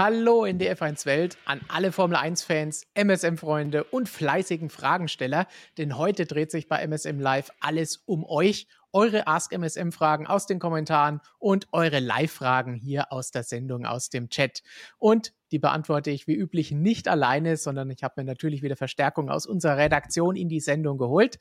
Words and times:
Hallo 0.00 0.44
in 0.44 0.60
die 0.60 0.70
F1-Welt 0.70 1.38
an 1.44 1.60
alle 1.66 1.90
Formel-1-Fans, 1.90 2.86
MSM-Freunde 2.94 3.82
und 3.82 4.08
fleißigen 4.08 4.70
Fragensteller, 4.70 5.48
denn 5.76 5.98
heute 5.98 6.24
dreht 6.24 6.52
sich 6.52 6.68
bei 6.68 6.86
MSM 6.86 7.18
Live 7.18 7.50
alles 7.58 7.96
um 8.06 8.24
euch, 8.24 8.68
eure 8.92 9.26
Ask 9.26 9.52
MSM-Fragen 9.52 10.28
aus 10.28 10.46
den 10.46 10.60
Kommentaren 10.60 11.20
und 11.40 11.66
eure 11.72 11.98
Live-Fragen 11.98 12.76
hier 12.76 13.12
aus 13.12 13.32
der 13.32 13.42
Sendung, 13.42 13.86
aus 13.86 14.08
dem 14.08 14.28
Chat. 14.28 14.62
Und 14.98 15.32
die 15.50 15.58
beantworte 15.58 16.12
ich 16.12 16.28
wie 16.28 16.36
üblich 16.36 16.70
nicht 16.70 17.08
alleine, 17.08 17.56
sondern 17.56 17.90
ich 17.90 18.04
habe 18.04 18.14
mir 18.18 18.24
natürlich 18.24 18.62
wieder 18.62 18.76
Verstärkung 18.76 19.28
aus 19.28 19.46
unserer 19.46 19.78
Redaktion 19.78 20.36
in 20.36 20.48
die 20.48 20.60
Sendung 20.60 20.98
geholt. 20.98 21.40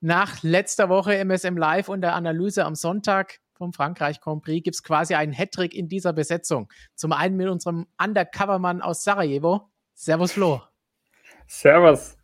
Nach 0.00 0.40
letzter 0.44 0.88
Woche 0.88 1.18
MSM 1.18 1.56
Live 1.56 1.88
und 1.88 2.02
der 2.02 2.14
Analyse 2.14 2.64
am 2.64 2.76
Sonntag 2.76 3.40
vom 3.58 3.72
Frankreich 3.72 4.20
Grand 4.20 4.42
Prix 4.42 4.62
gibt 4.62 4.76
es 4.76 4.82
quasi 4.82 5.14
einen 5.14 5.32
Hattrick 5.32 5.74
in 5.74 5.88
dieser 5.88 6.12
Besetzung. 6.12 6.72
Zum 6.94 7.12
einen 7.12 7.36
mit 7.36 7.48
unserem 7.48 7.86
Undercover-Mann 8.02 8.80
aus 8.80 9.04
Sarajevo. 9.04 9.68
Servus 9.94 10.32
Flo. 10.32 10.62
Servus. 11.46 12.16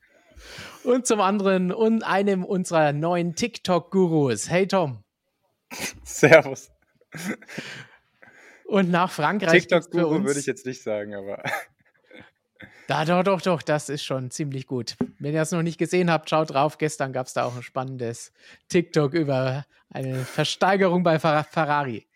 Und 0.84 1.06
zum 1.06 1.20
anderen 1.20 1.72
und 1.72 2.02
einem 2.04 2.44
unserer 2.44 2.92
neuen 2.92 3.34
TikTok-Gurus. 3.34 4.48
Hey 4.48 4.66
Tom. 4.66 5.02
Servus. 6.04 6.70
Und 8.66 8.90
nach 8.90 9.10
Frankreich. 9.10 9.62
TikTok-Guru 9.66 10.24
würde 10.24 10.40
ich 10.40 10.46
jetzt 10.46 10.66
nicht 10.66 10.82
sagen, 10.82 11.14
aber. 11.14 11.42
Da, 12.86 13.06
doch, 13.06 13.22
doch, 13.22 13.40
doch, 13.40 13.62
das 13.62 13.88
ist 13.88 14.04
schon 14.04 14.30
ziemlich 14.30 14.66
gut. 14.66 14.96
Wenn 15.18 15.32
ihr 15.32 15.40
es 15.40 15.52
noch 15.52 15.62
nicht 15.62 15.78
gesehen 15.78 16.10
habt, 16.10 16.28
schaut 16.28 16.52
drauf. 16.52 16.76
Gestern 16.76 17.14
gab 17.14 17.26
es 17.26 17.32
da 17.32 17.44
auch 17.44 17.56
ein 17.56 17.62
spannendes 17.62 18.32
TikTok 18.68 19.14
über 19.14 19.64
eine 19.88 20.24
Versteigerung 20.24 21.02
bei 21.02 21.18
Ferrari. 21.18 22.06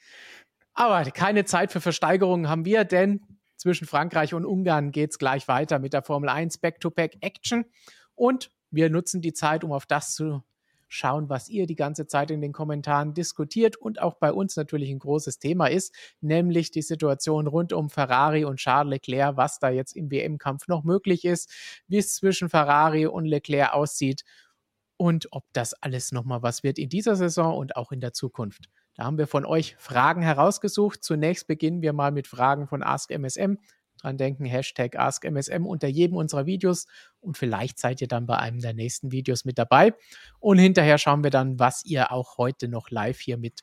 Aber 0.74 1.10
keine 1.10 1.46
Zeit 1.46 1.72
für 1.72 1.80
Versteigerungen 1.80 2.48
haben 2.48 2.66
wir, 2.66 2.84
denn 2.84 3.20
zwischen 3.56 3.86
Frankreich 3.86 4.34
und 4.34 4.44
Ungarn 4.44 4.92
geht 4.92 5.10
es 5.10 5.18
gleich 5.18 5.48
weiter 5.48 5.78
mit 5.78 5.94
der 5.94 6.02
Formel 6.02 6.28
1 6.28 6.58
Back-to-Back-Action. 6.58 7.64
Und 8.14 8.50
wir 8.70 8.90
nutzen 8.90 9.22
die 9.22 9.32
Zeit, 9.32 9.64
um 9.64 9.72
auf 9.72 9.86
das 9.86 10.14
zu 10.14 10.42
schauen, 10.88 11.28
was 11.28 11.48
ihr 11.48 11.66
die 11.66 11.76
ganze 11.76 12.06
Zeit 12.06 12.30
in 12.30 12.40
den 12.40 12.52
Kommentaren 12.52 13.14
diskutiert 13.14 13.76
und 13.76 14.00
auch 14.00 14.14
bei 14.14 14.32
uns 14.32 14.56
natürlich 14.56 14.90
ein 14.90 14.98
großes 14.98 15.38
Thema 15.38 15.66
ist, 15.66 15.94
nämlich 16.20 16.70
die 16.70 16.82
Situation 16.82 17.46
rund 17.46 17.72
um 17.72 17.90
Ferrari 17.90 18.44
und 18.44 18.56
Charles 18.56 18.90
Leclerc, 18.90 19.36
was 19.36 19.58
da 19.58 19.70
jetzt 19.70 19.94
im 19.94 20.10
WM-Kampf 20.10 20.68
noch 20.68 20.84
möglich 20.84 21.24
ist, 21.24 21.50
wie 21.86 21.98
es 21.98 22.14
zwischen 22.14 22.48
Ferrari 22.48 23.06
und 23.06 23.26
Leclerc 23.26 23.72
aussieht 23.74 24.24
und 24.96 25.28
ob 25.30 25.44
das 25.52 25.74
alles 25.74 26.12
nochmal 26.12 26.42
was 26.42 26.62
wird 26.62 26.78
in 26.78 26.88
dieser 26.88 27.16
Saison 27.16 27.56
und 27.56 27.76
auch 27.76 27.92
in 27.92 28.00
der 28.00 28.12
Zukunft. 28.12 28.68
Da 28.94 29.04
haben 29.04 29.16
wir 29.16 29.28
von 29.28 29.46
euch 29.46 29.76
Fragen 29.78 30.22
herausgesucht. 30.22 31.04
Zunächst 31.04 31.46
beginnen 31.46 31.82
wir 31.82 31.92
mal 31.92 32.10
mit 32.10 32.26
Fragen 32.26 32.66
von 32.66 32.82
AskMSM 32.82 33.58
dran 33.98 34.16
denken, 34.16 34.44
Hashtag 34.44 34.96
AskMSM 34.96 35.66
unter 35.66 35.88
jedem 35.88 36.16
unserer 36.16 36.46
Videos 36.46 36.86
und 37.20 37.36
vielleicht 37.36 37.78
seid 37.78 38.00
ihr 38.00 38.08
dann 38.08 38.26
bei 38.26 38.38
einem 38.38 38.60
der 38.60 38.74
nächsten 38.74 39.12
Videos 39.12 39.44
mit 39.44 39.58
dabei. 39.58 39.94
Und 40.40 40.58
hinterher 40.58 40.98
schauen 40.98 41.22
wir 41.22 41.30
dann, 41.30 41.58
was 41.58 41.84
ihr 41.84 42.12
auch 42.12 42.38
heute 42.38 42.68
noch 42.68 42.90
live 42.90 43.20
hier 43.20 43.38
mit 43.38 43.60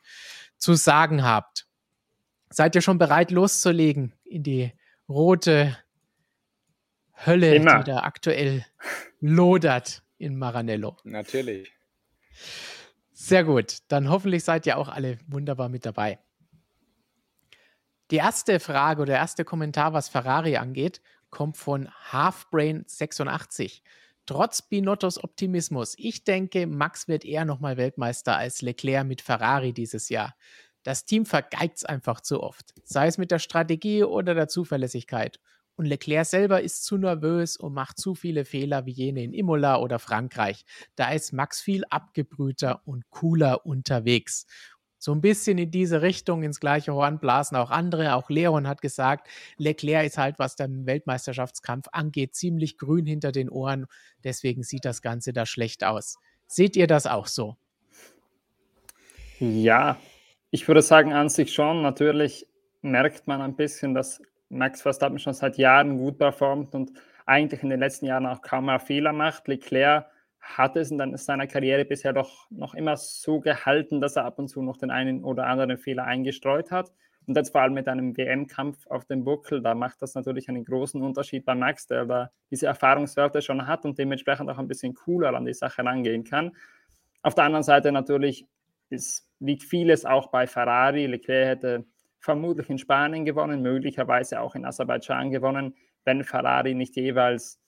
zu 0.58 0.74
sagen 0.76 1.24
habt. 1.24 1.68
Seid 2.50 2.76
ihr 2.76 2.82
schon 2.82 2.98
bereit 2.98 3.32
loszulegen 3.32 4.14
in 4.24 4.44
die 4.44 4.72
rote 5.10 5.78
Hölle, 7.26 7.56
Immer. 7.56 7.80
die 7.80 7.92
da 7.92 8.00
aktuell 8.00 8.66
lodert 9.20 10.04
in 10.18 10.38
Maranello? 10.38 10.98
Natürlich. 11.04 11.72
Sehr 13.12 13.44
gut. 13.44 13.78
Dann 13.88 14.10
hoffentlich 14.10 14.44
seid 14.44 14.66
ihr 14.66 14.78
auch 14.78 14.90
alle 14.90 15.18
wunderbar 15.28 15.70
mit 15.70 15.86
dabei. 15.86 16.20
Die 18.12 18.18
erste 18.18 18.60
Frage 18.60 19.02
oder 19.02 19.14
der 19.14 19.22
erste 19.22 19.44
Kommentar, 19.46 19.94
was 19.94 20.10
Ferrari 20.10 20.58
angeht, 20.58 21.02
kommt 21.32 21.58
von 21.58 21.90
Halfbrain86. 22.12 23.82
Trotz 24.28 24.62
Binottos 24.62 25.24
Optimismus, 25.24 25.96
ich 25.98 26.24
denke, 26.24 26.68
Max 26.68 27.08
wird 27.08 27.26
eher 27.26 27.46
nochmal 27.46 27.78
Weltmeister 27.78 28.38
als 28.38 28.62
Leclerc 28.62 29.08
mit 29.08 29.22
Ferrari 29.22 29.74
dieses 29.74 30.10
Jahr. 30.10 30.36
Das 30.84 31.06
Team 31.06 31.26
vergeigt 31.26 31.78
es 31.78 31.86
einfach 31.86 32.22
zu 32.22 32.44
oft, 32.44 32.76
sei 32.84 33.08
es 33.08 33.18
mit 33.18 33.32
der 33.32 33.40
Strategie 33.40 34.04
oder 34.04 34.36
der 34.36 34.48
Zuverlässigkeit. 34.48 35.40
Und 35.76 35.86
Leclerc 35.86 36.26
selber 36.26 36.62
ist 36.62 36.86
zu 36.86 36.98
nervös 36.98 37.58
und 37.58 37.74
macht 37.74 38.00
zu 38.00 38.16
viele 38.16 38.46
Fehler 38.46 38.86
wie 38.86 38.92
jene 38.92 39.24
in 39.24 39.34
Imola 39.34 39.78
oder 39.78 40.00
Frankreich. 40.00 40.64
Da 40.96 41.12
ist 41.12 41.34
Max 41.34 41.60
viel 41.60 41.84
abgebrühter 41.90 42.82
und 42.86 43.10
cooler 43.10 43.66
unterwegs 43.66 44.46
so 45.06 45.12
ein 45.12 45.22
bisschen 45.22 45.60
in 45.60 45.70
diese 45.70 46.02
Richtung 46.02 46.42
ins 46.42 46.60
gleiche 46.60 46.92
Horn 46.92 47.20
blasen 47.20 47.58
auch 47.58 47.70
andere. 47.70 48.16
Auch 48.16 48.32
Leon 48.32 48.68
hat 48.68 48.82
gesagt, 48.82 49.28
Leclerc 49.58 50.08
ist 50.08 50.18
halt, 50.18 50.40
was 50.40 50.56
den 50.56 50.88
Weltmeisterschaftskampf 50.88 51.86
angeht, 51.92 52.34
ziemlich 52.34 52.80
grün 52.80 53.06
hinter 53.06 53.32
den 53.32 53.52
Ohren. 53.52 53.86
Deswegen 54.24 54.64
sieht 54.64 54.84
das 54.84 55.04
Ganze 55.04 55.32
da 55.32 55.46
schlecht 55.46 55.84
aus. 55.84 56.18
Seht 56.48 56.76
ihr 56.76 56.88
das 56.88 57.06
auch 57.06 57.28
so? 57.28 57.56
Ja, 59.40 60.00
ich 60.50 60.68
würde 60.68 60.82
sagen, 60.82 61.14
an 61.14 61.30
sich 61.30 61.54
schon. 61.54 61.84
Natürlich 61.84 62.48
merkt 62.82 63.28
man 63.28 63.44
ein 63.44 63.56
bisschen, 63.56 63.94
dass 63.94 64.20
Max 64.50 64.82
Verstappen 64.82 65.20
schon 65.20 65.36
seit 65.36 65.60
Jahren 65.60 66.00
gut 66.00 66.18
performt 66.18 66.74
und 66.74 66.94
eigentlich 67.28 67.62
in 67.62 67.70
den 67.70 67.80
letzten 67.80 68.08
Jahren 68.08 68.26
auch 68.26 68.42
kaum 68.42 68.66
mehr 68.66 68.80
Fehler 68.80 69.14
macht. 69.14 69.48
Leclerc 69.48 70.08
hat 70.46 70.76
es 70.76 70.92
in 70.92 71.18
seiner 71.18 71.48
Karriere 71.48 71.86
bisher 71.86 72.14
doch 72.14 72.50
noch 72.52 72.76
immer 72.76 72.98
so 72.98 73.40
gehalten, 73.40 74.00
dass 74.00 74.16
er 74.16 74.26
ab 74.26 74.38
und 74.38 74.48
zu 74.48 74.62
noch 74.62 74.78
den 74.78 74.92
einen 74.92 75.24
oder 75.24 75.48
anderen 75.48 75.78
Fehler 75.78 76.06
eingestreut 76.06 76.72
hat. 76.72 76.92
Und 77.26 77.36
jetzt 77.36 77.50
vor 77.50 77.62
allem 77.62 77.74
mit 77.74 77.88
einem 77.88 78.16
WM-Kampf 78.16 78.86
auf 78.88 79.06
dem 79.06 79.24
Buckel, 79.24 79.62
da 79.62 79.74
macht 79.74 80.02
das 80.04 80.14
natürlich 80.14 80.48
einen 80.48 80.64
großen 80.64 81.02
Unterschied 81.02 81.46
bei 81.46 81.56
Max, 81.56 81.88
der 81.88 82.06
da 82.06 82.30
diese 82.52 82.68
Erfahrungswerte 82.68 83.42
schon 83.42 83.66
hat 83.66 83.86
und 83.86 83.98
dementsprechend 83.98 84.48
auch 84.50 84.60
ein 84.60 84.68
bisschen 84.68 84.94
cooler 84.94 85.34
an 85.34 85.46
die 85.46 85.54
Sache 85.54 85.84
rangehen 85.84 86.24
kann. 86.24 86.52
Auf 87.24 87.34
der 87.34 87.46
anderen 87.46 87.64
Seite 87.64 87.92
natürlich 87.92 88.46
ist, 88.90 89.28
liegt 89.40 89.64
vieles 89.64 90.06
auch 90.06 90.28
bei 90.28 90.46
Ferrari. 90.46 91.08
Leclerc 91.08 91.48
hätte 91.48 91.86
vermutlich 92.20 92.70
in 92.70 92.78
Spanien 92.78 93.26
gewonnen, 93.26 93.64
möglicherweise 93.64 94.40
auch 94.40 94.54
in 94.54 94.64
Aserbaidschan 94.64 95.32
gewonnen, 95.32 95.74
wenn 96.04 96.24
Ferrari 96.24 96.76
nicht 96.76 96.96
jeweils 96.96 97.60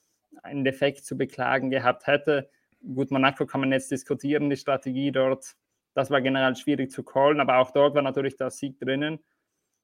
einen 0.44 0.64
Defekt 0.64 1.06
zu 1.06 1.18
beklagen 1.18 1.72
gehabt 1.72 2.06
hätte. 2.06 2.50
Gut, 2.94 3.12
Monaco 3.12 3.46
kann 3.46 3.62
man 3.62 3.72
jetzt 3.72 3.92
diskutieren, 3.92 4.50
die 4.50 4.58
Strategie 4.58 5.12
dort. 5.12 5.56
Das 5.94 6.10
war 6.10 6.22
generell 6.22 6.56
schwierig 6.56 6.92
zu 6.92 7.04
callen, 7.04 7.40
aber 7.40 7.58
auch 7.58 7.72
dort 7.72 7.96
war 7.96 8.02
natürlich 8.02 8.38
der 8.38 8.50
Sieg 8.50 8.80
drinnen. 8.80 9.20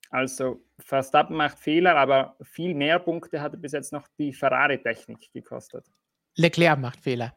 Also 0.09 0.63
Verstappen 0.79 1.35
macht 1.35 1.57
Fehler, 1.57 1.95
aber 1.95 2.37
viel 2.43 2.75
mehr 2.75 2.99
Punkte 2.99 3.41
hatte 3.41 3.57
bis 3.57 3.71
jetzt 3.71 3.91
noch 3.91 4.07
die 4.19 4.31
Ferrari-Technik 4.31 5.33
gekostet. 5.33 5.87
Leclerc 6.35 6.79
macht 6.79 6.99
Fehler. 6.99 7.35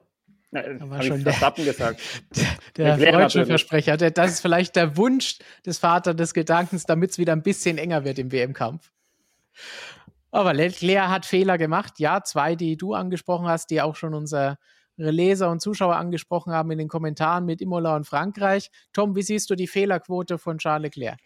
Na, 0.51 0.63
war 0.91 1.03
schon 1.03 1.23
Verstappen 1.23 1.65
der, 1.65 1.73
gesagt. 1.73 2.01
Der, 2.77 2.99
der 2.99 3.15
freudsche 3.15 3.47
Versprecher. 3.47 3.97
Der, 3.97 4.11
das 4.11 4.33
ist 4.33 4.41
vielleicht 4.41 4.77
der 4.77 4.99
Wunsch 4.99 5.39
des 5.65 5.79
Vaters 5.79 6.15
des 6.15 6.35
Gedankens, 6.35 6.85
damit 6.85 7.13
es 7.13 7.19
wieder 7.19 7.33
ein 7.33 7.43
bisschen 7.43 7.79
enger 7.79 8.05
wird 8.05 8.19
im 8.19 8.31
WM-Kampf. 8.31 8.93
Aber 10.31 10.53
Leclerc 10.53 11.09
hat 11.09 11.25
Fehler 11.25 11.57
gemacht. 11.57 11.99
Ja, 11.99 12.23
zwei, 12.23 12.55
die 12.55 12.77
du 12.77 12.93
angesprochen 12.93 13.47
hast, 13.49 13.71
die 13.71 13.81
auch 13.81 13.97
schon 13.97 14.13
unser 14.13 14.59
Leser 14.97 15.51
und 15.51 15.61
Zuschauer 15.61 15.97
angesprochen 15.97 16.53
haben 16.53 16.71
in 16.71 16.79
den 16.79 16.89
Kommentaren 16.89 17.45
mit 17.45 17.61
Imola 17.61 17.97
und 17.97 18.07
Frankreich. 18.07 18.71
Tom, 18.93 19.17
wie 19.17 19.23
siehst 19.23 19.51
du 19.51 19.55
die 19.55 19.67
Fehlerquote 19.67 20.39
von 20.39 20.59
Charles 20.59 20.85
Leclerc? 20.85 21.21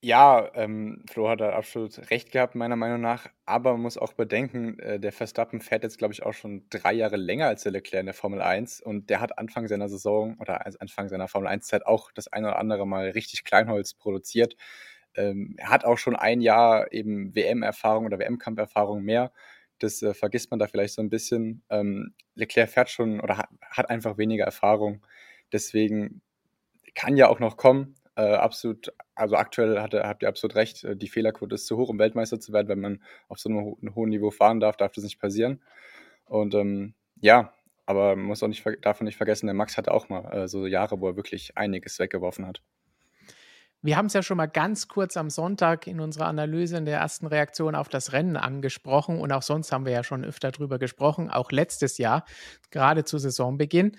Ja, 0.00 0.48
ähm, 0.54 1.02
Flo 1.10 1.28
hat 1.28 1.40
da 1.40 1.50
absolut 1.50 2.08
recht 2.12 2.30
gehabt, 2.30 2.54
meiner 2.54 2.76
Meinung 2.76 3.00
nach. 3.00 3.26
Aber 3.46 3.72
man 3.72 3.80
muss 3.82 3.98
auch 3.98 4.12
bedenken, 4.12 4.78
äh, 4.78 5.00
der 5.00 5.10
Verstappen 5.10 5.60
fährt 5.60 5.82
jetzt, 5.82 5.98
glaube 5.98 6.14
ich, 6.14 6.22
auch 6.22 6.34
schon 6.34 6.66
drei 6.70 6.92
Jahre 6.92 7.16
länger 7.16 7.48
als 7.48 7.64
der 7.64 7.72
Leclerc 7.72 8.00
in 8.00 8.06
der 8.06 8.14
Formel 8.14 8.40
1. 8.40 8.80
Und 8.80 9.10
der 9.10 9.20
hat 9.20 9.38
Anfang 9.38 9.66
seiner 9.66 9.88
Saison 9.88 10.36
oder 10.38 10.64
Anfang 10.80 11.08
seiner 11.08 11.26
Formel 11.26 11.48
1-Zeit 11.48 11.84
auch 11.84 12.12
das 12.12 12.28
eine 12.28 12.46
oder 12.46 12.58
andere 12.60 12.86
Mal 12.86 13.10
richtig 13.10 13.42
Kleinholz 13.42 13.94
produziert. 13.94 14.54
Ähm, 15.16 15.56
er 15.58 15.70
hat 15.70 15.84
auch 15.84 15.98
schon 15.98 16.14
ein 16.14 16.40
Jahr 16.40 16.92
eben 16.92 17.34
WM-Erfahrung 17.34 18.06
oder 18.06 18.20
WM-Kampferfahrung 18.20 19.02
mehr. 19.02 19.32
Das 19.78 20.02
äh, 20.02 20.14
vergisst 20.14 20.50
man 20.50 20.58
da 20.58 20.66
vielleicht 20.66 20.94
so 20.94 21.02
ein 21.02 21.10
bisschen. 21.10 21.62
Ähm, 21.70 22.14
Leclerc 22.34 22.70
fährt 22.70 22.90
schon 22.90 23.20
oder 23.20 23.38
hat, 23.38 23.48
hat, 23.60 23.90
einfach 23.90 24.18
weniger 24.18 24.44
Erfahrung. 24.44 25.04
Deswegen 25.52 26.22
kann 26.94 27.16
ja 27.16 27.28
auch 27.28 27.40
noch 27.40 27.56
kommen. 27.56 27.94
Äh, 28.16 28.34
absolut, 28.34 28.92
also 29.14 29.36
aktuell 29.36 29.80
hat, 29.80 29.94
habt 29.94 30.22
ihr 30.22 30.28
absolut 30.28 30.56
recht. 30.56 30.84
Äh, 30.84 30.96
die 30.96 31.08
Fehlerquote 31.08 31.54
ist 31.54 31.66
zu 31.66 31.76
hoch, 31.76 31.88
um 31.88 31.98
Weltmeister 31.98 32.40
zu 32.40 32.52
werden. 32.52 32.68
Wenn 32.68 32.80
man 32.80 33.02
auf 33.28 33.38
so 33.38 33.48
einem, 33.48 33.60
ho 33.60 33.78
hohen 33.94 34.10
Niveau 34.10 34.30
fahren 34.30 34.60
darf, 34.60 34.76
darf 34.76 34.92
das 34.92 35.04
nicht 35.04 35.20
passieren. 35.20 35.62
Und 36.24 36.54
ähm, 36.54 36.94
ja, 37.20 37.54
aber 37.86 38.16
man 38.16 38.26
muss 38.26 38.42
auch 38.42 38.48
nicht, 38.48 38.64
davon 38.82 39.06
nicht 39.06 39.16
vergessen, 39.16 39.46
der 39.46 39.54
Max 39.54 39.76
hatte 39.78 39.92
auch 39.92 40.08
mal 40.08 40.30
äh, 40.32 40.48
so 40.48 40.66
Jahre, 40.66 41.00
wo 41.00 41.08
er 41.08 41.16
wirklich 41.16 41.56
einiges 41.56 41.98
weggeworfen 41.98 42.46
hat. 42.46 42.62
Wir 43.80 43.96
haben 43.96 44.06
es 44.06 44.12
ja 44.12 44.24
schon 44.24 44.38
mal 44.38 44.46
ganz 44.46 44.88
kurz 44.88 45.16
am 45.16 45.30
Sonntag 45.30 45.86
in 45.86 46.00
unserer 46.00 46.26
Analyse 46.26 46.76
in 46.76 46.84
der 46.84 46.98
ersten 46.98 47.26
Reaktion 47.28 47.76
auf 47.76 47.88
das 47.88 48.12
Rennen 48.12 48.36
angesprochen 48.36 49.20
und 49.20 49.30
auch 49.30 49.42
sonst 49.42 49.70
haben 49.70 49.84
wir 49.84 49.92
ja 49.92 50.02
schon 50.02 50.24
öfter 50.24 50.50
drüber 50.50 50.80
gesprochen, 50.80 51.30
auch 51.30 51.52
letztes 51.52 51.96
Jahr, 51.96 52.24
gerade 52.70 53.04
zu 53.04 53.18
Saisonbeginn. 53.18 53.92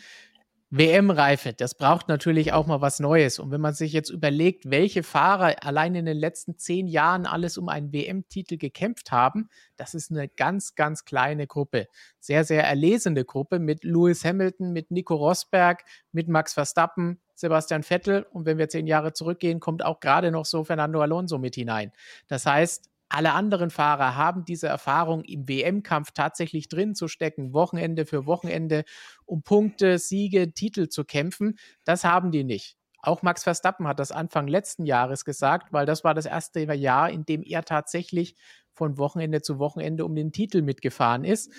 WM-Reife, 0.71 1.53
das 1.53 1.73
braucht 1.73 2.09
natürlich 2.09 2.53
auch 2.53 2.67
mal 2.67 2.79
was 2.79 2.99
Neues. 2.99 3.39
Und 3.39 3.49
wenn 3.49 3.61
man 3.61 3.73
sich 3.73 3.91
jetzt 3.91 4.11
überlegt, 4.11 4.69
welche 4.69 5.01
Fahrer 5.01 5.55
allein 5.63 5.95
in 5.95 6.05
den 6.05 6.17
letzten 6.17 6.59
zehn 6.59 6.85
Jahren 6.85 7.25
alles 7.25 7.57
um 7.57 7.69
einen 7.69 7.91
WM-Titel 7.91 8.57
gekämpft 8.57 9.11
haben, 9.11 9.49
das 9.77 9.95
ist 9.95 10.11
eine 10.11 10.27
ganz, 10.27 10.75
ganz 10.75 11.05
kleine 11.05 11.47
Gruppe. 11.47 11.87
Sehr, 12.19 12.43
sehr 12.43 12.65
erlesene 12.65 13.25
Gruppe 13.25 13.57
mit 13.57 13.83
Lewis 13.83 14.23
Hamilton, 14.23 14.71
mit 14.71 14.91
Nico 14.91 15.15
Rosberg, 15.15 15.85
mit 16.11 16.27
Max 16.27 16.53
Verstappen, 16.53 17.19
Sebastian 17.39 17.83
Vettel. 17.83 18.25
Und 18.31 18.45
wenn 18.45 18.57
wir 18.57 18.69
zehn 18.69 18.85
Jahre 18.85 19.13
zurückgehen, 19.13 19.59
kommt 19.59 19.83
auch 19.83 19.99
gerade 19.99 20.31
noch 20.31 20.45
so 20.45 20.63
Fernando 20.63 21.01
Alonso 21.01 21.37
mit 21.37 21.55
hinein. 21.55 21.91
Das 22.27 22.45
heißt, 22.45 22.89
alle 23.07 23.33
anderen 23.33 23.71
Fahrer 23.71 24.15
haben 24.15 24.45
diese 24.45 24.67
Erfahrung 24.67 25.23
im 25.23 25.47
WM-Kampf 25.47 26.11
tatsächlich 26.11 26.69
drin 26.69 26.93
zu 26.93 27.07
stecken, 27.07 27.53
Wochenende 27.53 28.05
für 28.05 28.27
Wochenende, 28.27 28.83
um 29.25 29.41
Punkte, 29.41 29.97
Siege, 29.97 30.53
Titel 30.53 30.89
zu 30.89 31.05
kämpfen. 31.05 31.57
Das 31.85 32.03
haben 32.03 32.31
die 32.31 32.43
nicht. 32.43 32.77
Auch 33.01 33.21
Max 33.21 33.43
Verstappen 33.43 33.87
hat 33.87 33.99
das 33.99 34.11
Anfang 34.11 34.47
letzten 34.47 34.85
Jahres 34.85 35.23
gesagt, 35.23 35.71
weil 35.71 35.85
das 35.85 36.03
war 36.03 36.13
das 36.13 36.25
erste 36.25 36.59
Jahr, 36.73 37.09
in 37.09 37.25
dem 37.25 37.41
er 37.41 37.63
tatsächlich 37.63 38.35
von 38.73 38.97
Wochenende 38.97 39.41
zu 39.41 39.57
Wochenende 39.57 40.05
um 40.05 40.13
den 40.15 40.31
Titel 40.31 40.61
mitgefahren 40.61 41.23
ist. 41.23 41.51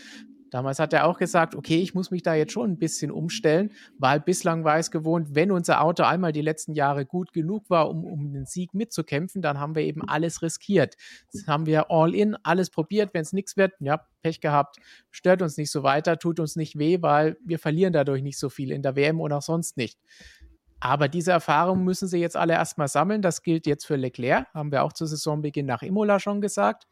Damals 0.50 0.78
hat 0.78 0.92
er 0.92 1.06
auch 1.06 1.18
gesagt, 1.18 1.54
okay, 1.54 1.80
ich 1.80 1.94
muss 1.94 2.10
mich 2.10 2.22
da 2.22 2.34
jetzt 2.34 2.52
schon 2.52 2.72
ein 2.72 2.78
bisschen 2.78 3.10
umstellen, 3.10 3.72
weil 3.98 4.20
bislang 4.20 4.64
war 4.64 4.78
es 4.78 4.90
gewohnt, 4.90 5.34
wenn 5.34 5.52
unser 5.52 5.80
Auto 5.80 6.02
einmal 6.02 6.32
die 6.32 6.42
letzten 6.42 6.74
Jahre 6.74 7.06
gut 7.06 7.32
genug 7.32 7.70
war, 7.70 7.88
um, 7.88 8.04
um 8.04 8.32
den 8.32 8.46
Sieg 8.46 8.74
mitzukämpfen, 8.74 9.42
dann 9.42 9.60
haben 9.60 9.74
wir 9.74 9.82
eben 9.82 10.06
alles 10.08 10.42
riskiert. 10.42 10.96
Das 11.32 11.46
haben 11.46 11.66
wir 11.66 11.90
all 11.90 12.14
in, 12.14 12.36
alles 12.42 12.70
probiert. 12.70 13.14
Wenn 13.14 13.22
es 13.22 13.32
nichts 13.32 13.56
wird, 13.56 13.72
ja, 13.80 14.06
Pech 14.22 14.40
gehabt, 14.40 14.76
stört 15.10 15.42
uns 15.42 15.56
nicht 15.56 15.70
so 15.70 15.82
weiter, 15.82 16.18
tut 16.18 16.40
uns 16.40 16.56
nicht 16.56 16.78
weh, 16.78 17.00
weil 17.00 17.36
wir 17.44 17.58
verlieren 17.58 17.92
dadurch 17.92 18.22
nicht 18.22 18.38
so 18.38 18.48
viel 18.48 18.72
in 18.72 18.82
der 18.82 18.96
WM 18.96 19.20
und 19.20 19.32
auch 19.32 19.42
sonst 19.42 19.76
nicht. 19.76 19.98
Aber 20.80 21.08
diese 21.08 21.30
Erfahrung 21.30 21.84
müssen 21.84 22.08
sie 22.08 22.18
jetzt 22.18 22.36
alle 22.36 22.54
erstmal 22.54 22.88
sammeln. 22.88 23.20
Das 23.20 23.42
gilt 23.42 23.66
jetzt 23.66 23.86
für 23.86 23.96
Leclerc, 23.96 24.46
haben 24.54 24.72
wir 24.72 24.82
auch 24.82 24.94
zu 24.94 25.04
Saisonbeginn 25.04 25.66
nach 25.66 25.82
Imola 25.82 26.18
schon 26.18 26.40
gesagt. 26.40 26.86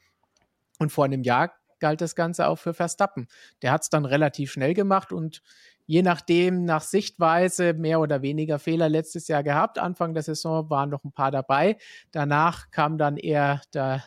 Und 0.78 0.92
vor 0.92 1.06
einem 1.06 1.22
Jahr 1.22 1.57
galt 1.80 2.00
das 2.00 2.14
Ganze 2.14 2.48
auch 2.48 2.58
für 2.58 2.74
Verstappen. 2.74 3.28
Der 3.62 3.72
hat 3.72 3.82
es 3.82 3.90
dann 3.90 4.04
relativ 4.04 4.52
schnell 4.52 4.74
gemacht 4.74 5.12
und 5.12 5.42
je 5.88 6.02
nachdem, 6.02 6.64
nach 6.66 6.82
Sichtweise, 6.82 7.72
mehr 7.72 7.98
oder 7.98 8.20
weniger 8.20 8.58
Fehler 8.58 8.90
letztes 8.90 9.26
Jahr 9.26 9.42
gehabt. 9.42 9.78
Anfang 9.78 10.12
der 10.12 10.22
Saison 10.22 10.68
waren 10.68 10.90
noch 10.90 11.02
ein 11.02 11.12
paar 11.12 11.30
dabei. 11.30 11.78
Danach 12.12 12.70
kam 12.70 12.98
dann 12.98 13.16
eher 13.16 13.62
der, 13.72 14.04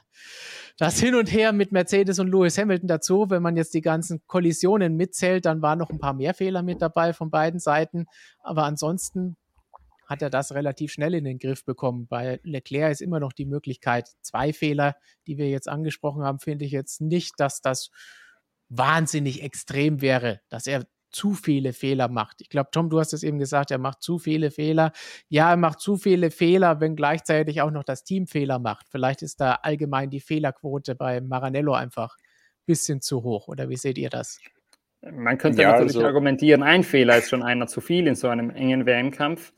das 0.77 0.99
Hin 0.99 1.15
und 1.15 1.31
Her 1.33 1.53
mit 1.53 1.71
Mercedes 1.71 2.19
und 2.19 2.27
Lewis 2.27 2.57
Hamilton 2.59 2.87
dazu. 2.87 3.25
Wenn 3.29 3.41
man 3.41 3.57
jetzt 3.57 3.73
die 3.73 3.81
ganzen 3.81 4.21
Kollisionen 4.27 4.95
mitzählt, 4.95 5.45
dann 5.45 5.63
waren 5.63 5.79
noch 5.79 5.89
ein 5.89 5.97
paar 5.97 6.13
mehr 6.13 6.35
Fehler 6.35 6.61
mit 6.61 6.83
dabei 6.83 7.13
von 7.13 7.31
beiden 7.31 7.59
Seiten. 7.59 8.05
Aber 8.41 8.63
ansonsten 8.65 9.35
hat 10.11 10.21
er 10.21 10.29
das 10.29 10.53
relativ 10.53 10.91
schnell 10.91 11.15
in 11.15 11.23
den 11.23 11.39
Griff 11.39 11.63
bekommen. 11.63 12.05
Bei 12.05 12.41
Leclerc 12.43 12.91
ist 12.91 13.01
immer 13.01 13.21
noch 13.21 13.31
die 13.31 13.45
Möglichkeit, 13.45 14.09
zwei 14.21 14.51
Fehler, 14.51 14.95
die 15.25 15.37
wir 15.37 15.49
jetzt 15.49 15.69
angesprochen 15.69 16.23
haben, 16.23 16.39
finde 16.39 16.65
ich 16.65 16.71
jetzt 16.71 16.99
nicht, 16.99 17.39
dass 17.39 17.61
das 17.61 17.89
wahnsinnig 18.67 19.41
extrem 19.41 20.01
wäre, 20.01 20.41
dass 20.49 20.67
er 20.67 20.85
zu 21.11 21.33
viele 21.33 21.71
Fehler 21.71 22.09
macht. 22.09 22.41
Ich 22.41 22.49
glaube, 22.49 22.69
Tom, 22.71 22.89
du 22.89 22.99
hast 22.99 23.13
es 23.13 23.23
eben 23.23 23.39
gesagt, 23.39 23.71
er 23.71 23.77
macht 23.77 24.01
zu 24.01 24.17
viele 24.17 24.51
Fehler. 24.51 24.91
Ja, 25.29 25.49
er 25.49 25.57
macht 25.57 25.79
zu 25.79 25.97
viele 25.97 26.29
Fehler, 26.29 26.81
wenn 26.81 26.95
gleichzeitig 26.95 27.61
auch 27.61 27.71
noch 27.71 27.83
das 27.83 28.03
Team 28.03 28.27
Fehler 28.27 28.59
macht. 28.59 28.87
Vielleicht 28.89 29.21
ist 29.21 29.39
da 29.39 29.59
allgemein 29.61 30.09
die 30.09 30.21
Fehlerquote 30.21 30.95
bei 30.95 31.21
Maranello 31.21 31.73
einfach 31.73 32.17
ein 32.17 32.65
bisschen 32.65 33.01
zu 33.01 33.23
hoch. 33.23 33.47
Oder 33.47 33.69
wie 33.69 33.77
seht 33.77 33.97
ihr 33.97 34.09
das? 34.09 34.39
Man 35.01 35.37
könnte 35.37 35.61
ja, 35.61 35.71
natürlich 35.71 35.95
also 35.95 36.05
argumentieren, 36.05 36.63
ein 36.63 36.83
Fehler 36.83 37.17
ist 37.17 37.29
schon 37.29 37.43
einer 37.43 37.67
zu 37.67 37.81
viel 37.81 38.07
in 38.07 38.15
so 38.15 38.27
einem 38.27 38.49
engen 38.51 38.85
WM-Kampf. 38.85 39.51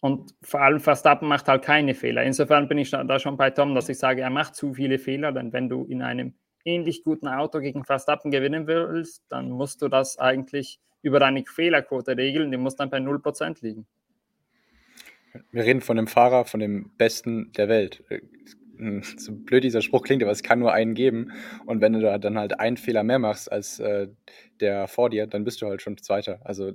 Und 0.00 0.34
vor 0.42 0.62
allem 0.62 0.80
Verstappen 0.80 1.28
macht 1.28 1.46
halt 1.46 1.62
keine 1.62 1.94
Fehler. 1.94 2.24
Insofern 2.24 2.68
bin 2.68 2.78
ich 2.78 2.90
da 2.90 3.18
schon 3.18 3.36
bei 3.36 3.50
Tom, 3.50 3.74
dass 3.74 3.88
ich 3.90 3.98
sage, 3.98 4.22
er 4.22 4.30
macht 4.30 4.56
zu 4.56 4.72
viele 4.72 4.98
Fehler, 4.98 5.32
denn 5.32 5.52
wenn 5.52 5.68
du 5.68 5.84
in 5.84 6.02
einem 6.02 6.34
ähnlich 6.64 7.04
guten 7.04 7.28
Auto 7.28 7.60
gegen 7.60 7.84
Verstappen 7.84 8.30
gewinnen 8.30 8.66
willst, 8.66 9.24
dann 9.28 9.50
musst 9.50 9.82
du 9.82 9.88
das 9.88 10.18
eigentlich 10.18 10.80
über 11.02 11.20
deine 11.20 11.44
Fehlerquote 11.44 12.16
regeln, 12.16 12.50
die 12.50 12.56
muss 12.56 12.76
dann 12.76 12.90
bei 12.90 12.98
0% 12.98 13.58
liegen. 13.62 13.86
Wir 15.52 15.64
reden 15.64 15.80
von 15.80 15.98
einem 15.98 16.06
Fahrer, 16.06 16.44
von 16.44 16.60
dem 16.60 16.90
Besten 16.96 17.52
der 17.52 17.68
Welt. 17.68 18.04
So 19.18 19.34
blöd 19.34 19.62
dieser 19.62 19.82
Spruch 19.82 20.04
klingt, 20.04 20.22
aber 20.22 20.32
es 20.32 20.42
kann 20.42 20.58
nur 20.58 20.72
einen 20.72 20.94
geben. 20.94 21.32
Und 21.66 21.82
wenn 21.82 21.92
du 21.92 22.00
da 22.00 22.16
dann 22.16 22.38
halt 22.38 22.60
einen 22.60 22.78
Fehler 22.78 23.02
mehr 23.02 23.18
machst 23.18 23.52
als 23.52 23.78
äh, 23.78 24.08
der 24.60 24.88
vor 24.88 25.10
dir, 25.10 25.26
dann 25.26 25.44
bist 25.44 25.60
du 25.60 25.66
halt 25.66 25.82
schon 25.82 25.98
Zweiter. 25.98 26.40
Also 26.44 26.72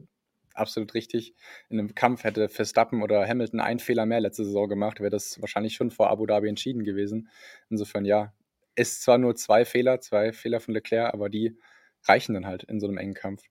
absolut 0.55 0.93
richtig. 0.93 1.33
In 1.69 1.79
einem 1.79 1.95
Kampf 1.95 2.23
hätte 2.23 2.49
Verstappen 2.49 3.01
oder 3.01 3.27
Hamilton 3.27 3.59
einen 3.59 3.79
Fehler 3.79 4.05
mehr 4.05 4.19
letzte 4.19 4.45
Saison 4.45 4.67
gemacht, 4.67 4.99
wäre 4.99 5.09
das 5.09 5.41
wahrscheinlich 5.41 5.75
schon 5.75 5.91
vor 5.91 6.09
Abu 6.09 6.25
Dhabi 6.25 6.47
entschieden 6.47 6.83
gewesen. 6.83 7.29
Insofern 7.69 8.05
ja, 8.05 8.33
ist 8.75 9.01
zwar 9.01 9.17
nur 9.17 9.35
zwei 9.35 9.65
Fehler, 9.65 9.99
zwei 10.01 10.33
Fehler 10.33 10.59
von 10.59 10.73
Leclerc, 10.73 11.13
aber 11.13 11.29
die 11.29 11.57
reichen 12.03 12.33
dann 12.33 12.45
halt 12.45 12.63
in 12.63 12.79
so 12.79 12.87
einem 12.87 12.97
engen 12.97 13.13
Kampf. 13.13 13.43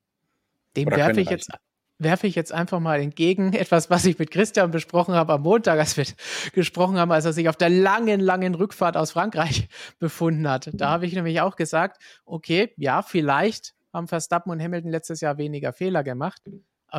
Dem 0.77 0.91
werfe 0.91 1.21
ich 1.21 1.31
jetzt 1.31 1.51
werfe 1.99 2.27
ich 2.27 2.35
jetzt 2.35 2.53
einfach 2.53 2.81
mal 2.81 3.01
entgegen 3.01 3.53
etwas, 3.55 3.91
was 3.91 4.05
ich 4.05 4.19
mit 4.19 4.31
Christian 4.31 4.71
besprochen 4.71 5.15
habe 5.15 5.33
am 5.33 5.43
Montag, 5.43 5.79
als 5.79 5.97
wir 5.97 6.05
gesprochen 6.53 6.99
haben, 6.99 7.13
als 7.13 7.25
er 7.25 7.33
sich 7.33 7.49
auf 7.49 7.57
der 7.57 7.71
langen, 7.71 8.21
langen 8.21 8.55
Rückfahrt 8.55 8.97
aus 8.97 9.13
Frankreich 9.13 9.69
befunden 9.99 10.49
hat. 10.49 10.71
Da 10.73 10.91
habe 10.91 11.07
ich 11.07 11.15
nämlich 11.15 11.41
auch 11.41 11.57
gesagt, 11.57 12.03
okay, 12.25 12.73
ja, 12.77 13.03
vielleicht 13.03 13.75
haben 13.93 14.09
Verstappen 14.09 14.51
und 14.51 14.61
Hamilton 14.61 14.91
letztes 14.91 15.21
Jahr 15.21 15.39
weniger 15.39 15.73
Fehler 15.73 16.03
gemacht, 16.03 16.43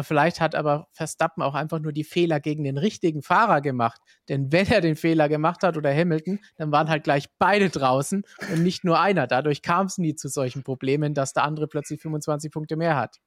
vielleicht 0.03 0.41
hat 0.41 0.55
aber 0.55 0.87
Verstappen 0.91 1.43
auch 1.43 1.55
einfach 1.55 1.79
nur 1.79 1.91
die 1.91 2.03
Fehler 2.03 2.39
gegen 2.39 2.63
den 2.63 2.77
richtigen 2.77 3.21
Fahrer 3.21 3.61
gemacht. 3.61 4.01
Denn 4.29 4.51
wenn 4.51 4.67
er 4.67 4.81
den 4.81 4.95
Fehler 4.95 5.29
gemacht 5.29 5.63
hat 5.63 5.77
oder 5.77 5.93
Hamilton, 5.93 6.39
dann 6.57 6.71
waren 6.71 6.89
halt 6.89 7.03
gleich 7.03 7.27
beide 7.37 7.69
draußen 7.69 8.23
und 8.51 8.63
nicht 8.63 8.83
nur 8.83 8.99
einer. 8.99 9.27
Dadurch 9.27 9.61
kam 9.61 9.85
es 9.85 9.97
nie 9.97 10.15
zu 10.15 10.27
solchen 10.27 10.63
Problemen, 10.63 11.13
dass 11.13 11.33
der 11.33 11.43
andere 11.43 11.67
plötzlich 11.67 12.01
25 12.01 12.51
Punkte 12.51 12.75
mehr 12.75 12.95
hat. 12.95 13.17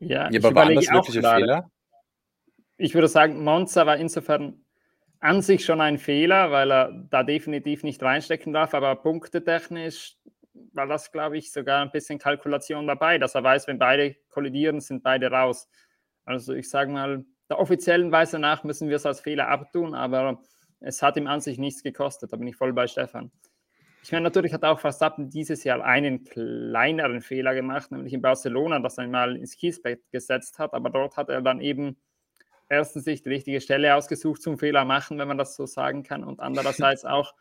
Ja, 0.00 0.30
ja 0.30 0.40
aber 0.40 0.54
waren 0.54 0.74
das 0.74 0.90
wirkliche 0.90 1.22
Fehler? 1.22 1.70
Ich 2.76 2.94
würde 2.94 3.08
sagen, 3.08 3.42
Monza 3.42 3.86
war 3.86 3.96
insofern 3.96 4.64
an 5.20 5.40
sich 5.40 5.64
schon 5.64 5.80
ein 5.80 5.96
Fehler, 5.96 6.50
weil 6.50 6.70
er 6.70 6.92
da 7.08 7.22
definitiv 7.22 7.82
nicht 7.82 8.02
reinstecken 8.02 8.52
darf, 8.52 8.74
aber 8.74 8.94
punktetechnisch 8.96 10.16
war 10.72 10.86
das, 10.86 11.12
glaube 11.12 11.36
ich, 11.36 11.52
sogar 11.52 11.82
ein 11.82 11.90
bisschen 11.90 12.18
Kalkulation 12.18 12.86
dabei, 12.86 13.18
dass 13.18 13.34
er 13.34 13.42
weiß, 13.42 13.66
wenn 13.66 13.78
beide 13.78 14.14
kollidieren, 14.30 14.80
sind 14.80 15.02
beide 15.02 15.30
raus. 15.30 15.68
Also 16.24 16.54
ich 16.54 16.68
sage 16.68 16.92
mal, 16.92 17.24
der 17.48 17.58
offiziellen 17.58 18.10
Weise 18.12 18.38
nach 18.38 18.64
müssen 18.64 18.88
wir 18.88 18.96
es 18.96 19.06
als 19.06 19.20
Fehler 19.20 19.48
abtun, 19.48 19.94
aber 19.94 20.40
es 20.80 21.02
hat 21.02 21.16
ihm 21.16 21.26
an 21.26 21.40
sich 21.40 21.58
nichts 21.58 21.82
gekostet. 21.82 22.32
Da 22.32 22.36
bin 22.36 22.48
ich 22.48 22.56
voll 22.56 22.72
bei 22.72 22.86
Stefan. 22.86 23.30
Ich 24.02 24.12
meine, 24.12 24.24
natürlich 24.24 24.52
hat 24.52 24.64
auch 24.64 24.80
Verstappen 24.80 25.30
dieses 25.30 25.64
Jahr 25.64 25.82
einen 25.82 26.24
kleineren 26.24 27.22
Fehler 27.22 27.54
gemacht, 27.54 27.90
nämlich 27.90 28.12
in 28.12 28.20
Barcelona, 28.20 28.78
dass 28.78 28.98
er 28.98 29.04
einmal 29.04 29.36
ins 29.36 29.56
Kiesbett 29.56 30.10
gesetzt 30.10 30.58
hat, 30.58 30.74
aber 30.74 30.90
dort 30.90 31.16
hat 31.16 31.30
er 31.30 31.40
dann 31.40 31.60
eben 31.60 31.96
erstens 32.68 33.04
sich 33.04 33.22
die 33.22 33.30
richtige 33.30 33.62
Stelle 33.62 33.94
ausgesucht 33.94 34.42
zum 34.42 34.58
Fehler 34.58 34.84
machen, 34.84 35.18
wenn 35.18 35.28
man 35.28 35.38
das 35.38 35.56
so 35.56 35.64
sagen 35.64 36.02
kann, 36.02 36.22
und 36.22 36.40
andererseits 36.40 37.04
auch 37.06 37.34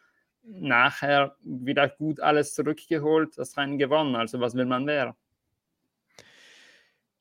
nachher 0.44 1.36
wieder 1.44 1.88
gut 1.90 2.20
alles 2.20 2.54
zurückgeholt, 2.54 3.38
das 3.38 3.58
Rennen 3.58 3.78
gewonnen. 3.78 4.16
Also 4.16 4.40
was 4.40 4.56
will 4.56 4.66
man 4.66 4.86
mehr? 4.86 5.16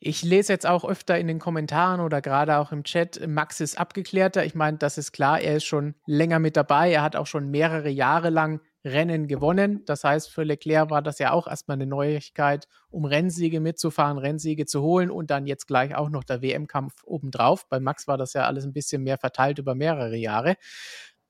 Ich 0.04 0.24
lese 0.24 0.52
jetzt 0.52 0.66
auch 0.66 0.84
öfter 0.84 1.16
in 1.16 1.28
den 1.28 1.38
Kommentaren 1.38 2.00
oder 2.00 2.20
gerade 2.20 2.58
auch 2.58 2.72
im 2.72 2.82
Chat, 2.82 3.24
Max 3.28 3.60
ist 3.60 3.78
abgeklärter. 3.78 4.44
Ich 4.44 4.56
meine, 4.56 4.76
das 4.78 4.98
ist 4.98 5.12
klar, 5.12 5.40
er 5.40 5.58
ist 5.58 5.64
schon 5.64 5.94
länger 6.06 6.40
mit 6.40 6.56
dabei. 6.56 6.90
Er 6.90 7.02
hat 7.02 7.14
auch 7.14 7.28
schon 7.28 7.52
mehrere 7.52 7.88
Jahre 7.88 8.30
lang 8.30 8.60
Rennen 8.84 9.28
gewonnen. 9.28 9.84
Das 9.84 10.02
heißt, 10.02 10.28
für 10.28 10.42
Leclerc 10.42 10.90
war 10.90 11.02
das 11.02 11.20
ja 11.20 11.30
auch 11.30 11.46
erstmal 11.46 11.76
eine 11.76 11.86
Neuigkeit, 11.86 12.66
um 12.90 13.04
Rennsiege 13.04 13.60
mitzufahren, 13.60 14.18
Rennsiege 14.18 14.66
zu 14.66 14.82
holen 14.82 15.08
und 15.08 15.30
dann 15.30 15.46
jetzt 15.46 15.66
gleich 15.66 15.94
auch 15.94 16.10
noch 16.10 16.24
der 16.24 16.42
WM-Kampf 16.42 17.04
obendrauf. 17.04 17.68
Bei 17.68 17.78
Max 17.78 18.08
war 18.08 18.18
das 18.18 18.32
ja 18.32 18.44
alles 18.44 18.64
ein 18.64 18.72
bisschen 18.72 19.04
mehr 19.04 19.18
verteilt 19.18 19.60
über 19.60 19.76
mehrere 19.76 20.16
Jahre. 20.16 20.56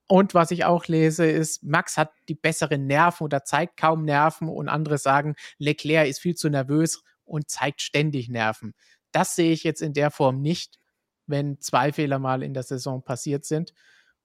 Und 0.08 0.34
was 0.34 0.50
ich 0.50 0.64
auch 0.64 0.86
lese, 0.86 1.26
ist, 1.26 1.62
Max 1.62 1.96
hat 1.96 2.12
die 2.28 2.34
besseren 2.34 2.86
Nerven 2.86 3.24
oder 3.24 3.44
zeigt 3.44 3.78
kaum 3.78 4.04
Nerven 4.04 4.48
und 4.48 4.68
andere 4.68 4.98
sagen, 4.98 5.36
Leclerc 5.58 6.08
ist 6.08 6.20
viel 6.20 6.34
zu 6.34 6.50
nervös 6.50 7.02
und 7.24 7.48
zeigt 7.48 7.80
ständig 7.80 8.28
Nerven. 8.28 8.74
Das 9.12 9.34
sehe 9.34 9.52
ich 9.52 9.64
jetzt 9.64 9.80
in 9.80 9.92
der 9.94 10.10
Form 10.10 10.40
nicht, 10.40 10.78
wenn 11.26 11.60
zwei 11.60 11.92
Fehler 11.92 12.18
mal 12.18 12.42
in 12.42 12.52
der 12.54 12.62
Saison 12.62 13.02
passiert 13.02 13.44
sind. 13.44 13.72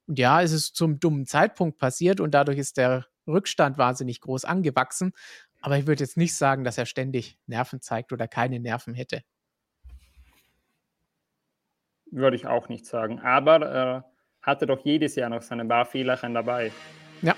Und 0.08 0.20
ja, 0.20 0.42
es 0.42 0.52
ist 0.52 0.76
zum 0.76 1.00
dummen 1.00 1.26
Zeitpunkt 1.26 1.78
passiert 1.78 2.20
und 2.20 2.32
dadurch 2.32 2.58
ist 2.58 2.78
der 2.78 3.06
Rückstand 3.28 3.78
wahnsinnig 3.78 4.22
groß 4.22 4.46
angewachsen. 4.46 5.14
Aber 5.62 5.78
ich 5.78 5.88
würde 5.88 6.04
jetzt 6.04 6.18
nicht 6.18 6.36
sagen, 6.36 6.64
dass 6.64 6.78
er 6.78 6.86
ständig 6.86 7.38
Nerven 7.46 7.82
zeigt 7.82 8.14
oder 8.14 8.28
keine 8.28 8.60
Nerven 8.60 8.94
hätte. 8.94 9.22
Würde 12.10 12.38
ich 12.38 12.48
auch 12.48 12.70
nicht 12.70 12.86
sagen. 12.86 13.20
Aber 13.20 14.04
äh 14.06 14.17
hatte 14.48 14.66
doch 14.66 14.80
jedes 14.84 15.16
Jahr 15.16 15.30
noch 15.30 15.42
seine 15.42 15.66
paar 15.66 15.86
Fehlerchen 15.86 16.34
dabei. 16.34 16.72
Ja, 17.22 17.36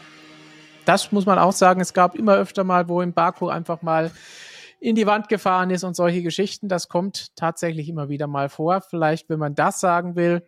das 0.85 1.11
muss 1.11 1.25
man 1.25 1.39
auch 1.39 1.51
sagen. 1.51 1.81
Es 1.81 1.93
gab 1.93 2.15
immer 2.15 2.35
öfter 2.35 2.63
mal, 2.63 2.87
wo 2.87 3.01
im 3.01 3.13
Baku 3.13 3.49
einfach 3.49 3.81
mal 3.81 4.11
in 4.79 4.95
die 4.95 5.07
Wand 5.07 5.27
gefahren 5.27 5.71
ist 5.71 5.83
und 5.83 5.95
solche 5.95 6.21
Geschichten. 6.21 6.69
Das 6.69 6.87
kommt 6.87 7.35
tatsächlich 7.35 7.89
immer 7.89 8.07
wieder 8.07 8.27
mal 8.27 8.47
vor. 8.47 8.81
Vielleicht, 8.81 9.27
wenn 9.29 9.39
man 9.39 9.55
das 9.55 9.79
sagen 9.79 10.15
will, 10.15 10.47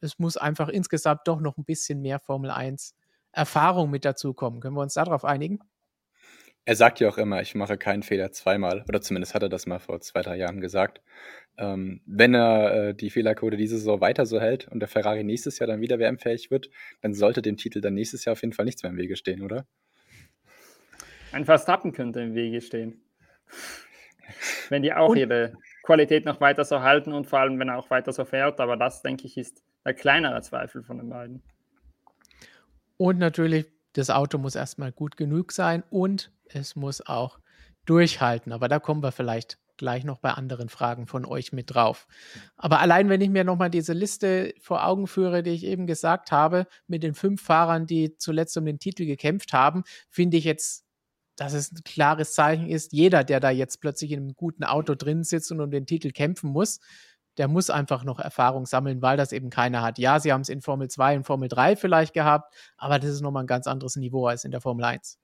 es 0.00 0.18
muss 0.18 0.36
einfach 0.36 0.68
insgesamt 0.68 1.20
doch 1.26 1.40
noch 1.40 1.56
ein 1.58 1.64
bisschen 1.64 2.00
mehr 2.00 2.18
Formel 2.18 2.50
1 2.50 2.94
Erfahrung 3.32 3.90
mit 3.90 4.04
dazukommen. 4.04 4.60
Können 4.60 4.76
wir 4.76 4.82
uns 4.82 4.94
darauf 4.94 5.24
einigen? 5.24 5.60
Er 6.66 6.76
sagt 6.76 6.98
ja 7.00 7.08
auch 7.08 7.18
immer, 7.18 7.42
ich 7.42 7.54
mache 7.54 7.76
keinen 7.76 8.02
Fehler 8.02 8.32
zweimal, 8.32 8.84
oder 8.88 9.02
zumindest 9.02 9.34
hat 9.34 9.42
er 9.42 9.50
das 9.50 9.66
mal 9.66 9.78
vor 9.78 10.00
zwei, 10.00 10.22
drei 10.22 10.36
Jahren 10.36 10.60
gesagt. 10.60 11.02
Ähm, 11.58 12.00
wenn 12.06 12.34
er 12.34 12.74
äh, 12.74 12.94
die 12.94 13.10
Fehlerquote 13.10 13.56
diese 13.56 13.76
Saison 13.76 14.00
weiter 14.00 14.24
so 14.24 14.40
hält 14.40 14.68
und 14.68 14.80
der 14.80 14.88
Ferrari 14.88 15.24
nächstes 15.24 15.58
Jahr 15.58 15.66
dann 15.66 15.80
wieder 15.80 15.98
WM-fähig 15.98 16.50
wird, 16.50 16.70
dann 17.02 17.12
sollte 17.12 17.42
dem 17.42 17.56
Titel 17.56 17.80
dann 17.80 17.94
nächstes 17.94 18.24
Jahr 18.24 18.32
auf 18.32 18.40
jeden 18.40 18.54
Fall 18.54 18.64
nichts 18.64 18.82
mehr 18.82 18.90
im 18.90 18.98
Wege 18.98 19.16
stehen, 19.16 19.42
oder? 19.42 19.66
Ein 21.32 21.44
Verstappen 21.44 21.92
könnte 21.92 22.20
im 22.20 22.34
Wege 22.34 22.60
stehen. 22.60 23.02
wenn 24.68 24.82
die 24.82 24.92
auch 24.92 25.10
und, 25.10 25.16
ihre 25.16 25.54
Qualität 25.82 26.24
noch 26.24 26.40
weiter 26.40 26.64
so 26.64 26.80
halten 26.80 27.12
und 27.12 27.26
vor 27.26 27.40
allem, 27.40 27.58
wenn 27.58 27.68
er 27.68 27.78
auch 27.78 27.90
weiter 27.90 28.12
so 28.12 28.24
fährt. 28.24 28.60
Aber 28.60 28.76
das, 28.76 29.02
denke 29.02 29.26
ich, 29.26 29.36
ist 29.36 29.62
der 29.84 29.94
kleinere 29.94 30.40
Zweifel 30.42 30.82
von 30.82 30.98
den 30.98 31.10
beiden. 31.10 31.42
Und 32.96 33.18
natürlich, 33.18 33.66
das 33.92 34.10
Auto 34.10 34.38
muss 34.38 34.54
erstmal 34.54 34.92
gut 34.92 35.16
genug 35.16 35.52
sein 35.52 35.82
und 35.90 36.32
es 36.46 36.76
muss 36.76 37.00
auch 37.04 37.38
durchhalten. 37.84 38.52
Aber 38.52 38.68
da 38.68 38.78
kommen 38.78 39.02
wir 39.02 39.12
vielleicht 39.12 39.58
gleich 39.76 40.04
noch 40.04 40.18
bei 40.18 40.30
anderen 40.30 40.68
Fragen 40.68 41.06
von 41.06 41.24
euch 41.24 41.52
mit 41.52 41.74
drauf. 41.74 42.06
Aber 42.56 42.80
allein, 42.80 43.08
wenn 43.08 43.20
ich 43.20 43.30
mir 43.30 43.44
nochmal 43.44 43.70
diese 43.70 43.92
Liste 43.92 44.54
vor 44.60 44.86
Augen 44.86 45.06
führe, 45.06 45.42
die 45.42 45.50
ich 45.50 45.64
eben 45.64 45.86
gesagt 45.86 46.32
habe, 46.32 46.66
mit 46.86 47.02
den 47.02 47.14
fünf 47.14 47.42
Fahrern, 47.42 47.86
die 47.86 48.16
zuletzt 48.16 48.56
um 48.56 48.64
den 48.64 48.78
Titel 48.78 49.04
gekämpft 49.04 49.52
haben, 49.52 49.82
finde 50.08 50.36
ich 50.36 50.44
jetzt, 50.44 50.84
dass 51.36 51.52
es 51.52 51.72
ein 51.72 51.82
klares 51.84 52.34
Zeichen 52.34 52.68
ist, 52.68 52.92
jeder, 52.92 53.24
der 53.24 53.40
da 53.40 53.50
jetzt 53.50 53.80
plötzlich 53.80 54.12
in 54.12 54.20
einem 54.20 54.34
guten 54.36 54.64
Auto 54.64 54.94
drin 54.94 55.24
sitzt 55.24 55.50
und 55.50 55.60
um 55.60 55.70
den 55.70 55.86
Titel 55.86 56.12
kämpfen 56.12 56.50
muss, 56.50 56.78
der 57.36 57.48
muss 57.48 57.68
einfach 57.68 58.04
noch 58.04 58.20
Erfahrung 58.20 58.66
sammeln, 58.66 59.02
weil 59.02 59.16
das 59.16 59.32
eben 59.32 59.50
keiner 59.50 59.82
hat. 59.82 59.98
Ja, 59.98 60.20
sie 60.20 60.32
haben 60.32 60.42
es 60.42 60.48
in 60.48 60.60
Formel 60.60 60.88
2 60.88 61.16
und 61.16 61.24
Formel 61.24 61.48
3 61.48 61.74
vielleicht 61.74 62.14
gehabt, 62.14 62.54
aber 62.76 63.00
das 63.00 63.10
ist 63.10 63.22
nochmal 63.22 63.42
ein 63.42 63.48
ganz 63.48 63.66
anderes 63.66 63.96
Niveau 63.96 64.26
als 64.26 64.44
in 64.44 64.52
der 64.52 64.60
Formel 64.60 64.84
1. 64.84 65.18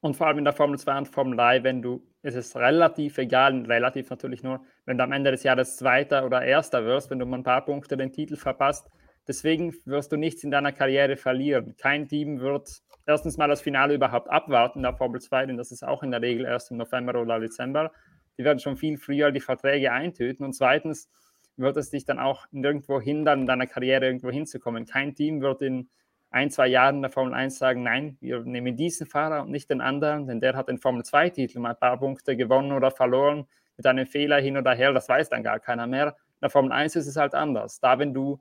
Und 0.00 0.14
vor 0.14 0.28
allem 0.28 0.38
in 0.38 0.44
der 0.44 0.52
Formel 0.52 0.78
2 0.78 0.98
und 0.98 1.08
Formel 1.08 1.36
3, 1.36 1.64
wenn 1.64 1.82
du, 1.82 2.06
ist 2.22 2.36
es 2.36 2.54
relativ 2.54 3.18
egal, 3.18 3.64
relativ 3.66 4.10
natürlich 4.10 4.42
nur, 4.42 4.60
wenn 4.84 4.96
du 4.96 5.04
am 5.04 5.12
Ende 5.12 5.32
des 5.32 5.42
Jahres 5.42 5.76
Zweiter 5.76 6.24
oder 6.24 6.42
Erster 6.42 6.84
wirst, 6.84 7.10
wenn 7.10 7.18
du 7.18 7.26
mal 7.26 7.38
ein 7.38 7.42
paar 7.42 7.64
Punkte 7.64 7.96
den 7.96 8.12
Titel 8.12 8.36
verpasst. 8.36 8.88
Deswegen 9.26 9.74
wirst 9.84 10.12
du 10.12 10.16
nichts 10.16 10.44
in 10.44 10.50
deiner 10.50 10.72
Karriere 10.72 11.16
verlieren. 11.16 11.74
Kein 11.76 12.06
Team 12.08 12.40
wird 12.40 12.80
erstens 13.06 13.36
mal 13.36 13.48
das 13.48 13.60
Finale 13.60 13.94
überhaupt 13.94 14.30
abwarten 14.30 14.78
in 14.78 14.82
der 14.84 14.94
Formel 14.94 15.20
2, 15.20 15.46
denn 15.46 15.56
das 15.56 15.72
ist 15.72 15.82
auch 15.82 16.02
in 16.02 16.12
der 16.12 16.22
Regel 16.22 16.46
erst 16.46 16.70
im 16.70 16.76
November 16.76 17.20
oder 17.20 17.40
Dezember. 17.40 17.90
Die 18.38 18.44
werden 18.44 18.60
schon 18.60 18.76
viel 18.76 18.96
früher 18.98 19.32
die 19.32 19.40
Verträge 19.40 19.90
eintüten. 19.90 20.46
Und 20.46 20.52
zweitens 20.52 21.10
wird 21.56 21.76
es 21.76 21.90
dich 21.90 22.04
dann 22.04 22.20
auch 22.20 22.46
nirgendwo 22.52 23.00
hindern, 23.00 23.40
in 23.40 23.46
deiner 23.46 23.66
Karriere 23.66 24.06
irgendwo 24.06 24.30
hinzukommen. 24.30 24.86
Kein 24.86 25.14
Team 25.14 25.40
wird 25.40 25.60
in 25.60 25.90
ein, 26.30 26.50
zwei 26.50 26.68
Jahren 26.68 27.00
der 27.00 27.10
Formel 27.10 27.34
1 27.34 27.58
sagen, 27.58 27.82
nein, 27.82 28.18
wir 28.20 28.40
nehmen 28.40 28.76
diesen 28.76 29.06
Fahrer 29.06 29.42
und 29.42 29.50
nicht 29.50 29.70
den 29.70 29.80
anderen, 29.80 30.26
denn 30.26 30.40
der 30.40 30.54
hat 30.54 30.68
den 30.68 30.78
Formel 30.78 31.02
2-Titel 31.02 31.58
mal 31.58 31.70
ein 31.70 31.78
paar 31.78 31.98
Punkte 31.98 32.36
gewonnen 32.36 32.72
oder 32.72 32.90
verloren 32.90 33.46
mit 33.76 33.86
einem 33.86 34.06
Fehler 34.06 34.40
hin 34.40 34.56
oder 34.56 34.74
her, 34.74 34.92
das 34.92 35.08
weiß 35.08 35.30
dann 35.30 35.42
gar 35.42 35.60
keiner 35.60 35.86
mehr. 35.86 36.08
In 36.08 36.42
der 36.42 36.50
Formel 36.50 36.72
1 36.72 36.96
ist 36.96 37.06
es 37.06 37.16
halt 37.16 37.34
anders. 37.34 37.80
Da, 37.80 37.98
wenn 37.98 38.12
du 38.12 38.40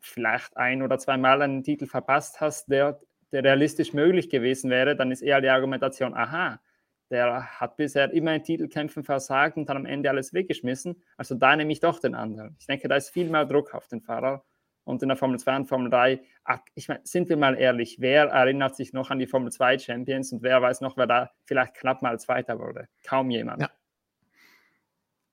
vielleicht 0.00 0.56
ein 0.56 0.82
oder 0.82 0.98
zweimal 0.98 1.42
einen 1.42 1.64
Titel 1.64 1.86
verpasst 1.86 2.40
hast, 2.40 2.70
der, 2.70 3.00
der 3.32 3.42
realistisch 3.42 3.92
möglich 3.92 4.28
gewesen 4.28 4.70
wäre, 4.70 4.94
dann 4.94 5.10
ist 5.10 5.22
eher 5.22 5.40
die 5.40 5.48
Argumentation, 5.48 6.14
aha, 6.14 6.60
der 7.10 7.60
hat 7.60 7.76
bisher 7.76 8.12
immer 8.12 8.34
in 8.34 8.42
Titelkämpfen 8.42 9.02
versagt 9.02 9.56
und 9.56 9.68
hat 9.68 9.76
am 9.76 9.86
Ende 9.86 10.10
alles 10.10 10.32
weggeschmissen. 10.32 11.02
Also 11.16 11.34
da 11.34 11.56
nehme 11.56 11.72
ich 11.72 11.80
doch 11.80 11.98
den 11.98 12.14
anderen. 12.14 12.56
Ich 12.58 12.66
denke, 12.66 12.88
da 12.88 12.96
ist 12.96 13.10
viel 13.10 13.30
mehr 13.30 13.46
Druck 13.46 13.74
auf 13.74 13.88
den 13.88 14.02
Fahrer 14.02 14.44
und 14.86 15.02
in 15.02 15.08
der 15.08 15.16
Formel 15.16 15.38
2 15.38 15.56
und 15.56 15.66
Formel 15.66 15.90
3, 15.90 16.20
ach, 16.44 16.60
ich 16.74 16.88
meine, 16.88 17.00
sind 17.02 17.28
wir 17.28 17.36
mal 17.36 17.58
ehrlich, 17.58 17.96
wer 17.98 18.26
erinnert 18.26 18.76
sich 18.76 18.92
noch 18.92 19.10
an 19.10 19.18
die 19.18 19.26
Formel 19.26 19.50
2 19.50 19.78
Champions 19.80 20.32
und 20.32 20.42
wer 20.42 20.62
weiß 20.62 20.80
noch, 20.80 20.96
wer 20.96 21.08
da 21.08 21.30
vielleicht 21.44 21.74
knapp 21.74 22.02
mal 22.02 22.18
Zweiter 22.20 22.58
wurde? 22.60 22.88
Kaum 23.04 23.30
jemand. 23.30 23.62
Ja. 23.62 23.70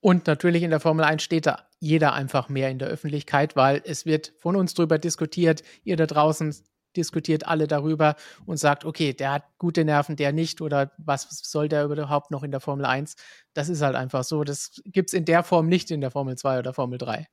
Und 0.02 0.26
natürlich 0.28 0.64
in 0.64 0.72
der 0.72 0.80
Formel 0.80 1.06
1 1.06 1.22
steht 1.22 1.46
da 1.46 1.68
jeder 1.80 2.14
einfach 2.14 2.50
mehr 2.50 2.72
in 2.72 2.80
der 2.80 2.88
Öffentlichkeit, 2.88 3.56
weil 3.56 3.82
es 3.86 4.08
wird 4.08 4.34
von 4.40 4.56
uns 4.56 4.74
darüber 4.74 4.98
diskutiert, 4.98 5.62
ihr 5.84 5.98
da 5.98 6.08
draußen 6.08 6.56
diskutiert 6.98 7.48
alle 7.48 7.68
darüber 7.68 8.16
und 8.46 8.58
sagt, 8.58 8.86
okay, 8.86 9.14
der 9.14 9.34
hat 9.34 9.44
gute 9.60 9.86
Nerven, 9.86 10.16
der 10.16 10.34
nicht 10.34 10.62
oder 10.62 10.92
was 10.98 11.30
soll 11.30 11.70
der 11.70 11.86
überhaupt 11.86 12.32
noch 12.32 12.44
in 12.44 12.52
der 12.52 12.60
Formel 12.60 12.86
1? 12.86 13.16
Das 13.54 13.70
ist 13.70 13.82
halt 13.84 13.96
einfach 13.96 14.24
so. 14.24 14.44
Das 14.44 14.82
gibt 14.86 15.10
es 15.10 15.14
in 15.14 15.26
der 15.26 15.44
Form 15.44 15.68
nicht 15.68 15.92
in 15.92 16.02
der 16.02 16.12
Formel 16.12 16.38
2 16.38 16.60
oder 16.60 16.74
Formel 16.74 16.98
3. 16.98 17.28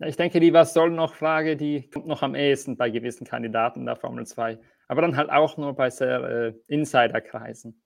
Ich 0.00 0.16
denke, 0.16 0.38
die 0.38 0.52
Was 0.52 0.74
soll 0.74 0.90
noch 0.90 1.14
Frage, 1.14 1.56
die 1.56 1.90
kommt 1.90 2.06
noch 2.06 2.22
am 2.22 2.34
ehesten 2.34 2.76
bei 2.76 2.90
gewissen 2.90 3.26
Kandidaten 3.26 3.84
der 3.84 3.96
Formel 3.96 4.26
2. 4.26 4.58
Aber 4.86 5.02
dann 5.02 5.16
halt 5.16 5.30
auch 5.30 5.56
nur 5.56 5.74
bei 5.74 5.90
sehr 5.90 6.22
äh, 6.22 6.54
Insiderkreisen. 6.68 7.82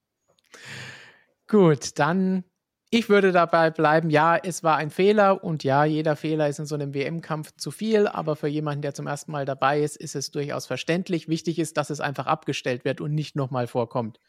Gut, 1.46 1.98
dann 1.98 2.44
ich 2.94 3.08
würde 3.08 3.32
dabei 3.32 3.70
bleiben, 3.70 4.10
ja, 4.10 4.36
es 4.36 4.62
war 4.62 4.76
ein 4.76 4.90
Fehler 4.90 5.42
und 5.42 5.64
ja, 5.64 5.86
jeder 5.86 6.14
Fehler 6.14 6.48
ist 6.48 6.58
in 6.58 6.66
so 6.66 6.74
einem 6.74 6.92
WM-Kampf 6.92 7.56
zu 7.56 7.70
viel, 7.70 8.06
aber 8.06 8.36
für 8.36 8.48
jemanden, 8.48 8.82
der 8.82 8.92
zum 8.92 9.06
ersten 9.06 9.32
Mal 9.32 9.46
dabei 9.46 9.80
ist, 9.80 9.96
ist 9.96 10.14
es 10.14 10.30
durchaus 10.30 10.66
verständlich. 10.66 11.26
Wichtig 11.26 11.58
ist, 11.58 11.78
dass 11.78 11.88
es 11.88 12.00
einfach 12.00 12.26
abgestellt 12.26 12.84
wird 12.84 13.00
und 13.00 13.14
nicht 13.14 13.34
nochmal 13.34 13.66
vorkommt. 13.66 14.20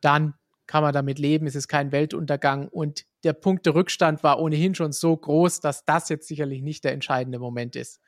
Dann 0.00 0.34
kann 0.66 0.82
man 0.82 0.92
damit 0.92 1.18
leben, 1.18 1.46
es 1.46 1.54
ist 1.54 1.68
kein 1.68 1.92
Weltuntergang 1.92 2.68
und 2.68 3.04
der 3.24 3.32
Punkterückstand 3.32 4.22
war 4.22 4.40
ohnehin 4.40 4.74
schon 4.74 4.92
so 4.92 5.16
groß, 5.16 5.60
dass 5.60 5.84
das 5.84 6.08
jetzt 6.08 6.28
sicherlich 6.28 6.62
nicht 6.62 6.84
der 6.84 6.92
entscheidende 6.92 7.38
Moment 7.38 7.76
ist 7.76 8.00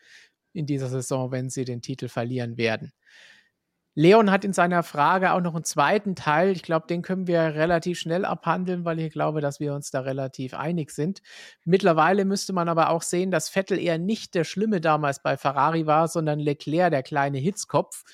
in 0.52 0.66
dieser 0.66 0.88
Saison, 0.88 1.30
wenn 1.30 1.50
sie 1.50 1.64
den 1.64 1.82
Titel 1.82 2.08
verlieren 2.08 2.56
werden. 2.56 2.92
Leon 3.94 4.30
hat 4.30 4.44
in 4.44 4.52
seiner 4.52 4.84
Frage 4.84 5.32
auch 5.32 5.40
noch 5.40 5.56
einen 5.56 5.64
zweiten 5.64 6.14
Teil. 6.14 6.52
Ich 6.52 6.62
glaube, 6.62 6.86
den 6.86 7.02
können 7.02 7.26
wir 7.26 7.40
relativ 7.40 7.98
schnell 7.98 8.24
abhandeln, 8.24 8.84
weil 8.84 9.00
ich 9.00 9.12
glaube, 9.12 9.40
dass 9.40 9.58
wir 9.58 9.74
uns 9.74 9.90
da 9.90 10.02
relativ 10.02 10.54
einig 10.54 10.92
sind. 10.92 11.20
Mittlerweile 11.64 12.24
müsste 12.24 12.52
man 12.52 12.68
aber 12.68 12.90
auch 12.90 13.02
sehen, 13.02 13.32
dass 13.32 13.48
Vettel 13.48 13.76
eher 13.76 13.98
nicht 13.98 14.36
der 14.36 14.44
Schlimme 14.44 14.80
damals 14.80 15.20
bei 15.20 15.36
Ferrari 15.36 15.86
war, 15.86 16.06
sondern 16.06 16.38
Leclerc, 16.38 16.92
der 16.92 17.02
kleine 17.02 17.38
Hitzkopf 17.38 18.04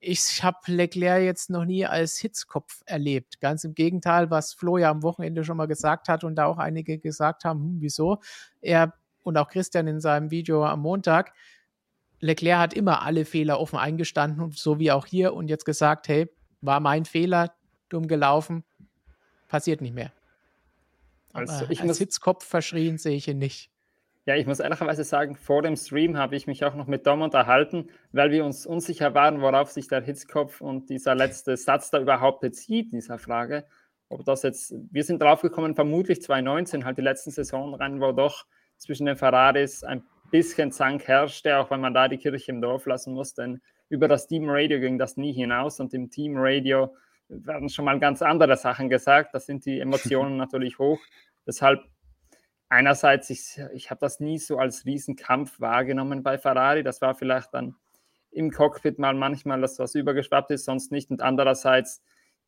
ich 0.00 0.42
habe 0.42 0.58
Leclerc 0.66 1.22
jetzt 1.22 1.50
noch 1.50 1.66
nie 1.66 1.84
als 1.84 2.16
Hitzkopf 2.16 2.82
erlebt. 2.86 3.40
Ganz 3.40 3.64
im 3.64 3.74
Gegenteil, 3.74 4.30
was 4.30 4.54
Flo 4.54 4.78
ja 4.78 4.90
am 4.90 5.02
Wochenende 5.02 5.44
schon 5.44 5.58
mal 5.58 5.66
gesagt 5.66 6.08
hat 6.08 6.24
und 6.24 6.36
da 6.36 6.46
auch 6.46 6.58
einige 6.58 6.98
gesagt 6.98 7.44
haben, 7.44 7.60
hm, 7.60 7.76
wieso? 7.80 8.18
Er 8.62 8.94
und 9.22 9.36
auch 9.36 9.48
Christian 9.48 9.86
in 9.86 10.00
seinem 10.00 10.30
Video 10.30 10.64
am 10.64 10.80
Montag, 10.80 11.34
Leclerc 12.20 12.58
hat 12.58 12.74
immer 12.74 13.02
alle 13.02 13.24
Fehler 13.24 13.60
offen 13.60 13.78
eingestanden, 13.78 14.50
so 14.52 14.78
wie 14.78 14.90
auch 14.90 15.06
hier 15.06 15.34
und 15.34 15.48
jetzt 15.48 15.64
gesagt, 15.64 16.08
hey, 16.08 16.30
war 16.60 16.80
mein 16.80 17.04
Fehler, 17.04 17.54
dumm 17.88 18.08
gelaufen, 18.08 18.64
passiert 19.48 19.80
nicht 19.80 19.94
mehr. 19.94 20.12
Also, 21.32 21.66
als 21.66 21.82
muss, 21.82 21.98
Hitzkopf 21.98 22.44
verschrien 22.44 22.98
sehe 22.98 23.16
ich 23.16 23.28
ihn 23.28 23.38
nicht. 23.38 23.70
Ja, 24.26 24.36
ich 24.36 24.46
muss 24.46 24.60
ehrlicherweise 24.60 25.02
sagen, 25.02 25.34
vor 25.34 25.62
dem 25.62 25.76
Stream 25.76 26.16
habe 26.16 26.36
ich 26.36 26.46
mich 26.46 26.64
auch 26.64 26.74
noch 26.74 26.86
mit 26.86 27.06
Dom 27.06 27.22
unterhalten, 27.22 27.88
weil 28.12 28.30
wir 28.30 28.44
uns 28.44 28.66
unsicher 28.66 29.14
waren, 29.14 29.40
worauf 29.40 29.70
sich 29.70 29.88
der 29.88 30.02
Hitzkopf 30.02 30.60
und 30.60 30.90
dieser 30.90 31.14
letzte 31.14 31.56
Satz 31.56 31.90
da 31.90 32.00
überhaupt 32.00 32.40
bezieht, 32.40 32.92
dieser 32.92 33.18
Frage. 33.18 33.64
Ob 34.10 34.24
das 34.24 34.42
jetzt, 34.42 34.74
wir 34.90 35.04
sind 35.04 35.22
drauf 35.22 35.40
gekommen, 35.40 35.74
vermutlich 35.74 36.20
2019, 36.20 36.84
halt 36.84 36.98
die 36.98 37.02
letzten 37.02 37.30
Saisonrennen, 37.30 38.00
wo 38.00 38.12
doch 38.12 38.44
zwischen 38.76 39.06
den 39.06 39.16
Ferraris 39.16 39.84
ein 39.84 40.02
bisschen 40.30 40.70
Zank 40.70 41.08
herrschte, 41.08 41.56
auch 41.58 41.70
wenn 41.70 41.80
man 41.80 41.94
da 41.94 42.08
die 42.08 42.18
Kirche 42.18 42.52
im 42.52 42.60
Dorf 42.60 42.86
lassen 42.86 43.14
muss, 43.14 43.34
denn 43.34 43.60
über 43.88 44.06
das 44.06 44.26
Team 44.26 44.48
Radio 44.48 44.80
ging 44.80 44.98
das 44.98 45.16
nie 45.16 45.32
hinaus 45.32 45.80
und 45.80 45.94
im 45.94 46.10
Team 46.10 46.34
Radio 46.36 46.94
werden 47.28 47.68
schon 47.68 47.84
mal 47.84 47.98
ganz 47.98 48.22
andere 48.22 48.56
Sachen 48.56 48.88
gesagt. 48.88 49.34
Da 49.34 49.40
sind 49.40 49.64
die 49.64 49.80
Emotionen 49.80 50.36
natürlich 50.38 50.78
hoch. 50.78 50.98
Deshalb 51.46 51.80
einerseits, 52.70 53.28
ich, 53.28 53.60
ich 53.74 53.90
habe 53.90 54.00
das 54.00 54.20
nie 54.20 54.38
so 54.38 54.58
als 54.58 54.86
Riesenkampf 54.86 55.60
wahrgenommen 55.60 56.22
bei 56.22 56.38
Ferrari. 56.38 56.82
Das 56.82 57.02
war 57.02 57.14
vielleicht 57.14 57.52
dann 57.52 57.74
im 58.30 58.50
Cockpit 58.50 58.98
mal 58.98 59.14
manchmal, 59.14 59.60
dass 59.60 59.78
was 59.78 59.94
übergeschwappt 59.94 60.50
ist, 60.52 60.64
sonst 60.64 60.92
nicht. 60.92 61.10
Und 61.10 61.20
andererseits, 61.20 62.02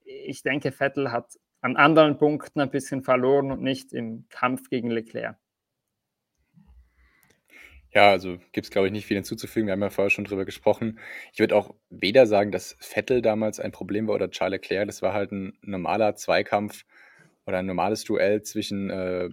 ich 0.05 0.43
denke, 0.43 0.73
Vettel 0.73 1.13
hat 1.13 1.39
an 1.61 1.77
anderen 1.77 2.17
Punkten 2.17 2.61
ein 2.61 2.71
bisschen 2.71 3.03
verloren 3.03 3.51
und 3.51 3.63
nicht 3.63 3.93
im 3.93 4.27
Kampf 4.31 4.69
gegen 4.69 4.91
Leclerc. 4.91 5.37
Ja, 7.95 8.11
also 8.11 8.39
gibt 8.53 8.67
es, 8.67 8.71
glaube 8.71 8.87
ich, 8.87 8.93
nicht 8.93 9.07
viel 9.07 9.17
hinzuzufügen. 9.17 9.67
Wir 9.67 9.73
haben 9.73 9.83
ja 9.83 9.91
vorher 9.91 10.11
schon 10.11 10.25
drüber 10.25 10.47
gesprochen. 10.47 10.99
Ich 11.33 11.41
würde 11.41 11.55
auch 11.55 11.75
weder 11.91 12.27
sagen, 12.27 12.51
dass 12.51 12.75
Vettel 12.81 13.21
damals 13.21 13.61
ein 13.61 13.71
Problem 13.71 14.09
war 14.09 14.15
oder 14.15 14.31
Charles 14.31 14.63
Leclerc. 14.63 14.87
Das 14.87 15.03
war 15.03 15.13
halt 15.13 15.31
ein 15.31 15.59
normaler 15.61 16.17
Zweikampf 16.17 16.85
oder 17.45 17.59
ein 17.59 17.67
normales 17.67 18.05
Duell 18.05 18.43
zwischen 18.43 18.89
äh, 18.89 19.29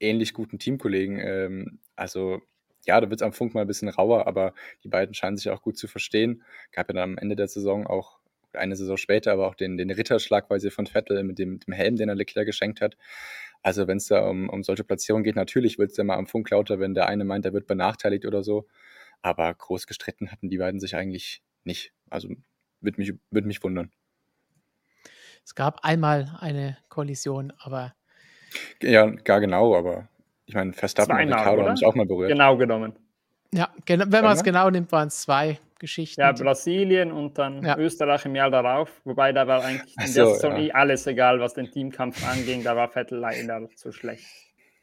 ähnlich 0.00 0.34
guten 0.34 0.58
Teamkollegen. 0.58 1.18
Ähm, 1.20 1.78
also 1.96 2.40
ja, 2.86 3.00
da 3.00 3.10
wird 3.10 3.20
es 3.20 3.24
am 3.24 3.32
Funk 3.32 3.54
mal 3.54 3.62
ein 3.62 3.66
bisschen 3.66 3.88
rauer, 3.88 4.26
aber 4.26 4.54
die 4.82 4.88
beiden 4.88 5.14
scheinen 5.14 5.36
sich 5.36 5.50
auch 5.50 5.62
gut 5.62 5.76
zu 5.76 5.86
verstehen. 5.86 6.42
Gab 6.72 6.88
ja 6.88 6.94
dann 6.94 7.12
am 7.12 7.18
Ende 7.18 7.36
der 7.36 7.48
Saison 7.48 7.86
auch 7.86 8.18
eine 8.52 8.74
Saison 8.74 8.96
später, 8.96 9.32
aber 9.32 9.46
auch 9.46 9.54
den, 9.54 9.76
den 9.76 9.90
Ritterschlag 9.90 10.48
quasi 10.48 10.70
von 10.70 10.86
Vettel 10.86 11.22
mit 11.22 11.38
dem, 11.38 11.60
dem 11.60 11.72
Helm, 11.72 11.96
den 11.96 12.08
er 12.08 12.14
Leclerc 12.14 12.46
geschenkt 12.46 12.80
hat. 12.80 12.96
Also 13.62 13.86
wenn 13.86 13.98
es 13.98 14.06
da 14.06 14.26
um, 14.26 14.48
um 14.48 14.62
solche 14.62 14.84
Platzierungen 14.84 15.24
geht, 15.24 15.36
natürlich 15.36 15.78
wird 15.78 15.90
es 15.90 15.96
ja 15.96 16.04
mal 16.04 16.16
am 16.16 16.26
Funk 16.26 16.50
lauter, 16.50 16.80
wenn 16.80 16.94
der 16.94 17.06
eine 17.06 17.24
meint, 17.24 17.44
er 17.44 17.52
wird 17.52 17.66
benachteiligt 17.66 18.24
oder 18.24 18.42
so. 18.42 18.66
Aber 19.22 19.52
groß 19.54 19.86
gestritten 19.86 20.32
hatten 20.32 20.48
die 20.48 20.58
beiden 20.58 20.80
sich 20.80 20.96
eigentlich 20.96 21.42
nicht. 21.64 21.92
Also 22.08 22.28
würde 22.80 23.00
mich, 23.00 23.12
würd 23.30 23.44
mich 23.44 23.62
wundern. 23.62 23.92
Es 25.44 25.54
gab 25.54 25.84
einmal 25.84 26.36
eine 26.40 26.78
Kollision, 26.88 27.52
aber. 27.58 27.94
Ja, 28.82 29.06
gar 29.06 29.40
genau, 29.40 29.76
aber 29.76 30.08
ich 30.46 30.54
meine, 30.54 30.72
Verstappen 30.72 31.12
und 31.12 31.32
Ricardo 31.32 31.64
haben 31.64 31.76
sich 31.76 31.86
auch 31.86 31.94
mal 31.94 32.06
berührt. 32.06 32.30
Genau 32.30 32.56
genommen. 32.56 32.94
Ja, 33.52 33.68
wenn 33.86 34.24
man 34.24 34.32
es 34.32 34.44
genau 34.44 34.70
nimmt, 34.70 34.92
waren 34.92 35.08
es 35.08 35.22
zwei 35.22 35.58
Geschichten. 35.78 36.20
Ja, 36.20 36.32
Brasilien 36.32 37.10
und 37.10 37.38
dann 37.38 37.64
ja. 37.64 37.76
Österreich 37.76 38.24
im 38.26 38.36
Jahr 38.36 38.50
darauf. 38.50 39.00
Wobei 39.04 39.32
da 39.32 39.46
war 39.46 39.64
eigentlich 39.64 39.96
in 39.98 40.06
so, 40.06 40.24
der 40.24 40.34
Saison 40.34 40.52
ja. 40.52 40.58
eh 40.58 40.72
alles 40.72 41.06
egal, 41.06 41.40
was 41.40 41.54
den 41.54 41.70
Teamkampf 41.70 42.24
anging. 42.28 42.62
Da 42.62 42.76
war 42.76 42.88
Vettel 42.88 43.18
leider 43.18 43.68
zu 43.74 43.90
schlecht. 43.90 44.24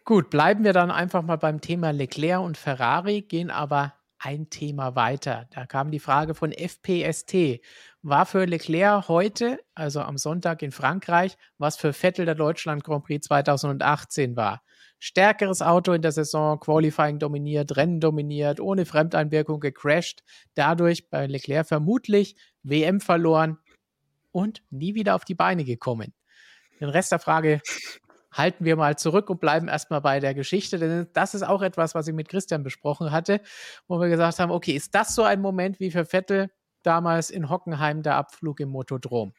Gut, 0.03 0.29
bleiben 0.29 0.63
wir 0.63 0.73
dann 0.73 0.91
einfach 0.91 1.21
mal 1.21 1.37
beim 1.37 1.61
Thema 1.61 1.91
Leclerc 1.91 2.41
und 2.41 2.57
Ferrari, 2.57 3.21
gehen 3.21 3.51
aber 3.51 3.93
ein 4.19 4.49
Thema 4.49 4.95
weiter. 4.95 5.47
Da 5.53 5.65
kam 5.65 5.91
die 5.91 5.99
Frage 5.99 6.33
von 6.33 6.51
FPST. 6.51 7.61
War 8.09 8.25
für 8.25 8.45
Leclerc 8.45 9.09
heute, 9.09 9.59
also 9.75 9.99
am 9.99 10.17
Sonntag 10.17 10.61
in 10.61 10.71
Frankreich, 10.71 11.37
was 11.57 11.75
für 11.75 11.91
Vettel 11.91 12.23
der 12.23 12.35
Deutschland 12.35 12.85
Grand 12.85 13.03
Prix 13.03 13.27
2018 13.27 14.37
war? 14.37 14.63
Stärkeres 14.97 15.61
Auto 15.61 15.91
in 15.91 16.01
der 16.01 16.13
Saison, 16.13 16.57
Qualifying 16.57 17.19
dominiert, 17.19 17.75
Rennen 17.75 17.99
dominiert, 17.99 18.61
ohne 18.61 18.85
Fremdeinwirkung 18.85 19.59
gecrashed, 19.59 20.23
dadurch 20.55 21.09
bei 21.09 21.27
Leclerc 21.27 21.67
vermutlich 21.67 22.37
WM 22.63 23.01
verloren 23.01 23.57
und 24.31 24.63
nie 24.69 24.95
wieder 24.95 25.13
auf 25.13 25.25
die 25.25 25.35
Beine 25.35 25.65
gekommen. 25.65 26.13
Den 26.79 26.87
Rest 26.87 27.11
der 27.11 27.19
Frage 27.19 27.59
halten 28.31 28.63
wir 28.63 28.77
mal 28.77 28.97
zurück 28.97 29.29
und 29.29 29.41
bleiben 29.41 29.67
erstmal 29.67 29.99
bei 29.99 30.21
der 30.21 30.33
Geschichte, 30.33 30.79
denn 30.79 31.07
das 31.11 31.35
ist 31.35 31.43
auch 31.43 31.61
etwas, 31.61 31.93
was 31.93 32.07
ich 32.07 32.13
mit 32.13 32.29
Christian 32.29 32.63
besprochen 32.63 33.11
hatte, 33.11 33.41
wo 33.89 33.99
wir 33.99 34.07
gesagt 34.07 34.39
haben, 34.39 34.51
okay, 34.51 34.71
ist 34.71 34.95
das 34.95 35.13
so 35.13 35.23
ein 35.23 35.41
Moment 35.41 35.81
wie 35.81 35.91
für 35.91 36.05
Vettel 36.05 36.49
damals 36.87 37.29
in 37.29 37.49
Hockenheim 37.49 38.01
der 38.01 38.15
Abflug 38.15 38.59
im 38.59 38.69
Motodrom? 38.69 39.33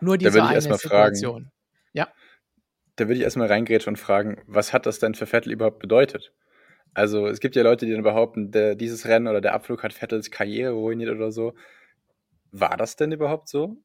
Nur 0.00 0.16
diese 0.16 0.42
eine 0.42 0.60
Situation. 0.60 1.42
Fragen, 1.42 1.52
ja. 1.92 2.08
Da 2.96 3.06
würde 3.06 3.16
ich 3.16 3.22
erstmal 3.22 3.48
reingrätschen 3.48 3.92
und 3.92 3.96
fragen, 3.96 4.42
was 4.46 4.72
hat 4.72 4.86
das 4.86 4.98
denn 4.98 5.14
für 5.14 5.26
Vettel 5.26 5.52
überhaupt 5.52 5.78
bedeutet? 5.78 6.32
Also 6.94 7.26
es 7.26 7.40
gibt 7.40 7.56
ja 7.56 7.62
Leute, 7.62 7.86
die 7.86 7.92
dann 7.92 8.02
behaupten, 8.02 8.50
der, 8.50 8.74
dieses 8.74 9.06
Rennen 9.06 9.28
oder 9.28 9.40
der 9.40 9.54
Abflug 9.54 9.82
hat 9.82 9.92
Vettels 9.92 10.30
Karriere 10.30 10.72
ruiniert 10.72 11.10
oder 11.10 11.30
so. 11.30 11.54
War 12.50 12.76
das 12.76 12.96
denn 12.96 13.12
überhaupt 13.12 13.48
so? 13.48 13.76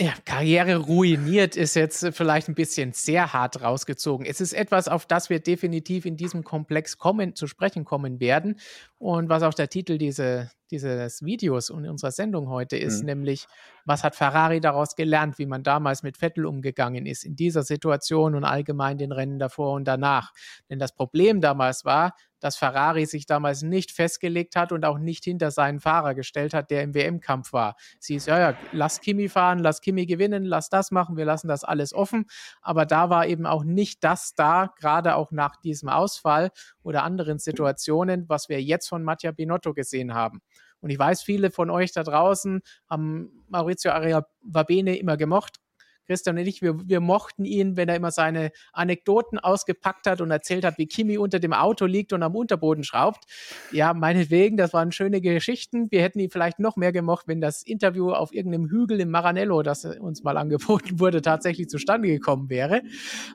Ja, 0.00 0.14
Karriere 0.24 0.76
ruiniert 0.76 1.56
ist 1.56 1.74
jetzt 1.74 2.06
vielleicht 2.12 2.48
ein 2.48 2.54
bisschen 2.54 2.92
sehr 2.94 3.34
hart 3.34 3.60
rausgezogen. 3.60 4.24
Es 4.24 4.40
ist 4.40 4.54
etwas, 4.54 4.88
auf 4.88 5.04
das 5.04 5.28
wir 5.28 5.40
definitiv 5.40 6.06
in 6.06 6.16
diesem 6.16 6.42
Komplex 6.42 6.96
kommen, 6.96 7.34
zu 7.34 7.46
sprechen 7.46 7.84
kommen 7.84 8.18
werden. 8.18 8.58
Und 8.98 9.28
was 9.28 9.42
auch 9.42 9.52
der 9.52 9.68
Titel 9.68 9.98
diese, 9.98 10.50
dieses 10.70 11.22
Videos 11.22 11.68
und 11.68 11.86
unserer 11.86 12.12
Sendung 12.12 12.48
heute 12.48 12.78
ist, 12.78 13.00
mhm. 13.00 13.06
nämlich, 13.06 13.46
was 13.84 14.04
hat 14.04 14.16
Ferrari 14.16 14.60
daraus 14.60 14.94
gelernt, 14.94 15.38
wie 15.38 15.46
man 15.46 15.62
damals 15.62 16.02
mit 16.02 16.16
Vettel 16.16 16.46
umgegangen 16.46 17.06
ist, 17.06 17.24
in 17.24 17.36
dieser 17.36 17.62
Situation 17.62 18.34
und 18.34 18.44
allgemein 18.44 18.98
den 18.98 19.12
Rennen 19.12 19.38
davor 19.38 19.74
und 19.74 19.84
danach. 19.84 20.32
Denn 20.68 20.78
das 20.78 20.94
Problem 20.94 21.40
damals 21.40 21.84
war, 21.84 22.14
dass 22.40 22.56
Ferrari 22.56 23.06
sich 23.06 23.26
damals 23.26 23.62
nicht 23.62 23.92
festgelegt 23.92 24.56
hat 24.56 24.72
und 24.72 24.84
auch 24.84 24.98
nicht 24.98 25.24
hinter 25.24 25.50
seinen 25.50 25.80
Fahrer 25.80 26.14
gestellt 26.14 26.54
hat, 26.54 26.70
der 26.70 26.82
im 26.82 26.94
WM-Kampf 26.94 27.52
war. 27.52 27.76
Sie 27.98 28.16
ist, 28.16 28.26
ja, 28.26 28.38
ja, 28.38 28.56
lass 28.72 29.00
Kimi 29.00 29.28
fahren, 29.28 29.58
lass 29.58 29.80
Kimi 29.80 30.06
gewinnen, 30.06 30.44
lass 30.44 30.70
das 30.70 30.90
machen, 30.90 31.16
wir 31.16 31.24
lassen 31.24 31.48
das 31.48 31.64
alles 31.64 31.92
offen. 31.92 32.24
Aber 32.62 32.86
da 32.86 33.10
war 33.10 33.26
eben 33.26 33.46
auch 33.46 33.62
nicht 33.62 34.02
das 34.02 34.34
da, 34.34 34.72
gerade 34.78 35.16
auch 35.16 35.30
nach 35.30 35.56
diesem 35.56 35.88
Ausfall 35.88 36.50
oder 36.82 37.04
anderen 37.04 37.38
Situationen, 37.38 38.28
was 38.28 38.48
wir 38.48 38.62
jetzt 38.62 38.88
von 38.88 39.04
Mattia 39.04 39.32
Binotto 39.32 39.74
gesehen 39.74 40.14
haben. 40.14 40.40
Und 40.80 40.90
ich 40.90 40.98
weiß, 40.98 41.22
viele 41.22 41.50
von 41.50 41.70
euch 41.70 41.92
da 41.92 42.02
draußen 42.02 42.62
haben 42.88 43.44
Maurizio 43.48 43.92
Arrivabene 43.92 44.96
immer 44.96 45.16
gemocht, 45.16 45.60
Christian 46.10 46.38
und 46.38 46.46
ich, 46.48 46.60
wir, 46.60 46.88
wir 46.88 46.98
mochten 46.98 47.44
ihn, 47.44 47.76
wenn 47.76 47.88
er 47.88 47.94
immer 47.94 48.10
seine 48.10 48.50
Anekdoten 48.72 49.38
ausgepackt 49.38 50.08
hat 50.08 50.20
und 50.20 50.32
erzählt 50.32 50.64
hat, 50.64 50.76
wie 50.76 50.88
Kimi 50.88 51.18
unter 51.18 51.38
dem 51.38 51.52
Auto 51.52 51.86
liegt 51.86 52.12
und 52.12 52.24
am 52.24 52.34
Unterboden 52.34 52.82
schraubt. 52.82 53.26
Ja, 53.70 53.94
meinetwegen, 53.94 54.56
das 54.56 54.72
waren 54.72 54.90
schöne 54.90 55.20
Geschichten. 55.20 55.88
Wir 55.92 56.02
hätten 56.02 56.18
ihn 56.18 56.28
vielleicht 56.28 56.58
noch 56.58 56.74
mehr 56.74 56.90
gemocht, 56.90 57.28
wenn 57.28 57.40
das 57.40 57.62
Interview 57.62 58.10
auf 58.10 58.34
irgendeinem 58.34 58.68
Hügel 58.68 58.98
im 58.98 59.10
Maranello, 59.10 59.62
das 59.62 59.84
uns 59.84 60.24
mal 60.24 60.36
angeboten 60.36 60.98
wurde, 60.98 61.22
tatsächlich 61.22 61.68
zustande 61.68 62.08
gekommen 62.08 62.50
wäre. 62.50 62.82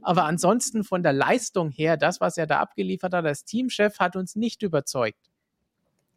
Aber 0.01 0.25
ansonsten 0.25 0.83
von 0.83 1.01
der 1.01 1.13
Leistung 1.13 1.71
her, 1.71 1.95
das, 1.95 2.19
was 2.19 2.35
er 2.35 2.45
da 2.45 2.59
abgeliefert 2.59 3.13
hat 3.13 3.23
als 3.25 3.45
Teamchef, 3.45 3.99
hat 3.99 4.17
uns 4.17 4.35
nicht 4.35 4.63
überzeugt. 4.63 5.29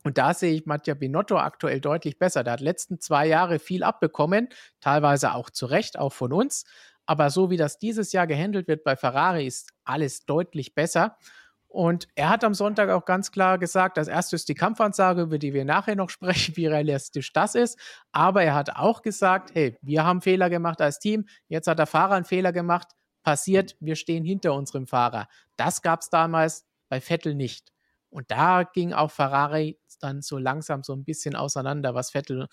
Und 0.09 0.17
da 0.17 0.33
sehe 0.33 0.55
ich 0.55 0.65
Mattia 0.65 0.95
Binotto 0.95 1.37
aktuell 1.37 1.83
deutlich 1.83 2.19
besser. 2.19 2.43
Der 2.43 2.55
hat 2.55 2.61
letzten 2.63 2.99
zwei 2.99 3.27
Jahre 3.27 3.59
viel 3.59 3.83
abbekommen, 3.83 4.49
teilweise 4.81 5.35
auch 5.35 5.51
zu 5.51 5.67
Recht, 5.67 5.99
auch 5.99 6.15
von 6.15 6.33
uns. 6.33 6.65
Aber 7.05 7.29
so 7.29 7.51
wie 7.51 7.59
das 7.59 7.79
dieses 7.79 8.13
Jahr 8.13 8.27
gehandelt 8.27 8.69
wird 8.69 8.85
bei 8.85 8.97
Ferrari, 8.97 9.47
ist 9.47 9.69
alles 9.85 10.25
deutlich 10.25 10.75
besser. 10.75 11.19
Und 11.67 12.09
er 12.15 12.31
hat 12.31 12.43
am 12.43 12.55
Sonntag 12.55 12.89
auch 12.89 13.05
ganz 13.05 13.33
klar 13.33 13.59
gesagt, 13.59 13.99
das 13.99 14.09
erste 14.09 14.35
ist 14.37 14.49
die 14.49 14.55
Kampfansage, 14.55 15.21
über 15.21 15.39
die 15.39 15.53
wir 15.53 15.67
nachher 15.67 15.95
noch 15.95 16.09
sprechen, 16.09 16.57
wie 16.57 16.69
realistisch 16.69 17.35
das 17.35 17.55
ist. 17.55 17.79
Aber 18.11 18.43
er 18.43 18.55
hat 18.55 18.77
auch 18.77 19.03
gesagt, 19.03 19.51
hey, 19.53 19.77
wir 19.83 20.05
haben 20.05 20.23
Fehler 20.23 20.49
gemacht 20.49 20.81
als 20.81 21.01
Team, 21.01 21.27
jetzt 21.49 21.69
hat 21.69 21.79
der 21.79 21.87
Fahrer 21.87 22.15
einen 22.15 22.25
Fehler 22.25 22.55
gemacht, 22.55 22.89
passiert, 23.23 23.77
wir 23.79 23.95
stehen 23.95 24.25
hinter 24.25 24.55
unserem 24.55 24.87
Fahrer. 24.87 25.29
Das 25.57 25.83
gab 25.83 26.01
es 26.01 26.09
damals 26.09 26.67
bei 26.89 26.99
Vettel 26.99 27.35
nicht. 27.35 27.75
Und 28.11 28.31
da 28.31 28.65
ging 28.65 28.93
auch 28.93 29.11
Ferrari 29.11 29.79
dann 30.01 30.23
so 30.23 30.39
langsam 30.39 30.83
so 30.83 30.95
ein 30.95 31.05
bisschen 31.05 31.37
auseinander, 31.37 31.95
was 31.95 32.11
Vettel 32.11 32.47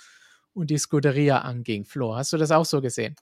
und 0.54 0.70
die 0.70 0.78
Scuderia 0.78 1.40
anging. 1.40 1.86
Flo, 1.86 2.16
hast 2.16 2.34
du 2.34 2.38
das 2.38 2.52
auch 2.52 2.66
so 2.66 2.82
gesehen? 2.82 3.16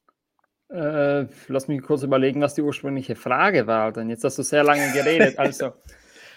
Äh, 0.70 1.28
lass 1.48 1.68
mich 1.68 1.82
kurz 1.84 2.04
überlegen, 2.04 2.42
was 2.42 2.56
die 2.56 2.62
ursprüngliche 2.62 3.16
Frage 3.16 3.68
war, 3.68 3.92
denn 3.92 4.10
jetzt 4.10 4.24
hast 4.24 4.40
du 4.40 4.44
sehr 4.44 4.64
lange 4.64 4.92
geredet. 4.92 5.36
Also, 5.38 5.74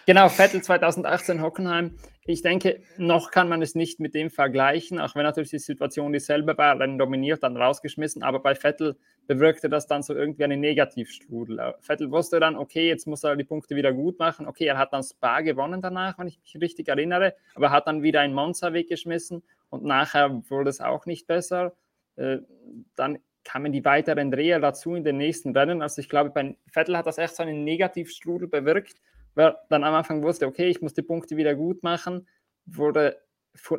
genau, 0.07 0.29
Vettel 0.29 0.63
2018 0.63 1.43
Hockenheim. 1.43 1.97
Ich 2.29 2.43
denke, 2.43 2.81
noch 2.97 3.31
kann 3.31 3.49
man 3.49 3.63
es 3.63 3.77
nicht 3.77 4.01
mit 4.01 4.15
dem 4.15 4.31
vergleichen, 4.31 4.99
auch 4.99 5.15
wenn 5.15 5.23
natürlich 5.23 5.51
die 5.51 5.61
Situation 5.61 6.13
dieselbe 6.13 6.59
war, 6.59 6.77
dann 6.77 6.99
dominiert, 6.99 7.45
dann 7.45 7.57
rausgeschmissen, 7.57 8.25
aber 8.25 8.41
bei 8.41 8.57
Vettel 8.57 8.97
bewirkte 9.29 9.69
das 9.69 9.87
dann 9.87 10.03
so 10.03 10.13
irgendwie 10.13 10.43
einen 10.43 10.59
Negativstrudel. 10.59 11.75
Vettel 11.81 12.11
wusste 12.11 12.41
dann, 12.41 12.57
okay, 12.57 12.89
jetzt 12.89 13.07
muss 13.07 13.23
er 13.23 13.37
die 13.37 13.45
Punkte 13.45 13.77
wieder 13.77 13.93
gut 13.93 14.19
machen. 14.19 14.47
Okay, 14.47 14.67
er 14.67 14.77
hat 14.77 14.93
dann 14.93 15.05
Spa 15.05 15.41
gewonnen 15.41 15.81
danach, 15.81 16.19
wenn 16.19 16.27
ich 16.27 16.41
mich 16.41 16.61
richtig 16.61 16.89
erinnere, 16.89 17.35
aber 17.55 17.71
hat 17.71 17.87
dann 17.87 18.03
wieder 18.03 18.21
ein 18.21 18.35
Monza 18.35 18.73
weggeschmissen 18.73 19.45
und 19.71 19.85
nachher 19.85 20.43
wurde 20.49 20.71
es 20.71 20.81
auch 20.81 21.07
nicht 21.07 21.29
besser. 21.29 21.77
Äh, 22.17 22.39
dann 22.97 23.19
kamen 23.45 23.71
die 23.71 23.85
weiteren 23.85 24.33
Dreher 24.33 24.59
dazu 24.59 24.97
in 24.97 25.05
den 25.05 25.17
nächsten 25.17 25.57
Rennen. 25.57 25.81
Also 25.81 26.01
ich 26.01 26.09
glaube, 26.09 26.31
bei 26.31 26.57
Vettel 26.73 26.97
hat 26.97 27.07
das 27.07 27.19
echt 27.19 27.37
so 27.37 27.45
einen 27.45 27.63
Negativstrudel 27.63 28.49
bewirkt 28.49 28.97
wer 29.37 29.61
dann 29.69 29.85
am 29.85 29.95
Anfang 29.95 30.23
wusste, 30.23 30.47
okay, 30.47 30.69
ich 30.69 30.83
muss 30.83 30.95
die 30.95 31.03
Punkte 31.03 31.37
wieder 31.37 31.55
gut 31.55 31.83
machen, 31.85 32.27
wurde 32.65 33.19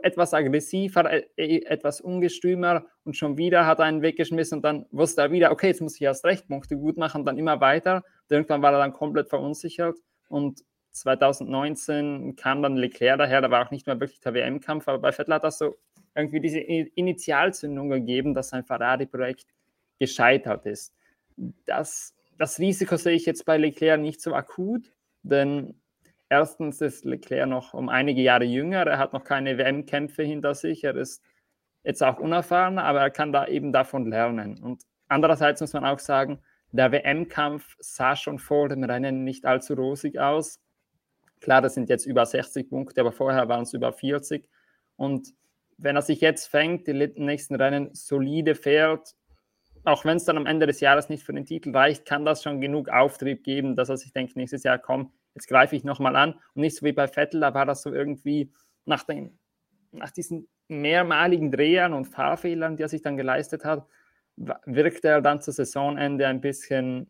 etwas 0.02 0.34
aggressiver, 0.34 1.12
äh, 1.12 1.26
äh, 1.36 1.66
etwas 1.66 2.02
ungestümer 2.02 2.86
und 3.04 3.18
schon 3.18 3.38
wieder 3.38 3.66
hat 3.66 3.80
er 3.80 3.86
einen 3.86 4.02
weggeschmissen 4.02 4.58
und 4.58 4.62
dann 4.64 4.86
wusste 4.92 5.22
er 5.22 5.32
wieder, 5.32 5.52
okay, 5.52 5.68
jetzt 5.68 5.82
muss 5.82 5.96
ich 5.96 6.02
erst 6.02 6.26
recht 6.26 6.48
Punkte 6.48 6.78
gut 6.78 6.98
machen, 6.98 7.26
dann 7.26 7.38
immer 7.38 7.60
weiter. 7.62 7.98
Und 7.98 8.32
irgendwann 8.32 8.62
war 8.62 8.72
er 8.74 8.80
dann 8.80 8.94
komplett 8.94 9.30
verunsichert 9.30 9.98
und 10.30 10.64
2019 10.92 12.36
kam 12.36 12.64
dann 12.64 12.76
Leclerc 12.76 13.20
daher, 13.20 13.42
da 13.42 13.52
war 13.52 13.66
auch 13.66 13.72
nicht 13.72 13.86
mehr 13.86 14.00
wirklich 14.00 14.20
der 14.20 14.34
WM-Kampf, 14.34 14.88
aber 14.88 15.00
bei 15.00 15.12
Vettel 15.12 15.36
hat 15.36 15.44
das 15.44 15.60
so 15.60 15.76
irgendwie 16.16 16.40
diese 16.40 16.60
Initialzündung 16.60 17.90
gegeben, 17.90 18.34
dass 18.34 18.50
sein 18.50 18.64
Ferrari-Projekt 18.64 19.46
gescheitert 20.00 20.66
ist. 20.66 20.96
Das, 21.66 22.16
das 22.40 22.58
Risiko 22.58 22.98
sehe 22.98 23.14
ich 23.14 23.28
jetzt 23.28 23.46
bei 23.46 23.58
Leclerc 23.58 24.00
nicht 24.02 24.22
so 24.22 24.34
akut, 24.34 24.92
denn 25.24 25.80
erstens 26.30 26.82
ist 26.82 27.06
Leclerc 27.06 27.48
noch 27.48 27.74
um 27.74 27.90
einige 27.90 28.22
Jahre 28.22 28.44
jünger, 28.44 28.86
er 28.86 28.98
hat 28.98 29.14
noch 29.14 29.24
keine 29.24 29.58
WM-Kämpfe 29.58 30.24
hinter 30.24 30.56
sich, 30.56 30.84
er 30.84 30.96
ist 30.96 31.24
jetzt 31.84 32.04
auch 32.04 32.20
unerfahrener, 32.20 32.84
aber 32.84 33.02
er 33.02 33.10
kann 33.12 33.32
da 33.32 33.48
eben 33.48 33.72
davon 33.72 34.10
lernen. 34.10 34.62
Und 34.62 34.84
andererseits 35.08 35.62
muss 35.62 35.74
man 35.74 35.86
auch 35.86 36.00
sagen, 36.00 36.40
der 36.72 36.92
WM-Kampf 36.92 37.78
sah 37.80 38.16
schon 38.16 38.40
vor 38.40 38.70
dem 38.70 38.84
Rennen 38.84 39.24
nicht 39.24 39.46
allzu 39.46 39.74
rosig 39.74 40.20
aus. 40.20 40.60
Klar, 41.40 41.62
das 41.62 41.76
sind 41.76 41.90
jetzt 41.90 42.06
über 42.06 42.26
60 42.26 42.70
Punkte, 42.70 43.02
aber 43.02 43.12
vorher 43.12 43.48
waren 43.48 43.64
es 43.64 43.74
über 43.74 43.94
40. 43.94 44.48
Und 44.98 45.34
wenn 45.78 45.96
er 45.96 46.02
sich 46.02 46.20
jetzt 46.20 46.48
fängt, 46.48 46.88
die 46.88 46.94
nächsten 46.94 47.56
Rennen 47.56 47.90
solide 47.94 48.56
fährt, 48.56 49.16
auch 49.88 50.04
wenn 50.04 50.18
es 50.18 50.26
dann 50.26 50.38
am 50.38 50.46
Ende 50.46 50.68
des 50.68 50.82
Jahres 50.82 51.08
nicht 51.08 51.24
für 51.24 51.34
den 51.34 51.46
Titel 51.46 51.76
reicht, 51.76 52.06
kann 52.06 52.26
das 52.26 52.44
schon 52.44 52.60
genug 52.60 52.90
Auftrieb 52.90 53.44
geben, 53.44 53.76
dass 53.76 53.88
er 53.88 53.98
sich 53.98 54.12
denkt, 54.12 54.36
nächstes 54.36 54.64
Jahr, 54.64 54.78
komm, 54.78 55.14
jetzt 55.34 55.48
greife 55.48 55.76
ich 55.78 55.86
nochmal 55.86 56.18
an. 56.18 56.34
Und 56.54 56.62
nicht 56.62 56.76
so 56.76 56.86
wie 56.86 56.92
bei 56.92 57.08
Vettel, 57.08 57.40
da 57.40 57.54
war 57.54 57.66
das 57.66 57.84
so 57.84 57.94
irgendwie 57.94 58.52
nach, 58.86 59.04
den, 59.04 59.40
nach 59.92 60.12
diesen 60.12 60.50
mehrmaligen 60.68 61.52
Drehern 61.52 61.94
und 61.94 62.06
Fahrfehlern, 62.06 62.76
die 62.76 62.84
er 62.84 62.90
sich 62.90 63.02
dann 63.02 63.16
geleistet 63.16 63.64
hat, 63.64 63.88
wirkte 64.36 65.08
er 65.08 65.22
dann 65.22 65.42
zu 65.42 65.52
Saisonende 65.52 66.28
ein 66.28 66.42
bisschen, 66.42 67.08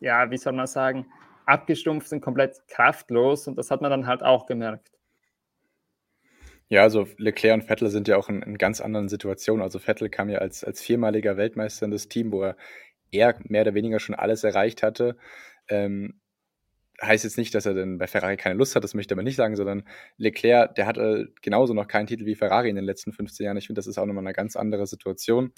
ja, 0.00 0.28
wie 0.30 0.38
soll 0.38 0.54
man 0.54 0.66
sagen, 0.66 1.06
abgestumpft 1.46 2.12
und 2.12 2.20
komplett 2.20 2.66
kraftlos. 2.66 3.46
Und 3.46 3.56
das 3.56 3.70
hat 3.70 3.80
man 3.80 3.92
dann 3.92 4.08
halt 4.08 4.24
auch 4.24 4.46
gemerkt. 4.46 4.90
Ja, 6.70 6.82
also 6.82 7.06
Leclerc 7.16 7.54
und 7.54 7.62
Vettel 7.64 7.88
sind 7.90 8.08
ja 8.08 8.16
auch 8.16 8.28
in, 8.28 8.42
in 8.42 8.58
ganz 8.58 8.80
anderen 8.80 9.08
Situationen. 9.08 9.62
Also 9.62 9.78
Vettel 9.78 10.10
kam 10.10 10.28
ja 10.28 10.38
als, 10.38 10.64
als 10.64 10.82
viermaliger 10.82 11.36
Weltmeister 11.36 11.86
in 11.86 11.90
das 11.92 12.08
Team, 12.08 12.30
wo 12.32 12.42
er 12.42 12.56
er 13.10 13.36
mehr 13.44 13.62
oder 13.62 13.72
weniger 13.74 14.00
schon 14.00 14.14
alles 14.14 14.44
erreicht 14.44 14.82
hatte. 14.82 15.16
Ähm, 15.68 16.20
heißt 17.02 17.24
jetzt 17.24 17.38
nicht, 17.38 17.54
dass 17.54 17.66
er 17.66 17.74
dann 17.74 17.98
bei 17.98 18.06
Ferrari 18.06 18.36
keine 18.36 18.56
Lust 18.56 18.76
hat, 18.76 18.84
das 18.84 18.94
möchte 18.94 19.14
ich 19.14 19.16
aber 19.16 19.24
nicht 19.24 19.36
sagen, 19.36 19.56
sondern 19.56 19.84
Leclerc, 20.18 20.74
der 20.76 20.86
hatte 20.86 21.32
genauso 21.42 21.74
noch 21.74 21.88
keinen 21.88 22.06
Titel 22.08 22.26
wie 22.26 22.34
Ferrari 22.34 22.70
in 22.70 22.76
den 22.76 22.84
letzten 22.84 23.12
15 23.12 23.44
Jahren. 23.46 23.56
Ich 23.56 23.66
finde, 23.68 23.78
das 23.78 23.86
ist 23.86 23.98
auch 23.98 24.06
nochmal 24.06 24.24
eine 24.26 24.34
ganz 24.34 24.56
andere 24.56 24.86
Situation. 24.86 25.52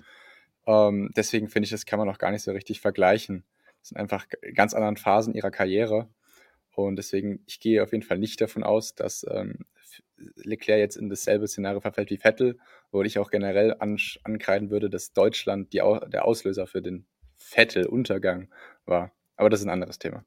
Ähm, 0.67 1.11
deswegen 1.17 1.49
finde 1.49 1.67
ich, 1.67 1.71
das 1.73 1.87
kann 1.87 1.99
man 1.99 2.09
auch 2.11 2.19
gar 2.19 2.31
nicht 2.33 2.43
so 2.43 2.53
richtig 2.53 2.81
vergleichen. 2.81 3.45
Das 3.81 3.91
sind 3.91 3.99
einfach 3.99 4.27
ganz 4.55 4.75
anderen 4.75 4.97
Phasen 4.99 5.35
ihrer 5.35 5.51
Karriere. 5.51 6.09
Und 6.87 6.97
deswegen, 6.97 7.43
ich 7.47 7.61
gehe 7.61 7.83
auf 7.83 7.93
jeden 7.93 8.05
Fall 8.05 8.19
nicht 8.19 8.41
davon 8.41 8.63
aus, 8.63 8.95
dass 8.95 9.27
ähm, 9.29 9.67
Leclerc 10.37 10.79
jetzt 10.79 10.97
in 10.97 11.09
dasselbe 11.09 11.47
Szenario 11.49 11.81
verfällt 11.81 12.11
wie 12.11 12.19
Vettel, 12.19 12.59
wo 12.91 13.03
ich 13.03 13.19
auch 13.19 13.31
generell 13.31 13.75
an, 13.79 13.99
ankreiden 14.25 14.71
würde, 14.71 14.91
dass 14.91 15.13
Deutschland 15.13 15.73
die, 15.73 15.83
der 16.09 16.25
Auslöser 16.25 16.67
für 16.67 16.83
den 16.83 17.07
Vettel-Untergang 17.39 18.53
war. 18.85 19.13
Aber 19.37 19.49
das 19.49 19.61
ist 19.61 19.67
ein 19.67 19.73
anderes 19.73 19.99
Thema. 19.99 20.25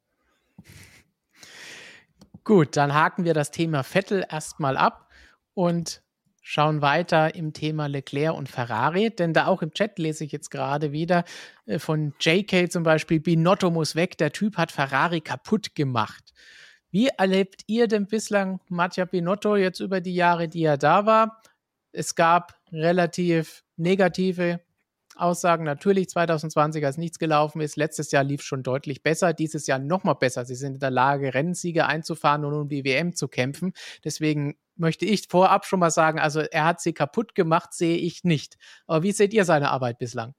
Gut, 2.44 2.76
dann 2.76 2.94
haken 2.94 3.24
wir 3.24 3.34
das 3.34 3.52
Thema 3.52 3.84
Vettel 3.84 4.26
erstmal 4.30 4.76
ab 4.76 5.10
und 5.54 6.03
schauen 6.43 6.82
weiter 6.82 7.34
im 7.34 7.53
Thema 7.53 7.88
Leclerc 7.88 8.36
und 8.36 8.49
Ferrari, 8.49 9.10
denn 9.10 9.34
da 9.34 9.47
auch 9.47 9.62
im 9.62 9.73
Chat 9.73 9.97
lese 9.97 10.25
ich 10.25 10.34
jetzt 10.34 10.51
gerade 10.51 10.91
wieder 10.91 11.23
äh, 11.65 11.79
von 11.79 12.13
JK 12.19 12.71
zum 12.71 12.84
Beispiel, 12.84 13.21
Binotto 13.21 13.71
muss 13.71 13.95
weg, 13.95 14.17
der 14.17 14.34
Typ 14.34 14.58
hat 14.58 14.71
Ferrari 14.71 15.21
kaputt 15.21 15.73
gemacht. 15.73 16.34
Wie 16.91 17.08
erlebt 17.08 17.63
ihr 17.65 17.88
denn 17.88 18.06
bislang 18.06 18.60
Mattia 18.67 19.06
Binotto 19.06 19.56
jetzt 19.56 19.79
über 19.79 20.01
die 20.01 20.13
Jahre, 20.13 20.47
die 20.47 20.63
er 20.63 20.77
da 20.77 21.06
war? 21.06 21.41
Es 21.93 22.13
gab 22.13 22.60
relativ 22.71 23.63
negative 23.77 24.60
Aussagen. 25.17 25.63
Natürlich 25.63 26.10
2020, 26.10 26.86
als 26.86 26.97
nichts 26.97 27.19
gelaufen 27.19 27.62
ist. 27.62 27.76
Letztes 27.76 28.12
Jahr 28.12 28.23
lief 28.23 28.41
schon 28.41 28.63
deutlich 28.63 29.04
besser. 29.04 29.34
Dieses 29.34 29.67
Jahr 29.67 29.80
noch 29.80 30.04
mal 30.04 30.13
besser. 30.13 30.45
Sie 30.45 30.56
sind 30.56 30.76
in 30.76 30.80
der 30.80 30.91
Lage, 30.91 31.34
Rennsiege 31.34 31.86
einzufahren 31.86 32.45
und 32.45 32.54
um 32.54 32.69
die 32.69 32.84
WM 32.86 33.15
zu 33.15 33.28
kämpfen. 33.28 33.73
Deswegen 34.04 34.56
möchte 34.76 35.06
ich 35.06 35.28
vorab 35.30 35.65
schon 35.65 35.80
mal 35.80 35.91
sagen, 35.91 36.19
also 36.19 36.41
er 36.41 36.65
hat 36.65 36.82
sie 36.82 36.93
kaputt 36.93 37.36
gemacht, 37.36 37.73
sehe 37.73 37.97
ich 37.97 38.23
nicht. 38.23 38.58
Aber 38.88 39.04
wie 39.04 39.12
seht 39.12 39.34
ihr 39.34 39.45
seine 39.45 39.69
Arbeit 39.69 39.99
bislang? 39.99 40.34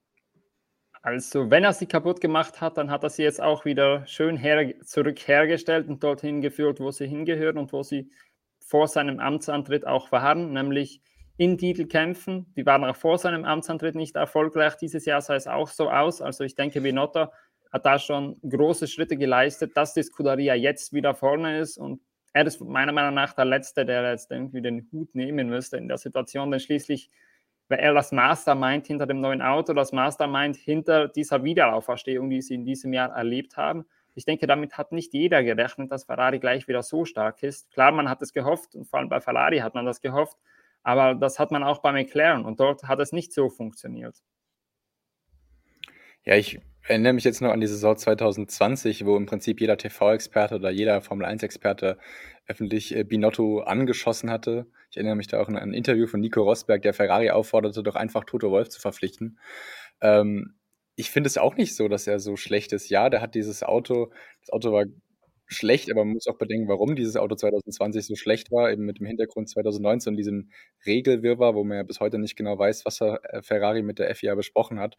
Also, 1.02 1.50
wenn 1.50 1.64
er 1.64 1.74
sie 1.74 1.84
kaputt 1.84 2.22
gemacht 2.22 2.62
hat, 2.62 2.78
dann 2.78 2.90
hat 2.90 3.02
er 3.02 3.10
sie 3.10 3.24
jetzt 3.24 3.42
auch 3.42 3.66
wieder 3.66 4.06
schön 4.06 4.38
her 4.38 4.72
zurück 4.80 5.18
hergestellt 5.28 5.86
und 5.86 6.02
dorthin 6.02 6.40
geführt, 6.40 6.80
wo 6.80 6.90
sie 6.90 7.06
hingehören 7.06 7.58
und 7.58 7.74
wo 7.74 7.82
sie 7.82 8.10
vor 8.58 8.88
seinem 8.88 9.20
Amtsantritt 9.20 9.86
auch 9.86 10.10
waren, 10.12 10.54
nämlich 10.54 11.02
in 11.36 11.58
Titelkämpfen. 11.58 12.52
Die 12.56 12.64
waren 12.66 12.84
auch 12.84 12.96
vor 12.96 13.18
seinem 13.18 13.44
Amtsantritt 13.44 13.94
nicht 13.94 14.16
erfolgreich. 14.16 14.76
Dieses 14.76 15.04
Jahr 15.04 15.20
sah 15.20 15.34
es 15.34 15.46
auch 15.46 15.68
so 15.68 15.90
aus. 15.90 16.22
Also 16.22 16.44
ich 16.44 16.54
denke, 16.54 16.80
Binotto 16.80 17.28
hat 17.72 17.86
da 17.86 17.98
schon 17.98 18.36
große 18.48 18.86
Schritte 18.86 19.16
geleistet, 19.16 19.76
dass 19.76 19.94
die 19.94 20.02
Scuderia 20.02 20.54
jetzt 20.54 20.92
wieder 20.92 21.14
vorne 21.14 21.58
ist. 21.58 21.76
Und 21.76 22.00
er 22.32 22.46
ist 22.46 22.60
meiner 22.60 22.92
Meinung 22.92 23.14
nach 23.14 23.32
der 23.32 23.46
Letzte, 23.46 23.84
der 23.84 24.10
jetzt 24.10 24.30
irgendwie 24.30 24.62
den 24.62 24.88
Hut 24.92 25.14
nehmen 25.14 25.48
müsste 25.48 25.76
in 25.76 25.88
der 25.88 25.98
Situation. 25.98 26.52
Denn 26.52 26.60
schließlich, 26.60 27.10
weil 27.68 27.80
er 27.80 27.94
das 27.94 28.12
Mastermind 28.12 28.86
hinter 28.86 29.06
dem 29.06 29.20
neuen 29.20 29.42
Auto, 29.42 29.72
das 29.72 29.90
Mastermind 29.90 30.56
hinter 30.56 31.08
dieser 31.08 31.42
Wiederauferstehung, 31.42 32.30
die 32.30 32.42
sie 32.42 32.54
in 32.54 32.64
diesem 32.64 32.92
Jahr 32.92 33.10
erlebt 33.10 33.56
haben. 33.56 33.86
Ich 34.14 34.24
denke, 34.24 34.46
damit 34.46 34.78
hat 34.78 34.92
nicht 34.92 35.12
jeder 35.12 35.42
gerechnet, 35.42 35.90
dass 35.90 36.04
Ferrari 36.04 36.38
gleich 36.38 36.68
wieder 36.68 36.84
so 36.84 37.04
stark 37.04 37.42
ist. 37.42 37.72
Klar, 37.72 37.90
man 37.90 38.08
hat 38.08 38.22
es 38.22 38.32
gehofft 38.32 38.76
und 38.76 38.84
vor 38.84 39.00
allem 39.00 39.08
bei 39.08 39.20
Ferrari 39.20 39.58
hat 39.58 39.74
man 39.74 39.84
das 39.84 40.00
gehofft. 40.00 40.36
Aber 40.84 41.14
das 41.14 41.38
hat 41.38 41.50
man 41.50 41.64
auch 41.64 41.80
bei 41.80 41.92
McLaren 41.92 42.44
und 42.44 42.60
dort 42.60 42.84
hat 42.84 43.00
es 43.00 43.10
nicht 43.10 43.32
so 43.32 43.48
funktioniert. 43.48 44.22
Ja, 46.24 46.36
ich 46.36 46.60
erinnere 46.86 47.14
mich 47.14 47.24
jetzt 47.24 47.40
noch 47.40 47.50
an 47.50 47.60
die 47.60 47.66
Saison 47.66 47.96
2020, 47.96 49.04
wo 49.04 49.16
im 49.16 49.26
Prinzip 49.26 49.60
jeder 49.60 49.76
TV-Experte 49.76 50.56
oder 50.56 50.70
jeder 50.70 51.00
Formel-1-Experte 51.00 51.98
öffentlich 52.46 52.94
äh, 52.94 53.04
Binotto 53.04 53.60
angeschossen 53.60 54.30
hatte. 54.30 54.66
Ich 54.90 54.96
erinnere 54.98 55.16
mich 55.16 55.26
da 55.26 55.40
auch 55.40 55.48
an 55.48 55.56
ein 55.56 55.72
Interview 55.72 56.06
von 56.06 56.20
Nico 56.20 56.42
Rosberg, 56.42 56.82
der 56.82 56.94
Ferrari 56.94 57.30
aufforderte, 57.30 57.82
doch 57.82 57.94
einfach 57.94 58.24
Toto 58.24 58.50
Wolf 58.50 58.68
zu 58.68 58.80
verpflichten. 58.80 59.38
Ähm, 60.00 60.54
ich 60.96 61.10
finde 61.10 61.28
es 61.28 61.38
auch 61.38 61.56
nicht 61.56 61.74
so, 61.74 61.88
dass 61.88 62.06
er 62.06 62.20
so 62.20 62.36
schlecht 62.36 62.72
ist. 62.72 62.88
Ja, 62.88 63.10
der 63.10 63.20
hat 63.20 63.34
dieses 63.34 63.62
Auto, 63.62 64.12
das 64.40 64.50
Auto 64.50 64.72
war 64.72 64.84
schlecht, 65.46 65.90
aber 65.90 66.04
man 66.04 66.14
muss 66.14 66.26
auch 66.26 66.38
bedenken, 66.38 66.68
warum 66.68 66.96
dieses 66.96 67.16
Auto 67.16 67.34
2020 67.34 68.06
so 68.06 68.16
schlecht 68.16 68.50
war, 68.50 68.70
eben 68.70 68.84
mit 68.84 68.98
dem 68.98 69.06
Hintergrund 69.06 69.48
2019 69.48 70.12
und 70.12 70.16
diesem 70.16 70.50
Regelwirrwarr, 70.86 71.54
wo 71.54 71.64
man 71.64 71.76
ja 71.78 71.82
bis 71.82 72.00
heute 72.00 72.18
nicht 72.18 72.36
genau 72.36 72.58
weiß, 72.58 72.84
was 72.86 73.00
äh, 73.00 73.42
Ferrari 73.42 73.82
mit 73.82 73.98
der 73.98 74.14
FIA 74.14 74.34
besprochen 74.34 74.80
hat. 74.80 74.96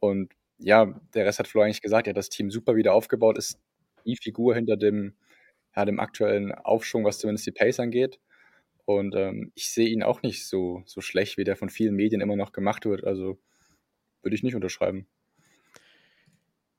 Und 0.00 0.32
ja, 0.58 1.00
der 1.14 1.26
Rest 1.26 1.38
hat 1.38 1.48
Flo 1.48 1.62
eigentlich 1.62 1.82
gesagt, 1.82 2.08
hat 2.08 2.16
das 2.16 2.28
Team 2.30 2.50
super 2.50 2.76
wieder 2.76 2.94
aufgebaut, 2.94 3.38
ist 3.38 3.58
die 4.06 4.16
Figur 4.16 4.54
hinter 4.54 4.76
dem, 4.76 5.14
ja, 5.76 5.84
dem 5.84 6.00
aktuellen 6.00 6.52
Aufschwung, 6.52 7.04
was 7.04 7.18
zumindest 7.18 7.46
die 7.46 7.52
Pace 7.52 7.80
angeht. 7.80 8.18
Und 8.84 9.14
ähm, 9.16 9.52
ich 9.54 9.70
sehe 9.70 9.88
ihn 9.88 10.02
auch 10.02 10.22
nicht 10.22 10.46
so, 10.48 10.82
so 10.86 11.00
schlecht, 11.00 11.38
wie 11.38 11.44
der 11.44 11.56
von 11.56 11.68
vielen 11.70 11.94
Medien 11.94 12.20
immer 12.20 12.36
noch 12.36 12.52
gemacht 12.52 12.84
wird. 12.84 13.04
Also 13.04 13.38
würde 14.22 14.34
ich 14.34 14.42
nicht 14.42 14.54
unterschreiben. 14.56 15.06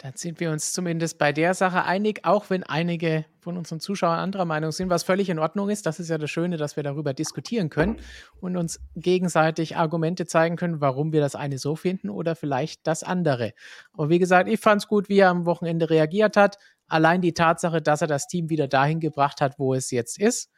Dann 0.03 0.17
sind 0.17 0.41
wir 0.41 0.51
uns 0.51 0.73
zumindest 0.73 1.17
bei 1.17 1.31
der 1.31 1.53
Sache 1.53 1.85
einig, 1.85 2.25
auch 2.25 2.49
wenn 2.49 2.63
einige 2.63 3.23
von 3.39 3.55
unseren 3.55 3.79
Zuschauern 3.79 4.19
anderer 4.19 4.43
Meinung 4.43 4.73
sind, 4.73 4.89
was 4.89 5.03
völlig 5.03 5.29
in 5.29 5.39
Ordnung 5.39 5.69
ist. 5.69 5.85
Das 5.85 5.97
ist 5.97 6.09
ja 6.09 6.17
das 6.17 6.29
Schöne, 6.29 6.57
dass 6.57 6.75
wir 6.75 6.83
darüber 6.83 7.13
diskutieren 7.13 7.69
können 7.69 7.95
und 8.41 8.57
uns 8.57 8.81
gegenseitig 8.97 9.77
Argumente 9.77 10.25
zeigen 10.25 10.57
können, 10.57 10.81
warum 10.81 11.13
wir 11.13 11.21
das 11.21 11.35
eine 11.35 11.57
so 11.57 11.77
finden 11.77 12.09
oder 12.09 12.35
vielleicht 12.35 12.85
das 12.85 13.03
andere. 13.03 13.53
Aber 13.93 14.09
wie 14.09 14.19
gesagt, 14.19 14.49
ich 14.49 14.59
fand 14.59 14.81
es 14.81 14.89
gut, 14.89 15.07
wie 15.07 15.19
er 15.19 15.29
am 15.29 15.45
Wochenende 15.45 15.89
reagiert 15.89 16.35
hat. 16.35 16.57
Allein 16.89 17.21
die 17.21 17.33
Tatsache, 17.33 17.81
dass 17.81 18.01
er 18.01 18.07
das 18.07 18.27
Team 18.27 18.49
wieder 18.49 18.67
dahin 18.67 18.99
gebracht 18.99 19.39
hat, 19.39 19.57
wo 19.57 19.73
es 19.73 19.89
jetzt 19.89 20.19
ist, 20.19 20.51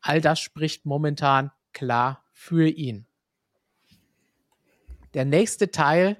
all 0.00 0.20
das 0.20 0.38
spricht 0.38 0.86
momentan 0.86 1.50
klar 1.72 2.24
für 2.30 2.68
ihn. 2.68 3.06
Der 5.14 5.24
nächste 5.24 5.72
Teil 5.72 6.18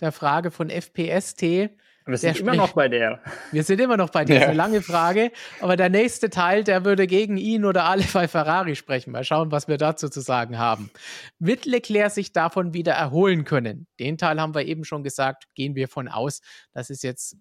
der 0.00 0.12
Frage 0.12 0.50
von 0.50 0.70
FPST. 0.70 1.70
Wir 2.06 2.16
sind 2.16 2.40
immer 2.40 2.54
noch 2.54 2.72
bei 2.72 2.88
der. 2.88 3.20
Wir 3.52 3.62
sind 3.62 3.80
immer 3.80 3.96
noch 3.96 4.10
bei 4.10 4.24
der. 4.24 4.40
Ja. 4.40 4.46
Eine 4.46 4.54
lange 4.54 4.82
Frage. 4.82 5.30
Aber 5.60 5.76
der 5.76 5.90
nächste 5.90 6.30
Teil, 6.30 6.64
der 6.64 6.84
würde 6.84 7.06
gegen 7.06 7.36
ihn 7.36 7.64
oder 7.64 7.84
alle 7.84 8.04
bei 8.12 8.26
Ferrari 8.26 8.74
sprechen. 8.74 9.12
Mal 9.12 9.24
schauen, 9.24 9.52
was 9.52 9.68
wir 9.68 9.76
dazu 9.76 10.08
zu 10.08 10.20
sagen 10.20 10.58
haben. 10.58 10.90
Wird 11.38 11.66
Leclerc 11.66 12.10
sich 12.10 12.32
davon 12.32 12.74
wieder 12.74 12.94
erholen 12.94 13.44
können? 13.44 13.86
Den 13.98 14.18
Teil 14.18 14.40
haben 14.40 14.54
wir 14.54 14.64
eben 14.66 14.84
schon 14.84 15.02
gesagt, 15.04 15.44
gehen 15.54 15.74
wir 15.74 15.88
von 15.88 16.08
aus. 16.08 16.40
Das 16.72 16.90
ist 16.90 17.02
jetzt 17.02 17.36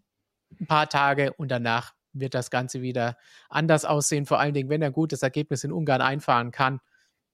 ein 0.59 0.67
paar 0.67 0.89
Tage 0.89 1.33
und 1.33 1.49
danach 1.49 1.93
wird 2.11 2.33
das 2.33 2.51
Ganze 2.51 2.81
wieder 2.81 3.17
anders 3.49 3.85
aussehen. 3.85 4.25
Vor 4.25 4.39
allen 4.39 4.53
Dingen, 4.53 4.69
wenn 4.69 4.81
er 4.81 4.89
ein 4.89 4.93
gutes 4.93 5.23
Ergebnis 5.23 5.63
in 5.63 5.71
Ungarn 5.71 6.01
einfahren 6.01 6.51
kann 6.51 6.79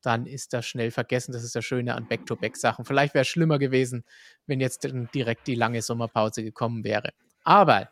dann 0.06 0.26
ist 0.26 0.54
das 0.54 0.66
schnell 0.66 0.92
vergessen. 0.92 1.32
Das 1.32 1.44
ist 1.44 1.56
das 1.56 1.66
Schöne 1.66 1.96
an 1.96 2.08
Back-to-Back-Sachen. 2.08 2.86
Vielleicht 2.86 3.14
wäre 3.14 3.24
es 3.24 3.28
schlimmer 3.28 3.60
gewesen, 3.60 4.04
wenn 4.46 4.60
jetzt 4.60 4.88
direkt 5.14 5.48
die 5.48 5.56
lange 5.56 5.82
Sommerpause 5.82 6.44
gekommen 6.44 6.84
wäre. 6.84 7.14
Aber 7.44 7.90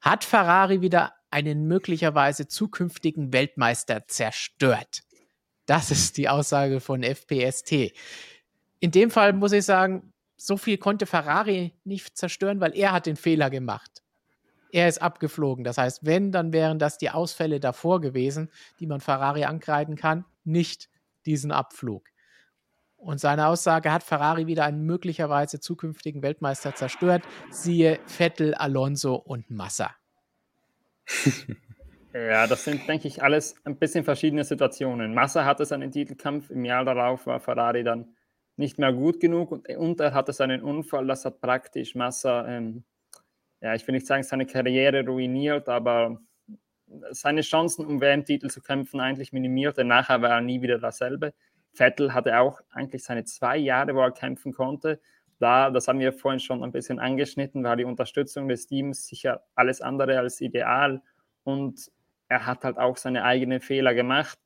hat 0.00 0.24
Ferrari 0.24 0.82
wieder 0.82 1.14
einen 1.30 1.66
möglicherweise 1.66 2.46
zukünftigen 2.48 3.32
Weltmeister 3.32 4.06
zerstört? 4.06 5.02
Das 5.66 5.90
ist 5.90 6.16
die 6.16 6.28
Aussage 6.28 6.80
von 6.80 7.02
FPST. 7.02 7.92
In 8.78 8.90
dem 8.90 9.10
Fall 9.10 9.32
muss 9.32 9.52
ich 9.52 9.64
sagen, 9.64 10.12
so 10.36 10.56
viel 10.56 10.78
konnte 10.78 11.06
Ferrari 11.06 11.72
nicht 11.84 12.16
zerstören, 12.16 12.60
weil 12.60 12.76
er 12.76 12.92
hat 12.92 13.06
den 13.06 13.16
Fehler 13.16 13.50
gemacht. 13.50 14.02
Er 14.70 14.88
ist 14.88 15.00
abgeflogen. 15.00 15.64
Das 15.64 15.78
heißt, 15.78 16.04
wenn, 16.04 16.32
dann 16.32 16.52
wären 16.52 16.78
das 16.78 16.98
die 16.98 17.10
Ausfälle 17.10 17.60
davor 17.60 18.00
gewesen, 18.00 18.50
die 18.78 18.86
man 18.86 19.00
Ferrari 19.00 19.44
ankreiden 19.44 19.96
kann, 19.96 20.24
nicht 20.44 20.88
diesen 21.26 21.50
Abflug. 21.50 22.06
Und 22.96 23.20
seine 23.20 23.48
Aussage 23.48 23.92
hat 23.92 24.02
Ferrari 24.02 24.46
wieder 24.46 24.64
einen 24.64 24.84
möglicherweise 24.86 25.60
zukünftigen 25.60 26.22
Weltmeister 26.22 26.74
zerstört. 26.74 27.22
Siehe 27.50 28.00
Vettel, 28.06 28.54
Alonso 28.54 29.14
und 29.14 29.50
Massa. 29.50 29.94
Ja, 32.16 32.46
das 32.46 32.64
sind, 32.64 32.88
denke 32.88 33.08
ich, 33.08 33.22
alles 33.22 33.56
ein 33.64 33.76
bisschen 33.76 34.02
verschiedene 34.02 34.42
Situationen. 34.42 35.12
Massa 35.12 35.44
hatte 35.44 35.66
seinen 35.66 35.90
Titelkampf, 35.90 36.48
im 36.48 36.64
Jahr 36.64 36.82
darauf 36.82 37.26
war 37.26 37.40
Ferrari 37.40 37.84
dann 37.84 38.16
nicht 38.56 38.78
mehr 38.78 38.94
gut 38.94 39.20
genug 39.20 39.52
und, 39.52 39.68
und 39.68 40.00
er 40.00 40.14
hatte 40.14 40.32
seinen 40.32 40.62
Unfall, 40.62 41.06
das 41.06 41.26
hat 41.26 41.42
praktisch 41.42 41.94
Massa, 41.94 42.48
ähm, 42.48 42.84
ja, 43.60 43.74
ich 43.74 43.86
will 43.86 43.94
nicht 43.94 44.06
sagen, 44.06 44.22
seine 44.22 44.46
Karriere 44.46 45.04
ruiniert, 45.04 45.68
aber 45.68 46.18
seine 47.10 47.40
Chancen, 47.42 47.84
um 47.84 48.00
WM-Titel 48.00 48.48
zu 48.48 48.60
kämpfen, 48.60 49.00
eigentlich 49.00 49.32
minimiert, 49.32 49.76
denn 49.78 49.88
nachher 49.88 50.22
war 50.22 50.30
er 50.30 50.40
nie 50.40 50.62
wieder 50.62 50.78
dasselbe. 50.78 51.34
Vettel 51.72 52.14
hatte 52.14 52.38
auch 52.38 52.60
eigentlich 52.70 53.04
seine 53.04 53.24
zwei 53.24 53.56
Jahre, 53.56 53.94
wo 53.94 54.00
er 54.00 54.12
kämpfen 54.12 54.52
konnte. 54.52 55.00
Da, 55.38 55.70
das 55.70 55.88
haben 55.88 56.00
wir 56.00 56.12
vorhin 56.12 56.40
schon 56.40 56.64
ein 56.64 56.72
bisschen 56.72 56.98
angeschnitten, 56.98 57.62
war 57.62 57.76
die 57.76 57.84
Unterstützung 57.84 58.48
des 58.48 58.66
Teams 58.66 59.06
sicher 59.06 59.42
alles 59.54 59.82
andere 59.82 60.18
als 60.18 60.40
ideal. 60.40 61.02
Und 61.44 61.90
er 62.28 62.46
hat 62.46 62.64
halt 62.64 62.78
auch 62.78 62.96
seine 62.96 63.24
eigenen 63.24 63.60
Fehler 63.60 63.94
gemacht. 63.94 64.38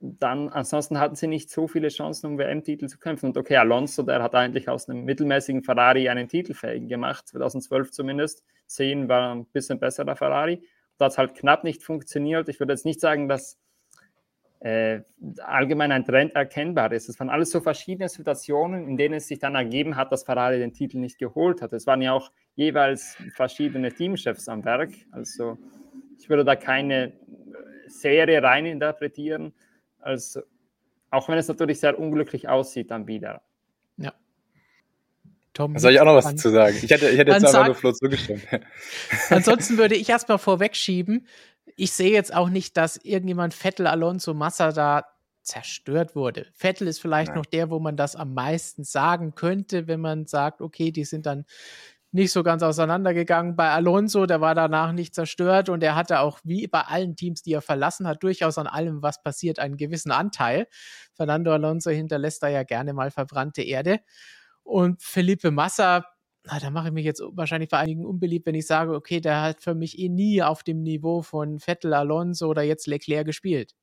Dann, 0.00 0.50
ansonsten 0.50 1.00
hatten 1.00 1.16
sie 1.16 1.26
nicht 1.26 1.50
so 1.50 1.66
viele 1.66 1.88
Chancen, 1.88 2.26
um 2.26 2.38
WM-Titel 2.38 2.86
zu 2.86 2.98
kämpfen. 2.98 3.26
Und 3.26 3.36
okay, 3.36 3.56
Alonso, 3.56 4.02
der 4.02 4.22
hat 4.22 4.34
eigentlich 4.34 4.68
aus 4.68 4.88
einem 4.88 5.04
mittelmäßigen 5.04 5.64
Ferrari 5.64 6.08
einen 6.08 6.28
Titelfähigen 6.28 6.88
gemacht, 6.88 7.26
2012 7.28 7.90
zumindest. 7.90 8.44
10 8.66 9.08
war 9.08 9.34
ein 9.34 9.46
bisschen 9.46 9.80
besser 9.80 10.04
der 10.04 10.16
Ferrari. 10.16 10.62
Da 10.98 11.06
hat 11.06 11.12
es 11.12 11.18
halt 11.18 11.34
knapp 11.34 11.64
nicht 11.64 11.82
funktioniert. 11.82 12.48
Ich 12.48 12.60
würde 12.60 12.72
jetzt 12.72 12.84
nicht 12.84 13.00
sagen, 13.00 13.28
dass 13.28 13.58
äh, 14.60 15.02
allgemein 15.44 15.92
ein 15.92 16.04
Trend 16.04 16.34
erkennbar 16.34 16.92
ist. 16.92 17.08
Es 17.08 17.20
waren 17.20 17.28
alles 17.28 17.50
so 17.50 17.60
verschiedene 17.60 18.08
Situationen, 18.08 18.88
in 18.88 18.96
denen 18.96 19.14
es 19.14 19.28
sich 19.28 19.38
dann 19.38 19.54
ergeben 19.54 19.96
hat, 19.96 20.12
dass 20.12 20.24
Ferrari 20.24 20.58
den 20.58 20.72
Titel 20.72 20.98
nicht 20.98 21.18
geholt 21.18 21.62
hat. 21.62 21.72
Es 21.72 21.86
waren 21.86 22.02
ja 22.02 22.12
auch 22.12 22.32
jeweils 22.54 23.16
verschiedene 23.34 23.92
Teamchefs 23.92 24.48
am 24.48 24.64
Werk. 24.64 24.90
Also 25.10 25.58
ich 26.18 26.28
würde 26.28 26.44
da 26.44 26.56
keine 26.56 27.12
Serie 27.86 28.42
rein 28.42 28.66
interpretieren. 28.66 29.52
Also, 30.00 30.40
auch 31.10 31.28
wenn 31.28 31.38
es 31.38 31.48
natürlich 31.48 31.80
sehr 31.80 31.98
unglücklich 31.98 32.48
aussieht 32.48 32.90
dann 32.90 33.06
wieder. 33.06 33.42
Ja. 33.96 34.12
Tom, 35.56 35.78
soll 35.78 35.92
ich 35.92 36.00
auch 36.00 36.04
noch 36.04 36.16
was 36.16 36.26
dazu 36.26 36.50
sagen? 36.50 36.76
Ich 36.82 36.90
hätte, 36.90 37.08
ich 37.08 37.18
hätte 37.18 37.32
jetzt 37.32 37.46
einfach 37.46 37.66
nur 37.66 37.74
Flo 37.74 37.92
zugestimmt. 37.92 38.42
Ansonsten 39.30 39.78
würde 39.78 39.94
ich 39.94 40.08
erstmal 40.08 40.36
vorwegschieben, 40.36 41.26
ich 41.76 41.92
sehe 41.92 42.12
jetzt 42.12 42.34
auch 42.34 42.50
nicht, 42.50 42.76
dass 42.76 42.98
irgendjemand 42.98 43.54
Vettel, 43.54 43.86
Alonso, 43.86 44.34
Massa 44.34 44.72
da 44.72 45.04
zerstört 45.42 46.14
wurde. 46.14 46.46
Vettel 46.52 46.88
ist 46.88 47.00
vielleicht 47.00 47.30
Nein. 47.30 47.38
noch 47.38 47.46
der, 47.46 47.70
wo 47.70 47.78
man 47.78 47.96
das 47.96 48.16
am 48.16 48.34
meisten 48.34 48.84
sagen 48.84 49.34
könnte, 49.34 49.86
wenn 49.86 50.00
man 50.00 50.26
sagt, 50.26 50.60
okay, 50.60 50.90
die 50.90 51.04
sind 51.04 51.24
dann 51.24 51.46
nicht 52.12 52.32
so 52.32 52.42
ganz 52.42 52.62
auseinandergegangen. 52.62 53.56
Bei 53.56 53.70
Alonso, 53.70 54.26
der 54.26 54.40
war 54.40 54.54
danach 54.54 54.92
nicht 54.92 55.14
zerstört 55.14 55.68
und 55.68 55.82
er 55.82 55.94
hatte 55.94 56.20
auch 56.20 56.38
wie 56.44 56.66
bei 56.66 56.82
allen 56.82 57.16
Teams, 57.16 57.42
die 57.42 57.52
er 57.52 57.62
verlassen 57.62 58.06
hat, 58.06 58.22
durchaus 58.22 58.58
an 58.58 58.66
allem, 58.66 59.02
was 59.02 59.22
passiert, 59.22 59.58
einen 59.58 59.76
gewissen 59.76 60.10
Anteil. 60.10 60.66
Fernando 61.14 61.52
Alonso 61.52 61.90
hinterlässt 61.90 62.42
da 62.42 62.48
ja 62.48 62.62
gerne 62.62 62.92
mal 62.92 63.10
verbrannte 63.10 63.62
Erde. 63.62 64.00
Und 64.66 65.00
Felipe 65.00 65.52
Massa, 65.52 66.04
na, 66.42 66.58
da 66.58 66.70
mache 66.70 66.88
ich 66.88 66.92
mich 66.92 67.04
jetzt 67.04 67.22
wahrscheinlich 67.32 67.70
bei 67.70 67.78
einigen 67.78 68.04
unbeliebt, 68.04 68.46
wenn 68.46 68.56
ich 68.56 68.66
sage, 68.66 68.94
okay, 68.94 69.20
der 69.20 69.40
hat 69.40 69.62
für 69.62 69.74
mich 69.74 69.98
eh 69.98 70.08
nie 70.08 70.42
auf 70.42 70.64
dem 70.64 70.82
Niveau 70.82 71.22
von 71.22 71.60
Vettel, 71.60 71.94
Alonso 71.94 72.48
oder 72.48 72.62
jetzt 72.62 72.88
Leclerc 72.88 73.26
gespielt. 73.26 73.74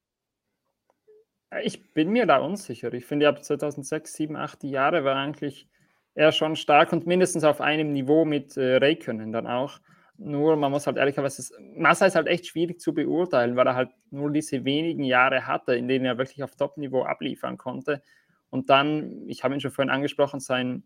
Ich 1.64 1.94
bin 1.94 2.10
mir 2.10 2.26
da 2.26 2.40
unsicher. 2.40 2.94
Ich 2.94 3.06
finde, 3.06 3.30
ab 3.30 3.44
2006, 3.44 4.14
7, 4.14 4.36
8 4.36 4.64
Jahre 4.66 5.06
war 5.06 5.16
eigentlich 5.16 5.68
er 6.16 6.32
schon 6.32 6.56
stark 6.56 6.92
und 6.92 7.08
mindestens 7.08 7.44
auf 7.44 7.62
einem 7.62 7.94
Niveau 7.94 8.26
mit 8.26 8.58
äh, 8.58 8.76
Räikkönen 8.76 9.32
dann 9.32 9.48
auch. 9.48 9.80
Nur, 10.18 10.56
man 10.58 10.72
muss 10.72 10.86
halt 10.86 10.98
ehrlicherweise, 10.98 11.56
Massa 11.76 12.06
ist 12.06 12.16
halt 12.16 12.28
echt 12.28 12.46
schwierig 12.48 12.80
zu 12.80 12.94
beurteilen, 12.94 13.56
weil 13.56 13.68
er 13.68 13.76
halt 13.76 13.90
nur 14.12 14.32
diese 14.32 14.64
wenigen 14.64 15.04
Jahre 15.04 15.48
hatte, 15.48 15.76
in 15.76 15.88
denen 15.88 16.06
er 16.06 16.18
wirklich 16.18 16.44
auf 16.44 16.56
Top-Niveau 16.56 17.04
abliefern 17.04 17.58
konnte. 17.58 18.02
Und 18.54 18.70
dann, 18.70 19.28
ich 19.28 19.44
habe 19.44 19.56
ihn 19.56 19.62
schon 19.62 19.72
vorhin 19.72 19.90
angesprochen, 19.90 20.40
sein 20.40 20.84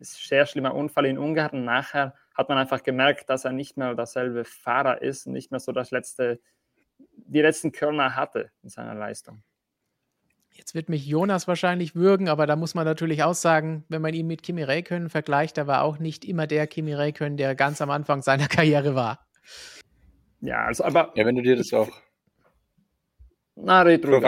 sehr 0.00 0.46
schlimmer 0.46 0.74
Unfall 0.74 1.04
in 1.04 1.18
Ungarn. 1.18 1.62
Nachher 1.62 2.14
hat 2.34 2.48
man 2.48 2.56
einfach 2.56 2.82
gemerkt, 2.82 3.28
dass 3.28 3.44
er 3.44 3.52
nicht 3.52 3.76
mehr 3.76 3.94
derselbe 3.94 4.46
Fahrer 4.46 5.02
ist 5.02 5.26
und 5.26 5.34
nicht 5.34 5.50
mehr 5.50 5.60
so 5.60 5.72
das 5.72 5.90
letzte, 5.90 6.40
die 6.98 7.42
letzten 7.42 7.70
Körner 7.70 8.16
hatte 8.16 8.50
in 8.62 8.70
seiner 8.70 8.94
Leistung. 8.94 9.42
Jetzt 10.52 10.74
wird 10.74 10.88
mich 10.88 11.06
Jonas 11.06 11.46
wahrscheinlich 11.46 11.94
würgen, 11.94 12.30
aber 12.30 12.46
da 12.46 12.56
muss 12.56 12.74
man 12.74 12.86
natürlich 12.86 13.22
auch 13.24 13.34
sagen, 13.34 13.84
wenn 13.90 14.00
man 14.00 14.14
ihn 14.14 14.26
mit 14.26 14.42
Kimi 14.42 14.62
Räikkönen 14.62 15.10
vergleicht, 15.10 15.58
da 15.58 15.66
war 15.66 15.82
auch 15.82 15.98
nicht 15.98 16.24
immer 16.24 16.46
der 16.46 16.66
Kimi 16.66 16.94
Räikkönen, 16.94 17.36
der 17.36 17.54
ganz 17.54 17.82
am 17.82 17.90
Anfang 17.90 18.22
seiner 18.22 18.48
Karriere 18.48 18.94
war. 18.94 19.28
Ja, 20.40 20.64
also 20.64 20.82
aber. 20.82 21.12
Ja, 21.14 21.26
wenn 21.26 21.36
du 21.36 21.42
dir 21.42 21.56
das 21.56 21.70
auch. 21.74 21.90
Na, 23.54 23.82
red 23.82 24.02
ruhig 24.06 24.24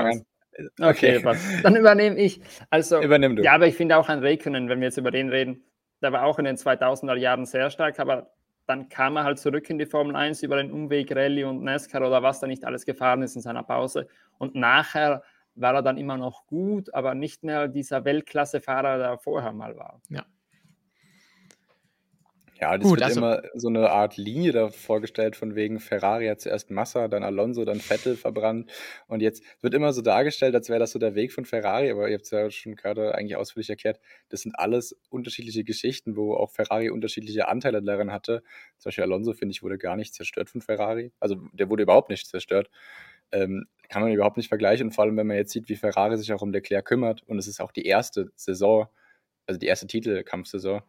Okay, 0.80 1.18
okay. 1.24 1.38
dann 1.62 1.76
übernehme 1.76 2.16
ich. 2.16 2.40
Also, 2.70 3.00
Übernimm 3.00 3.36
du. 3.36 3.42
Ja, 3.42 3.52
aber 3.52 3.66
ich 3.66 3.76
finde 3.76 3.96
auch 3.96 4.08
ein 4.08 4.18
Räikkönen, 4.18 4.68
wenn 4.68 4.80
wir 4.80 4.88
jetzt 4.88 4.98
über 4.98 5.10
den 5.10 5.28
reden, 5.28 5.62
der 6.02 6.12
war 6.12 6.24
auch 6.24 6.38
in 6.38 6.44
den 6.44 6.56
2000er 6.56 7.16
Jahren 7.16 7.46
sehr 7.46 7.70
stark, 7.70 7.98
aber 7.98 8.30
dann 8.66 8.88
kam 8.88 9.16
er 9.16 9.24
halt 9.24 9.38
zurück 9.38 9.68
in 9.70 9.78
die 9.78 9.86
Formel 9.86 10.14
1 10.14 10.42
über 10.42 10.56
den 10.56 10.70
Umweg 10.70 11.14
Rallye 11.14 11.44
und 11.44 11.62
NASCAR 11.62 12.06
oder 12.06 12.22
was 12.22 12.40
da 12.40 12.46
nicht 12.46 12.64
alles 12.64 12.84
gefahren 12.84 13.22
ist 13.22 13.34
in 13.34 13.42
seiner 13.42 13.62
Pause. 13.62 14.08
Und 14.36 14.54
nachher 14.54 15.22
war 15.54 15.74
er 15.74 15.82
dann 15.82 15.96
immer 15.96 16.16
noch 16.16 16.46
gut, 16.46 16.92
aber 16.94 17.14
nicht 17.14 17.44
mehr 17.44 17.68
dieser 17.68 18.04
Weltklasse-Fahrer, 18.04 18.98
der 18.98 19.18
vorher 19.18 19.52
mal 19.52 19.76
war. 19.76 20.00
Ja. 20.10 20.24
Ja, 22.60 22.76
das 22.76 22.88
Gut, 22.88 22.98
wird 22.98 23.04
also, 23.04 23.20
immer 23.20 23.42
so 23.54 23.68
eine 23.68 23.90
Art 23.90 24.16
Linie 24.16 24.50
da 24.50 24.68
vorgestellt, 24.70 25.36
von 25.36 25.54
wegen 25.54 25.78
Ferrari 25.78 26.26
hat 26.26 26.40
zuerst 26.40 26.70
Massa, 26.70 27.06
dann 27.06 27.22
Alonso, 27.22 27.64
dann 27.64 27.78
Vettel 27.78 28.16
verbrannt. 28.16 28.68
Und 29.06 29.20
jetzt 29.20 29.44
wird 29.60 29.74
immer 29.74 29.92
so 29.92 30.02
dargestellt, 30.02 30.56
als 30.56 30.68
wäre 30.68 30.80
das 30.80 30.90
so 30.90 30.98
der 30.98 31.14
Weg 31.14 31.32
von 31.32 31.44
Ferrari, 31.44 31.90
aber 31.90 32.08
ihr 32.08 32.14
habt 32.14 32.24
es 32.24 32.32
ja 32.32 32.50
schon 32.50 32.74
gerade 32.74 33.14
eigentlich 33.14 33.36
ausführlich 33.36 33.70
erklärt, 33.70 34.00
das 34.28 34.40
sind 34.40 34.58
alles 34.58 34.98
unterschiedliche 35.08 35.62
Geschichten, 35.62 36.16
wo 36.16 36.34
auch 36.34 36.50
Ferrari 36.50 36.90
unterschiedliche 36.90 37.46
Anteile 37.46 37.80
daran 37.80 38.10
hatte. 38.10 38.42
Zum 38.78 38.88
Beispiel 38.90 39.04
Alonso, 39.04 39.34
finde 39.34 39.52
ich, 39.52 39.62
wurde 39.62 39.78
gar 39.78 39.94
nicht 39.94 40.14
zerstört 40.14 40.50
von 40.50 40.60
Ferrari. 40.60 41.12
Also 41.20 41.36
der 41.52 41.70
wurde 41.70 41.84
überhaupt 41.84 42.10
nicht 42.10 42.26
zerstört. 42.26 42.70
Ähm, 43.30 43.66
kann 43.88 44.02
man 44.02 44.12
überhaupt 44.12 44.36
nicht 44.36 44.48
vergleichen. 44.48 44.88
Und 44.88 44.92
vor 44.92 45.04
allem, 45.04 45.16
wenn 45.16 45.26
man 45.26 45.36
jetzt 45.36 45.52
sieht, 45.52 45.68
wie 45.68 45.76
Ferrari 45.76 46.16
sich 46.16 46.32
auch 46.32 46.42
um 46.42 46.50
Leclerc 46.50 46.84
kümmert. 46.84 47.22
Und 47.22 47.38
es 47.38 47.46
ist 47.46 47.60
auch 47.60 47.72
die 47.72 47.84
erste 47.86 48.32
Saison, 48.34 48.88
also 49.46 49.58
die 49.58 49.66
erste 49.66 49.86
Titelkampfsaison 49.86 50.82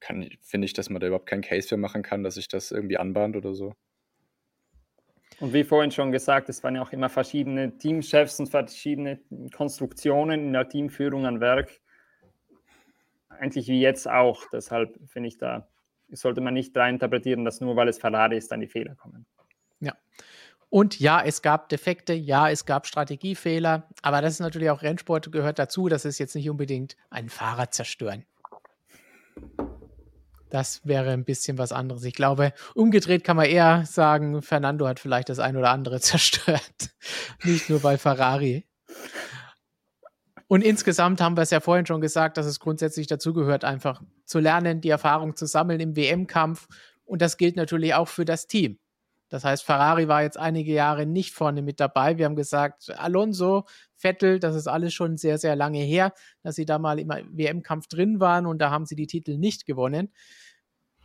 finde 0.00 0.64
ich, 0.64 0.72
dass 0.72 0.90
man 0.90 1.00
da 1.00 1.06
überhaupt 1.06 1.26
keinen 1.26 1.42
Case 1.42 1.68
für 1.68 1.76
machen 1.76 2.02
kann, 2.02 2.22
dass 2.22 2.34
sich 2.34 2.48
das 2.48 2.70
irgendwie 2.70 2.96
anbahnt 2.96 3.36
oder 3.36 3.54
so. 3.54 3.74
Und 5.40 5.54
wie 5.54 5.64
vorhin 5.64 5.90
schon 5.90 6.12
gesagt, 6.12 6.48
es 6.48 6.62
waren 6.62 6.76
ja 6.76 6.82
auch 6.82 6.92
immer 6.92 7.08
verschiedene 7.08 7.78
Teamchefs 7.78 8.40
und 8.40 8.48
verschiedene 8.48 9.20
Konstruktionen 9.54 10.46
in 10.46 10.52
der 10.52 10.68
Teamführung 10.68 11.24
an 11.24 11.40
Werk. 11.40 11.80
Eigentlich 13.28 13.68
wie 13.68 13.80
jetzt 13.80 14.06
auch. 14.06 14.44
Deshalb 14.52 14.98
finde 15.06 15.28
ich, 15.28 15.38
da 15.38 15.66
sollte 16.10 16.42
man 16.42 16.52
nicht 16.52 16.76
reininterpretieren, 16.76 17.44
dass 17.44 17.60
nur 17.60 17.74
weil 17.76 17.88
es 17.88 17.98
Ferrari 17.98 18.36
ist, 18.36 18.52
dann 18.52 18.60
die 18.60 18.66
Fehler 18.66 18.94
kommen. 18.96 19.24
Ja. 19.80 19.96
Und 20.68 21.00
ja, 21.00 21.22
es 21.24 21.40
gab 21.40 21.70
Defekte, 21.70 22.12
ja, 22.12 22.50
es 22.50 22.66
gab 22.66 22.86
Strategiefehler, 22.86 23.88
aber 24.02 24.20
das 24.20 24.34
ist 24.34 24.40
natürlich 24.40 24.70
auch 24.70 24.82
Rennsport 24.82 25.32
gehört 25.32 25.58
dazu. 25.58 25.88
Das 25.88 26.04
ist 26.04 26.18
jetzt 26.18 26.34
nicht 26.34 26.50
unbedingt 26.50 26.96
ein 27.08 27.30
Fahrer 27.30 27.70
zerstören. 27.70 28.26
Das 30.50 30.80
wäre 30.84 31.10
ein 31.10 31.24
bisschen 31.24 31.58
was 31.58 31.72
anderes. 31.72 32.04
Ich 32.04 32.14
glaube, 32.14 32.52
umgedreht 32.74 33.24
kann 33.24 33.36
man 33.36 33.46
eher 33.46 33.84
sagen, 33.86 34.42
Fernando 34.42 34.86
hat 34.86 35.00
vielleicht 35.00 35.28
das 35.28 35.38
ein 35.38 35.56
oder 35.56 35.70
andere 35.70 36.00
zerstört. 36.00 36.90
Nicht 37.44 37.70
nur 37.70 37.80
bei 37.80 37.96
Ferrari. 37.96 38.66
Und 40.48 40.62
insgesamt 40.62 41.20
haben 41.20 41.36
wir 41.36 41.42
es 41.42 41.50
ja 41.50 41.60
vorhin 41.60 41.86
schon 41.86 42.00
gesagt, 42.00 42.36
dass 42.36 42.46
es 42.46 42.58
grundsätzlich 42.58 43.06
dazugehört, 43.06 43.64
einfach 43.64 44.02
zu 44.24 44.40
lernen, 44.40 44.80
die 44.80 44.88
Erfahrung 44.88 45.36
zu 45.36 45.46
sammeln 45.46 45.78
im 45.78 45.94
WM-Kampf. 45.94 46.66
Und 47.04 47.22
das 47.22 47.36
gilt 47.36 47.54
natürlich 47.54 47.94
auch 47.94 48.08
für 48.08 48.24
das 48.24 48.48
Team. 48.48 48.78
Das 49.30 49.44
heißt, 49.44 49.62
Ferrari 49.62 50.08
war 50.08 50.22
jetzt 50.22 50.36
einige 50.36 50.72
Jahre 50.72 51.06
nicht 51.06 51.32
vorne 51.32 51.62
mit 51.62 51.80
dabei. 51.80 52.18
Wir 52.18 52.26
haben 52.26 52.36
gesagt, 52.36 52.90
Alonso, 52.98 53.64
Vettel, 53.94 54.40
das 54.40 54.56
ist 54.56 54.66
alles 54.66 54.92
schon 54.92 55.16
sehr, 55.16 55.38
sehr 55.38 55.56
lange 55.56 55.78
her, 55.78 56.12
dass 56.42 56.56
sie 56.56 56.66
da 56.66 56.78
mal 56.78 56.98
im 56.98 57.08
WM-Kampf 57.08 57.86
drin 57.86 58.20
waren 58.20 58.44
und 58.44 58.58
da 58.58 58.70
haben 58.70 58.86
sie 58.86 58.96
die 58.96 59.06
Titel 59.06 59.38
nicht 59.38 59.66
gewonnen. 59.66 60.12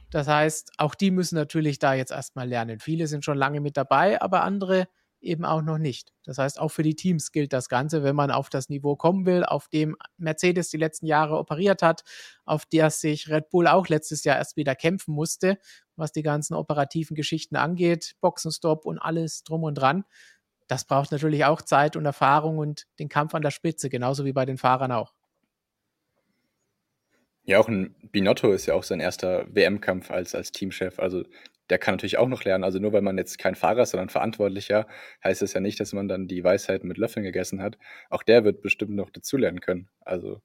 Das 0.09 0.27
heißt, 0.27 0.73
auch 0.77 0.95
die 0.95 1.11
müssen 1.11 1.35
natürlich 1.35 1.77
da 1.77 1.93
jetzt 1.93 2.11
erstmal 2.11 2.47
lernen. 2.47 2.79
Viele 2.79 3.07
sind 3.07 3.23
schon 3.23 3.37
lange 3.37 3.61
mit 3.61 3.77
dabei, 3.77 4.21
aber 4.21 4.43
andere 4.43 4.87
eben 5.25 5.45
auch 5.45 5.61
noch 5.61 5.77
nicht. 5.77 6.13
Das 6.23 6.37
heißt, 6.37 6.59
auch 6.59 6.69
für 6.69 6.83
die 6.83 6.95
Teams 6.95 7.31
gilt 7.31 7.53
das 7.53 7.69
Ganze, 7.69 8.03
wenn 8.03 8.15
man 8.15 8.31
auf 8.31 8.49
das 8.49 8.69
Niveau 8.69 8.95
kommen 8.95 9.25
will, 9.25 9.43
auf 9.43 9.67
dem 9.67 9.95
Mercedes 10.17 10.69
die 10.69 10.77
letzten 10.77 11.07
Jahre 11.07 11.37
operiert 11.37 11.81
hat, 11.81 12.03
auf 12.45 12.65
der 12.65 12.91
sich 12.91 13.29
Red 13.29 13.49
Bull 13.49 13.67
auch 13.67 13.87
letztes 13.87 14.23
Jahr 14.23 14.37
erst 14.37 14.55
wieder 14.55 14.75
kämpfen 14.75 15.13
musste, 15.13 15.57
was 15.95 16.11
die 16.11 16.23
ganzen 16.23 16.53
operativen 16.53 17.15
Geschichten 17.15 17.55
angeht, 17.55 18.15
Boxenstopp 18.21 18.85
und 18.85 18.99
alles 18.99 19.43
drum 19.43 19.63
und 19.63 19.75
dran. 19.75 20.05
Das 20.67 20.85
braucht 20.85 21.11
natürlich 21.11 21.45
auch 21.45 21.61
Zeit 21.61 21.95
und 21.95 22.05
Erfahrung 22.05 22.59
und 22.59 22.85
den 22.99 23.09
Kampf 23.09 23.33
an 23.33 23.41
der 23.41 23.51
Spitze, 23.51 23.89
genauso 23.89 24.25
wie 24.25 24.33
bei 24.33 24.45
den 24.45 24.57
Fahrern 24.57 24.91
auch. 24.91 25.14
Ja, 27.45 27.59
auch 27.59 27.67
ein 27.67 27.95
Binotto 28.11 28.51
ist 28.51 28.65
ja 28.65 28.73
auch 28.73 28.83
sein 28.83 28.99
erster 28.99 29.45
WM-Kampf 29.53 30.11
als, 30.11 30.33
als 30.35 30.51
Teamchef. 30.51 30.99
Also 30.99 31.23
der 31.69 31.77
kann 31.77 31.93
natürlich 31.95 32.17
auch 32.17 32.27
noch 32.27 32.43
lernen. 32.43 32.63
Also 32.63 32.79
nur 32.79 32.93
weil 32.93 33.01
man 33.01 33.17
jetzt 33.17 33.37
kein 33.37 33.55
Fahrer 33.55 33.83
ist, 33.83 33.91
sondern 33.91 34.09
Verantwortlicher, 34.09 34.87
heißt 35.23 35.41
es 35.41 35.53
ja 35.53 35.59
nicht, 35.59 35.79
dass 35.79 35.93
man 35.93 36.07
dann 36.07 36.27
die 36.27 36.43
Weisheiten 36.43 36.87
mit 36.87 36.97
Löffeln 36.97 37.23
gegessen 37.23 37.61
hat. 37.61 37.77
Auch 38.09 38.23
der 38.23 38.43
wird 38.43 38.61
bestimmt 38.61 38.95
noch 38.95 39.09
dazulernen 39.09 39.61
können. 39.61 39.89
Also 40.01 40.41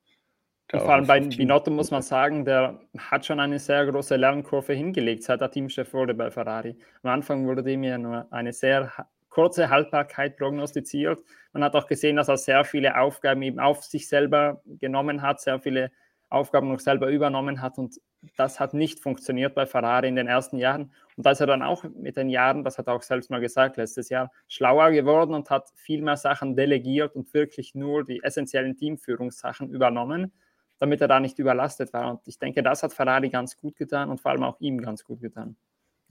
vor 0.78 0.92
allem 0.92 1.06
bei 1.06 1.18
Binotto 1.18 1.70
muss 1.70 1.90
man 1.90 2.02
sagen, 2.02 2.44
der 2.44 2.80
hat 2.96 3.26
schon 3.26 3.40
eine 3.40 3.58
sehr 3.58 3.84
große 3.86 4.14
Lernkurve 4.14 4.72
hingelegt, 4.72 5.24
seit 5.24 5.40
er 5.40 5.50
Teamchef 5.50 5.92
wurde 5.92 6.14
bei 6.14 6.30
Ferrari. 6.30 6.76
Am 7.02 7.10
Anfang 7.10 7.44
wurde 7.46 7.68
ihm 7.68 7.82
ja 7.82 7.98
nur 7.98 8.32
eine 8.32 8.52
sehr 8.52 8.92
kurze 9.30 9.68
Haltbarkeit 9.68 10.36
prognostiziert. 10.36 11.20
Man 11.52 11.64
hat 11.64 11.74
auch 11.74 11.88
gesehen, 11.88 12.16
dass 12.16 12.28
er 12.28 12.36
sehr 12.36 12.64
viele 12.64 13.00
Aufgaben 13.00 13.42
eben 13.42 13.58
auf 13.58 13.82
sich 13.82 14.08
selber 14.08 14.62
genommen 14.64 15.22
hat, 15.22 15.40
sehr 15.40 15.58
viele 15.58 15.90
Aufgaben 16.30 16.68
noch 16.68 16.80
selber 16.80 17.08
übernommen 17.08 17.60
hat 17.60 17.76
und 17.76 18.00
das 18.36 18.60
hat 18.60 18.72
nicht 18.72 19.00
funktioniert 19.00 19.54
bei 19.54 19.66
Ferrari 19.66 20.08
in 20.08 20.16
den 20.16 20.28
ersten 20.28 20.58
Jahren. 20.58 20.92
Und 21.16 21.26
da 21.26 21.32
ist 21.32 21.40
er 21.40 21.46
dann 21.46 21.62
auch 21.62 21.84
mit 21.84 22.16
den 22.16 22.28
Jahren, 22.28 22.62
das 22.62 22.78
hat 22.78 22.86
er 22.86 22.94
auch 22.94 23.02
selbst 23.02 23.30
mal 23.30 23.40
gesagt, 23.40 23.76
letztes 23.76 24.08
Jahr 24.08 24.30
schlauer 24.46 24.92
geworden 24.92 25.34
und 25.34 25.50
hat 25.50 25.70
viel 25.74 26.02
mehr 26.02 26.16
Sachen 26.16 26.54
delegiert 26.54 27.16
und 27.16 27.34
wirklich 27.34 27.74
nur 27.74 28.04
die 28.04 28.22
essentiellen 28.22 28.76
Teamführungssachen 28.76 29.70
übernommen, 29.70 30.32
damit 30.78 31.00
er 31.00 31.08
da 31.08 31.18
nicht 31.18 31.38
überlastet 31.38 31.92
war. 31.92 32.10
Und 32.10 32.20
ich 32.26 32.38
denke, 32.38 32.62
das 32.62 32.82
hat 32.82 32.92
Ferrari 32.94 33.28
ganz 33.28 33.56
gut 33.56 33.76
getan 33.76 34.08
und 34.08 34.20
vor 34.20 34.30
allem 34.30 34.44
auch 34.44 34.60
ihm 34.60 34.80
ganz 34.80 35.04
gut 35.04 35.20
getan. 35.20 35.56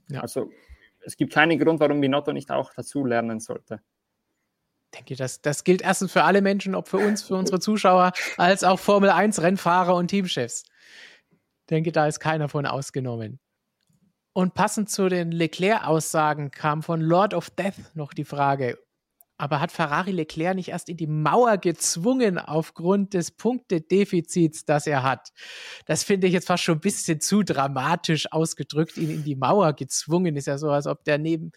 Ja. 0.10 0.21
Also 0.21 0.51
es 0.99 1.15
gibt 1.15 1.34
keinen 1.34 1.58
Grund, 1.58 1.79
warum 1.79 2.01
Binotto 2.01 2.34
nicht 2.34 2.51
auch 2.51 2.73
dazu 2.75 3.05
lernen 3.05 3.39
sollte 3.39 3.82
denke, 4.95 5.15
das, 5.15 5.41
das 5.41 5.63
gilt 5.63 5.82
erstens 5.82 6.12
für 6.12 6.23
alle 6.23 6.41
Menschen, 6.41 6.75
ob 6.75 6.88
für 6.88 6.97
uns, 6.97 7.23
für 7.23 7.36
unsere 7.36 7.60
Zuschauer, 7.60 8.12
als 8.38 8.63
auch 8.63 8.80
Formel 8.80 9.10
1 9.10 9.41
Rennfahrer 9.41 9.95
und 9.95 10.08
Teamchefs. 10.08 10.63
Denke, 11.69 11.91
da 11.91 12.08
ist 12.08 12.19
keiner 12.19 12.49
von 12.49 12.65
ausgenommen. 12.65 13.39
Und 14.34 14.54
passend 14.54 14.89
zu 14.89 15.10
den 15.10 15.32
Leclerc-Aussagen 15.32 16.52
kam 16.52 16.82
von 16.82 17.02
Lord 17.02 17.34
of 17.34 17.49
Death 17.49 17.95
noch 17.95 18.13
die 18.13 18.25
Frage, 18.25 18.78
aber 19.39 19.62
hat 19.62 19.71
Ferrari 19.71 20.12
Leclerc 20.12 20.56
nicht 20.56 20.69
erst 20.69 20.89
in 20.89 20.97
die 20.97 21.08
Mauer 21.08 21.58
gezwungen 21.58 22.38
aufgrund 22.38 23.13
des 23.13 23.32
Punktedefizits, 23.32 24.65
das 24.65 24.86
er 24.86 25.02
hat? 25.02 25.30
Das 25.86 26.04
finde 26.04 26.28
ich 26.28 26.34
jetzt 26.34 26.47
fast 26.47 26.63
schon 26.63 26.78
ein 26.78 26.82
bisschen 26.82 27.21
zu 27.21 27.43
dramatisch 27.43 28.32
ausgedrückt, 28.34 28.97
ihn 28.97 29.10
in 29.10 29.23
die 29.23 29.38
Mauer 29.38 29.73
gezwungen. 29.73 30.36
Ist 30.36 30.47
ja 30.47 30.58
so, 30.58 30.69
als 30.71 30.88
ob 30.88 31.06
der 31.06 31.17
neben 31.19 31.54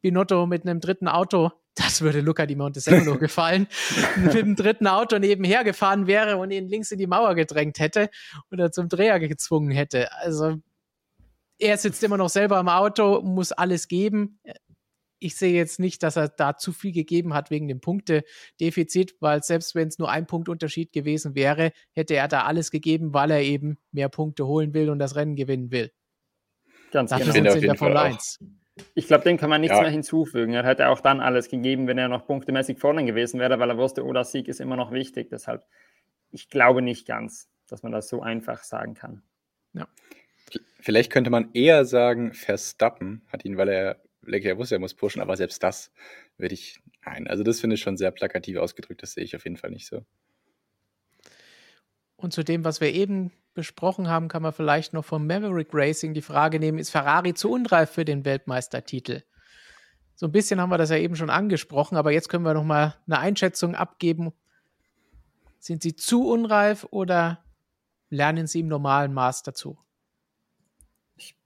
Binotto 0.00 0.46
mit 0.46 0.66
einem 0.66 0.80
dritten 0.80 1.06
Auto 1.06 1.52
das 1.74 2.02
würde 2.02 2.20
Luca 2.20 2.46
di 2.46 2.54
Montesano 2.54 3.18
gefallen, 3.18 3.66
mit 4.16 4.34
dem 4.34 4.56
dritten 4.56 4.86
Auto 4.86 5.18
nebenher 5.18 5.64
gefahren 5.64 6.06
wäre 6.06 6.36
und 6.36 6.50
ihn 6.50 6.68
links 6.68 6.92
in 6.92 6.98
die 6.98 7.06
Mauer 7.06 7.34
gedrängt 7.34 7.78
hätte 7.78 8.10
oder 8.50 8.70
zum 8.72 8.88
Dreher 8.88 9.18
gezwungen 9.20 9.70
hätte. 9.70 10.12
Also 10.12 10.58
er 11.58 11.78
sitzt 11.78 12.02
immer 12.02 12.16
noch 12.16 12.28
selber 12.28 12.60
im 12.60 12.68
Auto, 12.68 13.22
muss 13.22 13.52
alles 13.52 13.88
geben. 13.88 14.40
Ich 15.18 15.36
sehe 15.36 15.54
jetzt 15.54 15.78
nicht, 15.78 16.02
dass 16.02 16.16
er 16.16 16.28
da 16.28 16.56
zu 16.56 16.72
viel 16.72 16.92
gegeben 16.92 17.32
hat 17.32 17.50
wegen 17.50 17.68
dem 17.68 17.80
Punktedefizit, 17.80 19.14
weil 19.20 19.42
selbst 19.44 19.74
wenn 19.76 19.86
es 19.86 19.98
nur 19.98 20.10
ein 20.10 20.26
Punktunterschied 20.26 20.92
gewesen 20.92 21.36
wäre, 21.36 21.70
hätte 21.92 22.14
er 22.14 22.26
da 22.26 22.42
alles 22.42 22.72
gegeben, 22.72 23.14
weil 23.14 23.30
er 23.30 23.42
eben 23.42 23.78
mehr 23.92 24.08
Punkte 24.08 24.46
holen 24.46 24.74
will 24.74 24.90
und 24.90 24.98
das 24.98 25.14
Rennen 25.14 25.36
gewinnen 25.36 25.70
will. 25.70 25.92
Ganz 26.90 27.10
Dafür 27.10 27.32
genau. 27.32 27.50
sind 27.50 27.52
sie 27.52 27.58
in 27.60 27.70
der 27.70 27.76
Formel 27.76 27.96
1. 27.96 28.40
Ich 28.94 29.06
glaube, 29.06 29.24
dem 29.24 29.36
kann 29.36 29.50
man 29.50 29.60
nichts 29.60 29.76
ja. 29.76 29.82
mehr 29.82 29.90
hinzufügen. 29.90 30.54
Er 30.54 30.64
hätte 30.64 30.88
auch 30.88 31.00
dann 31.00 31.20
alles 31.20 31.48
gegeben, 31.48 31.86
wenn 31.86 31.98
er 31.98 32.08
noch 32.08 32.26
punktemäßig 32.26 32.78
vorne 32.78 33.04
gewesen 33.04 33.38
wäre, 33.38 33.58
weil 33.58 33.70
er 33.70 33.76
wusste, 33.76 34.04
oh, 34.04 34.12
das 34.12 34.32
Sieg 34.32 34.48
ist 34.48 34.60
immer 34.60 34.76
noch 34.76 34.92
wichtig. 34.92 35.28
Deshalb, 35.30 35.66
ich 36.30 36.48
glaube 36.48 36.80
nicht 36.80 37.06
ganz, 37.06 37.50
dass 37.68 37.82
man 37.82 37.92
das 37.92 38.08
so 38.08 38.22
einfach 38.22 38.62
sagen 38.62 38.94
kann. 38.94 39.22
Ja. 39.74 39.86
Vielleicht 40.80 41.12
könnte 41.12 41.30
man 41.30 41.50
eher 41.52 41.84
sagen, 41.84 42.32
Verstappen 42.32 43.22
hat 43.28 43.44
ihn, 43.44 43.56
weil 43.56 43.68
er, 43.68 44.02
er 44.26 44.58
wusste, 44.58 44.76
er 44.76 44.80
muss 44.80 44.94
pushen, 44.94 45.22
aber 45.22 45.36
selbst 45.36 45.62
das 45.62 45.92
würde 46.38 46.54
ich, 46.54 46.80
nein, 47.04 47.28
also 47.28 47.42
das 47.44 47.60
finde 47.60 47.74
ich 47.74 47.80
schon 47.82 47.96
sehr 47.96 48.10
plakativ 48.10 48.56
ausgedrückt, 48.56 49.02
das 49.02 49.12
sehe 49.12 49.24
ich 49.24 49.36
auf 49.36 49.44
jeden 49.44 49.56
Fall 49.56 49.70
nicht 49.70 49.86
so. 49.86 50.04
Und 52.22 52.32
zu 52.32 52.44
dem, 52.44 52.64
was 52.64 52.80
wir 52.80 52.94
eben 52.94 53.32
besprochen 53.52 54.08
haben, 54.08 54.28
kann 54.28 54.42
man 54.42 54.52
vielleicht 54.52 54.92
noch 54.92 55.04
vom 55.04 55.26
Maverick 55.26 55.70
Racing 55.72 56.14
die 56.14 56.22
Frage 56.22 56.60
nehmen, 56.60 56.78
ist 56.78 56.90
Ferrari 56.90 57.34
zu 57.34 57.50
unreif 57.50 57.90
für 57.90 58.04
den 58.04 58.24
Weltmeistertitel? 58.24 59.24
So 60.14 60.26
ein 60.26 60.32
bisschen 60.32 60.60
haben 60.60 60.70
wir 60.70 60.78
das 60.78 60.90
ja 60.90 60.98
eben 60.98 61.16
schon 61.16 61.30
angesprochen, 61.30 61.96
aber 61.96 62.12
jetzt 62.12 62.28
können 62.28 62.44
wir 62.44 62.54
noch 62.54 62.62
mal 62.62 62.94
eine 63.06 63.18
Einschätzung 63.18 63.74
abgeben. 63.74 64.32
Sind 65.58 65.82
sie 65.82 65.96
zu 65.96 66.28
unreif 66.28 66.86
oder 66.92 67.42
lernen 68.08 68.46
sie 68.46 68.60
im 68.60 68.68
normalen 68.68 69.12
Maß 69.12 69.42
dazu? 69.42 69.76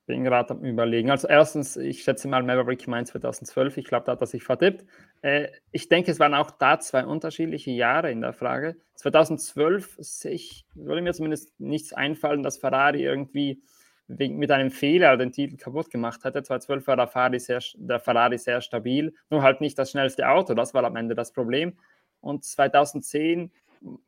Bin 0.06 0.24
gerade 0.24 0.50
am 0.50 0.64
Überlegen. 0.64 1.10
Also, 1.10 1.28
erstens, 1.28 1.76
ich 1.76 2.02
schätze 2.02 2.28
mal, 2.28 2.42
Maverick 2.42 2.86
meint 2.88 3.08
2012. 3.08 3.76
Ich 3.76 3.84
glaube, 3.86 4.06
da 4.06 4.12
hat 4.12 4.20
er 4.20 4.26
sich 4.26 4.44
vertippt. 4.44 4.84
Äh, 5.22 5.48
ich 5.72 5.88
denke, 5.88 6.10
es 6.10 6.20
waren 6.20 6.34
auch 6.34 6.50
da 6.50 6.78
zwei 6.78 7.04
unterschiedliche 7.04 7.72
Jahre 7.72 8.10
in 8.10 8.20
der 8.20 8.32
Frage. 8.32 8.76
2012 8.94 9.98
ich, 10.24 10.66
würde 10.74 11.02
mir 11.02 11.12
zumindest 11.12 11.58
nichts 11.60 11.92
einfallen, 11.92 12.42
dass 12.42 12.58
Ferrari 12.58 13.02
irgendwie 13.02 13.62
mit 14.08 14.52
einem 14.52 14.70
Fehler 14.70 15.16
den 15.16 15.32
Titel 15.32 15.56
kaputt 15.56 15.90
gemacht 15.90 16.22
hätte. 16.22 16.42
2012 16.42 16.86
war 16.86 16.96
der 16.96 17.08
Ferrari, 17.08 17.40
sehr, 17.40 17.60
der 17.74 17.98
Ferrari 17.98 18.38
sehr 18.38 18.60
stabil, 18.60 19.12
nur 19.30 19.42
halt 19.42 19.60
nicht 19.60 19.76
das 19.76 19.90
schnellste 19.90 20.28
Auto. 20.28 20.54
Das 20.54 20.74
war 20.74 20.84
am 20.84 20.94
Ende 20.94 21.16
das 21.16 21.32
Problem. 21.32 21.76
Und 22.20 22.44
2010 22.44 23.50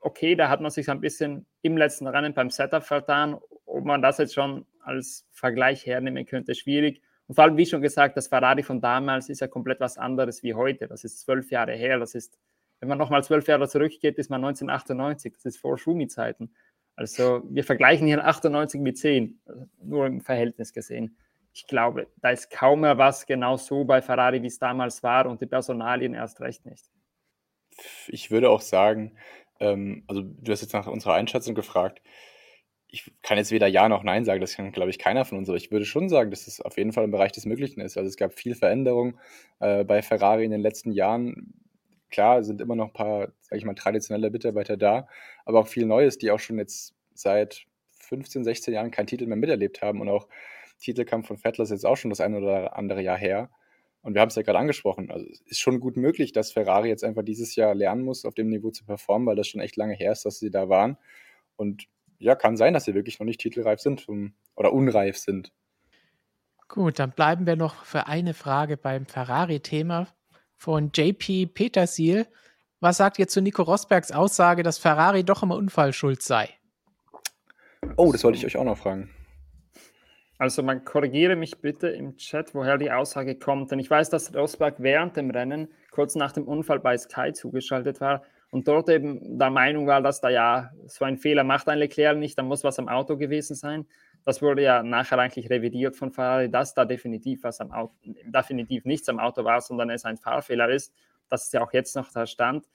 okay, 0.01 0.35
da 0.35 0.49
hat 0.49 0.61
man 0.61 0.71
sich 0.71 0.89
ein 0.91 1.01
bisschen 1.01 1.47
im 1.63 1.77
letzten 1.77 2.07
Rennen 2.07 2.35
beim 2.35 2.51
Setup 2.51 2.83
vertan. 2.83 3.39
Ob 3.67 3.85
man 3.85 4.03
das 4.03 4.19
jetzt 4.19 4.35
schon 4.35 4.67
als 4.89 5.27
Vergleich 5.31 5.87
hernehmen 5.87 6.27
könnte, 6.27 6.55
schwierig. 6.55 7.03
Und 7.27 7.35
vor 7.35 7.45
allem, 7.45 7.57
wie 7.57 7.67
schon 7.67 7.83
gesagt, 7.83 8.17
das 8.17 8.29
Ferrari 8.29 8.63
von 8.63 8.81
damals 8.81 9.29
ist 9.29 9.41
ja 9.41 9.47
komplett 9.47 9.81
was 9.81 9.99
anderes 9.99 10.43
wie 10.43 10.55
heute. 10.55 10.89
Das 10.89 11.05
ist 11.05 11.21
zwölf 11.21 11.51
Jahre 11.51 11.75
her. 11.75 11.99
Das 11.99 12.15
ist, 12.15 12.39
wenn 12.81 12.89
man 12.89 12.99
nochmal 12.99 13.23
zwölf 13.23 13.47
Jahre 13.47 13.69
zurückgeht, 13.69 14.19
ist 14.19 14.31
man 14.31 14.43
1998. 14.45 15.35
Das 15.35 15.45
ist 15.45 15.59
vor 15.59 15.77
Schumi-Zeiten. 15.79 16.51
Also 16.97 17.43
wir 17.49 17.63
vergleichen 17.63 18.07
hier 18.07 18.25
98 18.25 18.81
mit 18.81 18.99
10, 18.99 19.41
nur 19.85 20.07
im 20.07 20.21
Verhältnis 20.21 20.73
gesehen. 20.73 21.17
Ich 21.53 21.67
glaube, 21.67 22.09
da 22.17 22.31
ist 22.31 22.51
kaum 22.51 22.81
mehr 22.81 22.99
was 22.99 23.27
genau 23.27 23.57
so 23.57 23.85
bei 23.85 24.03
Ferrari, 24.03 24.43
wie 24.43 24.49
es 24.49 24.59
damals 24.59 25.03
war 25.03 25.27
und 25.27 25.41
die 25.41 25.47
Personalien 25.47 26.15
erst 26.15 26.41
recht 26.41 26.67
nicht. 26.67 26.91
Ich 28.09 28.31
würde 28.31 28.51
auch 28.51 28.61
sagen, 28.61 29.17
ähm, 29.61 30.03
also 30.07 30.23
du 30.23 30.51
hast 30.51 30.63
jetzt 30.63 30.73
nach 30.73 30.87
unserer 30.87 31.15
Einschätzung 31.15 31.55
gefragt. 31.55 32.03
Ich 32.91 33.13
kann 33.23 33.37
jetzt 33.37 33.51
weder 33.51 33.67
Ja 33.67 33.89
noch 33.89 34.03
Nein 34.03 34.25
sagen, 34.25 34.41
das 34.41 34.55
kann, 34.55 34.73
glaube 34.73 34.91
ich, 34.91 34.99
keiner 34.99 35.25
von 35.25 35.39
uns, 35.39 35.49
aber 35.49 35.59
ich 35.59 35.71
würde 35.71 35.85
schon 35.85 36.09
sagen, 36.09 36.31
dass 36.31 36.47
es 36.47 36.61
auf 36.61 36.79
jeden 36.79 36.93
Fall 36.93 37.05
im 37.05 37.11
Bereich 37.11 37.33
des 37.33 37.45
Möglichen 37.45 37.81
ist. 37.81 37.99
Also 37.99 38.09
es 38.09 38.17
gab 38.17 38.33
viel 38.33 38.55
Veränderung 38.55 39.19
äh, 39.61 39.85
bei 39.85 40.01
Ferrari 40.03 40.45
in 40.45 40.51
den 40.51 40.63
letzten 40.63 40.93
Jahren. 40.93 41.53
Klar, 42.11 42.43
sind 42.43 42.63
immer 42.63 42.77
noch 42.77 42.87
ein 42.87 42.93
paar, 42.95 43.33
sage 43.43 43.59
ich 43.59 43.65
mal, 43.65 43.75
traditionelle 43.75 44.31
Mitarbeiter 44.31 44.79
da, 44.79 45.07
aber 45.45 45.61
auch 45.61 45.69
viel 45.69 45.85
Neues, 45.85 46.17
die 46.17 46.31
auch 46.31 46.41
schon 46.41 46.59
jetzt 46.59 46.95
seit 47.13 47.67
15, 48.01 48.45
16 48.45 48.73
Jahren 48.73 48.91
keinen 48.91 49.07
Titel 49.07 49.27
mehr 49.27 49.37
miterlebt 49.37 49.83
haben 49.83 50.01
und 50.01 50.09
auch 50.09 50.27
Titelkampf 50.79 51.27
von 51.27 51.39
Vettel 51.39 51.63
ist 51.63 51.71
jetzt 51.71 51.85
auch 51.85 51.97
schon 51.97 52.11
das 52.11 52.21
eine 52.21 52.39
oder 52.39 52.77
andere 52.77 53.03
Jahr 53.03 53.19
her. 53.19 53.51
Und 54.01 54.15
wir 54.15 54.21
haben 54.21 54.29
es 54.29 54.37
ja 54.37 54.43
gerade 54.43 54.59
angesprochen. 54.59 55.11
Also 55.11 55.27
es 55.27 55.41
ist 55.43 55.59
schon 55.59 55.81
gut 55.81 55.97
möglich, 55.97 56.33
dass 56.33 56.53
Ferrari 56.53 56.89
jetzt 56.89 57.05
einfach 57.05 57.25
dieses 57.25 57.57
Jahr 57.57 57.75
lernen 57.75 58.05
muss, 58.05 58.25
auf 58.25 58.35
dem 58.35 58.49
Niveau 58.49 58.71
zu 58.71 58.85
performen, 58.85 59.27
weil 59.27 59.37
das 59.37 59.49
schon 59.49 59.61
echt 59.61 59.77
lange 59.77 59.95
her 59.95 60.13
ist, 60.13 60.25
dass 60.25 60.39
sie 60.39 60.51
da 60.51 60.69
waren. 60.69 60.97
Und 61.57 61.89
ja, 62.19 62.35
kann 62.35 62.57
sein, 62.57 62.75
dass 62.75 62.85
sie 62.85 62.95
wirklich 62.95 63.19
noch 63.19 63.27
nicht 63.27 63.41
titelreif 63.41 63.81
sind 63.81 64.07
oder 64.55 64.73
unreif 64.73 65.17
sind. 65.17 65.53
Gut, 66.69 66.99
dann 66.99 67.13
bleiben 67.13 67.47
wir 67.47 67.57
noch 67.57 67.85
für 67.85 68.07
eine 68.07 68.35
Frage 68.35 68.77
beim 68.77 69.07
Ferrari-Thema 69.07 70.09
von 70.57 70.91
JP 70.95 71.47
Petersil. 71.55 72.27
Was 72.81 72.99
sagt 72.99 73.19
ihr 73.19 73.29
zu 73.29 73.41
Nico 73.41 73.63
Rosbergs 73.63 74.13
Aussage, 74.13 74.63
dass 74.63 74.79
Ferrari 74.79 75.25
doch 75.25 75.43
immer 75.43 75.57
Unfallschuld 75.57 76.23
sei? 76.23 76.51
Oh, 77.97 78.13
das 78.13 78.23
wollte 78.25 78.39
ich 78.39 78.45
euch 78.45 78.57
auch 78.57 78.65
noch 78.65 78.77
fragen. 78.77 79.11
Also 80.37 80.63
man 80.63 80.85
korrigiere 80.85 81.35
mich 81.37 81.61
bitte 81.61 81.89
im 81.89 82.17
Chat, 82.17 82.55
woher 82.55 82.79
die 82.79 82.93
Aussage 82.93 83.37
kommt. 83.37 83.71
Denn 83.73 83.79
ich 83.79 83.91
weiß, 83.91 84.11
dass 84.11 84.35
Rosberg 84.35 84.77
während 84.79 85.17
dem 85.17 85.31
Rennen, 85.31 85.69
kurz 85.91 86.15
nach 86.15 86.33
dem 86.33 86.47
Unfall 86.47 86.79
bei 86.79 86.97
Sky 86.97 87.33
zugeschaltet 87.33 88.01
war 88.01 88.23
und 88.51 88.67
dort 88.67 88.89
eben 88.89 89.39
der 89.39 89.51
Meinung 89.51 89.87
war, 89.87 90.01
dass 90.01 90.21
da 90.21 90.31
ja 90.31 90.71
so 90.87 91.05
ein 91.05 91.19
Fehler 91.19 91.45
macht 91.45 91.69
ein 91.69 91.79
Leclerc 91.79 92.17
nicht, 92.17 92.39
da 92.39 92.43
muss 92.43 92.65
was 92.65 92.79
am 92.79 92.89
Auto 92.89 93.17
gewesen 93.17 93.55
sein. 93.55 93.87
Das 94.25 94.43
wurde 94.43 94.63
ja 94.63 94.83
nachher 94.83 95.19
eigentlich 95.19 95.51
revidiert 95.51 95.97
von 95.97 96.13
Ferrari, 96.13 96.51
dass 96.51 96.75
da 96.75 96.85
definitiv 96.85 97.45
was 97.45 97.61
am 97.61 97.73
Auto, 97.73 97.95
definitiv 98.05 98.85
nichts 98.85 99.09
am 99.09 99.19
Auto 99.19 99.45
war, 99.45 99.61
sondern 99.61 99.91
es 99.91 100.05
ein 100.05 100.17
Fahrfehler 100.17 100.69
ist. 100.71 100.95
Das 101.29 101.45
ist 101.45 101.53
ja 101.53 101.63
auch 101.63 101.73
jetzt 101.73 101.95
noch 101.95 102.11
der 102.11 102.27
Stand. 102.27 102.67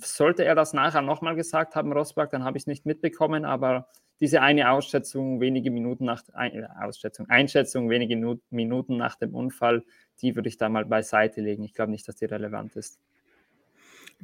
Sollte 0.00 0.44
er 0.44 0.54
das 0.54 0.72
nachher 0.72 1.02
nochmal 1.02 1.36
gesagt 1.36 1.76
haben, 1.76 1.92
Rosberg, 1.92 2.30
dann 2.30 2.44
habe 2.44 2.58
ich 2.58 2.64
es 2.64 2.66
nicht 2.66 2.84
mitbekommen, 2.84 3.44
aber 3.44 3.88
diese 4.20 4.42
eine 4.42 4.70
Ausschätzung 4.70 5.40
wenige 5.40 5.70
Minuten 5.70 6.04
nach 6.04 6.22
äh, 6.36 6.64
Ausschätzung, 6.80 7.28
Einschätzung 7.30 7.88
wenige 7.88 8.16
Minuten 8.50 8.96
nach 8.96 9.16
dem 9.16 9.34
Unfall, 9.34 9.82
die 10.20 10.36
würde 10.36 10.48
ich 10.48 10.58
da 10.58 10.68
mal 10.68 10.84
beiseite 10.84 11.40
legen. 11.40 11.64
Ich 11.64 11.72
glaube 11.72 11.90
nicht, 11.90 12.06
dass 12.06 12.16
die 12.16 12.26
relevant 12.26 12.76
ist. 12.76 13.00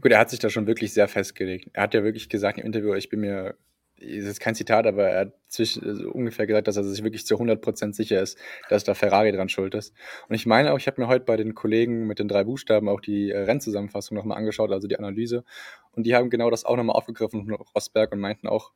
Gut, 0.00 0.12
er 0.12 0.18
hat 0.18 0.30
sich 0.30 0.38
da 0.38 0.50
schon 0.50 0.66
wirklich 0.66 0.92
sehr 0.92 1.08
festgelegt. 1.08 1.70
Er 1.72 1.84
hat 1.84 1.94
ja 1.94 2.04
wirklich 2.04 2.28
gesagt 2.28 2.58
im 2.58 2.66
Interview, 2.66 2.92
ich 2.94 3.08
bin 3.08 3.20
mir, 3.20 3.56
es 3.98 4.26
ist 4.26 4.40
kein 4.40 4.54
Zitat, 4.54 4.86
aber 4.86 5.08
er 5.08 5.20
hat 5.20 5.32
zwischen, 5.48 5.84
also 5.86 6.10
ungefähr 6.10 6.46
gesagt, 6.46 6.68
dass 6.68 6.76
er 6.76 6.84
sich 6.84 7.02
wirklich 7.02 7.24
zu 7.24 7.36
100% 7.36 7.94
sicher 7.94 8.20
ist, 8.20 8.38
dass 8.68 8.84
da 8.84 8.92
Ferrari 8.92 9.32
dran 9.32 9.48
schuld 9.48 9.74
ist. 9.74 9.94
Und 10.28 10.34
ich 10.34 10.44
meine 10.44 10.72
auch, 10.72 10.78
ich 10.78 10.86
habe 10.86 11.00
mir 11.00 11.08
heute 11.08 11.24
bei 11.24 11.38
den 11.38 11.54
Kollegen 11.54 12.06
mit 12.06 12.18
den 12.18 12.28
drei 12.28 12.44
Buchstaben 12.44 12.90
auch 12.90 13.00
die 13.00 13.30
äh, 13.30 13.38
Rennzusammenfassung 13.38 14.16
nochmal 14.16 14.36
angeschaut, 14.36 14.70
also 14.70 14.86
die 14.86 14.98
Analyse. 14.98 15.44
Und 15.92 16.04
die 16.04 16.14
haben 16.14 16.28
genau 16.28 16.50
das 16.50 16.66
auch 16.66 16.76
nochmal 16.76 16.96
aufgegriffen, 16.96 17.50
Rosberg, 17.74 18.12
und 18.12 18.20
meinten 18.20 18.48
auch, 18.48 18.72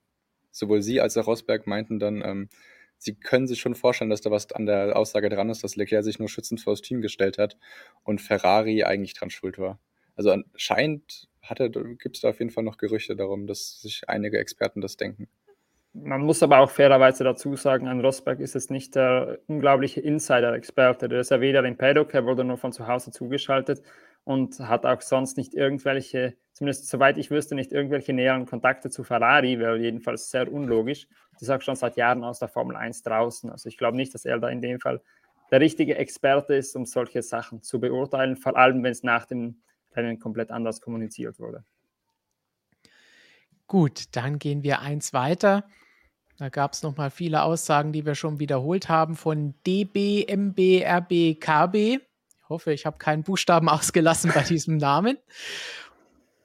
sowohl 0.51 0.81
sie 0.81 1.03
als 1.03 1.19
auch 1.19 1.27
Rosberg 1.27 1.67
meinten 1.67 1.99
dann, 1.99 2.23
ähm, 2.25 2.49
sie 2.97 3.15
können 3.15 3.47
sich 3.47 3.61
schon 3.61 3.75
vorstellen, 3.75 4.11
dass 4.11 4.23
da 4.23 4.31
was 4.31 4.51
an 4.53 4.65
der 4.65 4.97
Aussage 4.97 5.29
dran 5.29 5.51
ist, 5.51 5.65
dass 5.65 5.77
Leclerc 5.77 6.03
sich 6.03 6.19
nur 6.19 6.31
schützend 6.31 6.63
vor 6.63 6.73
das 6.73 6.81
Team 6.81 7.03
gestellt 7.03 7.37
hat 7.37 7.59
und 8.05 8.23
Ferrari 8.23 8.85
eigentlich 8.85 9.15
dran 9.15 9.31
schuld 9.31 9.59
war. 9.59 9.79
Also 10.21 10.33
anscheinend 10.33 11.29
gibt 11.99 12.17
es 12.17 12.21
da 12.21 12.29
auf 12.29 12.41
jeden 12.41 12.51
Fall 12.51 12.63
noch 12.63 12.77
Gerüchte 12.77 13.17
darum, 13.17 13.47
dass 13.47 13.81
sich 13.81 14.03
einige 14.07 14.39
Experten 14.39 14.83
das 14.83 14.99
denken. 14.99 15.31
Man 15.95 16.21
muss 16.21 16.43
aber 16.43 16.59
auch 16.59 16.69
fairerweise 16.69 17.25
dazu 17.25 17.57
sagen, 17.57 17.89
an 17.89 18.05
Rosberg 18.05 18.39
ist 18.39 18.55
es 18.55 18.69
nicht 18.69 18.97
der 18.97 19.39
unglaubliche 19.47 20.03
Insider-Experte. 20.03 21.09
Der 21.09 21.21
ist 21.21 21.31
ja 21.31 21.41
weder 21.41 21.65
im 21.65 21.79
Paddock, 21.79 22.13
er 22.13 22.27
wurde 22.27 22.45
nur 22.45 22.59
von 22.59 22.71
zu 22.71 22.87
Hause 22.87 23.13
zugeschaltet 23.13 23.81
und 24.25 24.59
hat 24.59 24.85
auch 24.85 25.01
sonst 25.01 25.39
nicht 25.39 25.55
irgendwelche, 25.55 26.35
zumindest 26.53 26.91
soweit 26.91 27.17
ich 27.17 27.31
wüsste, 27.31 27.55
nicht 27.55 27.73
irgendwelche 27.73 28.13
näheren 28.13 28.45
Kontakte 28.45 28.91
zu 28.91 29.05
Ferrari, 29.05 29.59
wäre 29.59 29.79
jedenfalls 29.79 30.31
sehr 30.31 30.53
unlogisch. 30.53 31.09
Die 31.41 31.45
ist 31.45 31.51
auch 31.51 31.63
schon 31.63 31.77
seit 31.77 31.97
Jahren 31.97 32.25
aus 32.25 32.41
der 32.41 32.49
Formel 32.49 32.77
1 32.77 33.05
draußen. 33.05 33.49
Also 33.49 33.71
ich 33.71 33.79
glaube 33.79 33.97
nicht, 33.97 34.13
dass 34.13 34.27
er 34.27 34.39
da 34.39 34.51
in 34.51 34.61
dem 34.61 34.81
Fall 34.81 35.01
der 35.51 35.61
richtige 35.63 35.97
Experte 35.97 36.57
ist, 36.57 36.77
um 36.77 36.85
solche 36.85 37.23
Sachen 37.23 37.63
zu 37.63 37.81
beurteilen, 37.81 38.37
vor 38.37 38.59
allem 38.59 38.83
wenn 38.83 38.93
es 38.93 39.03
nach 39.03 39.25
dem 39.25 39.63
Rennen 39.95 40.19
komplett 40.19 40.51
anders 40.51 40.81
kommuniziert 40.81 41.39
wurde. 41.39 41.65
Gut, 43.67 44.17
dann 44.17 44.39
gehen 44.39 44.63
wir 44.63 44.81
eins 44.81 45.13
weiter. 45.13 45.65
Da 46.39 46.49
gab 46.49 46.73
es 46.73 46.83
nochmal 46.83 47.11
viele 47.11 47.43
Aussagen, 47.43 47.93
die 47.93 48.07
wir 48.07 48.15
schon 48.15 48.41
wiederholt 48.41 48.89
haben 48.89 49.15
von 49.15 49.55
DB, 49.67 50.25
MB, 50.27 50.83
RB, 50.85 51.39
KB. 51.39 51.75
Ich 51.75 52.49
hoffe, 52.49 52.73
ich 52.73 52.87
habe 52.87 52.99
keinen 52.99 53.23
Buchstaben 53.23 53.69
ausgelassen 53.69 54.33
bei 54.35 54.43
diesem 54.43 54.79
Namen. 54.79 55.19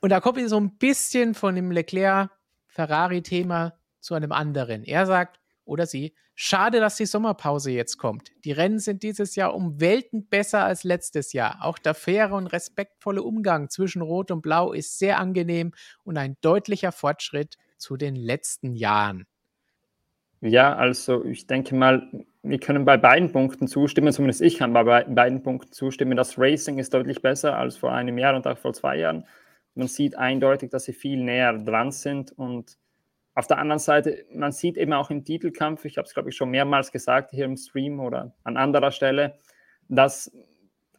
Und 0.02 0.10
da 0.10 0.20
kommt 0.20 0.48
so 0.50 0.60
ein 0.60 0.78
bisschen 0.78 1.34
von 1.34 1.56
dem 1.56 1.72
Leclerc-Ferrari-Thema 1.72 3.74
zu 4.02 4.14
einem 4.14 4.32
anderen. 4.32 4.84
Er 4.84 5.08
sagt, 5.08 5.40
oder 5.66 5.86
sie, 5.86 6.14
schade, 6.36 6.80
dass 6.80 6.96
die 6.96 7.06
Sommerpause 7.06 7.72
jetzt 7.72 7.98
kommt. 7.98 8.32
Die 8.46 8.52
Rennen 8.52 8.80
sind 8.80 9.04
dieses 9.04 9.36
Jahr 9.36 9.54
um 9.54 9.82
Welten 9.82 10.28
besser 10.28 10.64
als 10.64 10.84
letztes 10.84 11.34
Jahr. 11.34 11.58
Auch 11.62 11.78
der 11.78 11.94
faire 11.94 12.34
und 12.34 12.48
respektvolle 12.48 13.24
Umgang 13.24 13.70
zwischen 13.70 14.02
Rot 14.02 14.32
und 14.32 14.42
Blau 14.42 14.72
ist 14.72 15.00
sehr 15.00 15.20
angenehm 15.20 15.74
und 16.04 16.18
ein 16.18 16.38
deutlicher 16.42 16.92
Fortschritt 16.92 17.58
zu 17.78 17.98
den 17.98 18.16
letzten 18.16 18.74
Jahren. 18.74 19.26
Ja, 20.42 20.76
also 20.76 21.26
ich 21.26 21.48
denke 21.48 21.76
mal, 21.76 22.08
wir 22.44 22.60
können 22.60 22.86
bei 22.86 22.98
beiden 22.98 23.32
Punkten 23.32 23.68
zustimmen, 23.68 24.14
zumindest 24.14 24.42
ich 24.42 24.60
kann 24.60 24.74
bei 24.74 24.84
beiden 24.84 25.42
Punkten 25.42 25.72
zustimmen. 25.72 26.16
Das 26.16 26.38
Racing 26.38 26.78
ist 26.78 26.94
deutlich 26.94 27.22
besser 27.22 27.58
als 27.58 27.78
vor 27.78 27.92
einem 27.92 28.18
Jahr 28.18 28.36
und 28.36 28.46
auch 28.46 28.58
vor 28.58 28.74
zwei 28.74 28.98
Jahren. 28.98 29.26
Man 29.74 29.88
sieht 29.88 30.16
eindeutig, 30.16 30.70
dass 30.70 30.84
sie 30.84 30.94
viel 30.94 31.24
näher 31.24 31.54
dran 31.54 31.92
sind 31.92 32.32
und 32.32 32.78
auf 33.36 33.48
der 33.48 33.60
anderen 33.60 33.80
Seite, 33.80 34.26
man 34.34 34.52
sieht 34.52 34.78
eben 34.78 34.94
auch 34.94 35.10
im 35.12 35.24
Titelkampf, 35.24 35.86
ich 35.86 35.98
habe 35.98 36.08
es 36.08 36.14
glaube 36.14 36.30
ich 36.30 36.36
schon 36.36 36.50
mehrmals 36.50 36.92
gesagt 36.92 37.32
hier 37.32 37.46
im 37.46 37.58
Stream 37.58 38.00
oder 38.00 38.34
an 38.44 38.58
anderer 38.58 38.92
Stelle, 38.92 39.38
dass 39.90 40.32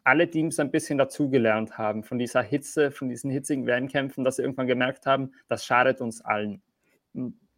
alle 0.04 0.30
Teams 0.30 0.60
ein 0.60 0.70
bisschen 0.70 0.98
dazugelernt 0.98 1.76
haben 1.78 2.04
von 2.04 2.18
dieser 2.18 2.42
Hitze, 2.42 2.92
von 2.92 3.08
diesen 3.08 3.30
hitzigen 3.30 3.66
Wettkämpfen, 3.66 4.22
dass 4.22 4.36
sie 4.36 4.42
irgendwann 4.42 4.68
gemerkt 4.68 5.06
haben, 5.06 5.32
das 5.48 5.64
schadet 5.64 6.00
uns 6.00 6.20
allen 6.20 6.62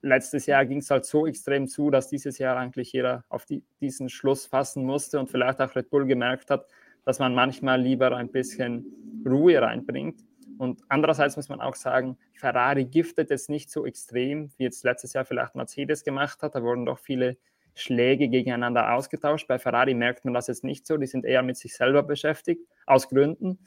letztes 0.02 0.46
Jahr 0.46 0.64
ging 0.66 0.78
es 0.78 0.90
halt 0.90 1.04
so 1.04 1.26
extrem 1.26 1.66
zu, 1.66 1.90
dass 1.90 2.08
dieses 2.08 2.38
Jahr 2.38 2.56
eigentlich 2.56 2.92
jeder 2.92 3.24
auf 3.28 3.44
die, 3.44 3.64
diesen 3.80 4.08
Schluss 4.08 4.46
fassen 4.46 4.84
musste 4.84 5.18
und 5.18 5.28
vielleicht 5.28 5.60
auch 5.60 5.74
Red 5.74 5.90
Bull 5.90 6.06
gemerkt 6.06 6.50
hat, 6.50 6.66
dass 7.04 7.18
man 7.18 7.34
manchmal 7.34 7.80
lieber 7.80 8.14
ein 8.16 8.30
bisschen 8.30 8.86
Ruhe 9.26 9.60
reinbringt. 9.60 10.24
Und 10.58 10.82
andererseits 10.88 11.36
muss 11.36 11.48
man 11.48 11.60
auch 11.60 11.76
sagen, 11.76 12.18
Ferrari 12.34 12.84
giftet 12.84 13.30
jetzt 13.30 13.48
nicht 13.48 13.70
so 13.70 13.86
extrem, 13.86 14.50
wie 14.58 14.64
jetzt 14.64 14.84
letztes 14.84 15.12
Jahr 15.12 15.24
vielleicht 15.24 15.54
Mercedes 15.54 16.04
gemacht 16.04 16.42
hat. 16.42 16.54
Da 16.54 16.62
wurden 16.62 16.84
doch 16.84 16.98
viele 16.98 17.36
Schläge 17.74 18.28
gegeneinander 18.28 18.92
ausgetauscht. 18.92 19.46
Bei 19.46 19.58
Ferrari 19.58 19.94
merkt 19.94 20.24
man 20.24 20.34
das 20.34 20.48
jetzt 20.48 20.64
nicht 20.64 20.86
so. 20.86 20.96
Die 20.96 21.06
sind 21.06 21.24
eher 21.24 21.42
mit 21.42 21.56
sich 21.56 21.76
selber 21.76 22.02
beschäftigt, 22.02 22.62
aus 22.86 23.08
Gründen. 23.08 23.60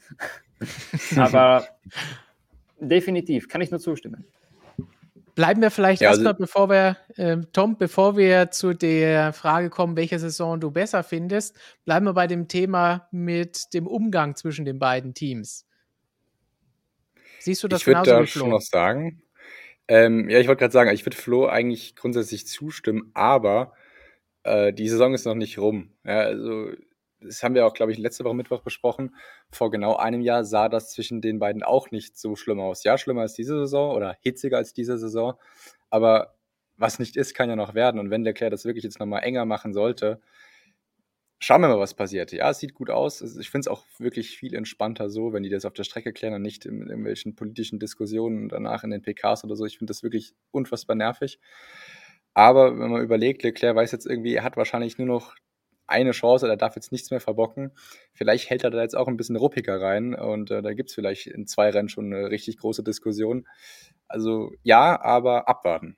Aber 1.16 1.66
definitiv, 2.78 3.48
kann 3.48 3.62
ich 3.62 3.70
nur 3.70 3.80
zustimmen. 3.80 4.26
Bleiben 5.34 5.62
wir 5.62 5.70
vielleicht 5.70 6.02
ja, 6.02 6.10
also 6.10 6.20
erstmal, 6.20 6.34
bevor 6.34 6.68
wir, 6.68 6.98
äh, 7.16 7.38
Tom, 7.54 7.78
bevor 7.78 8.18
wir 8.18 8.50
zu 8.50 8.74
der 8.74 9.32
Frage 9.32 9.70
kommen, 9.70 9.96
welche 9.96 10.18
Saison 10.18 10.60
du 10.60 10.70
besser 10.70 11.02
findest, 11.02 11.58
bleiben 11.86 12.04
wir 12.04 12.12
bei 12.12 12.26
dem 12.26 12.48
Thema 12.48 13.08
mit 13.12 13.72
dem 13.72 13.86
Umgang 13.86 14.36
zwischen 14.36 14.66
den 14.66 14.78
beiden 14.78 15.14
Teams. 15.14 15.66
Siehst 17.42 17.62
du 17.64 17.68
das 17.68 17.80
ich 17.80 17.86
genauso 17.86 18.10
da 18.10 18.22
wie 18.22 18.26
Flo? 18.26 18.40
schon 18.40 18.50
noch 18.50 18.60
sagen. 18.60 19.22
Ähm, 19.88 20.30
ja, 20.30 20.38
ich 20.38 20.46
wollte 20.46 20.60
gerade 20.60 20.72
sagen, 20.72 20.90
ich 20.92 21.04
würde 21.04 21.16
Flo 21.16 21.46
eigentlich 21.46 21.96
grundsätzlich 21.96 22.46
zustimmen, 22.46 23.10
aber 23.14 23.72
äh, 24.44 24.72
die 24.72 24.88
Saison 24.88 25.12
ist 25.12 25.26
noch 25.26 25.34
nicht 25.34 25.58
rum. 25.58 25.92
Ja, 26.04 26.20
also 26.20 26.70
das 27.20 27.42
haben 27.42 27.54
wir 27.56 27.66
auch, 27.66 27.74
glaube 27.74 27.90
ich, 27.90 27.98
letzte 27.98 28.24
Woche 28.24 28.36
Mittwoch 28.36 28.62
besprochen. 28.62 29.16
Vor 29.50 29.72
genau 29.72 29.96
einem 29.96 30.20
Jahr 30.20 30.44
sah 30.44 30.68
das 30.68 30.92
zwischen 30.92 31.20
den 31.20 31.40
beiden 31.40 31.64
auch 31.64 31.90
nicht 31.90 32.16
so 32.16 32.36
schlimm 32.36 32.60
aus. 32.60 32.84
Ja, 32.84 32.96
schlimmer 32.96 33.22
als 33.22 33.34
diese 33.34 33.58
Saison 33.58 33.94
oder 33.96 34.16
hitziger 34.20 34.58
als 34.58 34.72
diese 34.72 34.96
Saison. 34.98 35.34
Aber 35.90 36.34
was 36.76 37.00
nicht 37.00 37.16
ist, 37.16 37.34
kann 37.34 37.48
ja 37.48 37.56
noch 37.56 37.74
werden. 37.74 37.98
Und 38.00 38.10
wenn 38.10 38.22
Leclerc 38.22 38.52
das 38.52 38.64
wirklich 38.64 38.84
jetzt 38.84 39.00
nochmal 39.00 39.24
enger 39.24 39.46
machen 39.46 39.72
sollte, 39.72 40.20
schauen 41.42 41.60
wir 41.60 41.68
mal, 41.68 41.78
was 41.78 41.94
passiert. 41.94 42.32
Ja, 42.32 42.50
es 42.50 42.60
sieht 42.60 42.72
gut 42.72 42.88
aus. 42.88 43.20
Ich 43.20 43.50
finde 43.50 43.62
es 43.62 43.68
auch 43.68 43.84
wirklich 43.98 44.36
viel 44.36 44.54
entspannter 44.54 45.10
so, 45.10 45.32
wenn 45.32 45.42
die 45.42 45.50
das 45.50 45.64
auf 45.64 45.72
der 45.72 45.82
Strecke 45.84 46.12
klären 46.12 46.34
und 46.34 46.42
nicht 46.42 46.64
in 46.64 46.86
irgendwelchen 46.86 47.34
politischen 47.34 47.80
Diskussionen 47.80 48.48
danach 48.48 48.84
in 48.84 48.90
den 48.90 49.02
PKs 49.02 49.44
oder 49.44 49.56
so. 49.56 49.66
Ich 49.66 49.78
finde 49.78 49.90
das 49.90 50.02
wirklich 50.02 50.34
unfassbar 50.52 50.94
nervig. 50.94 51.40
Aber 52.32 52.78
wenn 52.78 52.90
man 52.90 53.02
überlegt, 53.02 53.42
Leclerc 53.42 53.76
weiß 53.76 53.92
jetzt 53.92 54.06
irgendwie, 54.06 54.34
er 54.34 54.44
hat 54.44 54.56
wahrscheinlich 54.56 54.98
nur 54.98 55.08
noch 55.08 55.34
eine 55.88 56.12
Chance, 56.12 56.48
er 56.48 56.56
darf 56.56 56.76
jetzt 56.76 56.92
nichts 56.92 57.10
mehr 57.10 57.20
verbocken. 57.20 57.72
Vielleicht 58.14 58.48
hält 58.48 58.62
er 58.64 58.70
da 58.70 58.80
jetzt 58.80 58.96
auch 58.96 59.08
ein 59.08 59.16
bisschen 59.16 59.36
ruppiger 59.36 59.80
rein 59.80 60.14
und 60.14 60.50
äh, 60.50 60.62
da 60.62 60.72
gibt 60.74 60.90
es 60.90 60.94
vielleicht 60.94 61.26
in 61.26 61.46
zwei 61.46 61.70
Rennen 61.70 61.88
schon 61.88 62.12
eine 62.12 62.30
richtig 62.30 62.56
große 62.58 62.84
Diskussion. 62.84 63.46
Also 64.06 64.52
ja, 64.62 65.00
aber 65.02 65.48
abwarten. 65.48 65.96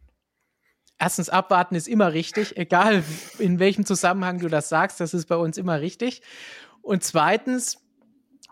Erstens, 0.99 1.29
abwarten 1.29 1.75
ist 1.75 1.89
immer 1.89 2.13
richtig, 2.13 2.57
egal 2.57 3.03
in 3.39 3.59
welchem 3.59 3.85
Zusammenhang 3.85 4.39
du 4.39 4.49
das 4.49 4.69
sagst, 4.69 5.01
das 5.01 5.13
ist 5.13 5.27
bei 5.27 5.37
uns 5.37 5.59
immer 5.59 5.81
richtig. 5.81 6.23
Und 6.83 7.03
zweitens, 7.03 7.85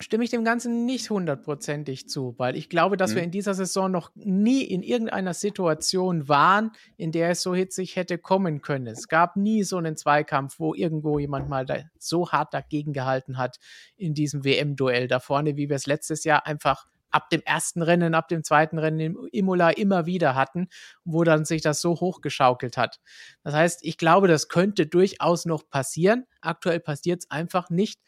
stimme 0.03 0.25
ich 0.25 0.31
dem 0.31 0.45
Ganzen 0.45 0.85
nicht 0.85 1.11
hundertprozentig 1.11 2.09
zu, 2.09 2.35
weil 2.39 2.57
ich 2.57 2.69
glaube, 2.69 2.97
dass 2.97 3.13
mhm. 3.13 3.17
wir 3.17 3.23
in 3.25 3.31
dieser 3.31 3.55
Saison 3.55 3.91
noch 3.91 4.11
nie 4.15 4.63
in 4.63 4.83
irgendeiner 4.83 5.35
Situation 5.35 6.29
waren, 6.29 6.73
in 6.97 7.13
der 7.13 7.31
es 7.31 7.43
so 7.43 7.55
hitzig 7.55 7.97
hätte 7.97 8.19
kommen 8.19 8.63
können. 8.63 8.87
Es 8.87 9.09
gab 9.09 9.37
nie 9.37 9.63
so 9.63 9.77
einen 9.77 9.97
Zweikampf, 9.97 10.59
wo 10.59 10.75
irgendwo 10.75 11.19
jemand 11.19 11.49
mal 11.49 11.67
so 11.99 12.31
hart 12.31 12.53
dagegen 12.55 12.93
gehalten 12.93 13.39
hat 13.39 13.59
in 13.97 14.15
diesem 14.15 14.45
WM-Duell 14.45 15.09
da 15.09 15.21
vorne, 15.21 15.57
wie 15.57 15.69
wir 15.69 15.77
es 15.77 15.87
letztes 15.87 16.25
Jahr 16.25 16.47
einfach 16.47 16.87
ab 17.13 17.31
dem 17.31 17.43
ersten 17.43 17.83
Rennen, 17.83 18.15
ab 18.15 18.29
dem 18.29 18.43
zweiten 18.45 18.79
Rennen 18.79 19.01
im 19.01 19.29
Imola 19.31 19.71
immer 19.71 20.07
wieder 20.07 20.35
hatten, 20.35 20.69
wo 21.05 21.25
dann 21.25 21.45
sich 21.45 21.63
das 21.63 21.81
so 21.81 22.01
hochgeschaukelt 22.01 22.77
hat. 22.77 23.01
Das 23.45 23.55
heißt, 23.55 23.81
ich 23.83 23.99
glaube, 23.99 24.29
das 24.29 24.49
könnte 24.49 24.87
durchaus 24.87 25.45
noch 25.45 25.69
passieren. 25.69 26.27
Aktuell 26.41 26.81
passiert 26.81 27.23
es 27.23 27.31
einfach 27.31 27.71
nicht, 27.71 28.01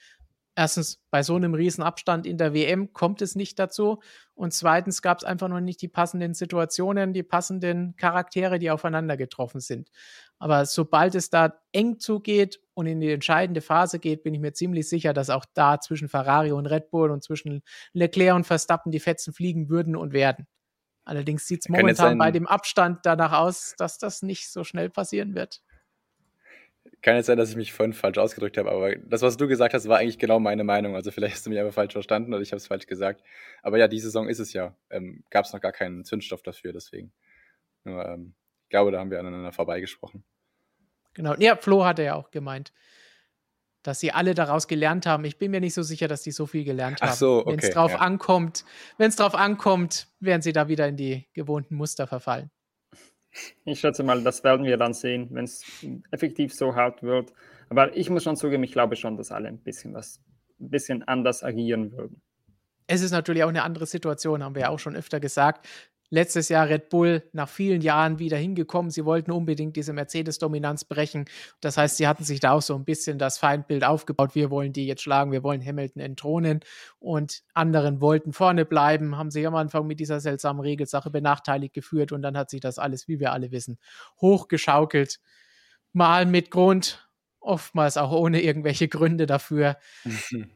erstens, 0.56 1.00
bei 1.10 1.22
so 1.22 1.34
einem 1.36 1.54
Riesenabstand 1.54 2.26
in 2.26 2.38
der 2.38 2.54
WM 2.54 2.92
kommt 2.92 3.22
es 3.22 3.34
nicht 3.34 3.58
dazu. 3.58 4.00
Und 4.34 4.52
zweitens 4.52 5.02
gab 5.02 5.18
es 5.18 5.24
einfach 5.24 5.48
noch 5.48 5.60
nicht 5.60 5.80
die 5.82 5.88
passenden 5.88 6.34
Situationen, 6.34 7.12
die 7.12 7.22
passenden 7.22 7.96
Charaktere, 7.96 8.58
die 8.58 8.70
aufeinander 8.70 9.16
getroffen 9.16 9.60
sind. 9.60 9.90
Aber 10.38 10.66
sobald 10.66 11.14
es 11.14 11.30
da 11.30 11.60
eng 11.72 11.98
zugeht 11.98 12.60
und 12.74 12.86
in 12.86 13.00
die 13.00 13.12
entscheidende 13.12 13.60
Phase 13.60 13.98
geht, 13.98 14.22
bin 14.22 14.34
ich 14.34 14.40
mir 14.40 14.52
ziemlich 14.52 14.88
sicher, 14.88 15.12
dass 15.12 15.30
auch 15.30 15.44
da 15.54 15.80
zwischen 15.80 16.08
Ferrari 16.08 16.52
und 16.52 16.66
Red 16.66 16.90
Bull 16.90 17.10
und 17.10 17.22
zwischen 17.22 17.62
Leclerc 17.92 18.34
und 18.34 18.44
Verstappen 18.44 18.92
die 18.92 19.00
Fetzen 19.00 19.32
fliegen 19.32 19.68
würden 19.68 19.96
und 19.96 20.12
werden. 20.12 20.46
Allerdings 21.04 21.46
sieht 21.46 21.60
es 21.60 21.68
momentan 21.68 22.16
bei 22.18 22.30
dem 22.30 22.46
Abstand 22.46 23.00
danach 23.04 23.32
aus, 23.32 23.74
dass 23.76 23.98
das 23.98 24.22
nicht 24.22 24.50
so 24.50 24.64
schnell 24.64 24.88
passieren 24.88 25.34
wird. 25.34 25.60
Kann 27.04 27.16
jetzt 27.16 27.26
sein, 27.26 27.36
dass 27.36 27.50
ich 27.50 27.56
mich 27.56 27.74
vorhin 27.74 27.92
falsch 27.92 28.16
ausgedrückt 28.16 28.56
habe, 28.56 28.72
aber 28.72 28.96
das, 28.96 29.20
was 29.20 29.36
du 29.36 29.46
gesagt 29.46 29.74
hast, 29.74 29.86
war 29.88 29.98
eigentlich 29.98 30.18
genau 30.18 30.40
meine 30.40 30.64
Meinung. 30.64 30.94
Also 30.94 31.10
vielleicht 31.10 31.34
hast 31.34 31.44
du 31.44 31.50
mich 31.50 31.58
einfach 31.58 31.74
falsch 31.74 31.92
verstanden 31.92 32.32
oder 32.32 32.40
ich 32.40 32.50
habe 32.50 32.56
es 32.56 32.66
falsch 32.66 32.86
gesagt. 32.86 33.22
Aber 33.62 33.76
ja, 33.76 33.88
die 33.88 34.00
Saison 34.00 34.26
ist 34.26 34.38
es 34.38 34.54
ja. 34.54 34.74
Ähm, 34.88 35.22
Gab 35.28 35.44
es 35.44 35.52
noch 35.52 35.60
gar 35.60 35.72
keinen 35.72 36.06
Zündstoff 36.06 36.42
dafür, 36.42 36.72
deswegen. 36.72 37.12
Nur, 37.84 38.02
ähm, 38.06 38.34
ich 38.62 38.70
glaube, 38.70 38.90
da 38.90 39.00
haben 39.00 39.10
wir 39.10 39.20
aneinander 39.20 39.52
vorbeigesprochen. 39.52 40.24
Genau. 41.12 41.34
Ja, 41.38 41.56
Flo 41.56 41.84
hatte 41.84 42.04
ja 42.04 42.14
auch 42.14 42.30
gemeint, 42.30 42.72
dass 43.82 44.00
sie 44.00 44.10
alle 44.10 44.32
daraus 44.32 44.66
gelernt 44.66 45.04
haben. 45.04 45.26
Ich 45.26 45.36
bin 45.36 45.50
mir 45.50 45.60
nicht 45.60 45.74
so 45.74 45.82
sicher, 45.82 46.08
dass 46.08 46.22
die 46.22 46.32
so 46.32 46.46
viel 46.46 46.64
gelernt 46.64 47.02
haben. 47.02 47.10
Ach 47.10 47.14
so, 47.14 47.40
okay. 47.40 47.50
Wenn 47.50 47.58
es 47.58 47.68
drauf 47.68 47.92
ja. 47.92 47.98
ankommt, 47.98 48.64
wenn 48.96 49.10
es 49.10 49.16
drauf 49.16 49.34
ankommt, 49.34 50.08
werden 50.20 50.40
sie 50.40 50.54
da 50.54 50.68
wieder 50.68 50.88
in 50.88 50.96
die 50.96 51.28
gewohnten 51.34 51.74
Muster 51.74 52.06
verfallen. 52.06 52.50
Ich 53.64 53.80
schätze 53.80 54.02
mal, 54.02 54.22
das 54.22 54.44
werden 54.44 54.64
wir 54.64 54.76
dann 54.76 54.94
sehen, 54.94 55.28
wenn 55.32 55.44
es 55.44 55.64
effektiv 56.10 56.54
so 56.54 56.74
hart 56.74 57.02
wird. 57.02 57.32
Aber 57.68 57.96
ich 57.96 58.10
muss 58.10 58.22
schon 58.22 58.36
zugeben, 58.36 58.62
ich 58.62 58.72
glaube 58.72 58.96
schon, 58.96 59.16
dass 59.16 59.32
alle 59.32 59.48
ein 59.48 59.58
bisschen 59.58 59.94
was, 59.94 60.20
ein 60.60 60.70
bisschen 60.70 61.02
anders 61.02 61.42
agieren 61.42 61.92
würden. 61.92 62.20
Es 62.86 63.02
ist 63.02 63.12
natürlich 63.12 63.42
auch 63.44 63.48
eine 63.48 63.62
andere 63.62 63.86
Situation, 63.86 64.44
haben 64.44 64.54
wir 64.54 64.62
ja 64.62 64.68
auch 64.68 64.78
schon 64.78 64.94
öfter 64.94 65.18
gesagt. 65.18 65.66
Letztes 66.10 66.48
Jahr 66.48 66.68
Red 66.68 66.88
Bull 66.90 67.22
nach 67.32 67.48
vielen 67.48 67.80
Jahren 67.80 68.18
wieder 68.18 68.36
hingekommen. 68.36 68.90
Sie 68.90 69.04
wollten 69.04 69.30
unbedingt 69.30 69.76
diese 69.76 69.92
Mercedes-Dominanz 69.92 70.84
brechen. 70.84 71.24
Das 71.60 71.76
heißt, 71.76 71.96
sie 71.96 72.06
hatten 72.06 72.24
sich 72.24 72.40
da 72.40 72.52
auch 72.52 72.62
so 72.62 72.74
ein 72.74 72.84
bisschen 72.84 73.18
das 73.18 73.38
Feindbild 73.38 73.84
aufgebaut. 73.84 74.34
Wir 74.34 74.50
wollen 74.50 74.72
die 74.72 74.86
jetzt 74.86 75.02
schlagen, 75.02 75.32
wir 75.32 75.42
wollen 75.42 75.64
Hamilton 75.64 76.02
entthronen. 76.02 76.60
Und 76.98 77.42
anderen 77.52 78.00
wollten 78.00 78.32
vorne 78.32 78.64
bleiben, 78.64 79.16
haben 79.16 79.30
sich 79.30 79.46
am 79.46 79.54
Anfang 79.54 79.86
mit 79.86 80.00
dieser 80.00 80.20
seltsamen 80.20 80.60
Regelsache 80.60 81.10
benachteiligt 81.10 81.74
geführt 81.74 82.12
und 82.12 82.22
dann 82.22 82.36
hat 82.36 82.50
sich 82.50 82.60
das 82.60 82.78
alles, 82.78 83.08
wie 83.08 83.20
wir 83.20 83.32
alle 83.32 83.50
wissen, 83.50 83.78
hochgeschaukelt. 84.20 85.20
Mal 85.92 86.26
mit 86.26 86.50
Grund, 86.50 87.08
oftmals 87.40 87.96
auch 87.96 88.12
ohne 88.12 88.40
irgendwelche 88.42 88.88
Gründe 88.88 89.26
dafür. 89.26 89.76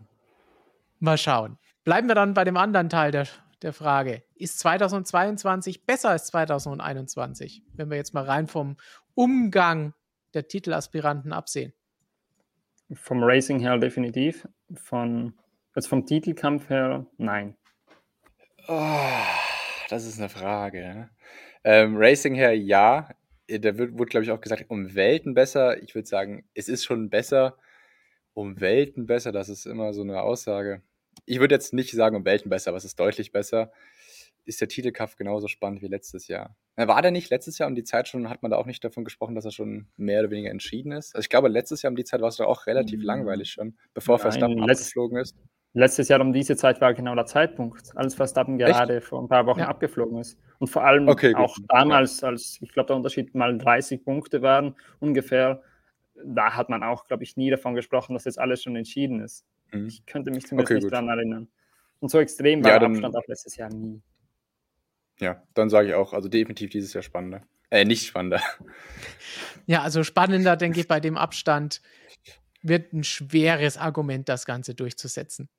Mal 1.00 1.18
schauen. 1.18 1.58
Bleiben 1.84 2.08
wir 2.08 2.14
dann 2.14 2.34
bei 2.34 2.44
dem 2.44 2.56
anderen 2.56 2.88
Teil 2.88 3.12
der 3.12 3.26
der 3.62 3.72
Frage, 3.72 4.22
ist 4.34 4.58
2022 4.60 5.84
besser 5.84 6.10
als 6.10 6.26
2021, 6.26 7.62
wenn 7.74 7.90
wir 7.90 7.96
jetzt 7.96 8.14
mal 8.14 8.24
rein 8.24 8.46
vom 8.46 8.76
Umgang 9.14 9.94
der 10.34 10.46
Titelaspiranten 10.46 11.32
absehen? 11.32 11.72
Vom 12.92 13.22
Racing 13.22 13.60
her 13.60 13.78
definitiv. 13.78 14.48
Von, 14.74 15.34
also 15.74 15.88
vom 15.88 16.06
Titelkampf 16.06 16.70
her, 16.70 17.06
nein. 17.16 17.56
Oh, 18.66 18.98
das 19.88 20.06
ist 20.06 20.18
eine 20.18 20.28
Frage. 20.28 21.10
Ähm, 21.64 21.96
Racing 21.96 22.34
her, 22.34 22.56
ja. 22.56 23.10
Da 23.48 23.78
wird, 23.78 23.98
wurde, 23.98 24.10
glaube 24.10 24.24
ich, 24.24 24.30
auch 24.30 24.40
gesagt, 24.40 24.66
um 24.68 24.94
Welten 24.94 25.34
besser. 25.34 25.82
Ich 25.82 25.94
würde 25.94 26.06
sagen, 26.06 26.44
es 26.54 26.68
ist 26.68 26.84
schon 26.84 27.08
besser. 27.08 27.56
Um 28.34 28.60
Welten 28.60 29.06
besser, 29.06 29.32
das 29.32 29.48
ist 29.48 29.66
immer 29.66 29.92
so 29.92 30.02
eine 30.02 30.20
Aussage 30.20 30.82
ich 31.26 31.40
würde 31.40 31.54
jetzt 31.54 31.72
nicht 31.72 31.92
sagen, 31.92 32.16
um 32.16 32.24
Welten 32.24 32.50
besser, 32.50 32.70
aber 32.70 32.78
es 32.78 32.84
ist 32.84 32.98
deutlich 32.98 33.32
besser. 33.32 33.72
Ist 34.44 34.60
der 34.60 34.68
Titelkampf 34.68 35.16
genauso 35.16 35.46
spannend 35.46 35.82
wie 35.82 35.88
letztes 35.88 36.26
Jahr? 36.26 36.56
War 36.76 37.02
der 37.02 37.10
nicht 37.10 37.28
letztes 37.28 37.58
Jahr 37.58 37.68
um 37.68 37.74
die 37.74 37.84
Zeit 37.84 38.08
schon, 38.08 38.30
hat 38.30 38.42
man 38.42 38.50
da 38.50 38.56
auch 38.56 38.66
nicht 38.66 38.82
davon 38.82 39.04
gesprochen, 39.04 39.34
dass 39.34 39.44
er 39.44 39.50
schon 39.50 39.88
mehr 39.96 40.20
oder 40.20 40.30
weniger 40.30 40.50
entschieden 40.50 40.92
ist? 40.92 41.14
Also 41.14 41.24
ich 41.24 41.28
glaube, 41.28 41.48
letztes 41.48 41.82
Jahr 41.82 41.90
um 41.90 41.96
die 41.96 42.04
Zeit 42.04 42.22
war 42.22 42.28
es 42.28 42.36
doch 42.36 42.46
auch 42.46 42.66
relativ 42.66 43.00
hm. 43.00 43.06
langweilig 43.06 43.50
schon, 43.50 43.76
bevor 43.94 44.16
Nein, 44.16 44.22
Verstappen 44.22 44.62
abgeflogen 44.62 45.18
ist. 45.18 45.36
Letztes 45.74 46.08
Jahr 46.08 46.20
um 46.20 46.32
diese 46.32 46.56
Zeit 46.56 46.80
war 46.80 46.94
genau 46.94 47.14
der 47.14 47.26
Zeitpunkt, 47.26 47.94
als 47.94 48.14
Verstappen 48.14 48.56
gerade 48.58 48.96
Echt? 48.96 49.06
vor 49.06 49.20
ein 49.22 49.28
paar 49.28 49.44
Wochen 49.46 49.60
ja. 49.60 49.68
abgeflogen 49.68 50.18
ist. 50.18 50.38
Und 50.58 50.68
vor 50.68 50.82
allem 50.82 51.08
okay, 51.08 51.34
auch 51.34 51.56
damals, 51.68 52.24
als 52.24 52.58
ich 52.62 52.72
glaube, 52.72 52.86
der 52.86 52.96
Unterschied 52.96 53.34
mal 53.34 53.56
30 53.56 54.02
Punkte 54.02 54.40
waren 54.40 54.74
ungefähr, 54.98 55.62
da 56.24 56.56
hat 56.56 56.68
man 56.70 56.82
auch, 56.82 57.06
glaube 57.06 57.22
ich, 57.22 57.36
nie 57.36 57.50
davon 57.50 57.74
gesprochen, 57.74 58.14
dass 58.14 58.24
jetzt 58.24 58.38
alles 58.38 58.62
schon 58.62 58.76
entschieden 58.76 59.20
ist. 59.20 59.44
Mhm. 59.72 59.88
Ich 59.88 60.06
könnte 60.06 60.30
mich 60.30 60.46
zumindest 60.46 60.70
okay, 60.70 60.74
nicht 60.74 60.84
gut. 60.84 60.92
daran 60.92 61.08
erinnern. 61.08 61.48
Und 62.00 62.10
so 62.10 62.18
extrem 62.18 62.62
war 62.62 62.72
ja, 62.72 62.78
der 62.78 62.88
Abstand 62.88 63.16
auch 63.16 63.26
letztes 63.26 63.56
Jahr 63.56 63.70
nie. 63.70 64.02
Ja, 65.20 65.42
dann 65.54 65.68
sage 65.68 65.88
ich 65.88 65.94
auch, 65.94 66.12
also 66.12 66.28
definitiv 66.28 66.70
dieses 66.70 66.92
Jahr 66.92 67.02
spannender. 67.02 67.42
Äh, 67.70 67.84
nicht 67.84 68.06
spannender. 68.06 68.40
Ja, 69.66 69.82
also 69.82 70.02
spannender, 70.02 70.56
denke 70.56 70.80
ich, 70.80 70.88
bei 70.88 70.98
dem 70.98 71.18
Abstand 71.18 71.82
wird 72.62 72.94
ein 72.94 73.04
schweres 73.04 73.76
Argument, 73.76 74.26
das 74.26 74.46
Ganze 74.46 74.74
durchzusetzen. 74.74 75.50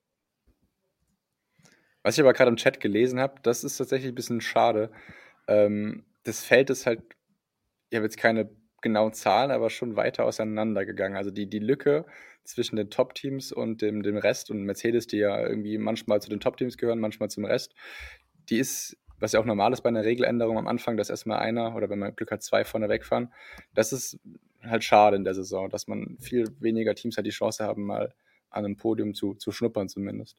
Was 2.01 2.18
ich 2.18 2.22
aber 2.22 2.34
gerade 2.34 2.49
im 2.49 2.57
Chat 2.57 2.80
gelesen 2.80 3.20
habe, 3.20 3.36
das 3.43 3.64
ist 3.64 3.78
tatsächlich 3.78 4.12
ein 4.12 4.16
bisschen 4.16 4.41
schade. 4.41 4.91
Ähm, 5.47 6.05
das 6.24 6.43
Feld 6.43 6.72
ist 6.72 6.88
halt, 6.88 7.03
ich 7.91 7.97
habe 7.97 8.05
jetzt 8.05 8.18
keine 8.18 8.49
genauen 8.82 9.14
Zahlen, 9.14 9.52
aber 9.52 9.70
schon 9.70 9.96
weiter 9.96 10.26
auseinandergegangen. 10.26 11.18
Also 11.18 11.32
die, 11.32 11.50
die 11.50 11.60
Lücke 11.60 12.06
zwischen 12.44 12.76
den 12.76 12.90
Top-Teams 12.90 13.52
und 13.52 13.82
dem, 13.82 14.02
dem 14.04 14.18
Rest 14.18 14.50
und 14.50 14.64
Mercedes, 14.64 15.08
die 15.08 15.18
ja 15.18 15.40
irgendwie 15.46 15.78
manchmal 15.78 16.22
zu 16.22 16.30
den 16.30 16.40
Top-Teams 16.40 16.78
gehören, 16.78 17.00
manchmal 17.00 17.30
zum 17.30 17.46
Rest, 17.46 17.76
die 18.50 18.58
ist, 18.58 18.98
was 19.20 19.34
ja 19.34 19.40
auch 19.40 19.46
normal 19.46 19.74
ist 19.74 19.82
bei 19.82 19.90
einer 19.90 20.04
Regeländerung 20.04 20.58
am 20.58 20.68
Anfang, 20.68 20.98
dass 20.98 21.10
erstmal 21.10 21.40
einer 21.40 21.76
oder 21.76 21.90
wenn 21.90 22.00
man 22.00 22.16
Glück 22.16 22.32
hat, 22.32 22.42
zwei 22.42 22.64
vorne 22.64 22.90
wegfahren. 22.90 23.32
Das 23.74 23.94
ist 23.94 24.20
halt 24.64 24.84
schade 24.84 25.16
in 25.16 25.24
der 25.24 25.36
Saison, 25.36 25.70
dass 25.70 25.88
man 25.88 26.18
viel 26.20 26.46
weniger 26.60 26.96
Teams 26.96 27.18
hat 27.18 27.26
die 27.26 27.32
Chance 27.32 27.64
haben, 27.64 27.86
mal 27.86 28.14
an 28.50 28.66
einem 28.66 28.78
Podium 28.78 29.14
zu, 29.14 29.36
zu 29.36 29.52
schnuppern 29.52 29.90
zumindest. 29.90 30.38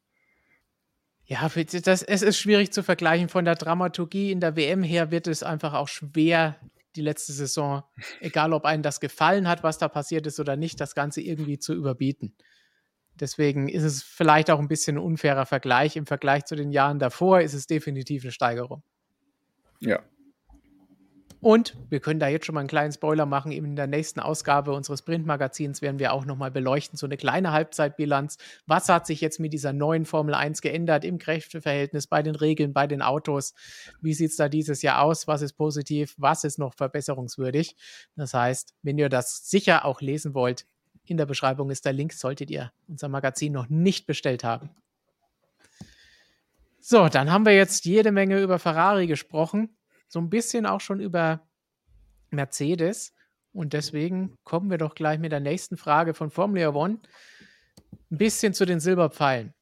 Ja, 1.30 1.49
das, 1.49 2.03
es 2.03 2.22
ist 2.22 2.38
schwierig 2.38 2.72
zu 2.72 2.82
vergleichen. 2.82 3.28
Von 3.28 3.45
der 3.45 3.55
Dramaturgie 3.55 4.32
in 4.32 4.41
der 4.41 4.57
WM 4.57 4.82
her 4.82 5.12
wird 5.12 5.28
es 5.28 5.45
einfach 5.45 5.74
auch 5.74 5.86
schwer, 5.86 6.57
die 6.97 7.03
letzte 7.03 7.32
Saison, 7.32 7.82
egal 8.20 8.53
ob 8.53 8.64
einem 8.64 8.82
das 8.82 9.01
gefallen 9.01 9.49
hat, 9.49 9.62
was 9.62 9.78
da 9.78 9.88
passiert 9.88 10.26
ist 10.26 10.41
oder 10.41 10.57
nicht, 10.57 10.80
das 10.80 10.95
Ganze 10.95 11.20
irgendwie 11.20 11.59
zu 11.59 11.74
überbieten. 11.74 12.34
Deswegen 13.18 13.68
ist 13.68 13.82
es 13.82 14.03
vielleicht 14.03 14.51
auch 14.51 14.59
ein 14.59 14.68
bisschen 14.68 14.97
ein 14.97 15.03
unfairer 15.03 15.47
Vergleich. 15.47 15.97
Im 15.97 16.07
Vergleich 16.07 16.47
zu 16.47 16.57
den 16.57 16.70
Jahren 16.70 16.99
davor 16.99 17.41
ist 17.41 17.55
es 17.55 17.66
definitiv 17.66 18.24
eine 18.24 18.32
Steigerung. 18.32 18.82
Ja, 19.80 20.03
und 21.43 21.74
wir 21.88 22.01
können 22.01 22.20
da 22.20 22.28
jetzt 22.28 22.45
schon 22.45 22.55
mal 22.55 22.61
einen 22.61 22.68
kleinen 22.68 22.93
Spoiler 22.93 23.24
machen. 23.24 23.51
In 23.51 23.74
der 23.74 23.86
nächsten 23.86 24.20
Ausgabe 24.20 24.72
unseres 24.72 25.01
Printmagazins 25.01 25.80
werden 25.80 25.99
wir 25.99 26.12
auch 26.12 26.26
nochmal 26.26 26.51
beleuchten, 26.51 26.99
so 26.99 27.07
eine 27.07 27.16
kleine 27.16 27.53
Halbzeitbilanz. 27.53 28.36
Was 28.66 28.91
hat 28.91 29.07
sich 29.07 29.22
jetzt 29.22 29.41
mit 29.41 29.55
dieser 29.55 29.72
neuen 29.72 30.05
Formel 30.05 30.34
1 30.34 30.61
geändert 30.61 31.03
im 31.05 31.16
Kräfteverhältnis, 31.18 32.07
bei 32.07 32.22
den 32.22 32.34
Regeln, 32.34 32.74
bei 32.74 32.86
den 32.86 33.01
Autos? 33.01 33.55
Wie 34.03 34.12
sieht 34.12 34.30
es 34.30 34.36
da 34.36 34.51
dieses 34.51 34.82
Jahr 34.82 35.01
aus? 35.01 35.26
Was 35.28 35.41
ist 35.41 35.55
positiv? 35.55 36.14
Was 36.18 36.45
ist 36.45 36.59
noch 36.59 36.74
verbesserungswürdig? 36.74 37.74
Das 38.16 38.34
heißt, 38.34 38.74
wenn 38.82 38.99
ihr 38.99 39.09
das 39.09 39.49
sicher 39.49 39.86
auch 39.86 40.03
lesen 40.03 40.34
wollt, 40.34 40.66
in 41.05 41.16
der 41.16 41.26
Beschreibung 41.26 41.70
ist 41.70 41.86
der 41.86 41.95
Link, 41.95 42.12
solltet 42.12 42.51
ihr 42.51 42.70
unser 42.86 43.09
Magazin 43.09 43.55
noch 43.55 43.70
nicht 43.70 44.07
bestellt 44.07 44.45
haben. 44.45 44.70
So, 46.80 47.09
dann 47.09 47.30
haben 47.30 47.47
wir 47.47 47.55
jetzt 47.55 47.86
jede 47.86 48.12
Menge 48.12 48.41
über 48.41 48.59
Ferrari 48.59 49.07
gesprochen 49.07 49.74
so 50.11 50.18
ein 50.18 50.28
bisschen 50.28 50.66
auch 50.66 50.80
schon 50.80 51.00
über 51.00 51.48
Mercedes. 52.30 53.14
Und 53.52 53.72
deswegen 53.72 54.36
kommen 54.44 54.70
wir 54.70 54.78
doch 54.78 54.94
gleich 54.94 55.18
mit 55.18 55.32
der 55.32 55.40
nächsten 55.40 55.76
Frage 55.76 56.14
von 56.14 56.30
Formula 56.30 56.68
One 56.70 57.00
ein 58.11 58.18
bisschen 58.18 58.52
zu 58.52 58.66
den 58.66 58.80
Silberpfeilen. 58.80 59.54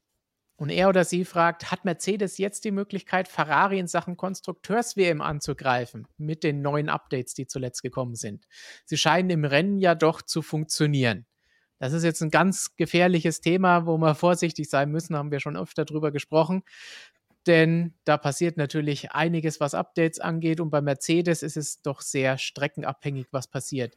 Und 0.55 0.69
er 0.69 0.89
oder 0.89 1.05
sie 1.05 1.23
fragt, 1.23 1.71
hat 1.71 1.85
Mercedes 1.85 2.37
jetzt 2.37 2.65
die 2.65 2.71
Möglichkeit, 2.71 3.29
Ferrari 3.29 3.79
in 3.79 3.87
Sachen 3.87 4.17
Konstrukteurs-WM 4.17 5.21
anzugreifen 5.21 6.05
mit 6.17 6.43
den 6.43 6.61
neuen 6.61 6.89
Updates, 6.89 7.33
die 7.33 7.47
zuletzt 7.47 7.81
gekommen 7.81 8.15
sind? 8.15 8.45
Sie 8.85 8.97
scheinen 8.97 9.29
im 9.29 9.45
Rennen 9.45 9.77
ja 9.77 9.95
doch 9.95 10.21
zu 10.21 10.41
funktionieren. 10.41 11.25
Das 11.77 11.93
ist 11.93 12.03
jetzt 12.03 12.21
ein 12.21 12.29
ganz 12.29 12.75
gefährliches 12.75 13.39
Thema, 13.39 13.85
wo 13.85 13.97
wir 13.97 14.15
vorsichtig 14.15 14.69
sein 14.69 14.91
müssen, 14.91 15.15
haben 15.15 15.31
wir 15.31 15.39
schon 15.39 15.55
öfter 15.55 15.85
drüber 15.85 16.11
gesprochen 16.11 16.63
denn 17.49 17.95
da 18.05 18.17
passiert 18.17 18.57
natürlich 18.57 19.11
einiges, 19.11 19.59
was 19.59 19.73
Updates 19.73 20.19
angeht. 20.19 20.61
Und 20.61 20.69
bei 20.69 20.81
Mercedes 20.81 21.41
ist 21.43 21.57
es 21.57 21.81
doch 21.81 22.01
sehr 22.01 22.37
streckenabhängig, 22.37 23.27
was 23.31 23.47
passiert. 23.47 23.95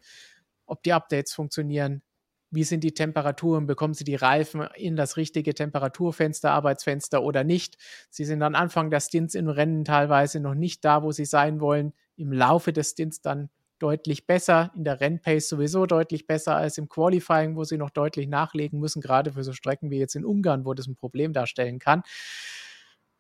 Ob 0.64 0.82
die 0.82 0.94
Updates 0.94 1.34
funktionieren, 1.34 2.02
wie 2.50 2.64
sind 2.64 2.82
die 2.82 2.94
Temperaturen, 2.94 3.66
bekommen 3.66 3.92
sie 3.92 4.04
die 4.04 4.14
Reifen 4.14 4.66
in 4.76 4.96
das 4.96 5.18
richtige 5.18 5.54
Temperaturfenster, 5.54 6.50
Arbeitsfenster 6.50 7.22
oder 7.22 7.44
nicht. 7.44 7.76
Sie 8.08 8.24
sind 8.24 8.42
am 8.42 8.54
Anfang 8.54 8.90
der 8.90 9.00
Stints 9.00 9.34
im 9.34 9.48
Rennen 9.48 9.84
teilweise 9.84 10.40
noch 10.40 10.54
nicht 10.54 10.84
da, 10.84 11.02
wo 11.02 11.12
sie 11.12 11.26
sein 11.26 11.60
wollen. 11.60 11.92
Im 12.16 12.32
Laufe 12.32 12.72
des 12.72 12.90
Stints 12.90 13.20
dann 13.20 13.50
deutlich 13.78 14.26
besser, 14.26 14.70
in 14.76 14.84
der 14.84 15.00
Rennpace 15.00 15.48
sowieso 15.48 15.86
deutlich 15.86 16.26
besser 16.26 16.56
als 16.56 16.78
im 16.78 16.88
Qualifying, 16.88 17.56
wo 17.56 17.64
sie 17.64 17.76
noch 17.76 17.90
deutlich 17.90 18.28
nachlegen 18.28 18.78
müssen, 18.78 19.02
gerade 19.02 19.32
für 19.32 19.42
so 19.44 19.52
Strecken 19.52 19.90
wie 19.90 19.98
jetzt 19.98 20.14
in 20.14 20.24
Ungarn, 20.24 20.64
wo 20.64 20.72
das 20.72 20.86
ein 20.86 20.96
Problem 20.96 21.32
darstellen 21.32 21.78
kann. 21.78 22.02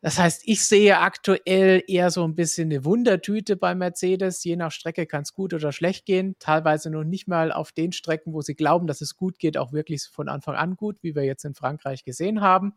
Das 0.04 0.18
heißt, 0.18 0.42
ich 0.46 0.64
sehe 0.64 0.98
aktuell 0.98 1.84
eher 1.86 2.10
so 2.10 2.24
ein 2.24 2.34
bisschen 2.34 2.72
eine 2.72 2.84
Wundertüte 2.84 3.56
bei 3.56 3.76
Mercedes. 3.76 4.42
Je 4.42 4.56
nach 4.56 4.72
Strecke 4.72 5.06
kann 5.06 5.22
es 5.22 5.32
gut 5.32 5.54
oder 5.54 5.70
schlecht 5.70 6.06
gehen. 6.06 6.34
Teilweise 6.40 6.90
noch 6.90 7.04
nicht 7.04 7.28
mal 7.28 7.52
auf 7.52 7.70
den 7.70 7.92
Strecken, 7.92 8.32
wo 8.32 8.40
sie 8.40 8.56
glauben, 8.56 8.88
dass 8.88 9.00
es 9.00 9.14
gut 9.14 9.38
geht, 9.38 9.56
auch 9.56 9.72
wirklich 9.72 10.02
von 10.02 10.28
Anfang 10.28 10.56
an 10.56 10.74
gut, 10.74 10.96
wie 11.02 11.14
wir 11.14 11.22
jetzt 11.22 11.44
in 11.44 11.54
Frankreich 11.54 12.02
gesehen 12.02 12.40
haben. 12.40 12.74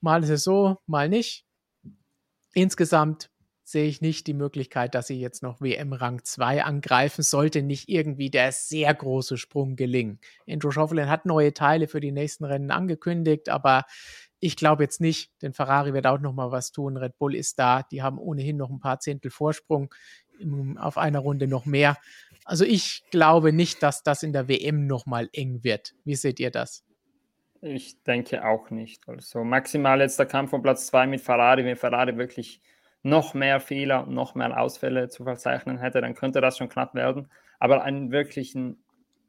Mal 0.00 0.22
ist 0.22 0.30
es 0.30 0.44
so, 0.44 0.78
mal 0.86 1.08
nicht. 1.08 1.44
Insgesamt 2.54 3.28
sehe 3.64 3.88
ich 3.88 4.00
nicht 4.00 4.28
die 4.28 4.34
Möglichkeit, 4.34 4.94
dass 4.94 5.08
sie 5.08 5.20
jetzt 5.20 5.42
noch 5.42 5.60
WM 5.60 5.92
Rang 5.92 6.22
2 6.22 6.62
angreifen, 6.62 7.22
sollte 7.22 7.62
nicht 7.62 7.88
irgendwie 7.88 8.30
der 8.30 8.52
sehr 8.52 8.94
große 8.94 9.36
Sprung 9.36 9.74
gelingen. 9.74 10.20
Andrew 10.48 10.70
Schaufelin 10.70 11.08
hat 11.08 11.26
neue 11.26 11.52
Teile 11.52 11.88
für 11.88 11.98
die 11.98 12.12
nächsten 12.12 12.44
Rennen 12.44 12.70
angekündigt, 12.70 13.48
aber 13.48 13.84
ich 14.46 14.56
glaube 14.56 14.84
jetzt 14.84 15.00
nicht, 15.00 15.30
denn 15.42 15.52
Ferrari 15.52 15.92
wird 15.92 16.06
auch 16.06 16.20
noch 16.20 16.32
mal 16.32 16.52
was 16.52 16.70
tun. 16.72 16.96
Red 16.96 17.18
Bull 17.18 17.34
ist 17.34 17.58
da, 17.58 17.82
die 17.82 18.02
haben 18.02 18.18
ohnehin 18.18 18.56
noch 18.56 18.70
ein 18.70 18.78
paar 18.78 19.00
Zehntel 19.00 19.30
Vorsprung 19.30 19.92
auf 20.76 20.98
einer 20.98 21.18
Runde 21.18 21.48
noch 21.48 21.66
mehr. 21.66 21.96
Also 22.44 22.64
ich 22.64 23.02
glaube 23.10 23.52
nicht, 23.52 23.82
dass 23.82 24.02
das 24.02 24.22
in 24.22 24.32
der 24.32 24.48
WM 24.48 24.86
noch 24.86 25.06
mal 25.06 25.28
eng 25.32 25.64
wird. 25.64 25.94
Wie 26.04 26.14
seht 26.14 26.38
ihr 26.38 26.50
das? 26.50 26.84
Ich 27.60 28.02
denke 28.04 28.44
auch 28.44 28.70
nicht. 28.70 29.08
Also 29.08 29.42
maximal 29.42 30.00
jetzt 30.00 30.18
der 30.18 30.26
Kampf 30.26 30.52
um 30.52 30.62
Platz 30.62 30.86
2 30.86 31.08
mit 31.08 31.20
Ferrari, 31.20 31.64
wenn 31.64 31.76
Ferrari 31.76 32.16
wirklich 32.16 32.60
noch 33.02 33.34
mehr 33.34 33.60
Fehler 33.60 34.06
und 34.06 34.14
noch 34.14 34.34
mehr 34.34 34.60
Ausfälle 34.60 35.08
zu 35.08 35.24
verzeichnen 35.24 35.78
hätte, 35.78 36.00
dann 36.00 36.14
könnte 36.14 36.40
das 36.40 36.58
schon 36.58 36.68
knapp 36.68 36.94
werden. 36.94 37.28
Aber 37.58 37.82
einen 37.82 38.12
wirklichen 38.12 38.84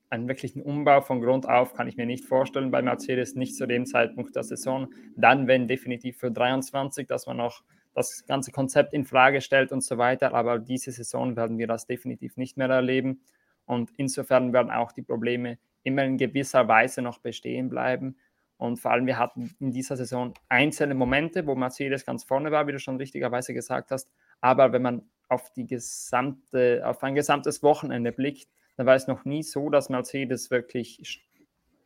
einen 0.09 0.27
wirklichen 0.27 0.61
Umbau 0.61 1.01
von 1.01 1.21
Grund 1.21 1.47
auf 1.47 1.73
kann 1.73 1.87
ich 1.87 1.97
mir 1.97 2.05
nicht 2.05 2.25
vorstellen 2.25 2.71
bei 2.71 2.81
Mercedes, 2.81 3.35
nicht 3.35 3.55
zu 3.55 3.67
dem 3.67 3.85
Zeitpunkt 3.85 4.35
der 4.35 4.43
Saison. 4.43 4.93
Dann, 5.15 5.47
wenn 5.47 5.67
definitiv 5.67 6.17
für 6.17 6.31
23, 6.31 7.07
dass 7.07 7.27
man 7.27 7.37
noch 7.37 7.63
das 7.93 8.25
ganze 8.25 8.51
Konzept 8.51 8.93
in 8.93 9.05
Frage 9.05 9.41
stellt 9.41 9.71
und 9.71 9.83
so 9.83 9.97
weiter. 9.97 10.33
Aber 10.33 10.59
diese 10.59 10.91
Saison 10.91 11.35
werden 11.35 11.57
wir 11.57 11.67
das 11.67 11.87
definitiv 11.87 12.37
nicht 12.37 12.55
mehr 12.55 12.69
erleben. 12.69 13.21
Und 13.65 13.91
insofern 13.97 14.53
werden 14.53 14.71
auch 14.71 14.91
die 14.91 15.01
Probleme 15.01 15.57
immer 15.83 16.03
in 16.03 16.17
gewisser 16.17 16.67
Weise 16.67 17.01
noch 17.01 17.19
bestehen 17.19 17.69
bleiben. 17.69 18.17
Und 18.57 18.77
vor 18.77 18.91
allem, 18.91 19.05
wir 19.05 19.19
hatten 19.19 19.55
in 19.59 19.71
dieser 19.71 19.97
Saison 19.97 20.33
einzelne 20.49 20.95
Momente, 20.95 21.45
wo 21.45 21.55
Mercedes 21.55 22.05
ganz 22.05 22.23
vorne 22.23 22.51
war, 22.51 22.67
wie 22.67 22.71
du 22.71 22.79
schon 22.79 22.97
richtigerweise 22.97 23.53
gesagt 23.53 23.91
hast. 23.91 24.09
Aber 24.41 24.71
wenn 24.73 24.81
man 24.81 25.09
auf, 25.27 25.51
die 25.53 25.67
gesamte, 25.67 26.81
auf 26.85 27.03
ein 27.03 27.15
gesamtes 27.15 27.61
Wochenende 27.61 28.11
blickt, 28.11 28.47
dann 28.78 28.86
war 28.86 28.95
es 28.95 29.07
noch 29.07 29.25
nie 29.25 29.43
so, 29.43 29.69
dass 29.69 29.89
Mercedes 29.89 30.49
wirklich 30.49 31.23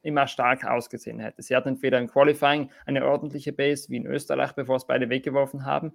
immer 0.04 0.28
stark 0.28 0.66
ausgesehen 0.66 1.20
hätte. 1.20 1.42
Sie 1.42 1.56
hatten 1.56 1.70
entweder 1.70 2.00
im 2.00 2.08
Qualifying 2.08 2.70
eine 2.86 3.06
ordentliche 3.06 3.54
Base 3.54 3.90
wie 3.90 3.98
in 3.98 4.06
Österreich, 4.06 4.54
bevor 4.54 4.76
es 4.76 4.86
beide 4.86 5.10
weggeworfen 5.10 5.66
haben, 5.66 5.94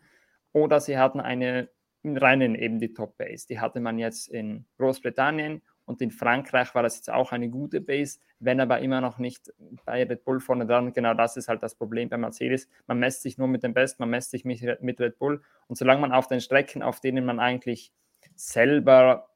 oder 0.52 0.80
sie 0.80 0.98
hatten 0.98 1.20
eine 1.20 1.68
im 2.02 2.16
Rennen 2.16 2.54
eben 2.54 2.78
die 2.78 2.94
Top 2.94 3.18
Base. 3.18 3.46
Die 3.48 3.58
hatte 3.60 3.80
man 3.80 3.98
jetzt 3.98 4.28
in 4.28 4.64
Großbritannien 4.78 5.60
und 5.86 6.00
in 6.00 6.12
Frankreich 6.12 6.74
war 6.74 6.82
das 6.82 6.96
jetzt 6.96 7.10
auch 7.10 7.32
eine 7.32 7.48
gute 7.48 7.80
Base, 7.80 8.20
wenn 8.38 8.60
aber 8.60 8.80
immer 8.80 9.00
noch 9.00 9.18
nicht 9.18 9.52
bei 9.84 10.04
Red 10.04 10.24
Bull 10.24 10.40
vorne 10.40 10.66
dran. 10.66 10.92
Genau 10.92 11.14
das 11.14 11.36
ist 11.36 11.48
halt 11.48 11.62
das 11.62 11.74
Problem 11.74 12.08
bei 12.08 12.16
Mercedes. 12.16 12.68
Man 12.86 13.00
messt 13.00 13.22
sich 13.22 13.38
nur 13.38 13.48
mit 13.48 13.64
dem 13.64 13.74
Besten, 13.74 14.02
man 14.02 14.10
messt 14.10 14.30
sich 14.30 14.44
mit 14.44 15.00
Red 15.00 15.18
Bull. 15.18 15.42
Und 15.66 15.76
solange 15.76 16.00
man 16.00 16.12
auf 16.12 16.28
den 16.28 16.40
Strecken, 16.40 16.82
auf 16.82 17.00
denen 17.00 17.24
man 17.24 17.40
eigentlich 17.40 17.92
selber 18.34 19.28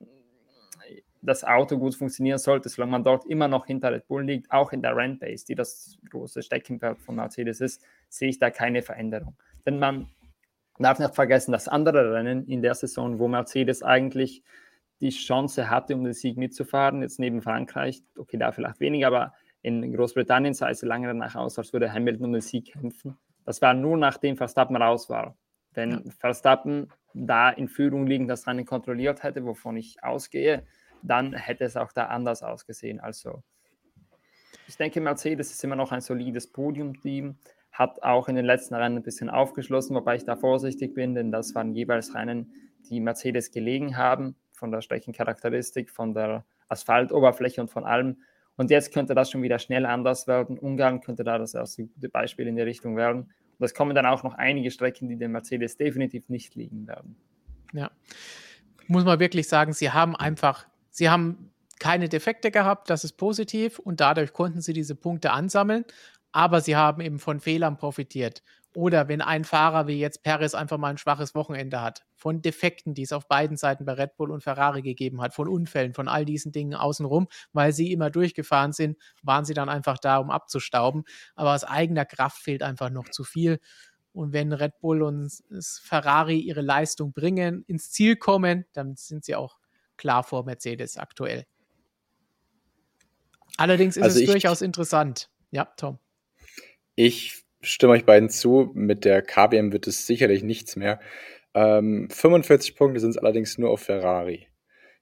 das 1.23 1.45
Auto 1.45 1.79
gut 1.79 1.95
funktionieren 1.95 2.39
sollte, 2.39 2.69
solange 2.69 2.93
man 2.93 3.05
dort 3.05 3.27
immer 3.27 3.49
noch 3.49 3.67
hinter 3.67 3.93
Red 3.93 4.07
Bull 4.07 4.25
liegt, 4.25 4.51
auch 4.51 4.73
in 4.73 4.83
der 4.83 4.97
Rennbase, 4.97 5.45
die 5.45 5.55
das 5.55 5.99
große 6.09 6.43
Steckenpferd 6.43 6.99
von 6.99 7.17
Mercedes 7.17 7.61
ist, 7.61 7.83
sehe 8.09 8.31
ich 8.31 8.39
da 8.39 8.51
keine 8.51 8.83
Veränderung. 8.83 9.37
Denn 9.67 9.79
man 9.79 10.09
darf 10.79 10.99
nicht 10.99 11.15
vergessen, 11.15 11.53
dass 11.53 11.69
andere 11.69 12.15
Rennen 12.15 12.47
in 12.47 12.63
der 12.63 12.75
Saison, 12.75 13.19
wo 13.19 13.29
Mercedes 13.29 13.83
eigentlich 13.83 14.43
die 15.01 15.11
Chance 15.11 15.71
hatte, 15.71 15.95
um 15.95 16.05
den 16.05 16.13
Sieg 16.13 16.37
mitzufahren, 16.37 17.03
jetzt 17.03 17.19
neben 17.19 17.43
Frankreich, 17.43 18.03
okay, 18.19 18.37
da 18.37 18.53
vielleicht 18.53 18.81
weniger, 18.81 19.09
aber 19.09 19.35
in 19.63 19.93
Großbritannien 19.95 20.55
sah 20.55 20.71
es 20.71 20.83
lange 20.83 21.07
danach 21.07 21.35
aus, 21.35 21.59
als 21.59 21.73
würde 21.73 21.93
Hamilton 21.93 22.27
um 22.27 22.33
den 22.33 22.43
Sieg 22.43 22.73
kämpfen. 22.73 23.17
Das 23.45 23.61
war 23.61 23.75
nur 23.75 23.97
nachdem 23.97 24.37
Verstappen 24.37 24.77
raus 24.77 25.11
war. 25.11 25.37
Wenn. 25.73 26.11
Verstappen 26.11 26.89
da 27.15 27.51
in 27.51 27.69
Führung 27.69 28.07
liegend 28.07 28.31
das 28.31 28.47
Rennen 28.47 28.65
kontrolliert 28.65 29.23
hätte, 29.23 29.45
wovon 29.45 29.77
ich 29.77 30.03
ausgehe, 30.03 30.65
dann 31.03 31.33
hätte 31.33 31.65
es 31.65 31.77
auch 31.77 31.93
da 31.93 32.07
anders 32.07 32.43
ausgesehen. 32.43 33.01
Also 33.01 33.43
ich 34.69 34.77
denke, 34.77 35.01
Mercedes 35.01 35.51
ist 35.51 35.65
immer 35.65 35.77
noch 35.77 35.93
ein 35.93 36.01
solides 36.01 36.47
Podiumteam, 36.47 37.37
hat 37.73 38.03
auch 38.03 38.29
in 38.29 38.37
den 38.37 38.45
letzten 38.45 38.75
Rennen 38.75 38.99
ein 38.99 39.03
bisschen 39.03 39.31
aufgeschlossen, 39.31 39.97
wobei 39.97 40.17
ich 40.17 40.25
da 40.25 40.37
vorsichtig 40.37 40.95
bin, 40.95 41.15
denn 41.15 41.33
das 41.33 41.55
waren 41.55 41.75
jeweils 41.75 42.15
Rennen, 42.15 42.53
die 42.89 43.01
Mercedes 43.01 43.51
gelegen 43.51 43.97
haben, 43.97 44.37
von 44.53 44.71
der 44.71 44.81
Streckencharakteristik, 44.81 45.91
von 45.91 46.15
der 46.15 46.45
Asphaltoberfläche 46.69 47.61
und 47.61 47.71
von 47.71 47.85
allem. 47.85 48.19
Und 48.57 48.71
jetzt 48.71 48.93
könnte 48.93 49.15
das 49.15 49.31
schon 49.31 49.43
wieder 49.43 49.59
schnell 49.59 49.87
anders 49.87 50.27
werden. 50.27 50.59
Ungarn 50.59 51.01
könnte 51.01 51.25
da 51.25 51.39
das 51.39 51.55
erste 51.55 51.87
gute 51.87 52.09
Beispiel 52.09 52.47
in 52.47 52.57
die 52.57 52.63
Richtung 52.63 52.97
werden. 52.97 53.33
Und 53.59 53.65
es 53.65 53.75
kommen 53.75 53.95
dann 53.95 54.07
auch 54.07 54.23
noch 54.23 54.35
einige 54.35 54.71
Strecken, 54.71 55.09
die 55.09 55.17
dem 55.17 55.33
Mercedes 55.33 55.77
definitiv 55.77 56.29
nicht 56.29 56.55
liegen 56.55 56.87
werden. 56.87 57.17
Ja, 57.73 57.91
muss 58.87 59.05
man 59.05 59.19
wirklich 59.19 59.49
sagen, 59.49 59.73
sie 59.73 59.91
haben 59.91 60.15
einfach 60.15 60.67
Sie 60.91 61.11
haben 61.11 61.53
keine 61.79 62.09
Defekte 62.09 62.51
gehabt, 62.51 62.91
das 62.91 63.05
ist 63.05 63.15
positiv 63.15 63.79
und 63.79 64.01
dadurch 64.01 64.33
konnten 64.33 64.61
sie 64.61 64.73
diese 64.75 64.95
Punkte 64.95 65.33
ansammeln, 65.33 65.85
aber 66.33 66.61
sie 66.61 66.77
haben 66.77 67.01
eben 67.01 67.19
von 67.19 67.41
Fehlern 67.41 67.77
profitiert. 67.79 68.43
Oder 68.75 69.09
wenn 69.09 69.21
ein 69.21 69.43
Fahrer 69.45 69.89
wie 69.89 69.99
jetzt 69.99 70.23
Perez 70.23 70.55
einfach 70.55 70.79
mal 70.79 70.91
ein 70.91 70.99
schwaches 70.99 71.35
Wochenende 71.35 71.81
hat, 71.81 72.05
von 72.15 72.41
Defekten, 72.41 72.95
die 72.95 73.03
es 73.03 73.13
auf 73.13 73.27
beiden 73.27 73.57
Seiten 73.57 73.85
bei 73.85 73.95
Red 73.95 74.17
Bull 74.17 74.31
und 74.31 74.45
Ferrari 74.45 74.83
gegeben 74.83 75.21
hat, 75.23 75.35
von 75.35 75.49
Unfällen, 75.49 75.93
von 75.93 76.07
all 76.07 76.25
diesen 76.25 76.53
Dingen 76.53 76.75
außenrum, 76.75 77.27
weil 77.53 77.73
sie 77.73 77.91
immer 77.91 78.11
durchgefahren 78.11 78.73
sind, 78.73 78.97
waren 79.23 79.45
sie 79.45 79.55
dann 79.55 79.69
einfach 79.69 79.99
da, 79.99 80.19
um 80.19 80.31
abzustauben. 80.31 81.03
Aber 81.35 81.53
aus 81.55 81.65
eigener 81.65 82.05
Kraft 82.05 82.43
fehlt 82.43 82.63
einfach 82.63 82.91
noch 82.91 83.09
zu 83.09 83.25
viel. 83.25 83.59
Und 84.13 84.33
wenn 84.33 84.53
Red 84.53 84.79
Bull 84.81 85.03
und 85.03 85.33
Ferrari 85.83 86.39
ihre 86.39 86.63
Leistung 86.63 87.13
bringen, 87.13 87.65
ins 87.67 87.91
Ziel 87.91 88.17
kommen, 88.17 88.67
dann 88.73 88.95
sind 88.95 89.25
sie 89.25 89.35
auch 89.35 89.60
klar 90.01 90.25
vor 90.25 90.45
Mercedes 90.45 90.97
aktuell. 90.97 91.45
Allerdings 93.59 93.99
ist 93.99 94.03
also 94.03 94.17
es 94.17 94.23
ich, 94.23 94.31
durchaus 94.31 94.63
interessant. 94.63 95.29
Ja, 95.51 95.67
Tom. 95.77 95.99
Ich 96.95 97.45
stimme 97.61 97.93
euch 97.93 98.07
beiden 98.07 98.31
zu. 98.31 98.71
Mit 98.75 99.05
der 99.05 99.21
KBM 99.21 99.73
wird 99.73 99.87
es 99.87 100.07
sicherlich 100.07 100.43
nichts 100.43 100.77
mehr. 100.77 101.01
Ähm, 101.53 102.09
45 102.11 102.77
Punkte 102.77 103.01
sind 103.01 103.11
es 103.11 103.19
allerdings 103.19 103.59
nur 103.59 103.71
auf 103.71 103.83
Ferrari. 103.83 104.47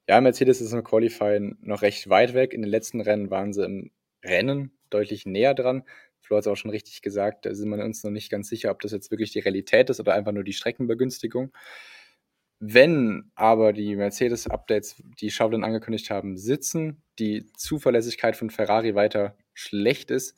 Ja, 0.08 0.20
Mercedes 0.20 0.60
ist 0.60 0.72
im 0.72 0.82
Qualifying 0.82 1.58
noch 1.60 1.82
recht 1.82 2.08
weit 2.08 2.34
weg. 2.34 2.52
In 2.52 2.62
den 2.62 2.70
letzten 2.70 3.00
Rennen 3.00 3.30
waren 3.30 3.52
sie 3.52 3.64
im 3.64 3.92
Rennen 4.24 4.72
deutlich 4.90 5.26
näher 5.26 5.54
dran. 5.54 5.84
Flo 6.20 6.36
hat 6.36 6.42
es 6.42 6.48
auch 6.48 6.56
schon 6.56 6.72
richtig 6.72 7.02
gesagt, 7.02 7.46
da 7.46 7.54
sind 7.54 7.68
wir 7.68 7.84
uns 7.84 8.02
noch 8.02 8.10
nicht 8.10 8.30
ganz 8.30 8.48
sicher, 8.48 8.72
ob 8.72 8.80
das 8.80 8.90
jetzt 8.90 9.12
wirklich 9.12 9.30
die 9.30 9.38
Realität 9.38 9.90
ist 9.90 10.00
oder 10.00 10.14
einfach 10.14 10.32
nur 10.32 10.44
die 10.44 10.52
Streckenbegünstigung. 10.52 11.52
Wenn 12.60 13.30
aber 13.36 13.72
die 13.72 13.94
Mercedes-Updates, 13.94 15.02
die 15.20 15.30
Schaublin 15.30 15.62
angekündigt 15.62 16.10
haben, 16.10 16.36
sitzen, 16.36 17.02
die 17.18 17.46
Zuverlässigkeit 17.52 18.36
von 18.36 18.50
Ferrari 18.50 18.94
weiter 18.96 19.36
schlecht 19.54 20.10
ist, 20.10 20.36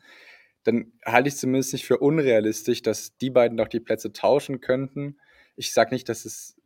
dann 0.64 0.92
halte 1.06 1.28
ich 1.28 1.36
zumindest 1.36 1.72
nicht 1.72 1.86
für 1.86 1.98
unrealistisch, 1.98 2.82
dass 2.82 3.16
die 3.16 3.30
beiden 3.30 3.56
doch 3.56 3.68
die 3.68 3.80
Plätze 3.80 4.12
tauschen 4.12 4.60
könnten. 4.60 5.16
Ich 5.56 5.72
sage 5.72 5.94
nicht, 5.94 6.08
dass 6.10 6.26
es 6.26 6.60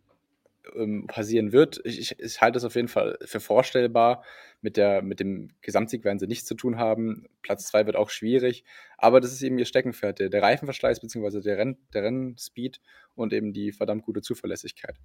ähm, 0.74 1.06
passieren 1.06 1.52
wird. 1.52 1.80
Ich, 1.84 2.00
ich, 2.00 2.18
ich, 2.18 2.40
halte 2.40 2.58
es 2.58 2.64
auf 2.64 2.74
jeden 2.74 2.88
Fall 2.88 3.18
für 3.24 3.40
vorstellbar. 3.40 4.24
Mit, 4.60 4.76
der, 4.76 5.02
mit 5.02 5.20
dem 5.20 5.50
Gesamtsieg 5.60 6.04
werden 6.04 6.18
sie 6.18 6.26
nichts 6.26 6.46
zu 6.46 6.54
tun 6.54 6.78
haben. 6.78 7.26
Platz 7.42 7.66
zwei 7.66 7.86
wird 7.86 7.96
auch 7.96 8.10
schwierig. 8.10 8.64
Aber 8.96 9.20
das 9.20 9.32
ist 9.32 9.42
eben 9.42 9.58
ihr 9.58 9.66
Steckenpferd, 9.66 10.18
der, 10.18 10.28
der 10.30 10.42
Reifenverschleiß 10.42 11.00
bzw. 11.00 11.40
Der, 11.40 11.58
Renn, 11.58 11.76
der 11.92 12.02
Rennspeed 12.02 12.80
und 13.14 13.32
eben 13.32 13.52
die 13.52 13.72
verdammt 13.72 14.04
gute 14.04 14.22
Zuverlässigkeit. 14.22 14.96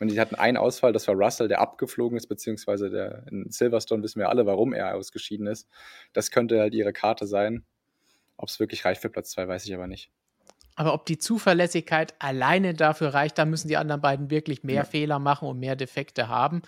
Und 0.00 0.08
die 0.08 0.20
hatten 0.20 0.36
einen 0.36 0.56
Ausfall, 0.56 0.92
das 0.92 1.08
war 1.08 1.14
Russell, 1.14 1.48
der 1.48 1.60
abgeflogen 1.60 2.16
ist, 2.16 2.28
beziehungsweise 2.28 2.90
der 2.90 3.26
in 3.30 3.50
Silverstone 3.50 4.02
wissen 4.02 4.20
wir 4.20 4.28
alle, 4.28 4.46
warum 4.46 4.72
er 4.72 4.94
ausgeschieden 4.94 5.46
ist. 5.46 5.68
Das 6.12 6.30
könnte 6.30 6.60
halt 6.60 6.74
ihre 6.74 6.92
Karte 6.92 7.26
sein. 7.26 7.64
Ob 8.36 8.48
es 8.48 8.60
wirklich 8.60 8.84
reicht 8.84 9.02
für 9.02 9.10
Platz 9.10 9.30
zwei, 9.30 9.48
weiß 9.48 9.64
ich 9.66 9.74
aber 9.74 9.88
nicht. 9.88 10.10
Aber 10.76 10.94
ob 10.94 11.06
die 11.06 11.18
Zuverlässigkeit 11.18 12.14
alleine 12.20 12.72
dafür 12.72 13.12
reicht, 13.12 13.36
da 13.36 13.44
müssen 13.44 13.66
die 13.66 13.76
anderen 13.76 14.00
beiden 14.00 14.30
wirklich 14.30 14.62
mehr 14.62 14.76
ja. 14.76 14.84
Fehler 14.84 15.18
machen 15.18 15.48
und 15.48 15.58
mehr 15.58 15.74
Defekte 15.74 16.28
haben. 16.28 16.62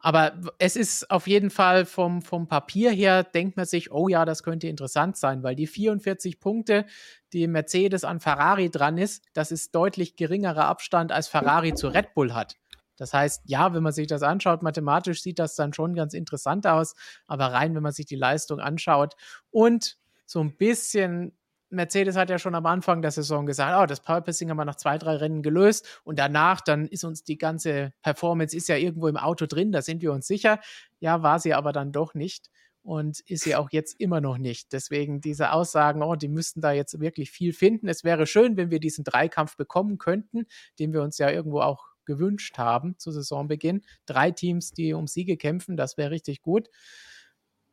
Aber 0.00 0.32
es 0.58 0.74
ist 0.74 1.08
auf 1.12 1.28
jeden 1.28 1.50
Fall 1.50 1.86
vom, 1.86 2.22
vom 2.22 2.48
Papier 2.48 2.90
her, 2.90 3.22
denkt 3.22 3.56
man 3.56 3.66
sich, 3.66 3.92
oh 3.92 4.08
ja, 4.08 4.24
das 4.24 4.42
könnte 4.42 4.66
interessant 4.66 5.16
sein, 5.16 5.44
weil 5.44 5.54
die 5.54 5.68
44 5.68 6.40
Punkte, 6.40 6.86
die 7.32 7.46
Mercedes 7.46 8.02
an 8.02 8.18
Ferrari 8.18 8.68
dran 8.68 8.98
ist, 8.98 9.26
das 9.32 9.52
ist 9.52 9.76
deutlich 9.76 10.16
geringerer 10.16 10.64
Abstand 10.64 11.12
als 11.12 11.28
Ferrari 11.28 11.72
zu 11.74 11.86
Red 11.86 12.14
Bull 12.14 12.34
hat. 12.34 12.56
Das 12.96 13.12
heißt, 13.12 13.42
ja, 13.46 13.74
wenn 13.74 13.82
man 13.82 13.92
sich 13.92 14.06
das 14.06 14.22
anschaut, 14.22 14.62
mathematisch 14.62 15.22
sieht 15.22 15.38
das 15.38 15.56
dann 15.56 15.72
schon 15.72 15.94
ganz 15.94 16.14
interessant 16.14 16.66
aus, 16.66 16.94
aber 17.26 17.46
rein, 17.46 17.74
wenn 17.74 17.82
man 17.82 17.92
sich 17.92 18.06
die 18.06 18.16
Leistung 18.16 18.60
anschaut 18.60 19.14
und 19.50 19.96
so 20.26 20.40
ein 20.40 20.56
bisschen 20.56 21.32
Mercedes 21.72 22.16
hat 22.16 22.28
ja 22.28 22.38
schon 22.38 22.54
am 22.54 22.66
Anfang 22.66 23.00
der 23.02 23.10
Saison 23.10 23.46
gesagt, 23.46 23.82
oh, 23.82 23.86
das 23.86 24.00
Powerpassing 24.00 24.50
haben 24.50 24.58
wir 24.58 24.64
nach 24.64 24.76
zwei, 24.76 24.98
drei 24.98 25.16
Rennen 25.16 25.42
gelöst 25.42 26.00
und 26.04 26.18
danach, 26.18 26.60
dann 26.60 26.86
ist 26.86 27.04
uns 27.04 27.24
die 27.24 27.38
ganze 27.38 27.92
Performance 28.02 28.54
ist 28.56 28.68
ja 28.68 28.76
irgendwo 28.76 29.08
im 29.08 29.16
Auto 29.16 29.46
drin, 29.46 29.72
da 29.72 29.80
sind 29.80 30.02
wir 30.02 30.12
uns 30.12 30.26
sicher. 30.26 30.60
Ja, 31.00 31.22
war 31.22 31.38
sie 31.38 31.54
aber 31.54 31.72
dann 31.72 31.90
doch 31.90 32.14
nicht 32.14 32.50
und 32.82 33.20
ist 33.20 33.44
sie 33.44 33.56
auch 33.56 33.70
jetzt 33.70 33.98
immer 34.00 34.20
noch 34.20 34.38
nicht. 34.38 34.72
Deswegen 34.72 35.20
diese 35.20 35.52
Aussagen, 35.52 36.02
oh, 36.02 36.14
die 36.14 36.28
müssten 36.28 36.60
da 36.60 36.72
jetzt 36.72 37.00
wirklich 37.00 37.30
viel 37.30 37.52
finden. 37.52 37.88
Es 37.88 38.04
wäre 38.04 38.26
schön, 38.26 38.56
wenn 38.56 38.70
wir 38.70 38.80
diesen 38.80 39.04
Dreikampf 39.04 39.56
bekommen 39.56 39.98
könnten, 39.98 40.46
den 40.78 40.92
wir 40.92 41.02
uns 41.02 41.18
ja 41.18 41.30
irgendwo 41.30 41.60
auch 41.60 41.91
gewünscht 42.04 42.58
haben 42.58 42.98
zu 42.98 43.10
Saisonbeginn. 43.10 43.82
Drei 44.06 44.30
Teams, 44.30 44.72
die 44.72 44.94
um 44.94 45.06
Siege 45.06 45.36
kämpfen, 45.36 45.76
das 45.76 45.96
wäre 45.96 46.10
richtig 46.10 46.42
gut. 46.42 46.68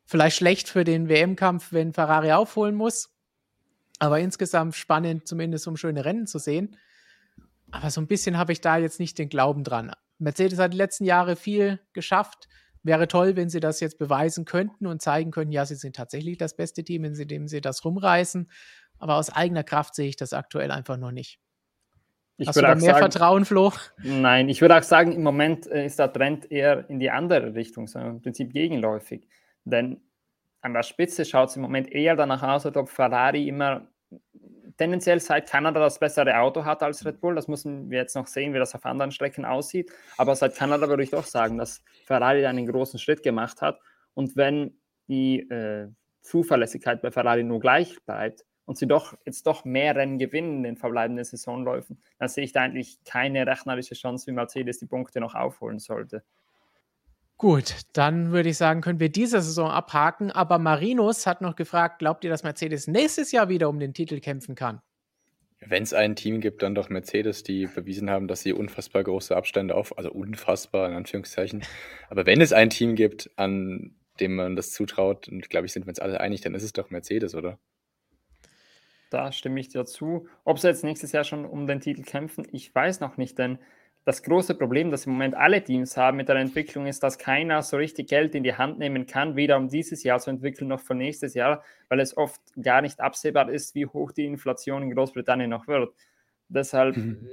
Vielleicht 0.06 0.38
schlecht 0.38 0.70
für 0.70 0.84
den 0.84 1.08
WM-Kampf, 1.08 1.72
wenn 1.72 1.94
Ferrari 1.94 2.32
aufholen 2.32 2.76
muss. 2.76 3.16
Aber 4.00 4.20
insgesamt 4.20 4.76
spannend, 4.76 5.28
zumindest 5.28 5.68
um 5.68 5.78
schöne 5.78 6.06
Rennen 6.06 6.26
zu 6.26 6.40
sehen. 6.40 6.78
Aber 7.72 7.92
so 7.92 8.02
ein 8.02 8.08
bisschen 8.08 8.38
habe 8.38 8.52
ich 8.52 8.62
da 8.62 8.78
jetzt 8.78 9.00
nicht 9.00 9.18
den 9.18 9.30
Glauben 9.30 9.64
dran. 9.64 9.92
Mercedes 10.18 10.60
hat 10.60 10.74
die 10.74 10.78
letzten 10.78 11.06
Jahre 11.06 11.36
viel 11.36 11.80
geschafft. 11.94 12.48
Wäre 12.82 13.08
toll, 13.08 13.36
wenn 13.36 13.50
sie 13.50 13.60
das 13.60 13.82
jetzt 13.82 13.98
beweisen 13.98 14.46
könnten 14.46 14.88
und 14.88 15.02
zeigen 15.02 15.32
können, 15.32 15.52
ja, 15.52 15.66
sie 15.66 15.76
sind 15.76 15.96
tatsächlich 15.96 16.38
das 16.38 16.56
beste 16.56 16.84
Team, 16.84 17.04
indem 17.04 17.48
sie 17.48 17.62
das 17.62 17.84
rumreißen. 17.84 18.50
Aber 19.00 19.16
aus 19.16 19.30
eigener 19.30 19.64
Kraft 19.64 19.96
sehe 19.96 20.08
ich 20.08 20.16
das 20.16 20.34
aktuell 20.34 20.72
einfach 20.72 20.98
noch 20.98 21.12
nicht. 21.12 21.40
Ich 22.40 22.48
Hast 22.48 22.56
du 22.56 22.62
da 22.62 22.70
mehr 22.74 22.80
sagen, 22.80 23.00
Vertrauen, 23.00 23.44
Flo? 23.44 23.74
Nein, 24.02 24.48
ich 24.48 24.62
würde 24.62 24.78
auch 24.78 24.84
sagen, 24.84 25.12
im 25.12 25.24
Moment 25.24 25.68
äh, 25.68 25.86
ist 25.86 26.00
der 26.00 26.12
Trend 26.12 26.50
eher 26.50 26.90
in 26.90 26.98
die 26.98 27.12
andere 27.12 27.54
Richtung, 27.54 27.86
so 27.88 28.00
im 28.00 28.22
Prinzip 28.22 28.54
gegenläufig. 28.54 29.28
Denn 29.66 30.00
an 30.62 30.74
der 30.74 30.84
Spitze 30.84 31.26
schaut 31.26 31.50
es 31.50 31.58
im 31.58 31.62
Moment 31.62 31.92
eher 31.92 32.16
danach 32.16 32.42
aus, 32.42 32.66
als 32.66 32.78
ob 32.78 32.90
Ferrari 32.90 33.50
immer 33.50 33.90
tendenziell 34.78 35.20
seit 35.20 35.50
Kanada 35.50 35.82
das 35.82 36.00
bessere 36.00 36.40
Auto 36.40 36.64
hat 36.64 36.82
als 36.82 37.06
Red 37.06 37.20
Bull. 37.20 37.36
Das 37.36 37.50
müssen 37.50 37.90
wir 37.92 37.98
jetzt 37.98 38.16
noch 38.16 38.28
sehen, 38.28 38.54
wie 38.54 38.60
das 38.60 38.74
auf 38.74 38.86
anderen 38.86 39.12
Strecken 39.12 39.44
aussieht. 39.44 39.92
Aber 40.18 40.34
seit 40.34 40.56
Kanada 40.56 40.88
würde 40.88 41.04
ich 41.04 41.12
doch 41.12 41.26
sagen, 41.26 41.58
dass 41.58 41.84
Ferrari 42.06 42.46
einen 42.46 42.66
großen 42.66 43.00
Schritt 43.00 43.22
gemacht 43.22 43.62
hat. 43.62 43.82
Und 44.14 44.38
wenn 44.38 44.80
die 45.10 45.42
äh, 45.50 45.90
Zuverlässigkeit 46.22 47.02
bei 47.02 47.12
Ferrari 47.12 47.44
nur 47.44 47.60
gleich 47.60 47.98
bleibt 48.06 48.46
und 48.70 48.78
sie 48.78 48.86
doch 48.86 49.18
jetzt 49.26 49.48
doch 49.48 49.66
mehr 49.66 49.96
Rennen 49.96 50.20
gewinnen 50.20 50.58
in 50.58 50.64
den 50.64 50.78
verbleibenden 50.78 51.26
Saisonläufen, 51.26 51.98
dann 52.20 52.30
sehe 52.30 52.44
ich 52.44 52.52
da 52.52 52.62
eigentlich 52.62 53.00
keine 53.04 53.48
rechnerische 53.48 53.96
Chance, 53.96 54.28
wie 54.28 54.32
Mercedes 54.32 54.78
die 54.78 54.86
Punkte 54.86 55.20
noch 55.20 55.34
aufholen 55.34 55.80
sollte. 55.80 56.24
Gut, 57.38 57.78
dann 57.94 58.32
würde 58.32 58.50
ich 58.50 58.58
sagen, 58.58 58.82
können 58.82 59.00
wir 59.00 59.10
diese 59.10 59.42
Saison 59.42 59.72
abhaken. 59.72 60.32
Aber 60.32 60.60
Marinus 60.60 61.26
hat 61.26 61.42
noch 61.42 61.56
gefragt, 61.56 61.98
glaubt 61.98 62.24
ihr, 62.24 62.30
dass 62.30 62.44
Mercedes 62.44 62.86
nächstes 62.86 63.32
Jahr 63.32 63.50
wieder 63.50 63.70
um 63.70 63.80
den 63.80 63.96
Titel 63.96 64.20
kämpfen 64.20 64.54
kann? 64.54 64.84
Wenn 65.62 65.82
es 65.82 65.96
ein 65.96 66.16
Team 66.16 66.40
gibt, 66.40 66.62
dann 66.62 66.76
doch 66.76 66.90
Mercedes, 66.90 67.42
die 67.42 67.66
bewiesen 67.66 68.12
haben, 68.12 68.28
dass 68.28 68.42
sie 68.42 68.54
unfassbar 68.54 69.04
große 69.04 69.36
Abstände 69.36 69.74
auf, 69.74 69.98
also 69.98 70.12
unfassbar 70.12 70.90
in 70.90 70.96
Anführungszeichen. 70.96 71.64
Aber 72.08 72.28
wenn 72.28 72.40
es 72.40 72.54
ein 72.54 72.70
Team 72.70 72.94
gibt, 72.94 73.32
an 73.36 73.96
dem 74.20 74.36
man 74.36 74.56
das 74.56 74.74
zutraut, 74.74 75.28
und 75.28 75.50
glaube 75.50 75.66
ich, 75.66 75.74
sind 75.74 75.88
wir 75.88 75.90
uns 75.90 76.00
alle 76.00 76.20
einig, 76.20 76.42
dann 76.42 76.54
ist 76.54 76.62
es 76.62 76.74
doch 76.74 76.92
Mercedes, 76.92 77.34
oder? 77.34 77.58
Da 79.10 79.32
stimme 79.32 79.60
ich 79.60 79.70
dir 79.70 79.86
zu. 79.86 80.28
Ob 80.44 80.60
sie 80.60 80.68
jetzt 80.68 80.84
nächstes 80.84 81.12
Jahr 81.12 81.24
schon 81.24 81.46
um 81.46 81.68
den 81.68 81.80
Titel 81.80 82.04
kämpfen, 82.04 82.48
ich 82.52 82.74
weiß 82.74 83.00
noch 83.00 83.18
nicht, 83.18 83.38
denn 83.38 83.60
das 84.06 84.24
große 84.24 84.56
Problem, 84.56 84.92
das 84.92 85.06
im 85.06 85.14
Moment 85.14 85.36
alle 85.36 85.64
Teams 85.64 85.98
haben 85.98 86.18
mit 86.18 86.30
der 86.30 86.38
Entwicklung, 86.38 86.88
ist, 86.88 87.04
dass 87.04 87.18
keiner 87.18 87.62
so 87.62 87.78
richtig 87.78 88.08
Geld 88.08 88.34
in 88.34 88.44
die 88.44 88.56
Hand 88.56 88.80
nehmen 88.80 89.06
kann, 89.06 89.36
weder 89.36 89.58
um 89.58 89.68
dieses 89.68 90.04
Jahr 90.04 90.20
zu 90.20 90.30
entwickeln 90.30 90.68
noch 90.68 90.80
für 90.80 90.96
nächstes 90.96 91.34
Jahr, 91.34 91.64
weil 91.90 92.00
es 92.00 92.16
oft 92.18 92.42
gar 92.62 92.82
nicht 92.82 93.00
absehbar 93.00 93.50
ist, 93.50 93.76
wie 93.76 93.86
hoch 93.86 94.12
die 94.12 94.26
Inflation 94.26 94.84
in 94.84 94.96
Großbritannien 94.96 95.50
noch 95.50 95.68
wird. 95.68 95.94
Deshalb 96.48 96.98
mhm. 96.98 97.30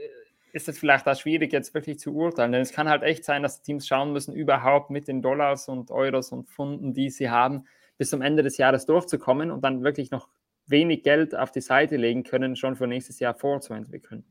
ist 0.53 0.69
es 0.69 0.79
vielleicht 0.79 1.07
auch 1.07 1.17
schwierig, 1.17 1.53
jetzt 1.53 1.73
wirklich 1.73 1.99
zu 1.99 2.15
urteilen, 2.15 2.53
denn 2.53 2.63
es 2.63 2.73
kann 2.73 2.89
halt 2.89 3.03
echt 3.03 3.25
sein, 3.25 3.43
dass 3.43 3.63
die 3.63 3.73
Teams 3.73 3.87
schauen 3.87 4.13
müssen, 4.13 4.35
überhaupt 4.35 4.91
mit 4.91 5.09
den 5.09 5.23
Dollars 5.23 5.69
und 5.69 5.91
Euros 5.91 6.33
und 6.33 6.49
Pfunden, 6.49 6.93
die 6.93 7.11
sie 7.11 7.31
haben, 7.31 7.65
bis 7.97 8.11
zum 8.11 8.21
Ende 8.21 8.43
des 8.43 8.59
Jahres 8.59 8.85
durchzukommen 8.85 9.51
und 9.51 9.63
dann 9.63 9.83
wirklich 9.83 10.11
noch 10.11 10.29
wenig 10.67 11.03
Geld 11.03 11.35
auf 11.35 11.51
die 11.51 11.61
Seite 11.61 11.97
legen 11.97 12.23
können, 12.25 12.57
schon 12.57 12.77
für 12.77 12.87
nächstes 12.87 13.19
Jahr 13.19 13.35
vorzuentwickeln. 13.35 14.25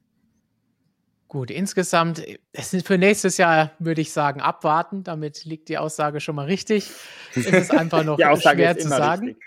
Gut, 1.27 1.49
insgesamt, 1.49 2.23
es 2.53 2.73
ist 2.73 2.85
für 2.87 2.97
nächstes 2.97 3.37
Jahr 3.37 3.71
würde 3.79 4.01
ich 4.01 4.11
sagen, 4.13 4.41
abwarten. 4.41 5.03
Damit 5.03 5.43
liegt 5.43 5.69
die 5.69 5.77
Aussage 5.77 6.19
schon 6.19 6.35
mal 6.35 6.45
richtig. 6.45 6.91
Es 7.35 7.47
ist 7.47 7.71
einfach 7.71 8.03
noch 8.03 8.17
schwer 8.39 8.77
zu 8.77 8.87
sagen. 8.87 9.27
Richtig. 9.27 9.43